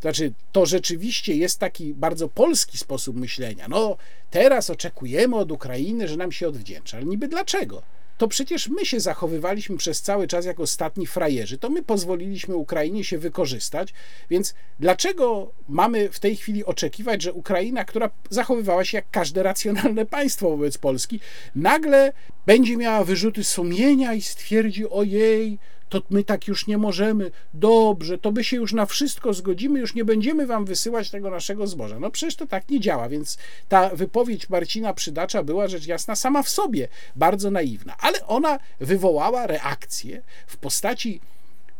Znaczy, 0.00 0.32
to 0.52 0.66
rzeczywiście 0.66 1.34
jest 1.34 1.58
taki 1.58 1.94
bardzo 1.94 2.28
polski 2.28 2.78
sposób 2.78 3.16
myślenia. 3.16 3.68
No, 3.68 3.96
teraz 4.30 4.70
oczekujemy 4.70 5.36
od 5.36 5.52
Ukrainy, 5.52 6.08
że 6.08 6.16
nam 6.16 6.32
się 6.32 6.48
odwdzięczy, 6.48 6.96
ale 6.96 7.06
niby 7.06 7.28
dlaczego? 7.28 7.82
to 8.18 8.28
przecież 8.28 8.68
my 8.68 8.86
się 8.86 9.00
zachowywaliśmy 9.00 9.76
przez 9.76 10.02
cały 10.02 10.26
czas 10.26 10.44
jak 10.44 10.60
ostatni 10.60 11.06
frajerzy. 11.06 11.58
To 11.58 11.70
my 11.70 11.82
pozwoliliśmy 11.82 12.56
Ukrainie 12.56 13.04
się 13.04 13.18
wykorzystać, 13.18 13.94
więc 14.30 14.54
dlaczego 14.80 15.52
mamy 15.68 16.08
w 16.08 16.20
tej 16.20 16.36
chwili 16.36 16.64
oczekiwać, 16.64 17.22
że 17.22 17.32
Ukraina, 17.32 17.84
która 17.84 18.10
zachowywała 18.30 18.84
się 18.84 18.98
jak 18.98 19.10
każde 19.10 19.42
racjonalne 19.42 20.06
państwo 20.06 20.50
wobec 20.50 20.78
Polski, 20.78 21.20
nagle 21.54 22.12
będzie 22.46 22.76
miała 22.76 23.04
wyrzuty 23.04 23.44
sumienia 23.44 24.14
i 24.14 24.22
stwierdzi: 24.22 24.88
ojej, 24.88 25.58
to 25.88 26.02
my 26.10 26.24
tak 26.24 26.48
już 26.48 26.66
nie 26.66 26.78
możemy, 26.78 27.30
dobrze, 27.54 28.18
to 28.18 28.32
my 28.32 28.44
się 28.44 28.56
już 28.56 28.72
na 28.72 28.86
wszystko 28.86 29.34
zgodzimy, 29.34 29.80
już 29.80 29.94
nie 29.94 30.04
będziemy 30.04 30.46
wam 30.46 30.64
wysyłać 30.64 31.10
tego 31.10 31.30
naszego 31.30 31.66
zboża. 31.66 32.00
No 32.00 32.10
przecież 32.10 32.36
to 32.36 32.46
tak 32.46 32.68
nie 32.68 32.80
działa, 32.80 33.08
więc 33.08 33.38
ta 33.68 33.88
wypowiedź 33.88 34.50
Marcina 34.50 34.94
Przydacza 34.94 35.42
była 35.42 35.68
rzecz 35.68 35.86
jasna 35.86 36.16
sama 36.16 36.42
w 36.42 36.48
sobie 36.48 36.88
bardzo 37.16 37.50
naiwna, 37.50 37.96
ale 37.98 38.26
ona 38.26 38.58
wywołała 38.80 39.46
reakcję 39.46 40.22
w 40.46 40.56
postaci 40.56 41.20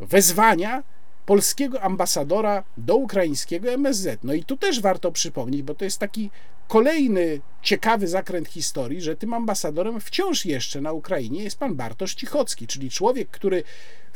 wezwania 0.01 0.83
polskiego 1.27 1.83
ambasadora 1.83 2.65
do 2.77 2.97
ukraińskiego 2.97 3.70
MSZ. 3.70 4.19
No 4.23 4.33
i 4.35 4.45
tu 4.45 4.57
też 4.57 4.81
warto 4.81 5.12
przypomnieć, 5.12 5.62
bo 5.62 5.74
to 5.74 5.85
jest 5.85 5.99
taki 5.99 6.31
kolejny 6.68 7.40
ciekawy 7.62 8.09
zakręt 8.09 8.48
historii, 8.48 9.01
że 9.01 9.16
tym 9.16 9.34
ambasadorem 9.34 10.01
wciąż 10.01 10.44
jeszcze 10.44 10.80
na 10.80 10.93
Ukrainie 10.93 11.43
jest 11.43 11.59
pan 11.59 11.74
Bartosz 11.74 12.14
Cichocki, 12.14 12.66
czyli 12.66 12.90
człowiek, 12.90 13.28
który 13.28 13.62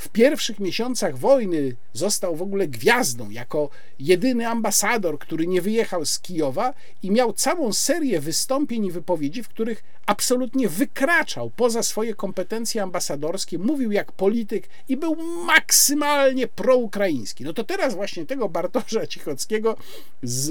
w 0.00 0.08
pierwszych 0.08 0.60
miesiącach 0.60 1.18
wojny 1.18 1.76
został 1.92 2.36
w 2.36 2.42
ogóle 2.42 2.68
gwiazdą, 2.68 3.30
jako 3.30 3.70
jedyny 3.98 4.48
ambasador, 4.48 5.18
który 5.18 5.46
nie 5.46 5.62
wyjechał 5.62 6.06
z 6.06 6.20
Kijowa 6.20 6.74
i 7.02 7.10
miał 7.10 7.32
całą 7.32 7.72
serię 7.72 8.20
wystąpień 8.20 8.86
i 8.86 8.90
wypowiedzi, 8.90 9.42
w 9.42 9.48
których 9.48 9.82
absolutnie 10.06 10.68
wykraczał 10.68 11.50
poza 11.50 11.82
swoje 11.82 12.14
kompetencje 12.14 12.82
ambasadorskie, 12.82 13.58
mówił 13.58 13.92
jak 13.92 14.12
polityk 14.12 14.68
i 14.88 14.96
był 14.96 15.16
maksymalnie 15.46 16.46
proukraiński. 16.46 17.44
No 17.44 17.52
to 17.52 17.64
teraz 17.64 17.94
właśnie 17.94 18.26
tego 18.26 18.48
Bartosza 18.48 19.06
Cichockiego 19.06 19.76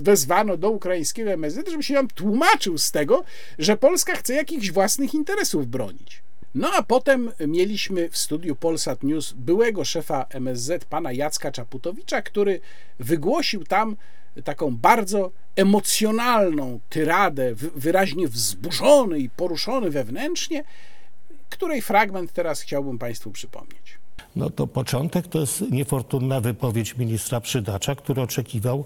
wezwano 0.01 0.57
do 0.57 0.69
ukraińskiego 0.69 1.31
MSZ, 1.31 1.69
żeby 1.69 1.83
się 1.83 1.93
nam 1.93 2.07
tłumaczył 2.07 2.77
z 2.77 2.91
tego, 2.91 3.23
że 3.59 3.77
Polska 3.77 4.15
chce 4.15 4.33
jakichś 4.33 4.71
własnych 4.71 5.13
interesów 5.13 5.67
bronić. 5.67 6.28
No 6.55 6.71
a 6.77 6.83
potem 6.83 7.31
mieliśmy 7.47 8.09
w 8.09 8.17
studiu 8.17 8.55
Polsat 8.55 9.03
News 9.03 9.33
byłego 9.33 9.85
szefa 9.85 10.25
MSZ, 10.29 10.85
pana 10.85 11.11
Jacka 11.11 11.51
Czaputowicza, 11.51 12.21
który 12.21 12.59
wygłosił 12.99 13.63
tam 13.63 13.95
taką 14.43 14.77
bardzo 14.77 15.31
emocjonalną 15.55 16.79
tyradę, 16.89 17.55
wyraźnie 17.55 18.27
wzburzony 18.27 19.19
i 19.19 19.29
poruszony 19.29 19.89
wewnętrznie, 19.89 20.63
której 21.49 21.81
fragment 21.81 22.33
teraz 22.33 22.61
chciałbym 22.61 22.99
Państwu 22.99 23.31
przypomnieć. 23.31 23.99
No 24.35 24.49
to 24.49 24.67
początek 24.67 25.27
to 25.27 25.39
jest 25.39 25.61
niefortunna 25.71 26.41
wypowiedź 26.41 26.97
ministra 26.97 27.41
Przydacza, 27.41 27.95
który 27.95 28.21
oczekiwał 28.21 28.85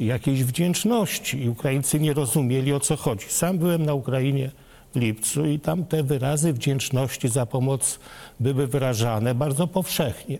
jakiejś 0.00 0.44
wdzięczności 0.44 1.42
i 1.42 1.48
Ukraińcy 1.48 2.00
nie 2.00 2.12
rozumieli 2.12 2.72
o 2.72 2.80
co 2.80 2.96
chodzi. 2.96 3.26
Sam 3.28 3.58
byłem 3.58 3.86
na 3.86 3.94
Ukrainie 3.94 4.50
lipcu 4.94 5.46
i 5.46 5.58
tam 5.58 5.84
te 5.84 6.02
wyrazy 6.02 6.52
wdzięczności 6.52 7.28
za 7.28 7.46
pomoc 7.46 7.98
były 8.40 8.66
wyrażane 8.66 9.34
bardzo 9.34 9.66
powszechnie. 9.66 10.38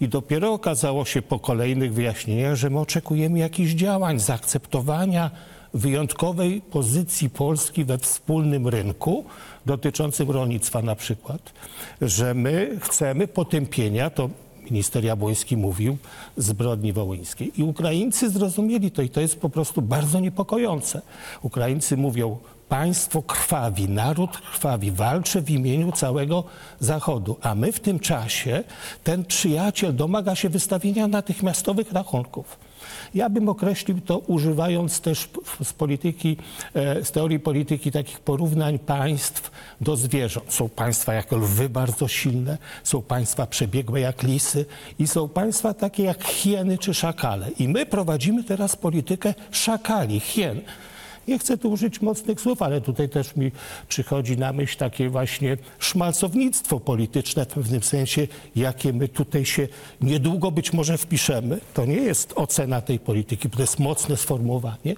I 0.00 0.08
dopiero 0.08 0.52
okazało 0.52 1.04
się 1.04 1.22
po 1.22 1.38
kolejnych 1.38 1.94
wyjaśnieniach, 1.94 2.54
że 2.54 2.70
my 2.70 2.80
oczekujemy 2.80 3.38
jakichś 3.38 3.72
działań, 3.72 4.20
zaakceptowania 4.20 5.30
wyjątkowej 5.74 6.60
pozycji 6.60 7.30
Polski 7.30 7.84
we 7.84 7.98
wspólnym 7.98 8.68
rynku 8.68 9.24
dotyczącym 9.66 10.30
rolnictwa 10.30 10.82
na 10.82 10.94
przykład, 10.94 11.52
że 12.00 12.34
my 12.34 12.78
chcemy 12.80 13.28
potępienia, 13.28 14.10
to 14.10 14.30
minister 14.70 15.04
Jabłoński 15.04 15.56
mówił, 15.56 15.96
zbrodni 16.36 16.92
wołyńskiej. 16.92 17.52
I 17.60 17.62
Ukraińcy 17.62 18.30
zrozumieli 18.30 18.90
to 18.90 19.02
i 19.02 19.08
to 19.08 19.20
jest 19.20 19.40
po 19.40 19.48
prostu 19.48 19.82
bardzo 19.82 20.20
niepokojące. 20.20 21.02
Ukraińcy 21.42 21.96
mówią, 21.96 22.38
państwo 22.74 23.22
krwawi, 23.22 23.88
naród 23.88 24.38
krwawi, 24.38 24.90
walczy 24.90 25.42
w 25.42 25.50
imieniu 25.50 25.92
całego 25.92 26.44
Zachodu, 26.80 27.36
a 27.42 27.54
my 27.54 27.72
w 27.72 27.80
tym 27.80 28.00
czasie, 28.00 28.64
ten 29.04 29.24
przyjaciel 29.24 29.96
domaga 29.96 30.34
się 30.34 30.48
wystawienia 30.48 31.08
natychmiastowych 31.08 31.92
rachunków. 31.92 32.58
Ja 33.14 33.30
bym 33.30 33.48
określił 33.48 34.00
to 34.00 34.18
używając 34.18 35.00
też 35.00 35.28
z 35.64 35.72
polityki, 35.72 36.36
e, 36.74 37.04
z 37.04 37.10
teorii 37.10 37.40
polityki 37.40 37.92
takich 37.92 38.20
porównań 38.20 38.78
państw 38.78 39.50
do 39.80 39.96
zwierząt. 39.96 40.52
Są 40.52 40.68
państwa 40.68 41.14
jak 41.14 41.32
lwy 41.32 41.68
bardzo 41.68 42.08
silne, 42.08 42.58
są 42.84 43.02
państwa 43.02 43.46
przebiegłe 43.46 44.00
jak 44.00 44.22
lisy 44.22 44.66
i 44.98 45.06
są 45.06 45.28
państwa 45.28 45.74
takie 45.74 46.02
jak 46.02 46.24
hieny 46.24 46.78
czy 46.78 46.94
szakale. 46.94 47.50
I 47.58 47.68
my 47.68 47.86
prowadzimy 47.86 48.44
teraz 48.44 48.76
politykę 48.76 49.34
szakali, 49.50 50.20
hien. 50.20 50.60
Nie 51.28 51.38
chcę 51.38 51.58
tu 51.58 51.70
użyć 51.70 52.00
mocnych 52.02 52.40
słów, 52.40 52.62
ale 52.62 52.80
tutaj 52.80 53.08
też 53.08 53.36
mi 53.36 53.52
przychodzi 53.88 54.36
na 54.36 54.52
myśl 54.52 54.78
takie 54.78 55.08
właśnie 55.08 55.56
szmalcownictwo 55.78 56.80
polityczne 56.80 57.44
w 57.44 57.48
pewnym 57.48 57.82
sensie, 57.82 58.26
jakie 58.56 58.92
my 58.92 59.08
tutaj 59.08 59.44
się 59.44 59.68
niedługo 60.00 60.50
być 60.50 60.72
może 60.72 60.98
wpiszemy. 60.98 61.60
To 61.74 61.84
nie 61.86 61.96
jest 61.96 62.32
ocena 62.36 62.80
tej 62.80 62.98
polityki, 62.98 63.50
to 63.50 63.60
jest 63.60 63.78
mocne 63.78 64.16
sformułowanie, 64.16 64.94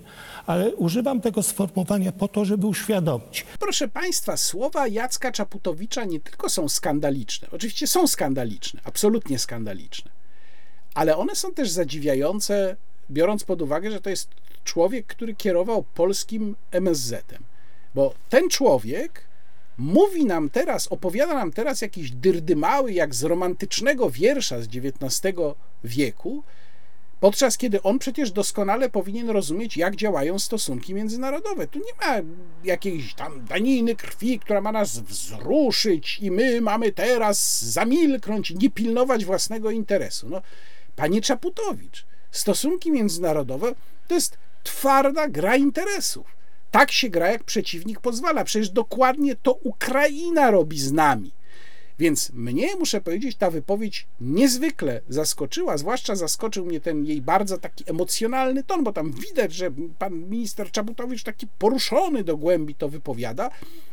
ale 0.47 0.74
używam 0.74 1.20
tego 1.20 1.43
sformułowania 1.43 2.12
po 2.12 2.28
to, 2.28 2.44
żeby 2.44 2.66
uświadomić. 2.66 3.47
Proszę 3.61 3.89
Państwa, 3.89 4.36
słowa 4.36 4.89
Jacka 4.89 5.32
Czaputowicza 5.32 6.05
nie 6.05 6.20
tylko 6.20 6.48
są 6.48 6.69
skandaliczne, 6.69 7.48
oczywiście 7.53 7.86
są 7.86 8.07
skandaliczne, 8.07 8.81
absolutnie 8.85 9.39
skandaliczne, 9.39 10.11
ale 10.94 11.16
one 11.16 11.35
są 11.35 11.55
też 11.55 11.70
zadziwiające, 11.70 12.77
biorąc 13.11 13.44
pod 13.44 13.62
uwagę, 13.62 13.90
że 13.90 14.01
to 14.01 14.11
jest 14.11 14.28
człowiek, 14.66 15.06
który 15.06 15.34
kierował 15.34 15.84
polskim 15.94 16.56
MSZ-em. 16.70 17.44
Bo 17.94 18.14
ten 18.28 18.48
człowiek 18.48 19.26
mówi 19.78 20.24
nam 20.24 20.51
teraz, 20.51 20.88
opowiada 20.88 21.34
nam 21.34 21.52
teraz 21.52 21.80
jakiś 21.80 22.10
dyrdymały, 22.10 22.93
jak 22.93 23.14
z 23.14 23.22
romantycznego 23.22 24.10
wiersza 24.10 24.62
z 24.62 24.66
XIX 24.66 25.36
wieku, 25.84 26.43
podczas 27.20 27.59
kiedy 27.59 27.82
on 27.82 27.98
przecież 27.98 28.32
doskonale 28.32 28.90
powinien 28.90 29.30
rozumieć, 29.30 29.76
jak 29.76 29.97
działają 29.97 30.38
stosunki 30.38 30.94
międzynarodowe. 30.94 31.66
Tu 31.66 31.78
nie 31.78 32.06
ma 32.06 32.16
jakiejś 32.64 33.14
tam 33.14 33.44
daniny 33.44 33.97
krwi, 33.97 34.38
która 34.38 34.60
ma 34.60 34.72
nas 34.72 34.98
wzruszyć 34.98 36.18
i 36.22 36.30
my 36.30 36.60
mamy 36.60 36.93
teraz 36.93 37.64
zamilknąć 37.64 38.51
nie 38.51 38.70
pilnować 38.70 39.24
własnego 39.24 39.70
interesu. 39.70 40.28
No, 40.28 40.43
panie 40.97 41.20
Czaputowicz, 41.20 42.06
stosunki 42.30 42.93
międzynarodowe 42.93 43.74
to 44.09 44.14
jest 44.14 44.38
twarda 44.66 45.28
gra 45.28 45.56
interesów. 45.56 46.26
Tak 46.70 46.93
się 46.93 47.09
gra, 47.09 47.28
jak 47.28 47.44
przeciwnik 47.44 48.01
pozwala. 48.01 48.44
Przecież 48.44 48.70
dokładnie 48.70 49.36
to 49.36 49.52
Ukraina 49.52 50.51
robi 50.51 50.78
z 50.80 50.93
nami. 50.93 51.32
Więc 51.98 52.32
mnie, 52.32 52.77
muszę 52.77 53.01
powiedzieć, 53.01 53.36
ta 53.36 53.51
wypowiedź 53.51 54.06
niezwykle 54.20 55.01
zaskoczyła, 55.09 55.78
zwłaszcza 55.78 56.16
zaskoczył 56.16 56.66
mnie 56.66 56.81
ten 56.81 57.05
jej 57.05 57.23
bardzo 57.23 57.59
taki 57.59 57.85
emocjonalny 57.90 58.64
ton, 58.64 58.85
bo 58.85 58.93
tam 58.93 59.12
widać, 59.12 59.55
że 59.55 59.70
pan 59.98 60.28
minister 60.28 60.70
Czabutowicz 60.70 61.23
taki 61.23 61.47
poruszony 61.59 62.24
do 62.24 62.36
głębi 62.36 62.74
to 62.74 62.89
wypowiada, 62.89 63.51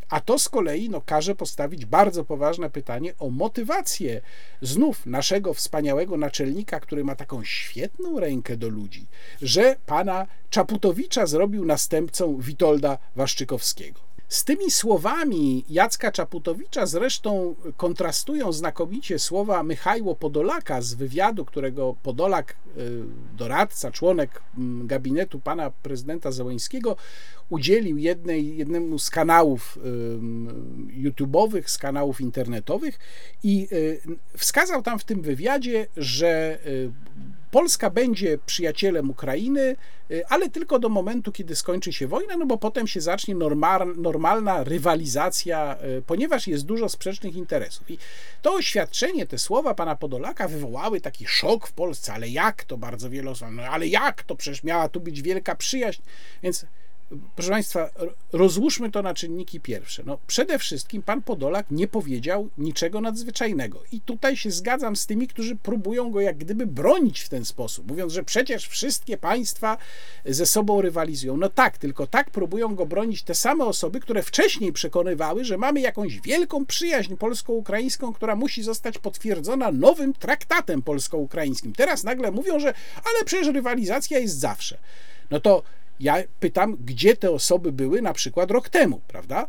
a 0.10 0.20
to 0.20 0.40
z 0.40 0.50
kolei 0.50 0.90
no, 0.90 1.02
każe 1.02 1.36
postawić 1.36 1.86
bardzo 1.86 2.26
poważne 2.26 2.70
pytanie 2.70 3.14
o 3.20 3.30
motywację 3.30 4.22
znów 4.62 5.06
naszego 5.06 5.54
wspaniałego 5.54 6.18
naczelnika, 6.18 6.80
który 6.80 7.04
ma 7.04 7.16
taką 7.16 7.44
świetną 7.44 8.20
rękę 8.20 8.58
do 8.58 8.70
ludzi, 8.70 9.06
że 9.42 9.76
pana 9.86 10.28
Czaputowicza 10.50 11.26
zrobił 11.26 11.66
następcą 11.66 12.38
Witolda 12.38 12.98
Waszczykowskiego. 13.16 14.13
Z 14.34 14.44
tymi 14.44 14.72
słowami 14.72 15.66
Jacka 15.70 16.12
Czaputowicza 16.12 16.86
zresztą 16.86 17.56
kontrastują 17.78 18.52
znakomicie 18.52 19.20
słowa 19.20 19.64
Michajło 19.64 20.16
Podolaka 20.16 20.82
z 20.82 20.94
wywiadu, 20.94 21.46
którego 21.46 21.96
Podolak, 22.04 22.56
y, 22.78 23.04
doradca, 23.38 23.92
członek 23.92 24.42
mm, 24.58 24.88
gabinetu 24.88 25.40
pana 25.40 25.72
prezydenta 25.72 26.32
Załońskiego, 26.32 26.96
udzielił 27.50 27.98
jednej, 27.98 28.58
jednemu 28.58 29.00
z 29.00 29.10
kanałów 29.10 29.80
YouTube'owych, 31.04 31.70
z 31.70 31.78
kanałów 31.78 32.22
internetowych 32.22 33.00
i 33.44 33.68
y, 33.72 34.02
wskazał 34.38 34.82
tam 34.82 35.00
w 35.00 35.04
tym 35.04 35.22
wywiadzie, 35.22 35.88
że 35.98 36.60
y, 36.66 36.92
Polska 37.52 37.90
będzie 37.90 38.38
przyjacielem 38.46 39.10
Ukrainy, 39.10 39.76
y, 40.12 40.28
ale 40.28 40.50
tylko 40.50 40.80
do 40.80 40.90
momentu, 40.90 41.32
kiedy 41.32 41.56
skończy 41.56 41.94
się 41.94 42.08
wojna, 42.08 42.38
no 42.38 42.46
bo 42.46 42.58
potem 42.58 42.88
się 42.88 43.02
zacznie 43.02 43.36
normal, 43.36 43.94
normalna 43.98 44.64
rywalizacja, 44.64 45.78
ponieważ 46.08 46.48
jest 46.48 46.66
dużo 46.66 46.90
sprzecznych 46.90 47.36
interesów. 47.36 47.92
I 47.92 47.98
to 48.42 48.54
oświadczenie, 48.54 49.26
te 49.26 49.38
słowa 49.38 49.74
pana 49.74 49.96
Podolaka 49.96 50.48
wywołały 50.48 51.02
taki 51.02 51.28
szok 51.28 51.68
w 51.68 51.74
Polsce, 51.74 52.14
ale 52.14 52.30
jak 52.30 52.64
to 52.64 52.78
bardzo 52.78 53.10
wiele 53.10 53.32
osób, 53.32 53.48
no 53.52 53.64
ale 53.64 53.88
jak 53.88 54.24
to? 54.24 54.36
Przecież 54.36 54.64
miała 54.64 54.90
tu 54.90 55.00
być 55.00 55.22
wielka 55.22 55.56
przyjaźń, 55.56 56.02
więc 56.44 56.66
proszę 57.36 57.50
Państwa, 57.50 57.90
rozłóżmy 58.34 58.92
to 58.92 59.02
na 59.02 59.14
czynniki 59.14 59.60
pierwsze. 59.60 60.04
No, 60.06 60.18
przede 60.28 60.60
wszystkim 60.60 61.02
pan 61.02 61.22
Podolak 61.22 61.66
nie 61.72 61.88
powiedział 61.88 62.50
niczego 62.58 63.02
nadzwyczajnego. 63.02 63.84
I 63.92 64.02
tutaj 64.02 64.38
się 64.38 64.52
zgadzam 64.52 64.96
z 64.96 65.06
tymi, 65.06 65.28
którzy 65.28 65.56
próbują 65.56 66.12
go 66.12 66.22
jak 66.22 66.38
gdyby 66.38 66.68
bronić 66.68 67.20
w 67.20 67.30
ten 67.30 67.46
sposób, 67.46 67.88
mówiąc, 67.88 68.14
że 68.14 68.24
przecież 68.24 68.68
wszystkie 68.68 69.18
państwa 69.18 69.78
ze 70.26 70.46
sobą 70.46 70.82
rywalizują. 70.82 71.38
No 71.38 71.50
tak, 71.50 71.78
tylko 71.78 72.08
tak 72.08 72.30
próbują 72.30 72.76
go 72.76 72.86
bronić 72.86 73.24
te 73.24 73.36
same 73.36 73.66
osoby, 73.66 74.00
które 74.00 74.24
wcześniej 74.24 74.74
przekonywały, 74.74 75.46
że 75.46 75.58
mamy 75.58 75.80
jakąś 75.80 76.22
wielką 76.22 76.66
przyjaźń 76.66 77.16
polsko-ukraińską, 77.16 78.14
która 78.14 78.36
musi 78.36 78.64
zostać 78.64 78.98
potwierdzona 78.98 79.72
nowym 79.72 80.14
traktatem 80.14 80.82
polsko-ukraińskim. 80.82 81.74
Teraz 81.74 82.04
nagle 82.04 82.32
mówią, 82.32 82.60
że 82.60 82.74
ale 82.96 83.26
przecież 83.26 83.48
rywalizacja 83.48 84.20
jest 84.20 84.40
zawsze. 84.40 84.78
No 85.32 85.40
to 85.40 85.64
ja 86.00 86.16
pytam, 86.40 86.78
gdzie 86.86 87.18
te 87.18 87.32
osoby 87.32 87.72
były 87.72 88.02
na 88.02 88.14
przykład 88.14 88.52
rok 88.52 88.70
temu, 88.70 89.02
prawda? 89.08 89.48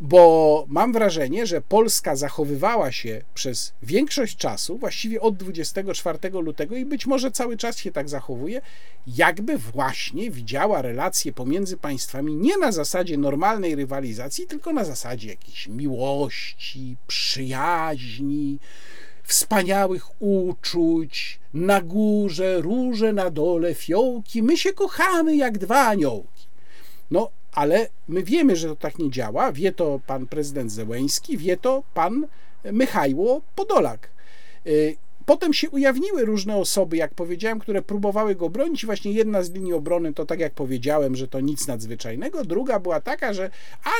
Bo 0.00 0.64
mam 0.68 0.92
wrażenie, 0.92 1.46
że 1.46 1.60
Polska 1.60 2.16
zachowywała 2.16 2.92
się 2.92 3.22
przez 3.34 3.72
większość 3.82 4.36
czasu, 4.36 4.78
właściwie 4.78 5.20
od 5.20 5.36
24 5.36 6.18
lutego 6.30 6.76
i 6.76 6.84
być 6.84 7.06
może 7.06 7.30
cały 7.30 7.56
czas 7.56 7.78
się 7.78 7.92
tak 7.92 8.08
zachowuje, 8.08 8.60
jakby 9.06 9.58
właśnie 9.58 10.30
widziała 10.30 10.82
relacje 10.82 11.32
pomiędzy 11.32 11.76
państwami 11.76 12.34
nie 12.34 12.56
na 12.56 12.72
zasadzie 12.72 13.18
normalnej 13.18 13.74
rywalizacji, 13.74 14.46
tylko 14.46 14.72
na 14.72 14.84
zasadzie 14.84 15.28
jakiejś 15.28 15.68
miłości, 15.68 16.96
przyjaźni, 17.06 18.58
wspaniałych 19.24 20.22
uczuć, 20.22 21.38
na 21.54 21.80
górze 21.80 22.60
róże, 22.60 23.12
na 23.12 23.30
dole 23.30 23.74
fiołki, 23.74 24.42
my 24.42 24.56
się 24.56 24.72
kochamy 24.72 25.36
jak 25.36 25.58
dwa 25.58 25.86
aniołki. 25.86 26.46
No, 27.10 27.30
ale 27.52 27.88
my 28.08 28.22
wiemy, 28.22 28.56
że 28.56 28.68
to 28.68 28.76
tak 28.76 28.98
nie 28.98 29.10
działa, 29.10 29.52
wie 29.52 29.72
to 29.72 30.00
pan 30.06 30.26
prezydent 30.26 30.72
Zełęński, 30.72 31.38
wie 31.38 31.56
to 31.56 31.82
pan 31.94 32.26
Michajło 32.72 33.40
Podolak. 33.54 34.08
Potem 35.26 35.54
się 35.54 35.70
ujawniły 35.70 36.24
różne 36.24 36.56
osoby, 36.56 36.96
jak 36.96 37.14
powiedziałem, 37.14 37.58
które 37.58 37.82
próbowały 37.82 38.34
go 38.34 38.50
bronić. 38.50 38.86
Właśnie 38.86 39.12
jedna 39.12 39.42
z 39.42 39.50
linii 39.50 39.72
obrony 39.72 40.14
to 40.14 40.26
tak 40.26 40.40
jak 40.40 40.52
powiedziałem, 40.52 41.16
że 41.16 41.28
to 41.28 41.40
nic 41.40 41.66
nadzwyczajnego. 41.66 42.44
Druga 42.44 42.80
była 42.80 43.00
taka, 43.00 43.32
że 43.32 43.50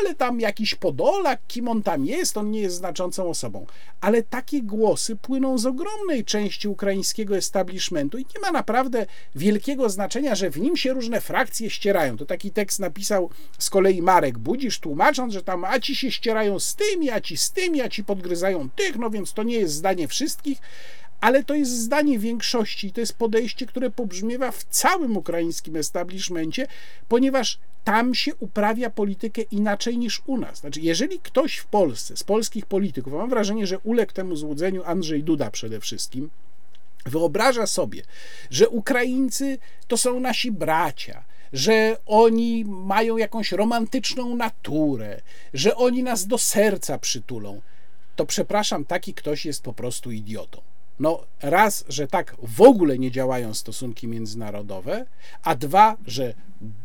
ale 0.00 0.14
tam 0.14 0.40
jakiś 0.40 0.74
Podolak, 0.74 1.40
kim 1.48 1.68
on 1.68 1.82
tam 1.82 2.04
jest, 2.04 2.36
on 2.36 2.50
nie 2.50 2.60
jest 2.60 2.76
znaczącą 2.76 3.28
osobą. 3.28 3.66
Ale 4.00 4.22
takie 4.22 4.62
głosy 4.62 5.16
płyną 5.16 5.58
z 5.58 5.66
ogromnej 5.66 6.24
części 6.24 6.68
ukraińskiego 6.68 7.36
establishmentu 7.36 8.18
i 8.18 8.26
nie 8.34 8.40
ma 8.42 8.52
naprawdę 8.52 9.06
wielkiego 9.34 9.88
znaczenia, 9.88 10.34
że 10.34 10.50
w 10.50 10.60
nim 10.60 10.76
się 10.76 10.92
różne 10.92 11.20
frakcje 11.20 11.70
ścierają. 11.70 12.16
To 12.16 12.26
taki 12.26 12.50
tekst 12.50 12.80
napisał 12.80 13.30
z 13.58 13.70
kolei 13.70 14.02
Marek 14.02 14.38
Budzisz, 14.38 14.80
tłumacząc, 14.80 15.32
że 15.32 15.42
tam 15.42 15.64
a 15.64 15.80
ci 15.80 15.96
się 15.96 16.10
ścierają 16.10 16.58
z 16.58 16.74
tymi, 16.74 17.10
a 17.10 17.20
ci 17.20 17.36
z 17.36 17.52
tymi, 17.52 17.80
a 17.80 17.88
ci 17.88 18.04
podgryzają 18.04 18.68
tych, 18.70 18.96
no 18.96 19.10
więc 19.10 19.32
to 19.32 19.42
nie 19.42 19.56
jest 19.56 19.74
zdanie 19.74 20.08
wszystkich 20.08 20.60
ale 21.20 21.44
to 21.44 21.54
jest 21.54 21.78
zdanie 21.78 22.18
większości, 22.18 22.92
to 22.92 23.00
jest 23.00 23.12
podejście, 23.12 23.66
które 23.66 23.90
pobrzmiewa 23.90 24.50
w 24.50 24.64
całym 24.64 25.16
ukraińskim 25.16 25.76
establishmencie, 25.76 26.66
ponieważ 27.08 27.58
tam 27.84 28.14
się 28.14 28.34
uprawia 28.34 28.90
politykę 28.90 29.42
inaczej 29.42 29.98
niż 29.98 30.22
u 30.26 30.38
nas. 30.38 30.58
Znaczy, 30.58 30.80
jeżeli 30.80 31.20
ktoś 31.20 31.56
w 31.56 31.66
Polsce, 31.66 32.16
z 32.16 32.22
polskich 32.22 32.66
polityków, 32.66 33.12
mam 33.12 33.30
wrażenie, 33.30 33.66
że 33.66 33.78
uległ 33.78 34.12
temu 34.12 34.36
złudzeniu 34.36 34.82
Andrzej 34.84 35.22
Duda 35.22 35.50
przede 35.50 35.80
wszystkim, 35.80 36.30
wyobraża 37.06 37.66
sobie, 37.66 38.02
że 38.50 38.68
Ukraińcy 38.68 39.58
to 39.88 39.96
są 39.96 40.20
nasi 40.20 40.52
bracia, 40.52 41.24
że 41.52 41.96
oni 42.06 42.64
mają 42.64 43.16
jakąś 43.16 43.52
romantyczną 43.52 44.36
naturę, 44.36 45.20
że 45.54 45.76
oni 45.76 46.02
nas 46.02 46.26
do 46.26 46.38
serca 46.38 46.98
przytulą, 46.98 47.60
to 48.16 48.26
przepraszam, 48.26 48.84
taki 48.84 49.14
ktoś 49.14 49.46
jest 49.46 49.62
po 49.62 49.72
prostu 49.72 50.10
idiotą. 50.10 50.62
No, 51.00 51.20
raz, 51.42 51.84
że 51.88 52.06
tak 52.06 52.36
w 52.42 52.62
ogóle 52.62 52.98
nie 52.98 53.10
działają 53.10 53.54
stosunki 53.54 54.08
międzynarodowe, 54.08 55.06
a 55.42 55.54
dwa, 55.54 55.96
że 56.06 56.34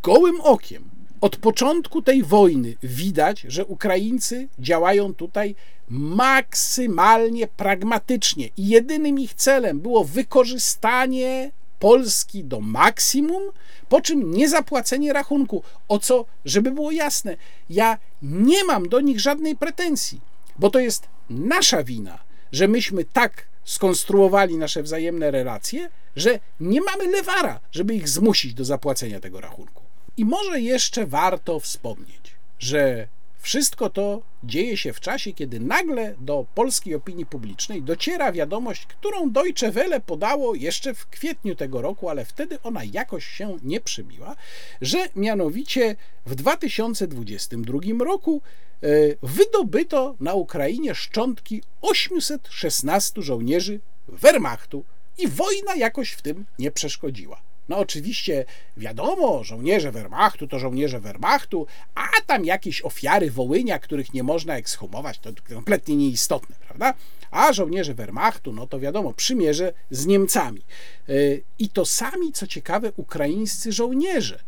gołym 0.03 0.41
okiem 0.41 0.89
od 1.21 1.37
początku 1.37 2.01
tej 2.01 2.23
wojny 2.23 2.75
widać, 2.83 3.41
że 3.41 3.65
Ukraińcy 3.65 4.47
działają 4.59 5.13
tutaj 5.13 5.55
maksymalnie 5.89 7.47
pragmatycznie 7.47 8.49
i 8.57 8.67
jedynym 8.67 9.19
ich 9.19 9.33
celem 9.33 9.79
było 9.79 10.03
wykorzystanie 10.03 11.51
Polski 11.79 12.43
do 12.43 12.59
maksimum, 12.59 13.43
po 13.89 14.01
czym 14.01 14.31
niezapłacenie 14.31 15.13
rachunku. 15.13 15.63
O 15.87 15.99
co, 15.99 16.25
żeby 16.45 16.71
było 16.71 16.91
jasne, 16.91 17.37
ja 17.69 17.97
nie 18.21 18.63
mam 18.63 18.89
do 18.89 19.01
nich 19.01 19.19
żadnej 19.19 19.55
pretensji, 19.55 20.21
bo 20.59 20.69
to 20.69 20.79
jest 20.79 21.07
nasza 21.29 21.83
wina, 21.83 22.19
że 22.51 22.67
myśmy 22.67 23.05
tak 23.05 23.48
skonstruowali 23.63 24.57
nasze 24.57 24.83
wzajemne 24.83 25.31
relacje, 25.31 25.89
że 26.15 26.39
nie 26.59 26.81
mamy 26.81 27.07
lewara, 27.07 27.59
żeby 27.71 27.95
ich 27.95 28.09
zmusić 28.09 28.53
do 28.53 28.65
zapłacenia 28.65 29.19
tego 29.19 29.41
rachunku. 29.41 29.83
I 30.17 30.25
może 30.25 30.61
jeszcze 30.61 31.05
warto 31.05 31.59
wspomnieć, 31.59 32.35
że 32.59 33.07
wszystko 33.39 33.89
to 33.89 34.21
dzieje 34.43 34.77
się 34.77 34.93
w 34.93 34.99
czasie, 34.99 35.33
kiedy 35.33 35.59
nagle 35.59 36.15
do 36.19 36.45
polskiej 36.55 36.95
opinii 36.95 37.25
publicznej 37.25 37.83
dociera 37.83 38.31
wiadomość, 38.31 38.85
którą 38.85 39.31
Deutsche 39.31 39.71
Welle 39.71 39.99
podało 39.99 40.55
jeszcze 40.55 40.93
w 40.93 41.07
kwietniu 41.07 41.55
tego 41.55 41.81
roku, 41.81 42.09
ale 42.09 42.25
wtedy 42.25 42.61
ona 42.63 42.83
jakoś 42.83 43.25
się 43.25 43.57
nie 43.63 43.81
przybiła, 43.81 44.35
że 44.81 44.97
mianowicie 45.15 45.95
w 46.25 46.35
2022 46.35 47.79
roku 47.99 48.41
e, 48.83 48.87
wydobyto 49.23 50.15
na 50.19 50.33
Ukrainie 50.33 50.95
szczątki 50.95 51.63
816 51.81 53.21
żołnierzy 53.21 53.79
Wehrmachtu 54.07 54.83
i 55.17 55.27
wojna 55.27 55.75
jakoś 55.75 56.11
w 56.11 56.21
tym 56.21 56.45
nie 56.59 56.71
przeszkodziła. 56.71 57.48
No 57.69 57.77
oczywiście 57.77 58.45
wiadomo, 58.77 59.43
żołnierze 59.43 59.91
Wehrmachtu 59.91 60.47
to 60.47 60.59
żołnierze 60.59 60.99
Wehrmachtu, 60.99 61.67
a 61.95 62.07
tam 62.25 62.45
jakieś 62.45 62.81
ofiary 62.81 63.31
Wołynia, 63.31 63.79
których 63.79 64.13
nie 64.13 64.23
można 64.23 64.57
ekshumować, 64.57 65.19
to 65.19 65.29
kompletnie 65.53 65.95
nieistotne, 65.95 66.55
prawda? 66.67 66.93
A 67.31 67.53
żołnierze 67.53 67.93
Wehrmachtu, 67.93 68.53
no 68.53 68.67
to 68.67 68.79
wiadomo, 68.79 69.13
przymierze 69.13 69.73
z 69.91 70.05
Niemcami. 70.05 70.61
E, 71.09 71.13
I 71.59 71.69
to 71.69 71.85
sami, 71.85 72.31
co 72.31 72.47
ciekawe, 72.47 72.91
ukraińscy 72.97 73.71
żołnierze 73.71 74.39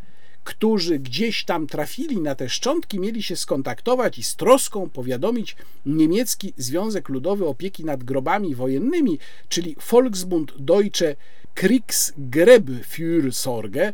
którzy 0.43 0.99
gdzieś 0.99 1.45
tam 1.45 1.67
trafili 1.67 2.21
na 2.21 2.35
te 2.35 2.49
szczątki, 2.49 2.99
mieli 2.99 3.23
się 3.23 3.35
skontaktować 3.35 4.17
i 4.17 4.23
z 4.23 4.35
troską 4.35 4.89
powiadomić 4.89 5.55
niemiecki 5.85 6.53
Związek 6.57 7.09
Ludowy 7.09 7.45
Opieki 7.45 7.85
nad 7.85 8.03
Grobami 8.03 8.55
Wojennymi, 8.55 9.19
czyli 9.49 9.75
Volksbund 9.91 10.53
Deutsche 10.59 11.15
Kriegsgräbfürsorge. 11.55 13.93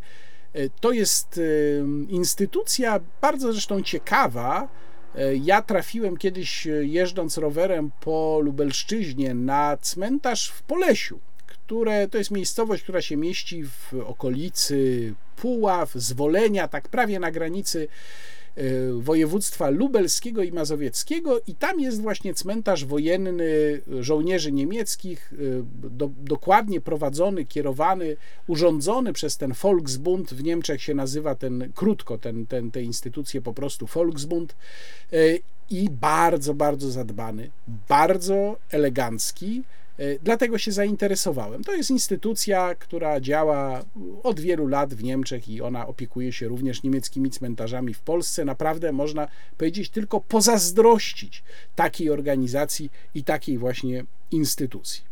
E, 0.52 0.68
to 0.80 0.92
jest 0.92 1.38
e, 1.38 1.40
instytucja 2.08 3.00
bardzo 3.20 3.52
zresztą 3.52 3.82
ciekawa. 3.82 4.68
E, 5.14 5.36
ja 5.36 5.62
trafiłem 5.62 6.16
kiedyś 6.16 6.66
jeżdżąc 6.82 7.38
rowerem 7.38 7.90
po 8.00 8.40
Lubelszczyźnie 8.42 9.34
na 9.34 9.76
cmentarz 9.76 10.48
w 10.48 10.62
Polesiu, 10.62 11.20
które 11.46 12.08
to 12.08 12.18
jest 12.18 12.30
miejscowość, 12.30 12.82
która 12.82 13.02
się 13.02 13.16
mieści 13.16 13.64
w 13.64 13.94
okolicy 14.06 15.14
Puław, 15.36 15.94
Zwolenia, 15.94 16.68
tak 16.68 16.88
prawie 16.88 17.18
na 17.18 17.30
granicy 17.30 17.88
województwa 18.98 19.70
lubelskiego 19.70 20.42
i 20.42 20.52
mazowieckiego 20.52 21.40
i 21.46 21.54
tam 21.54 21.80
jest 21.80 22.02
właśnie 22.02 22.34
cmentarz 22.34 22.84
wojenny 22.84 23.80
żołnierzy 24.00 24.52
niemieckich, 24.52 25.32
y, 25.32 25.62
do, 25.90 26.10
dokładnie 26.18 26.80
prowadzony, 26.80 27.44
kierowany, 27.44 28.16
urządzony 28.46 29.12
przez 29.12 29.36
ten 29.36 29.52
Volksbund, 29.52 30.34
w 30.34 30.42
Niemczech 30.42 30.82
się 30.82 30.94
nazywa 30.94 31.34
ten, 31.34 31.72
krótko 31.74 32.18
ten, 32.18 32.46
ten, 32.46 32.70
te 32.70 32.82
instytucje 32.82 33.40
po 33.40 33.52
prostu 33.52 33.86
Volksbund. 33.86 34.56
Y, 35.12 35.40
i 35.70 35.90
bardzo, 35.90 36.54
bardzo 36.54 36.90
zadbany, 36.90 37.50
bardzo 37.88 38.56
elegancki, 38.70 39.62
E, 39.62 39.87
dlatego 40.22 40.58
się 40.58 40.72
zainteresowałem. 40.72 41.64
To 41.64 41.74
jest 41.74 41.90
instytucja, 41.90 42.74
która 42.74 43.20
działa 43.20 43.84
od 44.22 44.40
wielu 44.40 44.66
lat 44.66 44.94
w 44.94 45.04
Niemczech 45.04 45.48
i 45.48 45.62
ona 45.62 45.86
opiekuje 45.86 46.32
się 46.32 46.48
również 46.48 46.82
niemieckimi 46.82 47.30
cmentarzami 47.30 47.94
w 47.94 48.00
Polsce. 48.00 48.44
Naprawdę 48.44 48.92
można 48.92 49.28
powiedzieć 49.56 49.90
tylko 49.90 50.20
pozazdrościć 50.20 51.42
takiej 51.76 52.10
organizacji 52.10 52.90
i 53.14 53.24
takiej 53.24 53.58
właśnie 53.58 54.04
instytucji. 54.30 55.08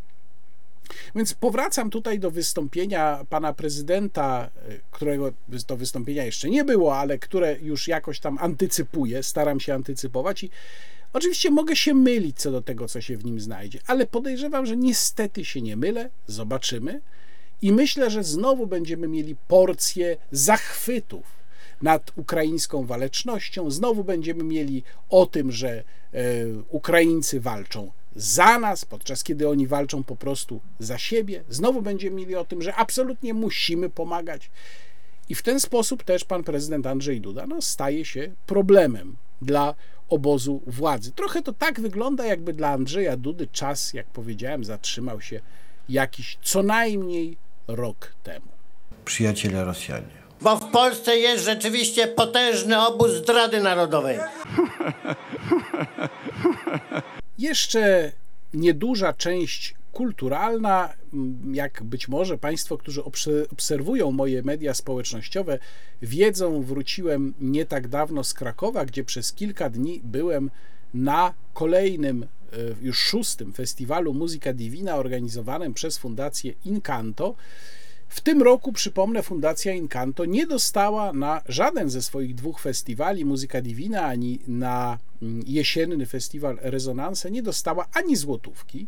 Więc 1.15 1.35
powracam 1.35 1.91
tutaj 1.91 2.19
do 2.19 2.31
wystąpienia 2.31 3.25
pana 3.29 3.53
prezydenta, 3.53 4.51
e, 4.69 4.79
którego 4.91 5.33
to 5.67 5.77
wystąpienia 5.77 6.25
jeszcze 6.25 6.51
nie 6.51 6.65
było, 6.65 6.99
ale 6.99 7.19
które 7.19 7.57
już 7.61 7.89
jakoś 7.89 8.21
tam 8.21 8.39
antycypuję, 8.41 9.23
staram 9.23 9.61
się 9.61 9.75
antycypować 9.75 10.45
i 10.45 10.51
Oczywiście 11.17 11.51
mogę 11.51 11.77
się 11.77 11.95
mylić 11.95 12.39
co 12.39 12.51
do 12.51 12.63
tego, 12.63 12.89
co 12.89 13.01
się 13.01 13.17
w 13.17 13.25
nim 13.25 13.41
znajdzie, 13.41 13.79
ale 13.87 14.07
podejrzewam, 14.07 14.67
że 14.67 14.77
niestety 14.77 15.45
się 15.45 15.63
nie 15.63 15.77
mylę. 15.77 16.11
Zobaczymy. 16.27 17.01
I 17.63 17.73
myślę, 17.73 18.11
że 18.11 18.25
znowu 18.25 18.67
będziemy 18.67 19.09
mieli 19.09 19.37
porcję 19.49 20.17
zachwytów 20.33 21.25
nad 21.83 22.13
ukraińską 22.17 22.87
walecznością, 22.87 23.71
znowu 23.71 24.05
będziemy 24.05 24.45
mieli 24.45 24.83
o 25.11 25.27
tym, 25.27 25.53
że 25.53 25.69
e, 25.69 25.83
Ukraińcy 26.69 27.41
walczą 27.41 27.93
za 28.17 28.59
nas, 28.59 28.85
podczas 28.85 29.25
kiedy 29.25 29.49
oni 29.49 29.67
walczą 29.67 30.05
po 30.05 30.17
prostu 30.17 30.61
za 30.79 30.99
siebie. 30.99 31.45
Znowu 31.49 31.83
będziemy 31.83 32.17
mieli 32.17 32.37
o 32.37 32.45
tym, 32.45 32.63
że 32.63 32.75
absolutnie 32.75 33.35
musimy 33.35 33.91
pomagać. 33.91 34.51
I 35.29 35.35
w 35.35 35.43
ten 35.43 35.61
sposób 35.61 36.05
też 36.05 36.25
pan 36.25 36.45
prezydent 36.45 36.87
Andrzej 36.87 37.21
Duda 37.21 37.47
no, 37.47 37.63
staje 37.63 38.05
się 38.05 38.33
problemem 38.47 39.17
dla 39.43 39.75
obozu 40.09 40.62
władzy. 40.66 41.12
Trochę 41.12 41.43
to 41.43 41.53
tak 41.53 41.81
wygląda, 41.81 42.27
jakby 42.27 42.53
dla 42.53 42.69
Andrzeja 42.69 43.16
Dudy 43.16 43.47
czas, 43.47 43.95
jak 43.95 44.07
powiedziałem, 44.07 44.65
zatrzymał 44.65 45.20
się 45.20 45.41
jakiś 45.89 46.39
co 46.43 46.62
najmniej 46.62 47.37
rok 47.69 48.12
temu. 48.23 48.47
Przyjaciele 49.05 49.65
Rosjanie. 49.65 50.27
Bo 50.41 50.57
w 50.57 50.70
Polsce 50.70 51.16
jest 51.16 51.45
rzeczywiście 51.45 52.07
potężny 52.07 52.87
obóz 52.87 53.11
zdrady 53.11 53.61
narodowej. 53.61 54.19
Jeszcze 57.39 58.12
nieduża 58.55 59.12
część 59.12 59.74
kulturalna, 59.97 60.93
jak 61.52 61.82
być 61.82 62.09
może 62.09 62.39
Państwo, 62.39 62.78
którzy 62.78 63.02
obserwują 63.52 64.12
moje 64.12 64.43
media 64.43 64.74
społecznościowe, 64.74 65.59
wiedzą, 66.02 66.62
wróciłem 66.62 67.35
nie 67.40 67.66
tak 67.66 67.89
dawno 67.89 68.24
z 68.24 68.35
Krakowa, 68.35 68.85
gdzie 68.85 69.05
przez 69.05 69.32
kilka 69.32 69.70
dni 69.70 70.01
byłem 70.05 70.51
na 70.94 71.35
kolejnym, 71.55 72.23
e, 72.23 72.27
już 72.82 72.98
szóstym 72.98 73.52
festiwalu 73.52 74.14
Muzyka 74.14 74.52
Divina 74.52 74.97
organizowanym 74.97 75.74
przez 75.74 75.98
Fundację 75.98 76.52
Incanto. 76.64 77.35
W 78.09 78.20
tym 78.20 78.43
roku, 78.43 78.73
przypomnę, 78.73 79.23
Fundacja 79.23 79.73
Incanto 79.73 80.24
nie 80.24 80.47
dostała 80.47 81.12
na 81.12 81.43
żaden 81.48 81.90
ze 81.90 82.02
swoich 82.02 82.35
dwóch 82.35 82.60
festiwali 82.60 83.24
Muzyka 83.24 83.60
Divina, 83.60 84.02
ani 84.02 84.39
na 84.48 84.98
jesienny 85.47 86.06
festiwal 86.06 86.59
Rezonanse, 86.62 87.31
nie 87.31 87.43
dostała 87.43 87.86
ani 87.93 88.16
złotówki 88.16 88.86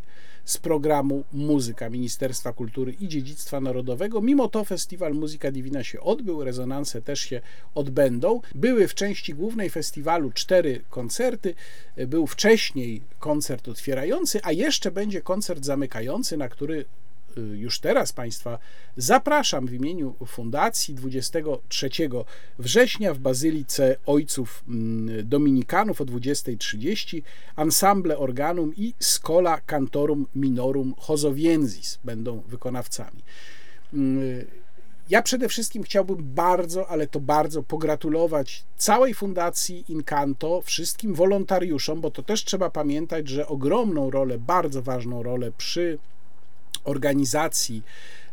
z 0.49 0.59
programu 0.59 1.25
Muzyka 1.33 1.91
Ministerstwa 1.91 2.53
Kultury 2.53 2.93
i 3.01 3.09
Dziedzictwa 3.09 3.61
Narodowego. 3.61 4.21
Mimo 4.21 4.49
to 4.49 4.65
festiwal 4.65 5.15
Muzyka 5.15 5.53
Divina 5.53 5.85
się 5.85 6.01
odbył, 6.01 6.45
rezonanse 6.45 7.03
też 7.03 7.21
się 7.21 7.41
odbędą. 7.75 8.41
Były 8.55 8.89
w 8.89 8.95
części 8.95 9.35
głównej 9.35 9.71
festiwalu 9.71 10.31
cztery 10.31 10.81
koncerty. 10.91 11.55
Był 11.97 12.27
wcześniej 12.27 13.03
koncert 13.19 13.69
otwierający, 13.69 14.41
a 14.43 14.53
jeszcze 14.53 14.91
będzie 14.91 15.21
koncert 15.21 15.65
zamykający, 15.65 16.37
na 16.37 16.49
który 16.49 16.85
już 17.41 17.81
teraz 17.81 18.13
Państwa 18.13 18.59
zapraszam 18.97 19.67
w 19.67 19.73
imieniu 19.73 20.15
Fundacji 20.27 20.95
23 20.95 21.91
września 22.59 23.15
w 23.15 23.19
Bazylice 23.19 23.97
Ojców 24.07 24.65
mm, 24.69 25.29
Dominikanów 25.29 26.01
o 26.01 26.05
20.30 26.05 27.23
Ensemble 27.57 28.19
Organum 28.19 28.73
i 28.77 28.95
Scola 29.01 29.61
Cantorum 29.61 30.27
Minorum 30.35 30.95
Hozowienzis 30.99 31.99
będą 32.05 32.41
wykonawcami. 32.41 33.23
Mm, 33.95 34.45
ja 35.11 35.23
przede 35.23 35.49
wszystkim 35.49 35.83
chciałbym 35.83 36.17
bardzo, 36.21 36.89
ale 36.89 37.07
to 37.07 37.21
bardzo 37.21 37.63
pogratulować 37.63 38.65
całej 38.77 39.15
Fundacji 39.15 39.85
Incanto, 39.89 40.63
wszystkim 40.63 41.15
wolontariuszom, 41.15 42.01
bo 42.01 42.11
to 42.11 42.23
też 42.23 42.45
trzeba 42.45 42.71
pamiętać, 42.71 43.29
że 43.29 43.47
ogromną 43.47 44.11
rolę, 44.11 44.39
bardzo 44.39 44.83
ważną 44.83 45.23
rolę 45.23 45.53
przy 45.59 45.99
organizacji 46.89 47.83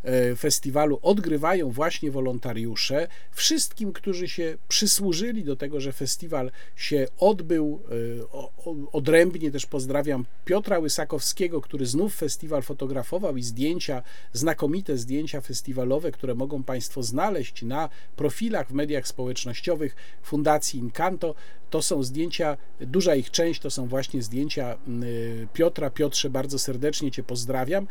e, 0.03 0.35
festiwalu 0.35 0.99
odgrywają 1.01 1.71
właśnie 1.71 2.11
wolontariusze. 2.11 3.07
Wszystkim, 3.31 3.93
którzy 3.93 4.27
się 4.27 4.57
przysłużyli 4.67 5.43
do 5.43 5.55
tego, 5.55 5.79
że 5.79 5.93
festiwal 5.93 6.51
się 6.75 7.07
odbył, 7.19 7.81
e, 7.91 8.91
odrębnie 8.91 9.51
też 9.51 9.65
pozdrawiam 9.65 10.25
Piotra 10.45 10.79
Łysakowskiego, 10.79 11.61
który 11.61 11.85
znów 11.85 12.15
festiwal 12.15 12.61
fotografował 12.61 13.37
i 13.37 13.43
zdjęcia, 13.43 14.01
znakomite 14.33 14.97
zdjęcia 14.97 15.41
festiwalowe, 15.41 16.11
które 16.11 16.35
mogą 16.35 16.63
Państwo 16.63 17.03
znaleźć 17.03 17.63
na 17.63 17.89
profilach 18.15 18.67
w 18.67 18.73
mediach 18.73 19.07
społecznościowych 19.07 19.95
Fundacji 20.23 20.79
Incanto. 20.79 21.35
To 21.69 21.81
są 21.81 22.03
zdjęcia, 22.03 22.57
duża 22.79 23.15
ich 23.15 23.31
część 23.31 23.59
to 23.59 23.69
są 23.69 23.87
właśnie 23.87 24.21
zdjęcia 24.21 24.73
e, 24.73 24.77
Piotra. 25.53 25.89
Piotrze, 25.89 26.29
bardzo 26.29 26.59
serdecznie 26.59 27.11
Cię 27.11 27.23
pozdrawiam. 27.23 27.87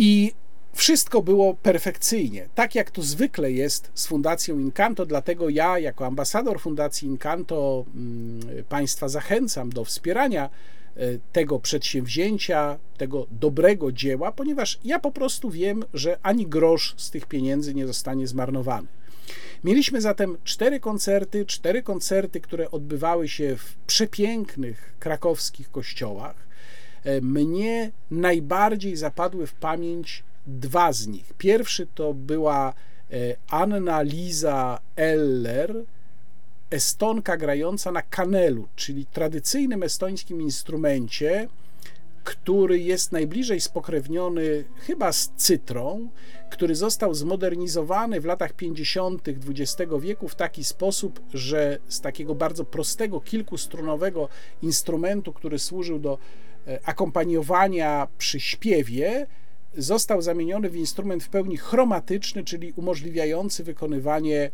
I 0.00 0.32
wszystko 0.74 1.22
było 1.22 1.54
perfekcyjnie, 1.54 2.48
tak 2.54 2.74
jak 2.74 2.90
to 2.90 3.02
zwykle 3.02 3.52
jest 3.52 3.90
z 3.94 4.06
Fundacją 4.06 4.58
Incanto, 4.58 5.06
dlatego 5.06 5.48
ja, 5.48 5.78
jako 5.78 6.06
ambasador 6.06 6.60
Fundacji 6.60 7.08
Incanto, 7.08 7.84
mm, 7.94 8.64
Państwa 8.68 9.08
zachęcam 9.08 9.70
do 9.70 9.84
wspierania 9.84 10.50
e, 10.96 11.00
tego 11.32 11.58
przedsięwzięcia, 11.58 12.78
tego 12.96 13.26
dobrego 13.30 13.92
dzieła, 13.92 14.32
ponieważ 14.32 14.78
ja 14.84 14.98
po 14.98 15.10
prostu 15.12 15.50
wiem, 15.50 15.84
że 15.94 16.18
ani 16.22 16.46
grosz 16.46 16.94
z 16.96 17.10
tych 17.10 17.26
pieniędzy 17.26 17.74
nie 17.74 17.86
zostanie 17.86 18.26
zmarnowany. 18.26 18.88
Mieliśmy 19.64 20.00
zatem 20.00 20.36
cztery 20.44 20.80
koncerty, 20.80 21.46
cztery 21.46 21.82
koncerty, 21.82 22.40
które 22.40 22.70
odbywały 22.70 23.28
się 23.28 23.56
w 23.56 23.74
przepięknych 23.86 24.94
krakowskich 24.98 25.70
kościołach. 25.70 26.47
E, 27.04 27.20
mnie 27.20 27.90
najbardziej 28.10 28.96
zapadły 28.96 29.46
w 29.46 29.54
pamięć 29.54 30.24
dwa 30.46 30.92
z 30.92 31.06
nich. 31.06 31.32
Pierwszy 31.38 31.86
to 31.94 32.14
była 32.14 32.74
e, 33.12 33.14
Anna 33.48 34.02
Liza 34.02 34.80
Eller, 34.96 35.84
estonka 36.70 37.36
grająca 37.36 37.92
na 37.92 38.02
kanelu, 38.02 38.68
czyli 38.76 39.06
tradycyjnym 39.06 39.82
estońskim 39.82 40.42
instrumencie, 40.42 41.48
który 42.24 42.78
jest 42.78 43.12
najbliżej 43.12 43.60
spokrewniony 43.60 44.64
chyba 44.76 45.12
z 45.12 45.30
cytrą, 45.36 46.08
który 46.50 46.74
został 46.74 47.14
zmodernizowany 47.14 48.20
w 48.20 48.24
latach 48.24 48.52
50. 48.52 49.28
XX 49.28 49.92
wieku 50.00 50.28
w 50.28 50.34
taki 50.34 50.64
sposób, 50.64 51.20
że 51.34 51.78
z 51.88 52.00
takiego 52.00 52.34
bardzo 52.34 52.64
prostego, 52.64 53.20
kilkustrunowego 53.20 54.28
instrumentu, 54.62 55.32
który 55.32 55.58
służył 55.58 55.98
do 55.98 56.18
akompaniowania 56.84 58.08
przy 58.18 58.40
śpiewie 58.40 59.26
został 59.76 60.22
zamieniony 60.22 60.70
w 60.70 60.76
instrument 60.76 61.24
w 61.24 61.28
pełni 61.28 61.56
chromatyczny, 61.56 62.44
czyli 62.44 62.72
umożliwiający 62.76 63.64
wykonywanie 63.64 64.50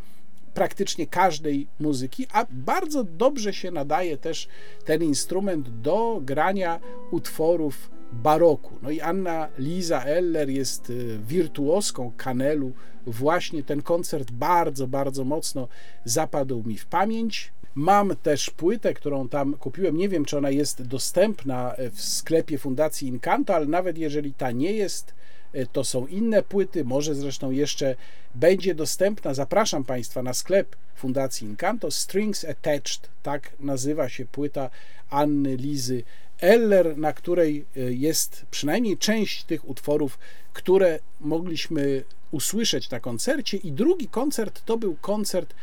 praktycznie 0.55 1.07
każdej 1.07 1.67
muzyki, 1.81 2.27
a 2.33 2.47
bardzo 2.51 3.05
dobrze 3.05 3.53
się 3.53 3.71
nadaje 3.71 4.17
też 4.19 4.49
ten 4.85 5.03
instrument 5.03 5.81
do 5.81 6.21
grania 6.23 6.81
utworów 7.11 7.91
baroku. 8.13 8.75
No 8.83 8.91
i 8.91 9.01
Anna 9.01 9.49
Liza 9.59 10.05
Eller 10.05 10.51
jest 10.51 10.91
e, 10.91 10.93
wirtuoską 11.19 12.13
kanelu. 12.17 12.73
Właśnie 13.07 13.63
ten 13.63 13.83
koncert 13.83 14.31
bardzo, 14.31 14.87
bardzo 14.87 15.25
mocno 15.25 15.69
zapadł 16.05 16.63
mi 16.63 16.79
w 16.79 16.87
pamięć. 16.87 17.53
Mam 17.75 18.17
też 18.17 18.51
płytę, 18.51 18.95
którą 18.95 19.29
tam 19.29 19.55
kupiłem. 19.55 19.97
Nie 19.97 20.09
wiem, 20.09 20.25
czy 20.25 20.39
ona 20.39 20.51
jest 20.51 20.83
dostępna 20.83 21.75
w 21.93 22.01
sklepie 22.01 22.59
Fundacji 22.59 23.09
Incanto, 23.09 23.55
ale 23.55 23.67
nawet 23.67 23.99
jeżeli 23.99 24.35
ta 24.35 24.51
nie 24.51 24.73
jest, 24.73 25.15
e, 25.53 25.67
to 25.67 25.85
są 25.85 26.07
inne 26.07 26.43
płyty. 26.43 26.85
Może 26.85 27.15
zresztą 27.15 27.51
jeszcze 27.51 27.97
będzie 28.35 28.75
dostępna. 28.75 29.35
Zapraszam 29.35 29.85
Państwa 29.85 30.23
na 30.23 30.35
sklep 30.35 30.77
Fundacji 30.95 31.47
Incanto. 31.47 31.91
Strings 31.91 32.45
Attached, 32.45 33.09
tak 33.23 33.53
nazywa 33.61 34.09
się 34.09 34.25
płyta 34.25 34.71
Anny 35.11 35.57
Lizy 35.57 36.03
Eller, 36.41 36.99
na 36.99 37.13
której 37.13 37.65
e, 37.77 37.81
jest 37.81 38.47
przynajmniej 38.51 38.99
część 38.99 39.45
tych 39.45 39.69
utworów, 39.69 40.19
które 40.53 40.99
mogliśmy 41.21 42.05
usłyszeć 42.31 42.91
na 42.91 43.01
koncercie. 43.01 43.57
I 43.57 43.73
drugi 43.73 44.09
koncert 44.09 44.65
to 44.65 44.77
był 44.77 44.97
koncert 45.01 45.55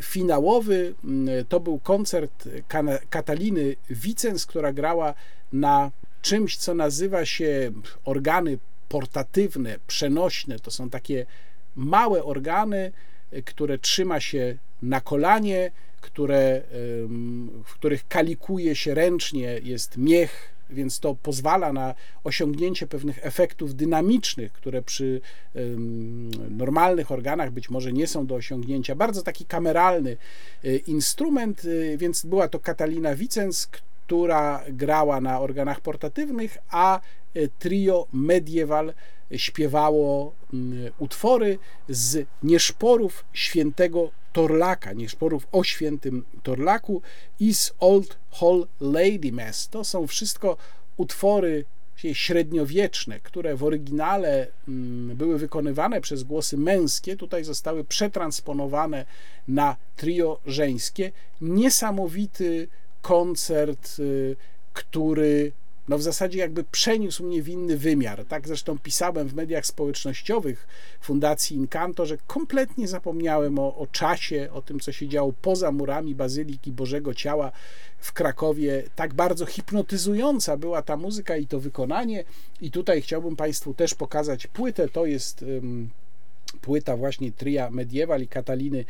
finałowy 0.00 0.94
y, 1.40 1.44
to 1.48 1.60
był 1.60 1.78
koncert 1.78 2.48
Kataliny 3.10 3.76
Wicens, 3.90 4.46
która 4.46 4.72
grała 4.72 5.14
na 5.52 5.90
czymś, 6.22 6.56
co 6.56 6.74
nazywa 6.74 7.24
się 7.24 7.72
organy 8.04 8.58
portatywne, 8.88 9.78
przenośne. 9.86 10.58
To 10.58 10.70
są 10.70 10.90
takie 10.90 11.26
małe 11.76 12.24
organy, 12.24 12.92
y, 13.32 13.42
które 13.42 13.78
trzyma 13.78 14.20
się 14.20 14.56
na 14.82 15.00
kolanie, 15.00 15.70
które, 16.00 16.62
w 17.64 17.74
których 17.74 18.08
kalikuje 18.08 18.76
się 18.76 18.94
ręcznie, 18.94 19.60
jest 19.62 19.96
miech 19.96 20.51
więc 20.72 21.00
to 21.00 21.14
pozwala 21.14 21.72
na 21.72 21.94
osiągnięcie 22.24 22.86
pewnych 22.86 23.26
efektów 23.26 23.74
dynamicznych, 23.74 24.52
które 24.52 24.82
przy 24.82 25.20
normalnych 26.50 27.12
organach 27.12 27.50
być 27.50 27.70
może 27.70 27.92
nie 27.92 28.06
są 28.06 28.26
do 28.26 28.34
osiągnięcia. 28.34 28.94
Bardzo 28.94 29.22
taki 29.22 29.44
kameralny 29.44 30.16
y, 30.64 30.82
instrument, 30.86 31.64
y, 31.64 31.96
więc 31.98 32.26
była 32.26 32.48
to 32.48 32.60
Katalina 32.60 33.14
Wicens, 33.14 33.66
która 33.66 34.64
grała 34.68 35.20
na 35.20 35.40
organach 35.40 35.80
portatywnych, 35.80 36.58
a 36.70 37.00
y, 37.36 37.50
trio 37.58 38.06
Medieval 38.12 38.92
śpiewało 39.36 40.32
mm, 40.52 40.92
utwory 40.98 41.58
z 41.88 42.26
nieszporów 42.42 43.24
świętego 43.32 44.10
Torlaka, 44.32 44.92
nieszporów 44.92 45.46
o 45.52 45.64
świętym 45.64 46.24
Torlaku 46.42 47.02
i 47.40 47.54
z 47.54 47.72
Old 47.80 48.16
Hall 48.30 48.66
Lady 48.80 49.32
Mass. 49.32 49.68
To 49.68 49.84
są 49.84 50.06
wszystko 50.06 50.56
utwory 50.96 51.64
średniowieczne, 52.12 53.20
które 53.20 53.56
w 53.56 53.64
oryginale 53.64 54.46
mm, 54.68 55.16
były 55.16 55.38
wykonywane 55.38 56.00
przez 56.00 56.22
głosy 56.22 56.56
męskie, 56.56 57.16
tutaj 57.16 57.44
zostały 57.44 57.84
przetransponowane 57.84 59.04
na 59.48 59.76
trio 59.96 60.40
żeńskie. 60.46 61.12
Niesamowity 61.40 62.68
koncert, 63.02 63.98
y, 63.98 64.36
który 64.72 65.52
no 65.88 65.98
w 65.98 66.02
zasadzie 66.02 66.38
jakby 66.38 66.64
przeniósł 66.64 67.24
mnie 67.24 67.42
w 67.42 67.48
inny 67.48 67.76
wymiar. 67.76 68.24
Tak 68.24 68.48
zresztą 68.48 68.78
pisałem 68.78 69.28
w 69.28 69.34
mediach 69.34 69.66
społecznościowych 69.66 70.66
Fundacji 71.00 71.56
Incanto, 71.56 72.06
że 72.06 72.18
kompletnie 72.26 72.88
zapomniałem 72.88 73.58
o, 73.58 73.76
o 73.76 73.86
czasie, 73.86 74.48
o 74.52 74.62
tym, 74.62 74.80
co 74.80 74.92
się 74.92 75.08
działo 75.08 75.32
poza 75.42 75.72
murami 75.72 76.14
Bazyliki 76.14 76.72
Bożego 76.72 77.14
Ciała 77.14 77.52
w 77.98 78.12
Krakowie. 78.12 78.82
Tak 78.96 79.14
bardzo 79.14 79.46
hipnotyzująca 79.46 80.56
była 80.56 80.82
ta 80.82 80.96
muzyka 80.96 81.36
i 81.36 81.46
to 81.46 81.60
wykonanie. 81.60 82.24
I 82.60 82.70
tutaj 82.70 83.02
chciałbym 83.02 83.36
Państwu 83.36 83.74
też 83.74 83.94
pokazać 83.94 84.46
płytę. 84.46 84.88
To 84.88 85.06
jest 85.06 85.42
um, 85.42 85.90
płyta 86.60 86.96
właśnie 86.96 87.32
Tria 87.32 87.70
Medieval 87.70 88.22
i 88.22 88.28
Kataliny 88.28 88.84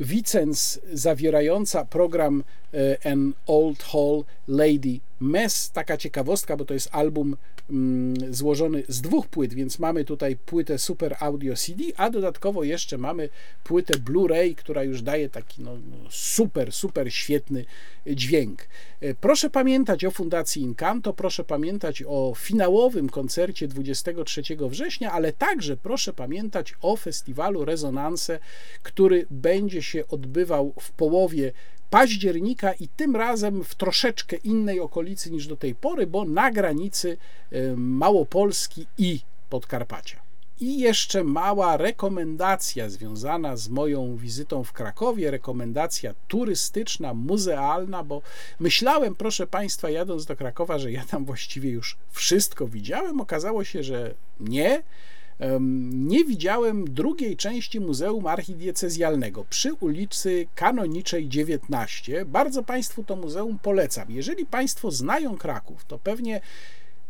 Vicens 0.00 0.80
zawierająca 0.92 1.84
program 1.84 2.44
e, 2.74 3.12
An 3.12 3.32
Old 3.46 3.82
Hall 3.82 4.24
Lady 4.48 5.00
Mess. 5.20 5.70
Taka 5.70 5.96
ciekawostka, 5.96 6.56
bo 6.56 6.64
to 6.64 6.74
jest 6.74 6.88
album 6.92 7.36
mm, 7.70 8.34
złożony 8.34 8.82
z 8.88 9.00
dwóch 9.00 9.26
płyt, 9.26 9.54
więc 9.54 9.78
mamy 9.78 10.04
tutaj 10.04 10.36
płytę 10.36 10.78
Super 10.78 11.16
Audio 11.20 11.56
CD, 11.56 11.84
a 11.96 12.10
dodatkowo 12.10 12.64
jeszcze 12.64 12.98
mamy 12.98 13.28
płytę 13.64 13.98
Blu-ray, 13.98 14.54
która 14.54 14.82
już 14.82 15.02
daje 15.02 15.28
taki 15.28 15.62
no, 15.62 15.70
no 15.90 15.96
super, 16.10 16.72
super 16.72 17.12
świetny 17.12 17.64
dźwięk. 18.06 18.62
E, 19.00 19.14
proszę 19.14 19.50
pamiętać 19.50 20.04
o 20.04 20.10
Fundacji 20.10 20.62
Incanto, 20.62 21.12
proszę 21.12 21.44
pamiętać 21.44 22.02
o 22.06 22.32
finałowym 22.36 23.08
koncercie 23.08 23.68
23 23.68 24.42
września, 24.60 25.12
ale 25.12 25.32
także 25.32 25.76
proszę 25.76 26.12
pamiętać 26.12 26.74
o 26.82 26.96
festiwalu 26.96 27.64
Rezonanse, 27.64 28.38
który 28.82 29.26
będzie 29.30 29.82
się 29.82 30.08
odbywał 30.08 30.72
w 30.80 30.90
połowie 30.90 31.52
października 31.96 32.72
i 32.72 32.88
tym 32.88 33.16
razem 33.16 33.64
w 33.64 33.74
troszeczkę 33.74 34.36
innej 34.36 34.80
okolicy 34.80 35.30
niż 35.30 35.46
do 35.46 35.56
tej 35.56 35.74
pory, 35.74 36.06
bo 36.06 36.24
na 36.24 36.50
granicy 36.50 37.16
Małopolski 37.76 38.86
i 38.98 39.20
Podkarpacia. 39.50 40.20
I 40.60 40.78
jeszcze 40.78 41.24
mała 41.24 41.76
rekomendacja 41.76 42.88
związana 42.90 43.56
z 43.56 43.68
moją 43.68 44.16
wizytą 44.16 44.64
w 44.64 44.72
Krakowie, 44.72 45.30
rekomendacja 45.30 46.14
turystyczna, 46.28 47.14
muzealna, 47.14 48.04
bo 48.04 48.22
myślałem, 48.60 49.14
proszę 49.14 49.46
Państwa, 49.46 49.90
jadąc 49.90 50.26
do 50.26 50.36
Krakowa, 50.36 50.78
że 50.78 50.92
ja 50.92 51.04
tam 51.04 51.24
właściwie 51.24 51.70
już 51.70 51.96
wszystko 52.10 52.68
widziałem. 52.68 53.20
Okazało 53.20 53.64
się, 53.64 53.82
że 53.82 54.14
nie 54.40 54.82
nie 55.90 56.24
widziałem 56.24 56.94
drugiej 56.94 57.36
części 57.36 57.80
Muzeum 57.80 58.26
Archidiecezjalnego 58.26 59.44
przy 59.50 59.74
ulicy 59.74 60.46
Kanoniczej 60.54 61.28
19. 61.28 62.24
Bardzo 62.24 62.62
Państwu 62.62 63.04
to 63.04 63.16
muzeum 63.16 63.58
polecam. 63.58 64.10
Jeżeli 64.10 64.46
Państwo 64.46 64.90
znają 64.90 65.36
Kraków, 65.36 65.84
to 65.84 65.98
pewnie 65.98 66.40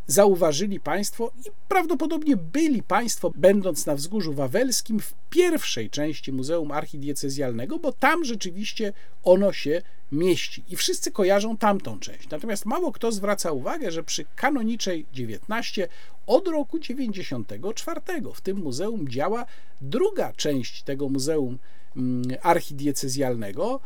zauważyli 0.06 0.80
Państwo 0.80 1.32
i 1.46 1.50
prawdopodobnie 1.68 2.36
byli 2.36 2.82
Państwo, 2.82 3.32
będąc 3.36 3.86
na 3.86 3.94
Wzgórzu 3.94 4.32
Wawelskim, 4.32 5.00
w 5.00 5.14
pierwszej 5.30 5.90
części 5.90 6.32
Muzeum 6.32 6.72
Archidiecezjalnego, 6.72 7.78
bo 7.78 7.92
tam 7.92 8.24
rzeczywiście 8.24 8.92
ono 9.24 9.52
się 9.52 9.82
mieści 10.12 10.64
i 10.68 10.76
wszyscy 10.76 11.10
kojarzą 11.12 11.56
tamtą 11.56 11.98
część. 11.98 12.30
Natomiast 12.30 12.66
mało 12.66 12.92
kto 12.92 13.12
zwraca 13.12 13.52
uwagę, 13.52 13.90
że 13.90 14.02
przy 14.02 14.24
kanoniczej 14.36 15.06
19 15.12 15.88
od 16.26 16.48
roku 16.48 16.78
94 16.78 18.00
w 18.34 18.40
tym 18.40 18.56
muzeum 18.56 19.08
działa 19.08 19.44
druga 19.80 20.32
część 20.32 20.82
tego 20.82 21.08
Muzeum 21.08 21.58
mm, 21.96 22.22
Archidiecezjalnego, 22.42 23.80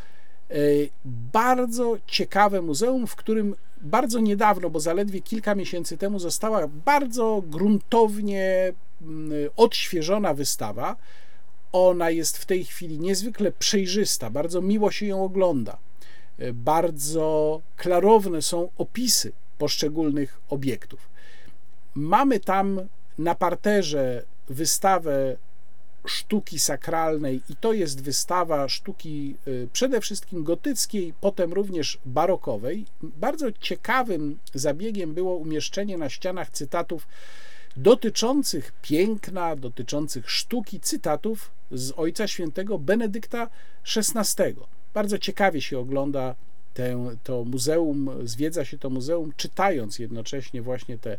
bardzo 1.32 1.96
ciekawe 2.06 2.62
muzeum, 2.62 3.06
w 3.06 3.16
którym 3.16 3.56
bardzo 3.80 4.20
niedawno, 4.20 4.70
bo 4.70 4.80
zaledwie 4.80 5.20
kilka 5.20 5.54
miesięcy 5.54 5.96
temu 5.96 6.18
została 6.18 6.68
bardzo 6.68 7.42
gruntownie 7.46 8.72
mm, 9.02 9.30
odświeżona 9.56 10.34
wystawa. 10.34 10.96
Ona 11.72 12.10
jest 12.10 12.38
w 12.38 12.46
tej 12.46 12.64
chwili 12.64 12.98
niezwykle 12.98 13.52
przejrzysta, 13.52 14.30
bardzo 14.30 14.60
miło 14.60 14.90
się 14.90 15.06
ją 15.06 15.24
ogląda. 15.24 15.78
E, 16.38 16.52
bardzo 16.52 17.60
klarowne 17.76 18.42
są 18.42 18.68
opisy 18.78 19.32
poszczególnych 19.58 20.40
obiektów. 20.48 21.00
Mamy 21.94 22.40
tam 22.40 22.80
na 23.18 23.34
parterze 23.34 24.22
wystawę 24.48 25.36
sztuki 26.06 26.58
sakralnej 26.58 27.40
i 27.48 27.56
to 27.56 27.72
jest 27.72 28.02
wystawa 28.02 28.68
sztuki 28.68 29.34
y, 29.48 29.68
przede 29.72 30.00
wszystkim 30.00 30.44
gotyckiej, 30.44 31.14
potem 31.20 31.52
również 31.52 31.98
barokowej. 32.04 32.86
Bardzo 33.02 33.52
ciekawym 33.52 34.38
zabiegiem 34.54 35.14
było 35.14 35.36
umieszczenie 35.36 35.98
na 35.98 36.08
ścianach 36.08 36.50
cytatów 36.50 37.08
dotyczących 37.76 38.72
piękna, 38.82 39.56
dotyczących 39.56 40.30
sztuki, 40.30 40.80
cytatów 40.80 41.50
z 41.70 41.92
Ojca 41.96 42.28
Świętego 42.28 42.78
Benedykta 42.78 43.50
XVI. 43.96 44.54
Bardzo 44.94 45.18
ciekawie 45.18 45.60
się 45.60 45.78
ogląda 45.78 46.34
tę, 46.74 47.16
to 47.24 47.44
muzeum, 47.44 48.10
zwiedza 48.24 48.64
się 48.64 48.78
to 48.78 48.90
muzeum, 48.90 49.32
czytając 49.36 49.98
jednocześnie 49.98 50.62
właśnie 50.62 50.98
te 50.98 51.18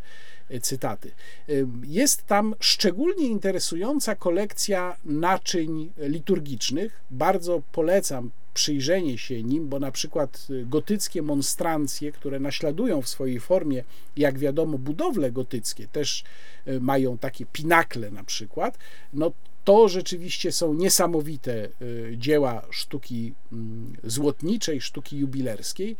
e, 0.49 0.59
cytaty. 0.59 1.11
E, 1.49 1.53
jest 1.83 2.27
tam 2.27 2.55
szczególnie 2.59 3.27
interesująca 3.27 4.15
kolekcja 4.15 4.95
naczyń 5.05 5.91
liturgicznych. 5.97 7.01
Bardzo 7.11 7.61
polecam 7.71 8.31
przyjrzenie 8.53 9.17
się 9.17 9.43
nim, 9.43 9.69
bo 9.69 9.79
na 9.79 9.91
przykład 9.91 10.47
gotyckie 10.65 11.21
monstrancje, 11.21 12.11
które 12.11 12.39
naśladują 12.39 13.01
w 13.01 13.09
swojej 13.09 13.39
formie, 13.39 13.83
jak 14.17 14.37
wiadomo, 14.37 14.77
budowle 14.77 15.31
gotyckie, 15.31 15.87
też 15.87 16.23
e, 16.65 16.79
mają 16.79 17.17
takie 17.17 17.45
pinakle 17.45 18.11
na 18.11 18.23
przykład, 18.23 18.77
no 19.13 19.31
to 19.63 19.87
rzeczywiście 19.87 20.51
są 20.51 20.73
niesamowite 20.73 21.69
y, 21.81 22.13
dzieła 22.17 22.61
sztuki 22.71 23.33
mm, 23.51 23.93
złotniczej, 24.03 24.81
sztuki 24.81 25.17
jubilerskiej. 25.17 25.95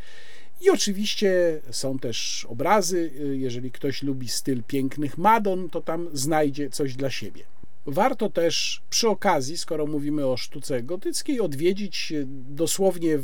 I 0.60 0.70
oczywiście 0.70 1.60
są 1.70 1.98
też 1.98 2.46
obrazy. 2.48 3.10
Y, 3.20 3.36
jeżeli 3.36 3.70
ktoś 3.70 4.02
lubi 4.02 4.28
styl 4.28 4.62
pięknych 4.62 5.18
Madon, 5.18 5.70
to 5.70 5.80
tam 5.80 6.08
znajdzie 6.12 6.70
coś 6.70 6.94
dla 6.94 7.10
siebie. 7.10 7.42
Warto 7.86 8.30
też 8.30 8.82
przy 8.90 9.08
okazji, 9.08 9.58
skoro 9.58 9.86
mówimy 9.86 10.26
o 10.26 10.36
sztuce 10.36 10.82
gotyckiej, 10.82 11.40
odwiedzić 11.40 12.12
y, 12.12 12.24
dosłownie 12.28 13.18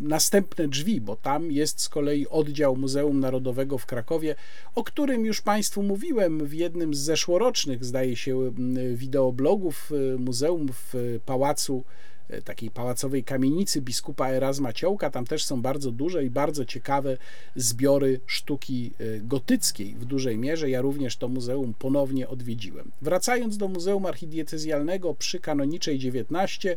następne 0.00 0.68
drzwi, 0.68 1.00
bo 1.00 1.16
tam 1.16 1.52
jest 1.52 1.80
z 1.80 1.88
kolei 1.88 2.28
oddział 2.28 2.76
Muzeum 2.76 3.20
Narodowego 3.20 3.78
w 3.78 3.86
Krakowie, 3.86 4.34
o 4.74 4.84
którym 4.84 5.26
już 5.26 5.40
Państwu 5.40 5.82
mówiłem 5.82 6.46
w 6.46 6.54
jednym 6.54 6.94
z 6.94 6.98
zeszłorocznych, 6.98 7.84
zdaje 7.84 8.16
się, 8.16 8.52
wideoblogów 8.94 9.92
y, 9.92 10.18
muzeum 10.18 10.68
w 10.72 11.20
pałacu 11.26 11.84
y, 12.30 12.42
takiej 12.42 12.70
pałacowej 12.70 13.24
kamienicy 13.24 13.80
biskupa 13.80 14.28
Erasma 14.28 14.72
Ciołka. 14.72 15.10
Tam 15.10 15.26
też 15.26 15.44
są 15.44 15.62
bardzo 15.62 15.90
duże 15.90 16.24
i 16.24 16.30
bardzo 16.30 16.64
ciekawe 16.64 17.16
zbiory 17.56 18.20
sztuki 18.26 18.92
y, 19.00 19.20
gotyckiej 19.24 19.94
w 19.94 20.04
dużej 20.04 20.38
mierze. 20.38 20.70
Ja 20.70 20.80
również 20.80 21.16
to 21.16 21.28
muzeum 21.28 21.74
ponownie 21.78 22.28
odwiedziłem. 22.28 22.90
Wracając 23.02 23.56
do 23.56 23.68
Muzeum 23.68 24.06
Archidiecezjalnego 24.06 25.14
przy 25.14 25.40
Kanoniczej 25.40 25.98
19, 25.98 26.76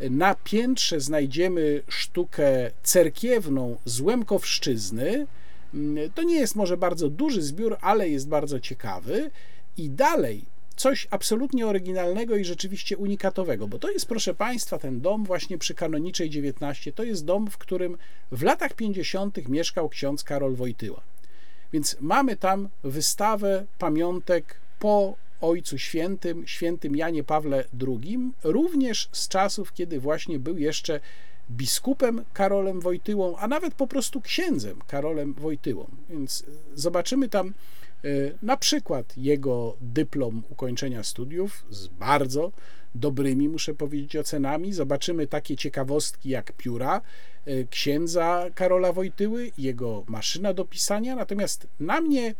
na 0.00 0.34
piętrze 0.34 1.00
znajdziemy 1.00 1.82
sztukę 1.88 2.70
cerkiewną 2.82 3.76
z 3.84 4.00
Łemkowszczyzny. 4.00 5.26
To 6.14 6.22
nie 6.22 6.34
jest 6.34 6.56
może 6.56 6.76
bardzo 6.76 7.08
duży 7.08 7.42
zbiór, 7.42 7.76
ale 7.80 8.08
jest 8.08 8.28
bardzo 8.28 8.60
ciekawy. 8.60 9.30
I 9.76 9.90
dalej 9.90 10.44
coś 10.76 11.08
absolutnie 11.10 11.66
oryginalnego 11.66 12.36
i 12.36 12.44
rzeczywiście 12.44 12.96
unikatowego, 12.96 13.68
bo 13.68 13.78
to 13.78 13.90
jest, 13.90 14.06
proszę 14.06 14.34
Państwa, 14.34 14.78
ten 14.78 15.00
dom 15.00 15.24
właśnie 15.24 15.58
przy 15.58 15.74
Kanoniczej 15.74 16.30
19, 16.30 16.92
to 16.92 17.04
jest 17.04 17.24
dom, 17.24 17.50
w 17.50 17.58
którym 17.58 17.98
w 18.32 18.42
latach 18.42 18.74
50. 18.74 19.48
mieszkał 19.48 19.88
ksiądz 19.88 20.24
Karol 20.24 20.54
Wojtyła. 20.54 21.00
Więc 21.72 21.96
mamy 22.00 22.36
tam 22.36 22.68
wystawę 22.84 23.66
pamiątek 23.78 24.60
po 24.78 25.16
Ojcu 25.40 25.78
Świętym, 25.78 26.46
świętym 26.46 26.96
Janie 26.96 27.24
Pawle 27.24 27.64
II, 27.86 28.18
również 28.44 29.08
z 29.12 29.28
czasów, 29.28 29.72
kiedy 29.72 30.00
właśnie 30.00 30.38
był 30.38 30.58
jeszcze 30.58 31.00
biskupem 31.50 32.24
Karolem 32.32 32.80
Wojtyłą, 32.80 33.36
a 33.36 33.48
nawet 33.48 33.74
po 33.74 33.86
prostu 33.86 34.20
księdzem 34.20 34.78
Karolem 34.86 35.34
Wojtyłą. 35.34 35.86
Więc 36.10 36.44
zobaczymy 36.74 37.28
tam 37.28 37.54
Na 38.42 38.56
przykład 38.56 39.16
jego 39.16 39.76
dyplom 39.80 40.42
ukończenia 40.50 41.02
studiów 41.02 41.66
z 41.70 41.86
bardzo 41.86 42.52
dobrymi, 42.94 43.48
muszę 43.48 43.74
powiedzieć, 43.74 44.16
ocenami. 44.16 44.72
Zobaczymy 44.72 45.26
takie 45.26 45.56
ciekawostki 45.56 46.28
jak 46.28 46.52
pióra 46.52 47.00
księdza 47.70 48.46
Karola 48.54 48.92
Wojtyły, 48.92 49.50
jego 49.58 50.04
maszyna 50.08 50.54
do 50.54 50.64
pisania. 50.64 51.16
Natomiast 51.16 51.66
na 51.80 52.00
mnie 52.00 52.34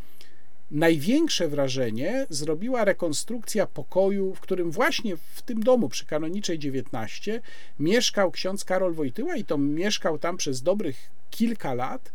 największe 0.71 1.49
wrażenie 1.49 2.27
zrobiła 2.31 2.85
rekonstrukcja 2.85 3.67
pokoju, 3.67 4.35
w 4.35 4.41
którym 4.41 4.71
właśnie 4.71 5.17
w 5.17 5.43
tym 5.43 5.63
domu 5.63 5.89
przy 5.89 6.07
Kanoniczej 6.07 6.59
19 6.59 7.41
mieszkał 7.79 8.31
ksiądz 8.31 8.65
Karol 8.65 8.95
Wojtyła 8.95 9.37
i 9.37 9.45
to 9.45 9.59
mieszkał 9.59 10.19
tam 10.19 10.37
przez 10.37 10.63
dobrych 10.63 11.11
kilka 11.31 11.75
lat 11.75 12.13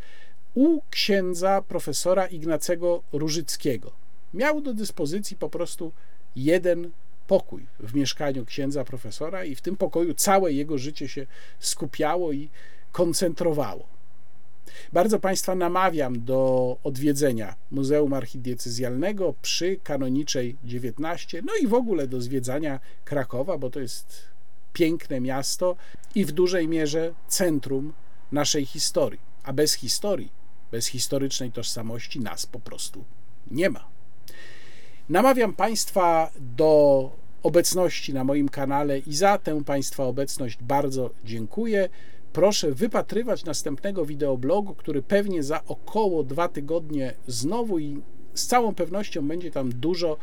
u 0.53 0.81
księdza 0.89 1.61
profesora 1.61 2.27
Ignacego 2.27 3.03
Różyckiego. 3.11 3.91
Miał 4.33 4.61
do 4.61 4.73
dyspozycji 4.73 5.37
po 5.37 5.49
prostu 5.49 5.91
jeden 6.35 6.91
pokój 7.27 7.65
w 7.79 7.95
mieszkaniu 7.95 8.45
księdza 8.45 8.83
profesora 8.83 9.45
i 9.45 9.55
w 9.55 9.61
tym 9.61 9.77
pokoju 9.77 10.13
całe 10.13 10.53
jego 10.53 10.77
życie 10.77 11.07
się 11.07 11.25
skupiało 11.59 12.31
i 12.31 12.49
koncentrowało. 12.91 13.87
Bardzo 14.93 15.19
Państwa 15.19 15.55
namawiam 15.55 16.25
do 16.25 16.77
odwiedzenia 16.83 17.55
Muzeum 17.71 18.13
Archidiecezjalnego 18.13 19.33
przy 19.41 19.77
Kanoniczej 19.83 20.55
19, 20.63 21.41
no 21.45 21.53
i 21.61 21.67
w 21.67 21.73
ogóle 21.73 22.07
do 22.07 22.21
zwiedzania 22.21 22.79
Krakowa, 23.05 23.57
bo 23.57 23.69
to 23.69 23.79
jest 23.79 24.21
piękne 24.73 25.21
miasto 25.21 25.75
i 26.15 26.25
w 26.25 26.31
dużej 26.31 26.67
mierze 26.67 27.13
centrum 27.27 27.93
naszej 28.31 28.65
historii. 28.65 29.19
A 29.43 29.53
bez 29.53 29.73
historii, 29.73 30.31
bez 30.71 30.87
historycznej 30.87 31.51
tożsamości 31.51 32.19
nas 32.19 32.45
po 32.45 32.59
prostu 32.59 33.03
nie 33.51 33.69
ma. 33.69 33.87
Namawiam 35.09 35.53
Państwa 35.53 36.31
do 36.39 37.11
obecności 37.43 38.13
na 38.13 38.23
moim 38.23 38.49
kanale 38.49 38.99
i 38.99 39.15
za 39.15 39.37
tę 39.37 39.63
Państwa 39.63 40.03
obecność 40.03 40.57
bardzo 40.61 41.09
dziękuję 41.25 41.89
proszę 42.33 42.71
wypatrywać 42.71 43.45
następnego 43.45 44.05
wideoblogu, 44.05 44.75
który 44.75 45.01
pewnie 45.01 45.43
za 45.43 45.65
około 45.65 46.23
dwa 46.23 46.47
tygodnie 46.47 47.13
znowu 47.27 47.79
i 47.79 48.01
z 48.33 48.47
całą 48.47 48.75
pewnością 48.75 49.27
będzie 49.27 49.51
tam 49.51 49.71
dużo 49.71 50.17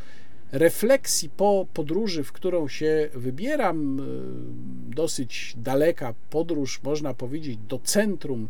refleksji 0.52 1.28
po 1.28 1.66
podróży, 1.74 2.24
w 2.24 2.32
którą 2.32 2.68
się 2.68 3.08
wybieram. 3.14 4.06
Dosyć 4.88 5.54
daleka 5.56 6.14
podróż, 6.30 6.80
można 6.82 7.14
powiedzieć, 7.14 7.58
do 7.68 7.78
centrum 7.78 8.48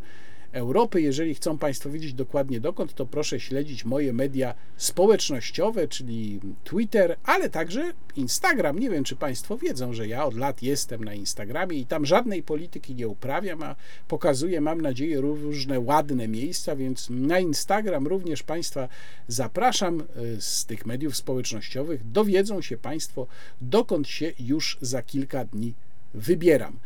Europy. 0.52 1.02
Jeżeli 1.02 1.35
chcą 1.35 1.59
Państwo 1.59 1.90
wiedzieć 1.90 2.14
dokładnie 2.14 2.60
dokąd, 2.60 2.94
to 2.94 3.06
proszę 3.06 3.40
śledzić 3.40 3.85
moje 3.85 4.12
media 4.12 4.55
społecznościowe, 4.77 5.89
czyli 5.89 6.40
Twitter, 6.64 7.16
ale 7.24 7.51
także 7.51 7.93
Instagram. 8.16 8.78
Nie 8.78 8.90
wiem, 8.90 9.05
czy 9.05 9.16
Państwo 9.16 9.56
wiedzą, 9.56 9.93
że 9.93 10.09
ja 10.09 10.24
od 10.24 10.36
lat 10.36 10.62
jestem 10.62 11.05
na 11.05 11.14
Instagramie 11.14 11.78
i 11.78 11.86
tam 11.86 12.06
żadnej 12.06 12.43
polityki 12.43 12.94
nie 12.94 13.09
uprawiam, 13.09 13.62
a 13.62 13.77
pokazuję, 14.09 14.60
mam 14.60 14.81
nadzieję, 14.81 15.20
różne 15.20 15.81
ładne 15.81 16.28
miejsca, 16.28 16.77
więc 16.77 17.10
na 17.10 17.39
Instagram 17.39 18.06
również 18.06 18.43
Państwa 18.43 18.89
zapraszam 19.28 20.02
z 20.39 20.66
tych 20.66 20.86
mediów 20.86 21.16
społecznościowych. 21.16 22.10
Dowiedzą 22.10 22.62
się 22.62 22.77
Państwo, 22.77 23.27
dokąd 23.60 24.09
się 24.09 24.32
już 24.39 24.78
za 24.81 25.02
kilka 25.02 25.44
dni 25.44 25.74
wybieram. 26.14 26.78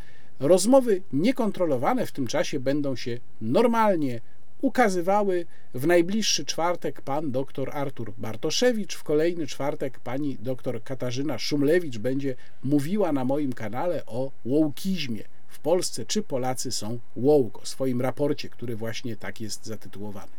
Rozmowy 0.44 1.02
niekontrolowane 1.12 2.06
w 2.06 2.12
tym 2.12 2.26
czasie 2.26 2.60
będą 2.60 2.96
się 2.96 3.18
normalnie 3.40 4.20
ukazywały. 4.60 5.46
W 5.74 5.86
najbliższy 5.86 6.44
czwartek 6.44 7.00
pan 7.00 7.30
dr 7.30 7.70
Artur 7.72 8.12
Bartoszewicz, 8.18 8.94
w 8.94 9.02
kolejny 9.02 9.46
czwartek 9.46 10.00
pani 10.00 10.36
dr 10.40 10.82
Katarzyna 10.82 11.38
Szumlewicz 11.38 11.98
będzie 11.98 12.34
mówiła 12.64 13.12
na 13.12 13.24
moim 13.24 13.52
kanale 13.52 14.06
o 14.06 14.30
łowkizmie 14.44 15.22
w 15.48 15.58
Polsce, 15.58 16.06
czy 16.06 16.22
Polacy 16.22 16.72
są 16.72 16.98
wołk, 17.16 17.62
o 17.62 17.66
swoim 17.66 18.00
raporcie, 18.00 18.48
który 18.48 18.76
właśnie 18.76 19.16
tak 19.16 19.40
jest 19.40 19.66
zatytułowany. 19.66 20.32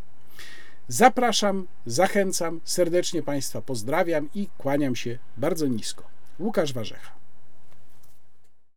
Zapraszam, 0.88 1.68
zachęcam, 1.86 2.61
serdecznie 2.64 3.23
Państwa 3.23 3.61
pozdrawiam 3.61 4.30
i 4.36 4.48
kłaniam 4.57 4.95
się 4.95 5.18
bardzo 5.38 5.68
nisko. 5.68 6.03
Łukasz 6.40 6.73
Warzecha. 6.73 7.24